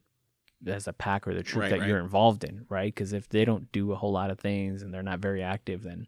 as 0.68 0.88
a 0.88 0.94
pack 0.94 1.28
or 1.28 1.34
the 1.34 1.42
troop 1.42 1.62
Right, 1.64 1.70
that 1.72 1.80
right. 1.80 1.88
you're 1.88 1.98
involved 2.00 2.44
in, 2.44 2.66
right? 2.70 2.94
Because 2.94 3.14
if 3.14 3.28
they 3.30 3.46
don't 3.46 3.72
do 3.72 3.94
a 3.94 3.96
whole 3.96 4.12
lot 4.12 4.30
of 4.30 4.40
things 4.40 4.84
and 4.84 4.94
they're 4.94 5.02
not 5.02 5.18
very 5.20 5.42
active, 5.42 5.82
then 5.82 6.06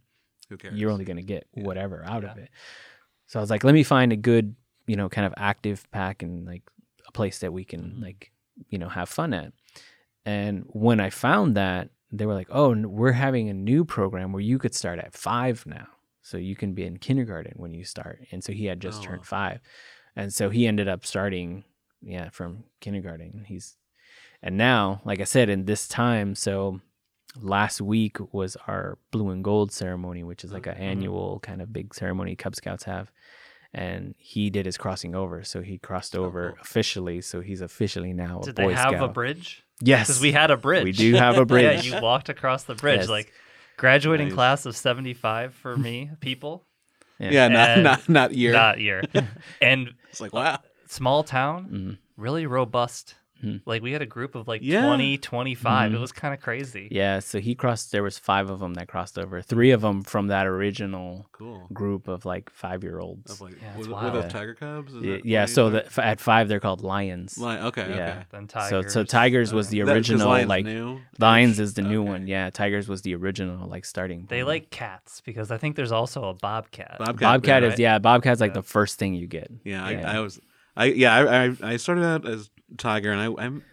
Who 0.50 0.58
cares? 0.58 0.78
you're 0.80 0.92
only 0.92 1.06
gonna 1.06 1.24
get 1.24 1.48
Yeah. 1.56 1.64
whatever 1.64 2.04
out 2.06 2.24
of 2.24 2.38
it. 2.38 2.50
So 3.26 3.40
I 3.40 3.42
was 3.42 3.50
like, 3.50 3.64
let 3.64 3.74
me 3.74 3.82
find 3.82 4.14
a 4.14 4.18
good, 4.18 4.56
you 4.86 4.96
know, 4.96 5.10
kind 5.10 5.26
of 5.26 5.34
active 5.38 5.90
pack 5.90 6.22
and 6.22 6.46
like 6.46 6.62
a 7.08 7.12
place 7.12 7.40
that 7.40 7.52
we 7.52 7.66
can 7.66 7.82
Mm-hmm. 7.82 8.04
like, 8.04 8.32
you 8.70 8.78
know, 8.78 8.90
have 8.90 9.10
fun 9.10 9.34
at. 9.34 9.54
And 10.26 10.66
when 10.68 11.00
I 11.00 11.10
found 11.10 11.58
that, 11.58 11.90
they 12.18 12.26
were 12.26 12.34
like, 12.34 12.48
"Oh, 12.52 12.74
we're 12.88 13.12
having 13.14 13.50
a 13.50 13.54
new 13.54 13.84
program 13.86 14.32
where 14.32 14.42
you 14.42 14.58
could 14.60 14.74
start 14.76 15.00
at 15.00 15.14
five 15.14 15.66
now, 15.66 15.88
so 16.22 16.38
you 16.38 16.56
can 16.56 16.74
be 16.74 16.84
in 16.86 16.98
kindergarten 16.98 17.54
when 17.58 17.74
you 17.74 17.84
start." 17.84 18.20
And 18.32 18.44
so 18.44 18.54
he 18.54 18.66
had 18.66 18.80
just 18.80 19.02
Oh, 19.02 19.06
turned 19.06 19.26
five, 19.26 19.60
and 20.16 20.32
so 20.34 20.50
he 20.50 20.68
ended 20.68 20.88
up 20.88 21.06
starting, 21.06 21.64
yeah, 22.02 22.30
from 22.30 22.64
kindergarten. 22.80 23.44
He's, 23.48 23.78
and 24.42 24.58
now, 24.58 25.02
like 25.06 25.20
I 25.20 25.26
said, 25.26 25.50
in 25.50 25.66
this 25.66 25.88
time, 25.88 26.36
so 26.36 26.80
last 27.42 27.82
week 27.82 28.18
was 28.34 28.56
our 28.68 29.00
blue 29.12 29.30
and 29.32 29.44
gold 29.44 29.72
ceremony, 29.72 30.24
which 30.24 30.44
is 30.44 30.52
like 30.54 30.68
an 30.68 30.76
Mhm. 30.76 30.80
annual 30.82 31.40
kind 31.40 31.62
of 31.64 31.74
big 31.74 31.94
ceremony 31.96 32.36
Cub 32.36 32.56
Scouts 32.56 32.84
have. 32.84 33.12
And 33.76 34.14
he 34.20 34.52
did 34.52 34.68
his 34.68 34.78
crossing 34.78 35.16
over, 35.16 35.44
so 35.44 35.64
he 35.64 35.80
crossed 35.80 36.16
over 36.16 36.52
cool. 36.52 36.62
officially. 36.62 37.22
So 37.22 37.42
he's 37.42 37.60
officially 37.62 38.14
now 38.14 38.42
a 38.42 38.46
Did 38.46 38.56
Boy 38.56 38.68
they 38.68 38.74
have 38.76 38.90
Scout. 38.90 39.10
a 39.10 39.14
bridge? 39.14 39.63
Yes, 39.86 40.08
Because 40.08 40.22
we 40.22 40.32
had 40.32 40.50
a 40.52 40.58
bridge. 40.58 40.84
We 40.86 40.92
do 40.94 41.14
have 41.16 41.38
a 41.38 41.46
bridge. 41.54 41.86
yeah, 41.86 41.96
you 41.98 42.02
walked 42.02 42.30
across 42.30 42.64
the 42.64 42.76
bridge. 42.76 43.02
Yes. 43.02 43.10
Like 43.10 43.32
graduating 43.78 44.28
Nice. 44.30 44.36
class 44.36 44.66
of 44.66 44.76
75 44.78 45.54
for 45.56 45.76
me, 45.76 46.10
people, 46.22 46.66
Yeah, 47.20 47.48
not 47.50 47.80
not 47.80 48.10
not 48.10 48.34
year. 48.34 48.54
Not 48.54 48.80
year. 48.80 49.04
and 49.62 49.90
it's 50.10 50.22
like 50.22 50.34
wow. 50.34 50.60
small 50.88 51.24
town, 51.24 51.70
Mhm. 51.72 51.98
really 52.18 52.46
robust. 52.46 53.16
Mhm. 53.44 53.62
Like 53.66 53.82
we 53.82 53.92
had 53.92 54.02
a 54.02 54.06
group 54.06 54.36
of 54.36 54.48
like 54.48 54.62
Yeah. 54.64 54.86
20, 54.86 55.18
25. 55.18 55.94
It 55.94 55.98
Mhm. 55.98 56.02
was 56.02 56.12
kind 56.12 56.34
of 56.34 56.40
crazy. 56.40 56.88
Yeah, 56.92 57.20
so 57.20 57.40
he 57.40 57.56
crossed. 57.56 57.92
There 57.92 58.04
was 58.04 58.18
five 58.18 58.50
of 58.50 58.60
them 58.60 58.76
that 58.76 58.88
crossed 58.88 59.20
over. 59.20 59.42
Three 59.42 59.72
of 59.72 59.82
them 59.82 60.02
from 60.04 60.28
that 60.28 60.48
original 60.48 61.28
Cool. 61.34 61.68
group 61.74 62.08
of 62.08 62.26
like 62.26 62.50
five 62.50 62.84
year 62.84 63.00
olds. 63.00 63.32
Of 63.32 63.42
like, 63.42 63.54
Yeah, 63.62 63.74
were, 63.76 63.80
it's 63.80 63.88
were 63.90 64.10
those 64.22 64.32
tiger 64.32 64.54
cubs? 64.54 64.94
Is 64.94 65.04
Yeah, 65.04 65.18
yeah, 65.24 65.46
so 65.46 65.70
the, 65.70 65.86
f- 65.86 66.00
at 66.00 66.20
five 66.20 66.48
they're 66.48 66.60
called 66.60 66.82
lions. 66.82 67.38
Li- 67.38 67.58
okay, 67.58 67.88
yeah. 67.90 67.96
okay. 67.96 68.20
Then 68.32 68.50
So 68.50 68.60
tigers. 68.60 68.94
so 68.94 69.04
tigers 69.04 69.54
was 69.54 69.70
the 69.70 69.82
That- 69.82 69.94
original 69.96 70.28
Lions 70.30 70.50
like 70.50 70.66
new? 70.66 71.00
lions 71.20 71.60
is 71.60 71.74
the 71.74 71.82
new 71.82 72.02
one. 72.02 72.28
Yeah, 72.28 72.50
tigers 72.50 72.88
was 72.88 73.02
the 73.02 73.16
original 73.16 73.68
like 73.68 73.86
starting. 73.86 74.26
They 74.30 74.38
point. 74.38 74.48
like 74.48 74.70
cats 74.70 75.22
because 75.26 75.52
I 75.52 75.58
think 75.58 75.76
there's 75.76 75.92
also 75.92 76.24
a 76.30 76.34
bobcat. 76.34 76.96
Bobcat. 77.00 77.20
Bobcat 77.20 77.64
yeah, 77.64 77.70
is 77.70 77.80
yeah. 77.80 78.00
Bobcat's 78.00 78.40
like 78.42 78.52
Yeah. 78.52 78.62
the 78.62 78.64
first 78.64 78.98
thing 79.00 79.14
you 79.14 79.28
get. 79.28 79.52
Yeah, 79.64 79.90
Yeah. 79.90 80.12
I, 80.12 80.16
I 80.16 80.20
was, 80.20 80.40
I 80.76 80.86
yeah, 80.86 81.14
I, 81.16 81.46
I 81.46 81.56
I 81.74 81.78
started 81.78 82.04
out 82.06 82.26
as 82.28 82.50
tiger, 82.78 83.12
and 83.12 83.20
I 83.22 83.44
I'm, 83.44 83.64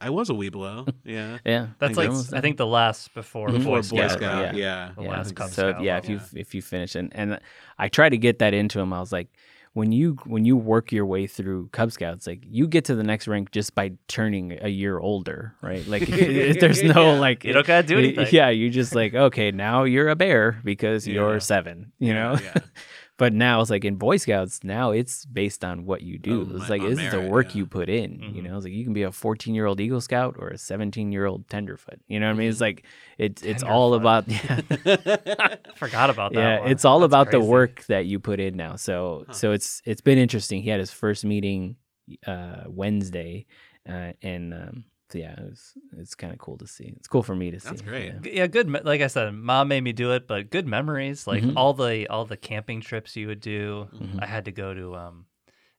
I 0.00 0.10
was 0.10 0.30
a 0.30 0.32
Webelo. 0.32 0.88
Yeah, 1.04 1.38
Yeah, 1.44 1.68
That's 1.78 1.96
think 1.96 1.96
like 1.96 2.08
that's- 2.10 2.32
I 2.32 2.40
think 2.40 2.56
the 2.56 2.66
last 2.66 3.12
before 3.14 3.48
Mhm. 3.48 3.58
before 3.58 3.82
Boy 3.82 3.88
Boy 3.88 4.06
Scout. 4.08 4.10
Scout. 4.12 4.54
yeah. 4.54 4.60
Yeah, 4.60 4.90
The 4.96 5.02
yeah. 5.02 5.08
last 5.10 5.34
Cub 5.34 5.50
so 5.50 5.70
Scout 5.72 5.82
yeah, 5.82 5.98
if 5.98 6.08
you 6.08 6.20
if 6.34 6.54
you 6.54 6.62
finish 6.62 6.94
and 6.94 7.14
and 7.14 7.38
I 7.78 7.88
try 7.88 8.08
to 8.08 8.18
get 8.18 8.38
that 8.38 8.54
into 8.54 8.78
him. 8.80 8.92
I 8.92 9.00
was 9.00 9.12
like, 9.12 9.28
when 9.74 9.92
you 9.92 10.16
when 10.24 10.44
you 10.44 10.56
work 10.56 10.92
your 10.92 11.04
way 11.06 11.26
through 11.26 11.68
Cub 11.72 11.92
Scouts, 11.92 12.26
like 12.26 12.40
you 12.48 12.66
get 12.68 12.84
to 12.86 12.94
the 12.94 13.02
next 13.04 13.28
rank 13.28 13.50
just 13.52 13.74
by 13.74 13.92
turning 14.08 14.58
a 14.62 14.68
year 14.68 14.98
older, 14.98 15.54
right? 15.62 15.86
Like 15.86 16.06
there's 16.06 16.82
no 16.82 17.12
Yeah. 17.14 17.18
like 17.20 17.44
You 17.44 17.52
don't 17.52 17.66
gotta 17.66 17.86
do 17.86 17.98
anything. 17.98 18.26
Yeah, 18.32 18.48
you 18.50 18.70
just 18.70 18.94
like 18.94 19.14
okay, 19.14 19.50
now 19.50 19.84
you're 19.84 20.08
a 20.08 20.16
bear 20.16 20.60
because 20.64 21.06
Yeah. 21.06 21.14
you're 21.14 21.40
seven, 21.40 21.92
you 21.98 22.08
Yeah, 22.08 22.14
know. 22.14 22.38
yeah. 22.42 22.54
but 23.18 23.32
now 23.34 23.60
it's 23.60 23.68
like 23.68 23.84
in 23.84 23.96
Boy 23.96 24.16
Scouts. 24.16 24.64
Now 24.64 24.92
it's 24.92 25.26
based 25.26 25.64
on 25.64 25.84
what 25.84 26.00
you 26.02 26.18
do. 26.18 26.48
Oh, 26.50 26.56
it's 26.56 26.70
like 26.70 26.80
this 26.82 26.98
is 26.98 27.10
the 27.10 27.20
work 27.28 27.48
yeah. 27.54 27.58
you 27.58 27.66
put 27.66 27.88
in. 27.90 28.20
You 28.20 28.42
Mhm. 28.42 28.44
know, 28.44 28.56
it's 28.56 28.64
like 28.64 28.72
you 28.72 28.84
can 28.84 28.94
be 28.94 29.02
a 29.02 29.12
14 29.12 29.54
year 29.54 29.66
old 29.66 29.80
Eagle 29.80 30.00
Scout 30.00 30.36
or 30.38 30.48
a 30.48 30.56
17 30.58 31.12
year 31.12 31.26
old 31.26 31.46
Tenderfoot. 31.48 32.00
You 32.08 32.20
know 32.20 32.26
what 32.28 32.36
I 32.36 32.38
mean? 32.38 32.48
It's 32.48 32.60
like 32.60 32.84
it's 33.18 33.42
it's 33.42 33.62
all 33.62 33.92
about 33.94 34.24
yeah. 34.28 34.60
Forgot 35.76 36.10
about 36.10 36.32
that. 36.32 36.40
yeah 36.40 36.60
one. 36.60 36.70
it's 36.70 36.84
all 36.84 37.00
That's 37.00 37.10
about 37.10 37.30
the 37.30 37.40
work 37.40 37.84
that 37.86 38.06
you 38.06 38.18
put 38.20 38.40
in 38.40 38.56
now 38.56 38.76
so 38.76 39.24
Huh. 39.26 39.32
so 39.32 39.52
it's 39.52 39.82
it's 39.84 40.00
been 40.00 40.18
interesting 40.18 40.62
he 40.62 40.70
had 40.70 40.80
his 40.80 40.90
first 40.92 41.24
meeting 41.24 41.76
uh 42.26 42.64
wednesday 42.66 43.46
uh 43.88 44.12
and 44.22 44.54
um 44.54 44.84
so 45.10 45.18
yeah 45.18 45.32
it 45.32 45.42
was 45.44 45.72
it's 45.96 46.14
kind 46.14 46.32
of 46.32 46.38
cool 46.38 46.58
to 46.58 46.66
see 46.66 46.92
it's 46.96 47.08
cool 47.08 47.22
for 47.22 47.34
me 47.34 47.50
to 47.50 47.58
see 47.60 47.68
That's 47.68 47.80
great. 47.82 48.12
yeah. 48.24 48.30
Yeah, 48.32 48.46
good. 48.46 48.68
me- 48.68 48.80
Like 48.84 49.00
I 49.00 49.06
said, 49.06 49.32
mom 49.34 49.68
made 49.68 49.82
me 49.82 49.92
do 49.92 50.12
it, 50.12 50.26
but 50.28 50.50
good 50.50 50.66
memories. 50.66 51.26
Like 51.26 51.42
Mhm. 51.42 51.54
all 51.56 51.72
the 51.74 52.06
all 52.08 52.24
the 52.26 52.36
camping 52.36 52.80
trips 52.80 53.16
you 53.16 53.26
would 53.28 53.40
do. 53.40 53.88
Mhm. 53.92 54.22
I 54.22 54.26
had 54.26 54.44
to 54.46 54.52
go 54.52 54.74
to 54.74 54.94
um, 54.96 55.26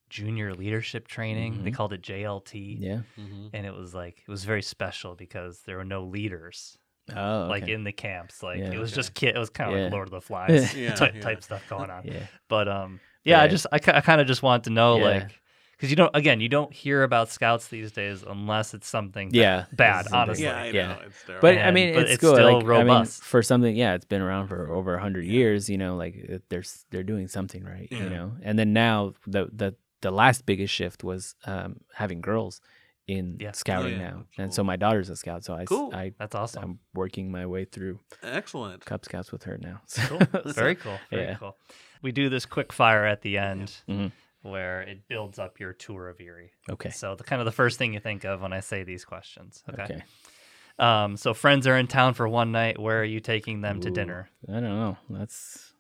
junior 0.10 0.54
leadership 0.54 1.08
training. 1.08 1.64
They 1.64 1.70
Mhm. 1.72 1.76
called 1.76 1.94
it 1.94 2.02
JLT, 2.02 2.78
yeah 2.80 3.02
Mhm. 3.18 3.50
and 3.54 3.66
it 3.66 3.74
was 3.74 3.94
like 3.94 4.24
it 4.28 4.32
was 4.32 4.44
very 4.46 4.62
special 4.64 5.16
because 5.16 5.62
there 5.66 5.78
were 5.78 5.86
no 5.86 6.04
leaders 6.06 6.78
oh 7.16 7.48
like 7.50 7.68
in 7.68 7.84
the 7.84 7.92
camps. 7.92 8.42
Like 8.42 8.60
Yeah. 8.60 8.72
it 8.72 8.80
was 8.80 8.92
Okay. 8.92 8.96
just 9.02 9.14
kid. 9.14 9.36
It 9.36 9.40
was 9.40 9.50
kind 9.52 9.72
of 9.74 9.80
like 9.80 9.92
Lord 9.92 10.08
of 10.08 10.12
the 10.12 10.22
Flies 10.30 10.74
Yeah, 10.76 10.96
type 10.96 11.16
yeah. 11.16 11.22
type 11.22 11.44
stuff 11.44 11.68
going 11.70 11.90
on. 11.98 12.06
yeah 12.06 12.26
But 12.48 12.68
um, 12.68 13.00
yeah, 13.24 13.42
I 13.42 13.48
just 13.48 13.68
I, 13.72 13.76
I 13.76 14.02
kind 14.02 14.22
of 14.22 14.26
just 14.28 14.42
want 14.42 14.64
to 14.64 14.70
know 14.72 14.98
Yeah. 14.98 15.04
like 15.06 15.40
because 15.80 15.90
you 15.90 15.96
don't 15.96 16.14
again 16.14 16.42
you 16.42 16.50
don't 16.50 16.74
hear 16.74 17.04
about 17.04 17.30
scouts 17.30 17.70
these 17.70 17.92
days 17.94 18.22
unless 18.28 18.74
it's 18.74 18.88
something 18.88 19.30
yeah 19.34 19.66
bad, 19.72 20.06
This 20.06 20.08
is 20.08 20.12
a 20.12 20.12
big- 20.12 20.14
honestly. 20.22 20.44
Yeah, 20.46 20.62
I 20.62 20.66
Yeah. 20.66 20.88
know. 20.88 21.00
It's 21.08 21.24
terrible. 21.26 21.42
but 21.42 21.58
I 21.58 21.72
mean, 21.72 21.94
but 21.94 22.04
it's, 22.04 22.12
it's 22.12 22.22
good. 22.22 22.36
still 22.36 22.46
like, 22.54 22.56
I 22.58 22.60
mean, 22.60 22.68
robust. 22.88 23.24
for 23.24 23.42
something, 23.42 23.76
yeah, 23.76 23.94
it's 23.96 24.06
been 24.06 24.22
around 24.22 24.48
for 24.50 24.70
over 24.72 24.96
a 24.96 25.02
hundred 25.02 25.26
years. 25.26 25.70
You 25.70 25.78
know, 25.78 25.96
like 25.96 26.16
it, 26.16 26.44
there's 26.50 26.86
they're 26.92 27.04
doing 27.04 27.28
something 27.30 27.64
right. 27.64 27.88
Yeah. 27.90 28.04
You 28.04 28.10
know, 28.10 28.34
and 28.44 28.60
then 28.60 28.74
now 28.74 29.14
the 29.26 29.48
the 29.54 29.76
the 30.02 30.12
last 30.12 30.46
biggest 30.46 30.74
shift 30.74 31.04
was 31.04 31.36
um, 31.46 31.78
having 31.94 32.22
girls 32.22 32.62
in 33.08 33.38
Yeah. 33.40 33.52
scouting 33.54 33.96
Oh, 33.96 33.98
yeah. 33.98 34.10
now, 34.12 34.18
That's 34.18 34.38
and 34.40 34.54
so 34.54 34.64
my 34.64 34.76
daughter's 34.76 35.10
a 35.10 35.16
scout, 35.16 35.44
so 35.44 35.56
I 35.56 35.64
s- 35.64 35.68
Cool. 35.68 35.90
I 35.94 36.14
That's 36.20 36.36
awesome. 36.36 36.64
I'm 36.64 36.80
working 36.94 37.32
my 37.32 37.46
way 37.48 37.66
through 37.66 38.00
Excellent. 38.24 38.86
Cub 38.86 39.04
Scouts 39.04 39.32
with 39.32 39.44
her 39.44 39.58
now. 39.58 39.82
Cool. 40.08 40.20
Very 40.54 40.76
cool. 40.76 40.98
Very 41.10 41.24
Yeah. 41.24 41.36
cool. 41.36 41.58
We 42.04 42.12
do 42.12 42.30
this 42.30 42.46
quick 42.46 42.72
fire 42.72 43.06
at 43.06 43.22
the 43.24 43.38
end 43.40 43.74
Mhm. 43.90 44.12
Where 44.42 44.82
it 44.82 45.08
builds 45.08 45.40
up 45.40 45.60
your 45.60 45.74
tour 45.74 46.10
of 46.10 46.20
Erie. 46.22 46.52
Okay. 46.70 46.90
So 46.90 47.16
the 47.16 47.24
kind 47.24 47.42
of 47.42 47.46
the 47.46 47.52
first 47.52 47.78
thing 47.78 47.94
you 47.94 48.00
think 48.00 48.24
of 48.24 48.42
when 48.42 48.54
I 48.54 48.60
say 48.62 48.84
these 48.84 49.06
questions. 49.06 49.64
Okay. 49.72 49.84
Okay. 49.84 50.04
Um, 50.78 51.18
so 51.18 51.34
friends 51.34 51.68
are 51.68 51.78
in 51.78 51.88
town 51.88 52.14
for 52.14 52.28
one 52.28 52.52
night. 52.52 52.80
Where 52.80 53.02
are 53.02 53.06
you 53.06 53.20
taking 53.20 53.62
them 53.62 53.82
to 53.82 53.92
dinner? 53.92 54.30
I 54.48 54.54
don't 54.54 54.64
know. 54.64 54.98
That's 55.10 55.74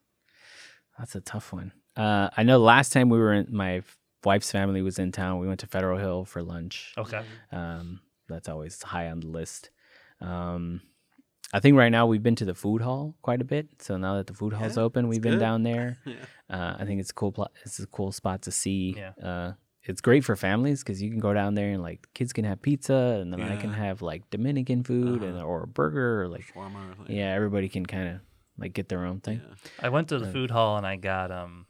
that's 0.97 1.15
a 1.15 1.21
tough 1.21 1.53
one. 1.53 1.71
Uh, 1.95 2.29
I 2.35 2.43
know 2.43 2.59
last 2.59 2.91
time 2.91 3.09
we 3.09 3.17
were 3.17 3.33
in 3.33 3.47
my 3.49 3.81
wife's 4.23 4.51
family 4.51 4.81
was 4.81 4.99
in 4.99 5.11
town. 5.11 5.39
We 5.39 5.47
went 5.47 5.61
to 5.61 5.67
Federal 5.67 5.97
Hill 5.97 6.25
for 6.25 6.43
lunch. 6.43 6.93
Okay. 6.97 7.21
Um, 7.51 8.01
that's 8.27 8.49
always 8.49 8.81
high 8.83 9.09
on 9.09 9.21
the 9.21 9.27
list. 9.27 9.69
Um, 10.21 10.81
I 11.53 11.59
think 11.59 11.75
right 11.77 11.89
now 11.89 12.05
we've 12.05 12.21
been 12.21 12.35
to 12.35 12.45
the 12.45 12.53
food 12.53 12.81
hall 12.81 13.15
quite 13.21 13.41
a 13.41 13.43
bit. 13.45 13.81
So 13.81 13.97
now 13.97 14.17
that 14.17 14.27
the 14.27 14.33
food 14.33 14.53
hall's 14.53 14.77
Yeah, 14.77 14.83
open, 14.83 15.07
we've 15.07 15.21
been 15.21 15.33
good. 15.33 15.39
down 15.39 15.63
there. 15.63 15.97
Yeah. 16.05 16.15
Uh, 16.49 16.75
I 16.79 16.85
think 16.85 16.99
it's 16.99 17.11
a 17.11 17.13
cool. 17.13 17.31
Pl- 17.31 17.51
it's 17.63 17.79
a 17.79 17.87
cool 17.87 18.11
spot 18.11 18.41
to 18.43 18.51
see. 18.51 18.95
Yeah. 18.97 19.13
Uh, 19.23 19.53
it's 19.83 20.01
great 20.01 20.23
for 20.25 20.35
families 20.35 20.83
because 20.83 21.01
you 21.01 21.09
can 21.09 21.19
go 21.19 21.33
down 21.33 21.53
there 21.55 21.71
and 21.71 21.81
like 21.81 22.07
kids 22.13 22.33
can 22.33 22.43
have 22.45 22.61
pizza, 22.61 23.19
and 23.21 23.31
then 23.31 23.41
I 23.41 23.55
can 23.55 23.71
have 23.73 24.01
like 24.01 24.29
Dominican 24.29 24.83
food 24.83 25.23
and 25.23 25.37
Uh-huh. 25.37 25.45
or 25.45 25.63
a 25.63 25.67
burger 25.67 26.21
or 26.23 26.27
like 26.27 26.45
Shawarma 26.53 26.81
or 27.07 27.11
yeah, 27.11 27.33
everybody 27.33 27.69
can 27.69 27.85
kind 27.85 28.07
of 28.09 28.15
like 28.57 28.73
get 28.73 28.89
their 28.89 29.05
own 29.05 29.19
thing. 29.21 29.41
Yeah. 29.43 29.55
I 29.85 29.89
went 29.89 30.09
to 30.09 30.19
the 30.19 30.27
Uh, 30.27 30.31
food 30.31 30.51
hall 30.51 30.77
and 30.77 30.85
I 30.85 30.95
got 30.97 31.31
um 31.31 31.65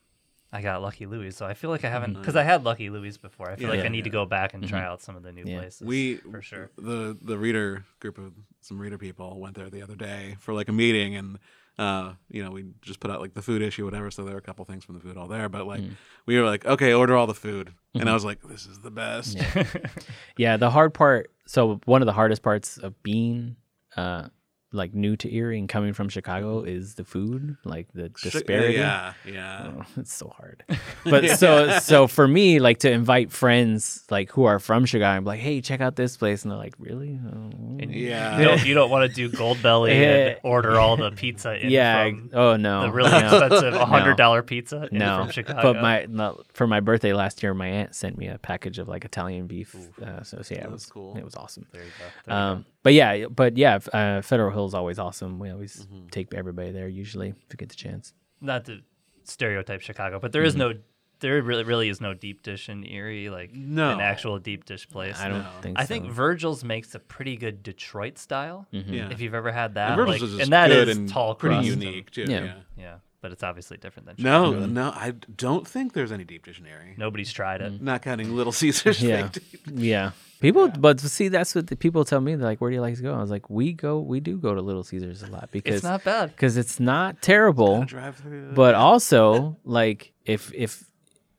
I 0.52 0.62
got 0.62 0.82
Lucky 0.82 1.06
Louie. 1.06 1.32
So 1.32 1.46
I 1.46 1.54
feel 1.54 1.70
like 1.70 1.84
I 1.86 1.90
haven't 1.90 2.14
because 2.14 2.36
I 2.36 2.44
had 2.44 2.64
Lucky 2.64 2.90
Louie's 2.90 3.18
before. 3.18 3.52
I 3.52 3.56
feel 3.56 3.66
Yeah, 3.66 3.70
like 3.72 3.80
I 3.82 3.84
yeah, 3.84 3.90
need 3.90 4.04
to 4.06 4.10
go 4.10 4.26
back 4.26 4.54
and 4.54 4.68
try 4.68 4.80
Mhm. 4.82 4.86
out 4.86 5.02
some 5.02 5.16
of 5.16 5.24
the 5.24 5.32
new 5.32 5.46
Yeah. 5.46 5.60
places. 5.60 5.82
We 5.88 6.18
for 6.18 6.42
sure. 6.42 6.72
the 6.78 7.18
the 7.22 7.38
reader 7.38 7.86
group 8.00 8.18
of 8.18 8.34
some 8.62 8.80
reader 8.80 8.98
people 8.98 9.40
went 9.40 9.56
there 9.56 9.70
the 9.70 9.82
other 9.82 9.96
day 9.96 10.36
for 10.40 10.54
like 10.54 10.68
a 10.70 10.74
meeting 10.74 11.16
and 11.16 11.38
uh 11.78 12.14
you 12.30 12.44
know 12.44 12.52
we 12.52 12.66
just 12.82 13.00
put 13.00 13.10
out 13.10 13.22
like 13.22 13.34
the 13.36 13.42
food 13.42 13.62
issue 13.62 13.86
whatever 13.86 14.12
so 14.12 14.24
there 14.26 14.34
were 14.34 14.40
a 14.40 14.42
couple 14.42 14.66
things 14.66 14.84
from 14.84 14.96
the 14.96 15.02
food 15.02 15.16
all 15.16 15.28
there 15.28 15.48
but 15.48 15.66
like 15.66 15.80
Mm. 15.82 15.96
we 16.26 16.38
were 16.38 16.46
like 16.46 16.66
okay 16.66 16.94
order 16.94 17.16
all 17.16 17.26
the 17.28 17.34
food 17.34 17.74
and. 17.94 18.10
I 18.10 18.14
was 18.14 18.26
like 18.26 18.42
this 18.42 18.66
is 18.66 18.80
the 18.80 18.92
best 18.92 19.38
Yeah. 19.38 19.64
Yeah, 20.38 20.58
the 20.58 20.70
hard 20.72 20.94
part. 20.94 21.32
So 21.46 21.80
one 21.86 22.02
of 22.02 22.06
the 22.06 22.12
hardest 22.14 22.42
parts 22.44 22.78
of 22.78 23.02
being 23.04 23.56
uh 23.96 24.28
like 24.72 24.94
new 24.94 25.16
to 25.18 25.34
Erie 25.34 25.58
and 25.58 25.68
coming 25.68 25.94
from 25.94 26.10
Chicago 26.10 26.62
is 26.64 26.94
the 26.96 27.04
food, 27.04 27.58
like 27.66 27.88
the 27.94 28.12
Sh- 28.16 28.24
disparity. 28.24 28.76
yeah 28.76 29.14
yeah 29.26 29.72
Oh, 29.80 29.84
it's 29.98 30.14
so 30.14 30.30
hard. 30.38 30.64
But 31.06 31.30
so 31.40 31.80
so 31.80 32.08
for 32.08 32.28
me, 32.28 32.60
like 32.60 32.80
to 32.80 32.92
invite 32.92 33.32
friends 33.32 34.06
like 34.12 34.30
who 34.32 34.44
are 34.46 34.60
from 34.60 34.86
Chicago, 34.86 35.08
I'm 35.18 35.26
like, 35.26 35.40
hey, 35.40 35.62
check 35.62 35.82
out 35.82 35.96
this 35.96 36.18
place, 36.18 36.44
and 36.44 36.52
they're 36.52 36.58
like, 36.60 36.76
really? 36.78 37.20
Oh. 37.26 37.78
And 37.80 37.94
Yeah. 37.94 38.38
You 38.38 38.46
don't, 38.46 38.66
you 38.66 38.74
don't 38.76 38.90
want 38.92 39.10
to 39.10 39.16
do 39.16 39.30
Goldbelly 39.36 39.92
and 39.92 40.40
order 40.44 40.80
all 40.80 40.98
the 40.98 41.12
pizza 41.12 41.56
in 41.58 41.72
yeah. 41.72 42.10
from 42.10 42.30
oh 42.34 42.56
no. 42.56 42.82
the 42.84 42.92
really 42.92 43.10
no. 43.12 43.18
expensive 43.28 43.74
hundred 43.94 44.18
dollar 44.18 44.44
pizza 44.44 44.88
in 44.92 45.00
No, 45.00 45.24
from 45.24 45.32
Chicago. 45.32 45.62
but 45.74 45.82
my 45.82 46.06
no, 46.08 46.42
for 46.54 46.68
my 46.68 46.80
birthday 46.80 47.14
last 47.14 47.42
year, 47.42 47.54
my 47.56 47.68
aunt 47.68 47.96
sent 47.96 48.18
me 48.18 48.28
a 48.28 48.38
package 48.38 48.78
of 48.78 48.88
like 48.88 49.04
Italian 49.04 49.48
beef. 49.48 49.76
Uh, 50.00 50.22
so, 50.24 50.42
so 50.44 50.54
yeah, 50.54 50.66
it 50.66 50.72
was 50.72 50.86
cool. 50.86 51.18
It 51.18 51.24
was 51.26 51.36
awesome. 51.36 51.66
there 51.72 51.82
you 51.84 51.90
go. 51.98 52.06
There 52.28 52.36
you 52.38 52.42
Um, 52.44 52.66
but 52.84 52.94
yeah, 52.94 53.26
but 53.28 53.58
yeah, 53.58 53.80
uh, 53.94 54.22
Federal 54.22 54.52
Hill 54.52 54.66
is 54.66 54.74
always 54.74 55.00
awesome. 55.00 55.40
We 55.40 55.50
always 55.50 55.86
Mhm. 55.86 56.12
take 56.12 56.34
everybody 56.34 56.72
there 56.72 56.88
usually 56.88 57.30
if 57.30 57.36
we 57.50 57.56
get 57.58 57.70
the 57.70 57.76
chance. 57.76 58.14
not 58.42 58.66
to 58.66 58.80
stereotype 59.24 59.82
Chicago, 59.82 60.20
but 60.20 60.32
there 60.32 60.44
is 60.44 60.54
Mm-hmm. 60.56 60.60
no 60.78 60.80
there 61.22 61.42
really 61.42 61.66
really 61.66 61.90
is 61.90 62.00
no 62.00 62.14
deep 62.14 62.42
dish 62.44 62.70
in 62.70 62.86
Erie 62.86 63.30
like 63.30 63.54
No. 63.54 63.92
an 63.92 64.00
actual 64.00 64.40
deep 64.40 64.64
dish 64.64 64.88
place. 64.90 65.20
I 65.20 65.28
don't 65.28 65.40
No. 65.44 65.50
think. 65.62 65.78
So. 65.78 65.84
I 65.84 65.86
think 65.86 66.06
Virgil's 66.10 66.64
makes 66.64 66.96
a 66.96 67.00
pretty 67.00 67.36
good 67.36 67.62
Detroit 67.62 68.18
style. 68.18 68.68
Mhm. 68.74 68.90
yeah 68.94 69.10
If 69.12 69.20
you've 69.20 69.34
ever 69.34 69.52
had 69.52 69.74
that, 69.74 69.90
and 69.90 69.98
Virgil's 70.08 70.22
like, 70.32 70.40
is 70.40 70.46
and 70.48 70.54
that 70.54 70.70
good 70.70 70.88
is 70.88 70.98
and 70.98 71.10
tall 71.10 71.36
pretty 71.36 71.56
crust 71.58 71.68
unique 71.68 72.10
too 72.12 72.26
Yeah. 72.30 72.44
yeah, 72.46 72.54
yeah, 72.78 72.96
but 73.22 73.32
it's 73.32 73.44
obviously 73.44 73.78
different 73.78 74.06
than 74.08 74.16
no 74.20 74.52
Chicago. 74.54 74.66
no 74.68 74.90
I 74.92 75.14
don't 75.36 75.68
think 75.68 75.94
there's 75.94 76.12
any 76.12 76.24
deep 76.24 76.46
dictionary 76.46 76.96
Nobody's 76.98 77.32
tried 77.32 77.62
it. 77.62 77.82
not 77.82 78.02
counting 78.02 78.36
Little 78.36 78.52
Caesars 78.54 79.02
Yeah. 79.04 79.28
fake 79.30 79.44
deep- 79.52 79.62
Yeah, 79.76 80.12
people. 80.42 80.70
But 80.70 81.00
see, 81.00 81.28
that's 81.28 81.54
what 81.56 81.68
the 81.68 81.76
people 81.76 82.06
tell 82.06 82.22
me. 82.22 82.36
They're 82.36 82.46
like, 82.48 82.62
"Where 82.62 82.70
do 82.72 82.76
you 82.76 82.82
like 82.82 82.96
to 82.96 83.02
go?" 83.02 83.14
I 83.14 83.20
was 83.22 83.30
like, 83.32 83.50
"We 83.50 83.74
go. 83.74 84.00
We 84.00 84.20
do 84.20 84.38
go 84.38 84.54
to 84.56 84.62
Little 84.62 84.84
Caesars 84.84 85.22
a 85.24 85.28
lot 85.28 85.50
because 85.52 85.76
It's 85.76 85.84
not 85.84 86.04
bad. 86.04 86.30
because 86.32 86.58
it's 86.58 86.80
not 86.80 87.22
terrible, 87.22 87.84
drive 87.86 88.16
through 88.18 88.54
but 88.54 88.76
also 88.76 89.58
like 89.64 90.14
if 90.26 90.52
if 90.54 90.84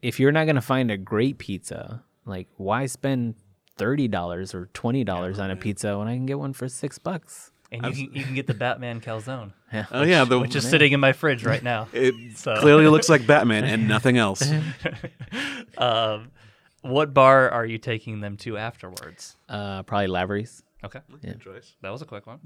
if 0.03 0.19
you're 0.21 0.33
not 0.33 0.47
gonna 0.47 0.61
find 0.61 0.91
a 0.91 0.97
great 0.97 1.39
pizza, 1.39 2.03
like 2.25 2.49
why 2.57 2.87
spend 2.87 3.35
thirty 3.77 4.09
dollars 4.09 4.55
or 4.55 4.69
twenty 4.75 5.05
dollars 5.05 5.39
on 5.39 5.51
a 5.51 5.55
right. 5.55 5.61
pizza 5.63 5.99
when 5.99 6.07
I 6.09 6.15
can 6.15 6.27
get 6.27 6.39
one 6.39 6.53
for 6.53 6.69
six 6.69 6.99
bucks? 6.99 7.51
And 7.73 7.87
you 7.97 8.07
can, 8.09 8.17
you 8.17 8.25
can 8.25 8.35
get 8.35 8.47
the 8.49 8.55
Batman 8.55 9.01
calzone, 9.01 9.53
Yeah. 9.73 9.87
oh 9.93 10.03
yeah 10.03 10.25
the 10.25 10.39
which 10.41 10.57
is 10.57 10.69
sitting 10.69 10.93
in 10.93 10.99
my 11.01 11.13
fridge 11.13 11.45
right 11.45 11.63
now. 11.63 11.87
it 11.93 12.37
So- 12.37 12.57
clearly 12.57 12.89
looks 12.89 13.09
like 13.09 13.27
Batman 13.27 13.65
and 13.65 13.87
nothing 13.87 14.19
else 14.19 14.43
um, 15.79 16.31
what 16.83 17.13
bar 17.15 17.51
are 17.51 17.65
you 17.67 17.79
taking 17.79 18.21
them 18.21 18.37
to 18.39 18.57
afterwards? 18.59 19.37
Uh, 19.49 19.83
probably 19.85 20.07
Lavery's. 20.09 20.63
Okay, 20.83 21.01
Yeah. 21.23 21.33
Good 21.33 21.41
choice 21.43 21.75
that 21.83 21.91
was 21.91 22.01
a 22.03 22.07
quick 22.07 22.27
one. 22.27 22.41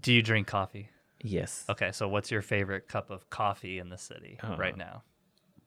Do 0.00 0.12
you 0.12 0.22
drink 0.22 0.46
coffee? 0.46 0.88
Yes. 1.20 1.64
Okay, 1.68 1.90
so 1.92 2.06
what's 2.08 2.30
your 2.30 2.42
favorite 2.42 2.86
cup 2.88 3.10
of 3.10 3.28
coffee 3.30 3.78
in 3.78 3.88
the 3.88 3.98
city 3.98 4.38
Uh, 4.42 4.56
right 4.56 4.76
now? 4.76 5.02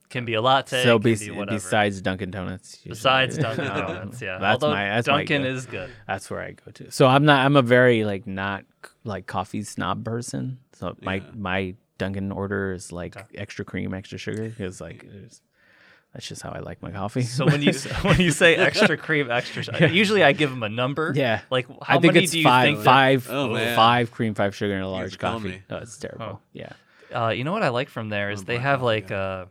Can 0.10 0.24
be 0.26 0.36
a 0.36 0.42
latte. 0.42 0.84
so 0.84 0.98
can 1.00 1.12
bes- 1.12 1.20
be 1.26 1.32
whatever. 1.32 1.58
besides 1.58 2.02
Dunkin' 2.02 2.32
Donuts. 2.32 2.78
usually. 2.78 2.92
Besides 2.92 3.38
Dunkin' 3.40 3.68
Uh, 3.68 3.82
Donuts, 3.88 4.22
yeah. 4.22 4.38
That's 4.40 4.64
Although 4.64 4.74
my 4.76 4.86
that's 4.86 5.08
my 5.08 5.18
Dunkin' 5.18 5.42
go. 5.44 5.48
is 5.50 5.66
good. 5.66 5.90
That's 6.08 6.30
where 6.30 6.42
I 6.42 6.52
go 6.52 6.72
to. 6.72 6.92
So 6.92 7.08
I'm 7.08 7.26
not. 7.26 7.46
I'm 7.46 7.56
a 7.58 7.62
very 7.62 8.06
like 8.06 8.26
not 8.26 8.64
like 9.04 9.26
coffee 9.28 9.64
snob 9.64 10.06
person. 10.06 10.60
So 10.74 10.96
my 11.02 11.16
Yeah. 11.16 11.24
my 11.36 11.76
Dunkin' 11.98 12.32
order 12.32 12.74
is 12.74 12.92
like 12.92 13.18
Okay. 13.18 13.26
extra 13.38 13.66
cream, 13.66 13.94
extra 13.94 14.18
sugar. 14.18 14.48
Because 14.48 14.80
like 14.80 15.04
it's, 15.04 15.42
that's 16.14 16.26
just 16.28 16.42
how 16.42 16.52
I 16.52 16.60
like 16.60 16.82
my 16.82 16.92
coffee. 16.92 17.24
So 17.24 17.46
when 17.46 17.62
you 17.62 17.74
when 18.04 18.22
you 18.22 18.32
say 18.32 18.56
extra 18.56 18.96
cream, 19.08 19.30
extra, 19.30 19.64
sh- 19.64 19.92
usually 19.92 20.24
I 20.24 20.32
give 20.32 20.50
them 20.52 20.64
a 20.64 20.70
number. 20.70 21.12
yeah, 21.16 21.42
Like 21.50 21.68
how 21.84 21.98
I 21.98 22.00
think 22.00 22.14
many 22.14 22.24
it's 22.24 22.32
do 22.32 22.38
you 22.40 22.44
five, 22.46 22.66
think? 22.68 22.78
that- 22.80 22.86
five, 22.86 23.28
Oh, 23.30 23.50
man. 23.54 23.76
five 23.76 24.12
cream, 24.12 24.36
five 24.36 24.56
sugar, 24.56 24.74
and 24.74 24.84
a 24.84 24.88
large 24.88 25.20
coffee. 25.20 25.50
me. 25.50 25.62
Oh, 25.70 25.78
it's 25.78 25.98
terrible. 25.98 26.42
Yeah. 26.54 26.72
Uh, 27.14 27.30
you 27.30 27.44
know 27.44 27.52
what 27.52 27.64
I 27.64 27.70
like 27.70 27.90
from 27.90 28.10
there 28.10 28.32
is 28.32 28.40
I'm 28.42 28.46
they 28.46 28.58
have 28.58 28.80
coffee 28.80 28.86
like 28.86 29.08
guy. 29.10 29.16
uh 29.16 29.46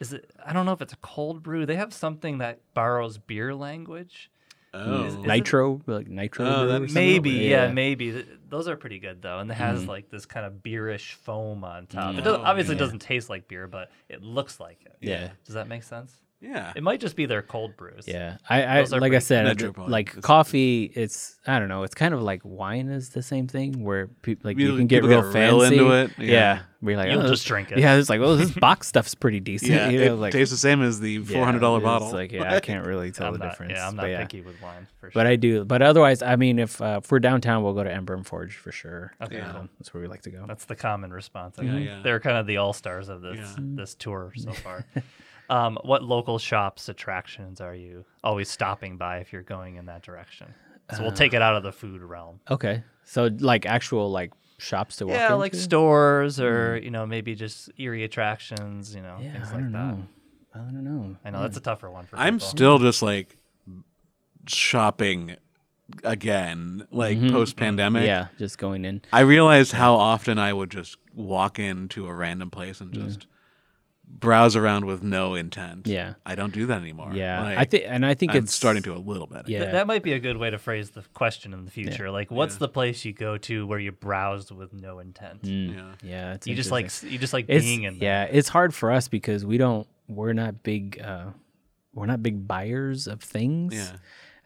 is 0.00 0.12
it 0.12 0.30
I 0.44 0.52
don't 0.52 0.66
know 0.66 0.72
if 0.72 0.80
it's 0.82 0.92
a 0.92 0.98
cold 0.98 1.42
brew. 1.42 1.66
They 1.66 1.76
have 1.76 1.92
something 1.92 2.38
that 2.38 2.60
borrows 2.74 3.18
beer 3.18 3.54
language. 3.54 4.30
oh 4.74 5.04
Is- 5.04 5.14
is 5.14 5.18
it- 5.24 5.26
Nitro, 5.26 5.80
like 5.86 6.08
nitro. 6.08 6.44
Oh, 6.46 6.58
brew 6.60 6.68
that- 6.68 6.82
or 6.82 6.88
something? 6.88 6.94
Maybe, 6.94 7.30
yeah, 7.30 7.66
Yeah. 7.66 7.72
maybe. 7.72 8.24
Those 8.50 8.68
are 8.68 8.76
pretty 8.76 8.98
good 8.98 9.22
though, 9.22 9.38
and 9.38 9.50
it 9.50 9.54
has 9.54 9.84
Mhm. 9.84 9.88
like 9.88 10.10
this 10.10 10.26
kind 10.26 10.44
of 10.46 10.62
beerish 10.62 11.14
foam 11.14 11.64
on 11.64 11.86
top. 11.86 12.14
It 12.14 12.20
Mm. 12.20 12.24
does, 12.24 12.36
Oh, 12.36 12.42
obviously 12.42 12.74
yeah. 12.74 12.80
doesn't 12.80 12.98
taste 13.00 13.30
like 13.30 13.48
beer, 13.48 13.66
but 13.66 13.90
it 14.08 14.22
looks 14.22 14.60
like 14.60 14.82
it. 14.84 14.96
Yeah. 15.00 15.30
Does 15.46 15.54
that 15.54 15.68
make 15.68 15.82
sense? 15.84 16.20
Yeah. 16.40 16.72
It 16.76 16.84
might 16.84 17.00
just 17.00 17.16
be 17.16 17.26
their 17.26 17.42
cold 17.42 17.76
brews. 17.76 18.04
Yeah, 18.06 18.36
I, 18.48 18.64
I 18.64 18.78
Those 18.82 18.92
are 18.92 19.00
like 19.00 19.08
I 19.10 19.16
pretty 19.16 19.24
said, 19.24 19.56
good. 19.58 19.64
I- 19.64 19.68
Metro 19.70 19.86
like 19.88 20.08
It's- 20.10 20.24
coffee. 20.24 20.84
It's 20.94 21.36
I 21.46 21.58
don't 21.58 21.68
know. 21.68 21.82
It's 21.82 21.94
kind 21.96 22.14
of 22.14 22.22
like 22.22 22.42
wine 22.44 22.88
is 22.90 23.08
the 23.10 23.22
same 23.22 23.48
thing 23.48 23.82
where 23.82 24.06
people 24.22 24.48
like 24.48 24.56
you 24.58 24.66
People- 24.66 24.78
can 24.78 24.86
get 24.86 24.96
people 25.02 25.08
real 25.08 25.22
get 25.22 25.32
fancy. 25.32 25.50
real 25.78 25.88
into 25.88 25.92
it, 25.92 26.10
Yeah, 26.18 26.24
yeah. 26.30 26.58
we're 26.80 26.96
like 26.96 27.10
You'll 27.10 27.22
oh, 27.22 27.28
just 27.28 27.44
drink 27.46 27.72
it. 27.72 27.78
Yeah, 27.78 27.96
it's 27.96 28.08
like 28.08 28.20
well, 28.20 28.36
this 28.36 28.50
box 28.66 28.86
stuff's 28.86 29.14
pretty 29.16 29.40
decent. 29.40 29.72
Yeah. 29.72 29.88
you 29.90 29.98
know, 29.98 30.04
it 30.14 30.16
like 30.16 30.32
tastes 30.32 30.52
the 30.52 30.58
same 30.58 30.80
as 30.82 31.00
the 31.00 31.18
four 31.24 31.44
hundred 31.44 31.58
dollar 31.60 31.80
yeah, 31.80 31.84
bottle. 31.84 32.06
It's 32.08 32.14
like 32.14 32.30
yeah, 32.30 32.54
I 32.54 32.60
can't 32.68 32.86
really 32.86 33.10
tell 33.10 33.26
I'm 33.26 33.32
the 33.32 33.38
not, 33.40 33.50
difference. 33.50 33.72
Yeah, 33.74 33.88
I'm 33.88 33.96
not 33.96 34.02
but 34.02 34.10
yeah. 34.10 34.20
picky 34.20 34.42
with 34.42 34.60
wine 34.62 34.86
for 35.00 35.06
sure. 35.06 35.12
But 35.14 35.26
I 35.26 35.34
do. 35.34 35.64
But 35.64 35.82
otherwise, 35.82 36.22
I 36.22 36.36
mean, 36.36 36.60
if 36.60 36.80
uh, 36.80 37.00
if 37.02 37.10
we're 37.10 37.18
downtown, 37.18 37.64
we'll 37.64 37.74
go 37.74 37.82
to 37.82 37.92
Ember 37.92 38.14
and 38.14 38.24
Forge 38.24 38.54
for 38.54 38.70
sure. 38.70 39.12
Okay, 39.20 39.38
Yeah. 39.38 39.50
cool. 39.52 39.68
That's 39.80 39.92
where 39.92 40.00
we 40.02 40.06
like 40.08 40.22
to 40.22 40.30
go. 40.30 40.44
That's 40.46 40.66
the 40.66 40.76
common 40.76 41.12
response. 41.12 41.58
I 41.58 41.62
Yeah, 41.62 41.72
think. 41.72 41.86
yeah. 41.86 42.00
They're 42.04 42.20
kind 42.20 42.36
of 42.38 42.46
the 42.46 42.58
all 42.58 42.72
stars 42.72 43.08
of 43.08 43.22
this 43.22 43.38
Yeah. 43.38 43.56
this 43.58 43.94
tour 43.96 44.32
so 44.36 44.52
far. 44.52 44.84
Um, 45.50 45.78
what 45.82 46.02
local 46.02 46.38
shops 46.38 46.88
attractions 46.88 47.60
are 47.60 47.74
you 47.74 48.04
always 48.22 48.50
stopping 48.50 48.96
by 48.98 49.18
if 49.18 49.32
you're 49.32 49.42
going 49.42 49.76
in 49.76 49.86
that 49.86 50.02
direction? 50.02 50.54
So 50.94 51.02
we'll 51.02 51.12
take 51.12 51.34
it 51.34 51.42
out 51.42 51.54
of 51.56 51.62
the 51.62 51.72
food 51.72 52.02
realm. 52.02 52.40
Okay, 52.50 52.82
so 53.04 53.28
like 53.40 53.66
actual 53.66 54.10
like 54.10 54.32
shops 54.58 54.96
to 54.96 55.06
walk 55.06 55.16
Yeah, 55.16 55.34
like 55.34 55.54
stores 55.54 56.40
or 56.40 56.78
you 56.78 56.90
know 56.90 57.06
maybe 57.06 57.34
just 57.34 57.70
Erie 57.78 58.04
attractions. 58.04 58.94
You 58.94 59.02
know 59.02 59.18
Yeah, 59.20 59.32
things 59.32 59.48
I 59.48 59.52
like 59.52 59.62
don't 59.64 59.72
that. 59.72 59.78
know. 59.78 60.06
I 60.54 60.58
don't 60.58 60.84
know. 60.84 61.16
I 61.24 61.30
know 61.30 61.42
that's 61.42 61.56
a 61.58 61.60
tougher 61.60 61.90
one 61.90 62.06
for 62.06 62.16
me. 62.16 62.22
I'm 62.22 62.36
people. 62.38 62.48
still 62.48 62.78
just 62.78 63.02
like 63.02 63.36
shopping 64.46 65.36
again, 66.04 66.86
like 66.90 67.20
post 67.30 67.56
pandemic. 67.56 68.00
Mm-hmm. 68.02 68.06
Yeah, 68.06 68.26
just 68.38 68.58
going 68.58 68.84
in. 68.84 69.02
I 69.12 69.20
realized 69.20 69.72
how 69.72 69.94
often 69.94 70.38
I 70.38 70.52
would 70.52 70.70
just 70.70 70.96
walk 71.14 71.58
into 71.58 72.06
a 72.06 72.14
random 72.14 72.50
place 72.50 72.80
and 72.80 72.92
just 72.92 73.26
browse 74.10 74.56
around 74.56 74.84
with 74.84 75.02
no 75.02 75.34
intent. 75.34 75.86
Yeah. 75.86 76.14
I 76.26 76.34
don't 76.34 76.52
do 76.52 76.66
that 76.66 76.80
anymore. 76.80 77.12
Yeah, 77.14 77.42
Like, 77.42 77.58
I 77.58 77.64
think, 77.64 77.84
and 77.86 78.04
I 78.04 78.14
think 78.14 78.32
I'm 78.32 78.38
it's 78.38 78.52
starting 78.54 78.82
to 78.84 78.94
a 78.94 78.98
little 78.98 79.26
bit. 79.28 79.48
Yeah, 79.48 79.60
Th- 79.60 79.72
that 79.72 79.86
might 79.86 80.02
be 80.02 80.12
a 80.12 80.18
good 80.18 80.36
way 80.36 80.50
to 80.50 80.58
phrase 80.58 80.90
the 80.90 81.02
question 81.14 81.52
in 81.52 81.64
the 81.64 81.70
future. 81.70 82.10
Like, 82.10 82.30
what's 82.30 82.56
the 82.56 82.68
place 82.68 83.04
you 83.04 83.12
go 83.12 83.38
to 83.38 83.66
where 83.66 83.78
you 83.78 83.92
browsed 83.92 84.50
with 84.50 84.72
no 84.72 84.98
intent? 84.98 85.42
Mm, 85.42 85.74
Yeah. 85.76 85.92
yeah. 86.02 86.32
It's 86.34 86.46
You 86.46 86.54
just 86.56 86.70
like 86.72 86.90
you 87.04 87.18
just 87.18 87.32
like 87.32 87.44
it's, 87.48 87.64
being 87.64 87.84
in 87.84 87.98
there. 87.98 88.08
yeah. 88.28 88.36
It's 88.36 88.48
hard 88.48 88.74
for 88.74 88.90
us 88.90 89.06
because 89.08 89.44
we 89.46 89.56
don't. 89.58 89.86
We're 90.08 90.32
not 90.32 90.62
big. 90.62 91.00
uh 91.00 91.26
We're 91.94 92.06
not 92.06 92.22
big 92.22 92.48
buyers 92.48 93.06
of 93.06 93.20
things. 93.22 93.74
Yeah. 93.74 93.96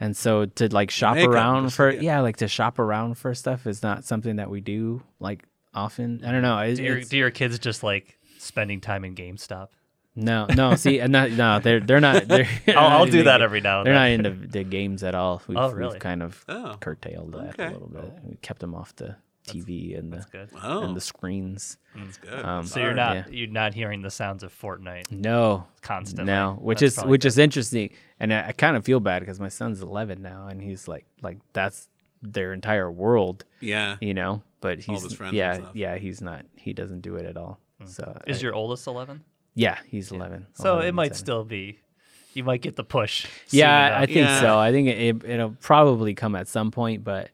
And 0.01 0.17
so 0.17 0.47
to 0.47 0.69
like 0.75 0.91
shop 0.91 1.15
make 1.15 1.25
'em, 1.25 1.31
around 1.33 1.73
for 1.73 1.91
yeah. 1.91 2.01
yeah. 2.01 2.21
like 2.21 2.37
to 2.39 2.49
shop 2.49 2.79
around 2.79 3.17
for 3.17 3.33
stuff 3.35 3.67
is 3.67 3.83
not 3.83 4.05
something 4.05 4.37
that 4.37 4.51
we 4.51 4.61
do 4.61 5.03
like 5.21 5.45
often. 5.73 6.23
I 6.27 6.33
don't 6.33 6.43
know. 6.43 6.59
It, 6.59 6.75
Do 6.77 6.83
your, 6.83 6.93
it's- 6.97 7.09
do 7.09 7.17
your 7.17 7.31
kids 7.31 7.59
just 7.59 7.83
like 7.83 8.19
spending 8.43 8.81
time 8.81 9.05
in 9.05 9.15
GameStop? 9.15 9.69
no, 10.15 10.47
no. 10.55 10.75
See, 10.75 10.99
and 11.01 11.11
not, 11.13 11.31
no, 11.31 11.59
they're 11.59 11.81
they're 11.81 12.01
not. 12.01 12.29
They're 12.29 12.47
I'll, 12.69 12.75
not 12.75 12.93
I'll 12.93 13.07
do 13.07 13.23
that 13.25 13.39
ga- 13.39 13.45
every 13.45 13.61
now 13.63 13.79
and 13.79 13.87
They're 13.87 13.95
not 13.95 14.05
then. 14.23 14.27
into 14.27 14.47
the 14.49 14.63
games 14.65 15.03
at 15.03 15.15
all. 15.15 15.41
We've, 15.47 15.57
Oh, 15.57 15.75
we've 15.75 15.99
kind 15.99 16.23
of 16.23 16.45
Oh. 16.49 16.77
curtailed 16.81 17.33
that 17.33 17.55
Okay. 17.59 17.67
a 17.67 17.71
little 17.71 17.89
bit. 17.89 18.13
We 18.25 18.37
kept 18.37 18.61
them 18.61 18.75
off 18.75 18.95
the 18.97 19.17
TV 19.49 19.99
and 19.99 20.13
the 20.13 20.25
good. 20.31 20.51
Oh, 20.63 20.83
and 20.83 20.95
the 20.95 21.01
screens. 21.01 21.79
that's 21.97 22.19
good. 22.19 22.45
Um, 22.45 22.67
So 22.67 22.79
you're 22.81 22.93
not 22.95 23.17
Yeah. 23.17 23.25
you're 23.31 23.49
not 23.49 23.73
hearing 23.75 24.03
the 24.03 24.11
sounds 24.11 24.43
of 24.43 24.53
Fortnite 24.53 25.11
No, 25.11 25.67
constantly. 25.81 26.27
no, 26.27 26.59
which 26.61 26.81
That's 26.81 26.99
is 26.99 27.05
which 27.05 27.23
good. 27.23 27.29
is 27.29 27.39
interesting, 27.39 27.91
and 28.21 28.33
I, 28.35 28.49
I 28.49 28.53
kind 28.53 28.77
of 28.77 28.85
feel 28.85 29.01
bad 29.01 29.21
because 29.21 29.41
my 29.41 29.49
son's 29.49 29.81
11 29.83 30.21
now, 30.23 30.47
and 30.49 30.61
he's 30.61 30.87
like 30.89 31.07
like 31.23 31.39
that's 31.55 31.89
their 32.21 32.53
entire 32.53 32.89
world, 32.93 33.45
Yeah. 33.61 33.97
you 34.01 34.15
know. 34.15 34.43
But 34.61 34.79
he's 34.79 35.03
his 35.03 35.15
friends 35.15 35.31
and 35.31 35.39
yeah 35.39 35.55
stuff. 35.55 35.71
yeah 35.75 35.97
he's 35.97 36.21
not 36.21 36.45
he 36.55 36.73
doesn't 36.73 37.01
do 37.01 37.17
it 37.17 37.25
at 37.27 37.37
all. 37.37 37.59
Hmm. 37.83 37.89
So 37.89 38.21
Is 38.27 38.39
I- 38.39 38.43
your 38.43 38.55
oldest 38.55 38.87
11? 38.87 39.23
yeah 39.55 39.79
he's 39.87 40.11
11. 40.13 40.47
So 40.55 40.73
11 40.75 40.89
it 40.89 40.93
might 40.95 41.05
seven. 41.09 41.19
still 41.19 41.45
be. 41.45 41.79
You 42.35 42.45
might 42.45 42.63
get 42.63 42.77
the 42.77 42.85
push. 42.85 43.27
Yeah, 43.51 43.89
enough. 43.89 44.01
I 44.01 44.07
think 44.07 44.17
Yeah. 44.17 44.41
so. 44.41 44.59
I 44.59 44.73
think 44.73 44.89
it, 44.89 45.25
it'll 45.29 45.57
probably 45.61 46.15
come 46.15 46.35
at 46.35 46.49
some 46.49 46.71
point, 46.71 47.05
but 47.05 47.31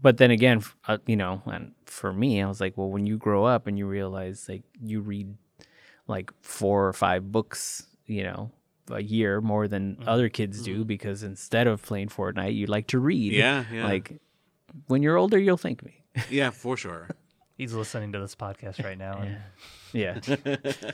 but 0.00 0.16
then 0.18 0.30
again, 0.30 0.62
uh, 0.88 0.98
you 1.06 1.16
know, 1.16 1.42
and 1.46 1.72
for 1.86 2.12
me, 2.12 2.42
I 2.42 2.46
was 2.48 2.60
like, 2.60 2.76
well, 2.78 2.88
when 2.90 3.06
you 3.06 3.16
grow 3.18 3.44
up 3.44 3.66
and 3.66 3.76
you 3.78 3.86
realize 3.86 4.46
like 4.48 4.62
you 4.82 5.00
read 5.00 5.34
like 6.06 6.30
four 6.42 6.86
or 6.86 6.92
five 6.94 7.30
books, 7.32 7.86
you 8.06 8.22
know, 8.22 8.50
a 8.90 9.02
year 9.02 9.40
more 9.42 9.68
than 9.68 9.96
Mm-hmm. 9.96 10.08
other 10.08 10.28
kids 10.30 10.62
do 10.62 10.84
because 10.84 11.22
instead 11.22 11.66
of 11.66 11.82
playing 11.82 12.08
Fortnite, 12.08 12.54
you 12.54 12.66
like 12.66 12.86
to 12.88 12.98
read. 12.98 13.32
Yeah, 13.32 13.64
yeah. 13.72 13.84
Like 13.86 14.18
when 14.86 15.02
you're 15.02 15.16
older, 15.18 15.38
you'll 15.38 15.56
thank 15.58 15.82
me. 15.84 16.04
Yeah, 16.30 16.50
for 16.50 16.76
sure. 16.78 17.08
He's 17.56 17.72
listening 17.72 18.12
to 18.12 18.18
this 18.20 18.34
podcast 18.34 18.84
right 18.84 18.98
now. 18.98 19.18
And, 19.18 19.36
yeah. 19.92 20.20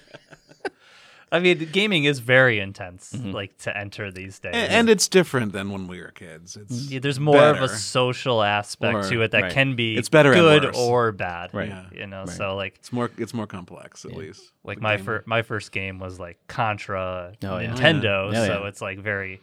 I 1.32 1.38
mean, 1.40 1.66
gaming 1.72 2.04
is 2.04 2.18
very 2.18 2.58
intense, 2.60 3.14
Mm-hmm. 3.14 3.30
like 3.32 3.56
to 3.60 3.74
enter 3.74 4.10
these 4.12 4.38
days. 4.38 4.52
and, 4.54 4.70
and 4.70 4.90
it's 4.90 5.08
different 5.08 5.52
than 5.52 5.70
when 5.70 5.86
we 5.88 5.98
were 5.98 6.10
kids. 6.10 6.56
It's 6.56 6.90
Yeah, 6.90 6.98
there's 7.00 7.18
more 7.18 7.42
of 7.42 7.62
a 7.62 7.68
social 7.70 8.42
aspect 8.42 8.94
Or- 9.06 9.08
to 9.08 9.22
it 9.22 9.30
that 9.30 9.42
right. 9.44 9.52
can 9.52 9.74
be 9.74 9.96
It's 9.96 10.10
better 10.10 10.34
good 10.34 10.76
or 10.76 11.10
bad. 11.10 11.54
Right. 11.54 11.70
Yeah. 11.70 11.84
You 11.92 12.06
know, 12.06 12.24
Right. 12.24 12.28
so 12.28 12.54
like 12.54 12.74
it's 12.76 12.92
more 12.92 13.10
it's 13.16 13.32
more 13.32 13.46
complex 13.46 14.04
at 14.04 14.12
least. 14.12 14.52
like 14.62 14.78
my 14.82 14.96
game. 14.96 15.04
fir- 15.06 15.22
my 15.24 15.40
first 15.40 15.72
game 15.72 15.98
was 15.98 16.20
like 16.20 16.38
Contra 16.48 17.32
Oh, 17.42 17.58
yeah. 17.58 17.72
Nintendo, 17.74 18.28
Oh, 18.28 18.30
yeah. 18.32 18.46
so 18.46 18.60
yeah. 18.60 18.68
it's 18.68 18.82
like 18.82 18.98
very 18.98 19.40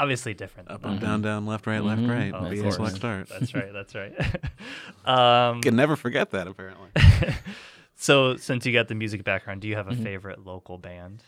obviously 0.00 0.34
different. 0.34 0.70
up 0.70 0.84
up 0.84 0.98
down 1.00 1.22
down 1.22 1.46
left 1.46 1.66
right 1.66 1.82
left 1.82 2.02
right. 2.02 2.32
Oh, 2.34 2.44
of 2.46 2.50
B 2.50 2.60
course. 2.60 2.76
select 2.76 2.96
start. 2.96 3.28
That's 3.28 3.54
right. 3.54 3.72
That's 3.72 3.94
right. 3.94 4.12
um, 5.04 5.60
Can 5.62 5.76
never 5.76 5.96
forget 5.96 6.30
that 6.30 6.46
apparently. 6.48 6.88
so 7.96 8.36
since 8.36 8.64
you 8.66 8.72
got 8.72 8.88
the 8.88 8.94
music 8.94 9.24
background, 9.24 9.60
do 9.60 9.68
you 9.68 9.76
have 9.76 9.86
Mm-hmm. 9.86 10.00
a 10.02 10.04
favorite 10.04 10.44
local 10.46 10.78
band? 10.78 11.22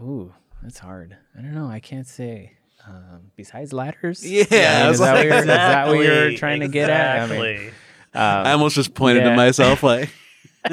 Ooh, 0.00 0.32
that's 0.62 0.78
hard. 0.78 1.16
I 1.38 1.42
don't 1.42 1.54
know. 1.54 1.66
I 1.68 1.80
can't 1.80 2.06
say. 2.06 2.52
Um, 2.86 3.30
besides 3.36 3.72
ladders, 3.72 4.28
Yeah, 4.28 4.44
I 4.50 4.80
I 4.80 4.82
mean, 4.84 4.92
is, 4.92 4.98
that 4.98 5.12
what 5.12 5.14
like- 5.14 5.24
you're, 5.24 5.36
is 5.38 5.46
that 5.46 5.86
what 5.86 5.92
you're 5.98 6.12
Exactly, 6.30 6.36
trying 6.36 6.60
to 6.60 6.68
get 6.68 6.90
at? 6.90 7.30
I 7.30 7.38
mean, 7.40 7.68
um, 7.68 7.72
I 8.14 8.52
almost 8.52 8.74
just 8.74 8.92
pointed 8.94 9.22
yeah. 9.22 9.30
to 9.30 9.36
myself 9.36 9.82
like 9.84 10.10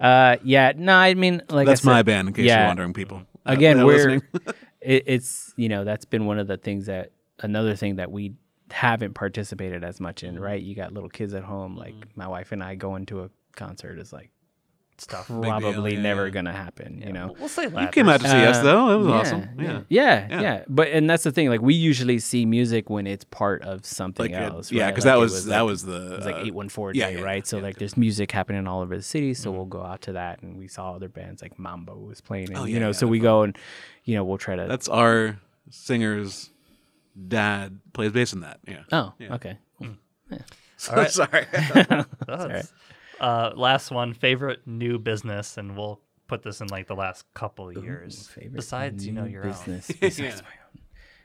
Uh, 0.00 0.36
yeah, 0.44 0.72
no, 0.76 0.94
I 0.94 1.12
mean, 1.14 1.42
like 1.50 1.68
I 1.68 1.70
that's 1.72 1.84
my 1.84 2.02
band 2.02 2.28
in 2.28 2.34
case 2.34 2.46
yeah. 2.46 2.60
you're 2.60 2.66
wondering, 2.68 2.94
people. 2.94 3.18
Uh, 3.46 3.52
Again, 3.52 3.76
that 3.76 3.82
are 3.82 3.86
we're 3.86 3.96
listening. 3.96 4.22
It, 4.80 5.04
it's 5.06 5.52
you 5.56 5.68
know 5.68 5.84
that's 5.84 6.04
been 6.04 6.26
one 6.26 6.38
of 6.38 6.46
the 6.46 6.56
things 6.56 6.86
that 6.86 7.12
another 7.40 7.74
thing 7.76 7.96
that 7.96 8.10
we 8.10 8.34
haven't 8.70 9.14
participated 9.14 9.82
as 9.84 10.00
much 10.00 10.22
Mm-hmm. 10.22 10.36
in, 10.36 10.42
right? 10.42 10.62
You 10.62 10.74
got 10.74 10.92
little 10.92 11.08
kids 11.08 11.34
at 11.34 11.42
home, 11.42 11.76
like 11.76 11.94
my 12.16 12.28
wife 12.28 12.52
and 12.52 12.62
I 12.62 12.74
going 12.74 13.06
to 13.06 13.22
a 13.24 13.30
concert 13.56 13.98
is 13.98 14.12
like 14.12 14.30
Stuff. 15.00 15.26
probably 15.28 15.94
yeah, 15.94 16.00
never 16.02 16.26
yeah. 16.26 16.30
gonna 16.30 16.52
happen, 16.52 17.02
you 17.04 17.12
know. 17.12 17.34
We'll 17.38 17.48
say 17.48 17.64
you 17.64 17.88
came 17.88 18.08
out 18.08 18.20
to 18.20 18.28
see 18.28 18.36
us 18.44 18.58
Uh, 18.58 18.62
though. 18.62 18.90
It 18.90 18.96
was 18.98 19.06
yeah, 19.06 19.12
awesome. 19.14 19.48
Yeah. 19.58 19.64
Yeah. 19.64 19.80
Yeah, 19.88 20.26
Yeah. 20.28 20.40
yeah. 20.42 20.64
But 20.68 20.88
and 20.88 21.08
that's 21.08 21.22
the 21.24 21.32
thing, 21.32 21.48
like 21.48 21.62
we 21.62 21.74
usually 21.74 22.18
see 22.18 22.44
music 22.46 22.90
when 22.90 23.06
it's 23.06 23.24
part 23.24 23.62
of 23.62 23.84
something 23.86 24.32
Like 24.32 24.40
it- 24.42 24.52
else. 24.52 24.70
yeah, 24.70 24.84
right? 24.84 24.90
because 24.90 25.04
Like, 25.06 25.12
that 25.14 25.18
it 25.18 25.20
was, 25.20 25.44
that 25.46 25.60
like- 25.60 25.66
was 25.70 25.82
the 25.84 26.06
it 26.12 26.16
was 26.18 26.26
like 26.26 26.34
uh, 26.36 26.42
eight 26.44 26.54
one 26.54 26.68
four 26.68 26.92
day, 26.92 27.14
yeah, 27.16 27.20
right? 27.22 27.46
So 27.46 27.56
yeah, 27.56 27.62
like 27.62 27.74
yeah. 27.76 27.78
there's 27.80 27.96
music 27.96 28.30
happening 28.30 28.66
all 28.66 28.82
over 28.82 28.96
the 28.96 29.02
city, 29.02 29.34
so 29.34 29.50
we'll 29.50 29.64
go 29.64 29.82
out 29.82 30.02
to 30.02 30.12
that 30.12 30.42
and 30.42 30.56
we 30.58 30.68
saw 30.68 30.92
other 30.94 31.08
bands 31.08 31.40
like 31.42 31.58
Mambo 31.58 31.96
was 31.96 32.20
playing 32.20 32.48
and 32.50 32.58
Oh, 32.58 32.64
you 32.64 32.74
yeah, 32.74 32.80
know, 32.80 32.86
yeah, 32.88 32.92
so 32.92 33.06
we 33.06 33.18
go 33.18 33.42
and 33.42 33.56
you 34.04 34.14
know, 34.14 34.24
we'll 34.24 34.38
try 34.38 34.56
to 34.56 34.66
That's 34.66 34.88
our 34.88 35.38
singer's 35.70 36.50
dad 37.28 37.78
plays 37.92 38.12
bass 38.12 38.32
in 38.32 38.40
that. 38.40 38.60
Yeah. 38.66 38.82
Oh, 38.92 39.12
Yeah. 39.18 39.34
okay. 39.34 39.58
All 39.80 40.96
right. 40.96 41.10
Sorry. 41.10 41.46
Oh, 41.54 42.04
that's- 42.26 42.72
Uh, 43.20 43.52
last 43.54 43.90
one, 43.90 44.14
favorite 44.14 44.66
new 44.66 44.98
business, 44.98 45.56
and 45.58 45.76
we'll 45.76 46.00
put 46.26 46.42
this 46.42 46.60
in 46.60 46.68
like 46.68 46.86
the 46.86 46.94
last 46.96 47.24
couple 47.34 47.68
of 47.68 47.82
years. 47.84 48.28
Favorite 48.28 48.54
Besides, 48.54 49.06
you 49.06 49.12
know, 49.12 49.24
new 49.24 49.30
your 49.30 49.44
own. 49.44 49.50
business 49.50 49.86
besides 50.00 50.18
Yeah. 50.18 50.26
my 50.26 50.36
own. 50.36 50.82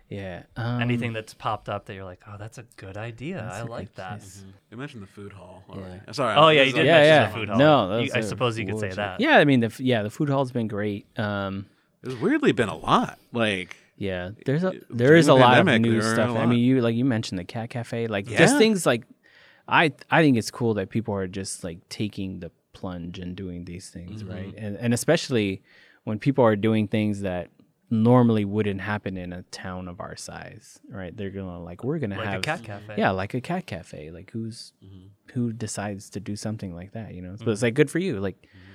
Yeah. 0.07 0.43
Um, 0.55 0.81
Anything 0.81 1.13
that's 1.13 1.33
popped 1.33 1.67
up 1.67 1.85
that 1.85 1.95
you're 1.95 2.03
like, 2.03 2.21
oh, 2.27 2.35
that's 2.37 2.57
a 2.59 2.65
good 2.75 2.95
idea. 2.95 3.49
I 3.51 3.63
like 3.63 3.87
good 3.87 3.95
that. 3.95 4.19
place. 4.19 4.43
you 4.69 4.77
mentioned 4.77 5.01
the 5.01 5.07
food 5.07 5.33
hall 5.33 5.63
already. 5.69 5.99
Yeah. 6.05 6.11
Sorry. 6.11 6.35
Oh, 6.37 6.49
yeah, 6.49 6.61
you 6.61 6.73
did 6.73 6.77
like- 6.79 6.85
yeah, 6.85 6.93
mention 6.93 7.07
yeah. 7.13 7.27
the 7.27 7.33
food 7.33 7.49
hall. 7.49 7.57
No, 7.57 7.97
You- 7.99 8.11
I 8.13 8.21
suppose 8.21 8.57
you 8.59 8.65
could 8.67 8.79
say 8.79 8.89
that. 8.91 9.19
Yeah, 9.19 9.37
I 9.37 9.45
mean 9.45 9.61
the 9.61 9.73
yeah 9.79 10.03
the 10.03 10.11
food 10.11 10.29
hall's 10.29 10.51
been 10.51 10.67
great. 10.67 11.07
Um, 11.17 11.65
There's 12.03 12.17
weirdly 12.17 12.51
been 12.51 12.69
a 12.69 12.77
lot. 12.77 13.17
Like 13.31 13.77
Yeah, 13.97 14.31
there's 14.45 14.63
a 14.63 14.73
there 14.91 15.15
is 15.15 15.25
the 15.25 15.33
a 15.33 15.35
lot 15.35 15.57
of 15.67 15.81
new 15.81 16.01
stuff. 16.01 16.35
I 16.37 16.45
mean, 16.45 16.59
you 16.59 16.81
like 16.81 16.95
you 16.95 17.05
mentioned 17.05 17.39
the 17.39 17.43
cat 17.45 17.69
cafe, 17.71 18.05
like 18.07 18.25
just 18.27 18.57
things 18.57 18.85
like 18.85 19.05
I 19.67 19.91
I 20.11 20.21
think 20.21 20.37
it's 20.37 20.51
cool 20.51 20.73
that 20.75 20.89
people 20.89 21.13
are 21.13 21.27
just 21.27 21.63
like 21.63 21.87
taking 21.89 22.39
the 22.39 22.51
plunge 22.73 23.19
and 23.19 23.35
doing 23.35 23.65
these 23.65 23.89
things, 23.89 24.21
Mm-hmm. 24.23 24.31
right? 24.33 24.53
And 24.57 24.75
and 24.77 24.93
especially 24.93 25.61
when 26.03 26.19
people 26.19 26.43
are 26.43 26.55
doing 26.55 26.87
things 26.87 27.21
that 27.21 27.49
normally 27.89 28.43
wouldn't 28.45 28.81
happen 28.81 29.15
in 29.15 29.31
a 29.31 29.43
town 29.43 29.87
of 29.87 29.99
our 29.99 30.15
size, 30.15 30.79
right? 30.89 31.15
They're 31.15 31.29
gonna 31.29 31.61
like 31.63 31.83
we're 31.83 31.99
gonna 31.99 32.17
Like 32.17 32.37
a 32.39 32.41
cat 32.41 32.63
cafe. 32.63 32.95
yeah, 32.97 33.11
like 33.11 33.33
a 33.33 33.41
cat 33.41 33.65
cafe. 33.65 34.11
Like 34.11 34.31
who's 34.31 34.73
Mm-hmm. 34.83 35.07
who 35.33 35.53
decides 35.53 36.09
to 36.11 36.19
do 36.19 36.35
something 36.35 36.73
like 36.75 36.91
that? 36.93 37.13
You 37.13 37.21
know, 37.21 37.35
but 37.39 37.49
it's 37.49 37.61
like 37.61 37.73
good 37.75 37.89
for 37.91 37.99
you. 37.99 38.19
Like 38.19 38.35
Mm-hmm. 38.41 38.73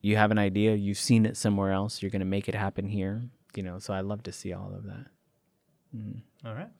you 0.00 0.16
have 0.16 0.30
an 0.30 0.38
idea, 0.38 0.74
you've 0.74 0.98
seen 0.98 1.26
it 1.26 1.36
somewhere 1.36 1.72
else, 1.72 2.02
you're 2.02 2.10
gonna 2.10 2.24
make 2.24 2.48
it 2.48 2.54
happen 2.54 2.88
here. 2.88 3.22
You 3.54 3.62
know, 3.62 3.78
so 3.78 3.92
I 3.92 4.00
love 4.00 4.22
to 4.24 4.32
see 4.32 4.52
all 4.54 4.72
of 4.74 4.84
that. 4.84 5.06
All 6.44 6.54
right. 6.54 6.70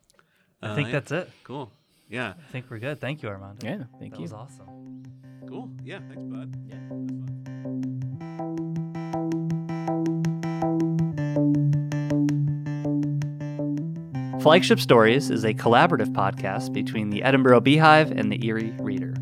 I 0.63 0.69
Uh, 0.69 0.75
think 0.75 0.89
yeah. 0.89 0.93
that's 0.93 1.13
it. 1.13 1.31
cool. 1.45 1.71
Yeah. 2.13 2.35
I 2.39 2.53
think 2.53 2.67
we're 2.71 2.79
good. 2.79 3.01
Thank 3.01 3.23
you, 3.23 3.31
Armando. 3.31 3.67
Yeah, 3.67 3.85
thank 3.99 4.13
that 4.13 4.21
you. 4.21 4.29
That 4.29 4.37
was 4.37 4.51
awesome. 4.61 5.03
Cool. 5.49 5.71
Yeah, 5.83 6.01
thanks, 6.09 6.23
bud. 6.25 6.55
Yeah. 6.69 6.77
Flagship 14.43 14.79
Stories 14.81 15.31
is 15.31 15.45
a 15.45 15.55
collaborative 15.55 16.13
podcast 16.13 16.75
between 16.75 17.09
the 17.11 17.23
Edinboro 17.23 17.63
Beehive 17.63 18.11
and 18.11 18.31
the 18.31 18.45
Erie 18.45 18.75
Reader. 18.79 19.15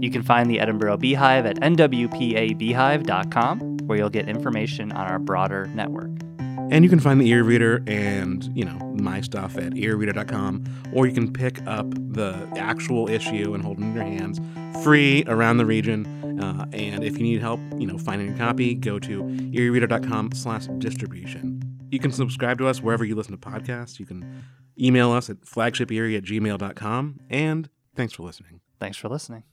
You 0.00 0.10
can 0.10 0.22
find 0.22 0.48
the 0.48 0.56
Edinboro 0.58 0.98
Beehive 0.98 1.44
at 1.44 1.56
nwpabeehive.com, 1.56 3.76
where 3.86 3.98
you'll 3.98 4.08
get 4.08 4.26
information 4.28 4.92
on 4.92 5.06
our 5.06 5.18
broader 5.18 5.66
network. 5.74 6.12
And 6.70 6.84
you 6.84 6.90
can 6.90 7.00
find 7.00 7.20
the 7.20 7.30
Erie 7.30 7.42
Reader 7.42 7.82
and, 7.86 8.44
you 8.54 8.64
know, 8.64 8.78
my 8.94 9.20
stuff 9.22 9.56
at 9.56 9.72
eriereader.com, 9.72 10.64
or 10.92 11.06
you 11.06 11.14
can 11.14 11.32
pick 11.32 11.66
up 11.66 11.88
the 11.90 12.48
actual 12.56 13.08
issue 13.08 13.54
and 13.54 13.64
hold 13.64 13.78
it 13.78 13.82
in 13.82 13.94
your 13.94 14.04
hands 14.04 14.38
free 14.82 15.24
around 15.26 15.56
the 15.56 15.66
region. 15.66 16.06
Uh, 16.40 16.66
and 16.72 17.02
if 17.02 17.16
you 17.18 17.24
need 17.24 17.40
help, 17.40 17.60
you 17.78 17.86
know, 17.86 17.98
finding 17.98 18.32
a 18.32 18.36
copy, 18.36 18.74
go 18.74 18.98
to 18.98 19.22
eriereader.com 19.22 20.32
slash 20.32 20.66
distribution. 20.78 21.62
You 21.90 21.98
can 21.98 22.12
subscribe 22.12 22.58
to 22.58 22.66
us 22.66 22.82
wherever 22.82 23.04
you 23.04 23.14
listen 23.14 23.32
to 23.32 23.38
podcasts. 23.38 23.98
You 23.98 24.06
can 24.06 24.44
email 24.78 25.10
us 25.10 25.30
at 25.30 25.40
flagshiperie 25.40 26.16
at 26.16 26.24
gmail.com. 26.24 27.20
And 27.30 27.68
thanks 27.96 28.12
for 28.12 28.22
listening. 28.22 28.60
Thanks 28.78 28.96
for 28.96 29.08
listening. 29.08 29.44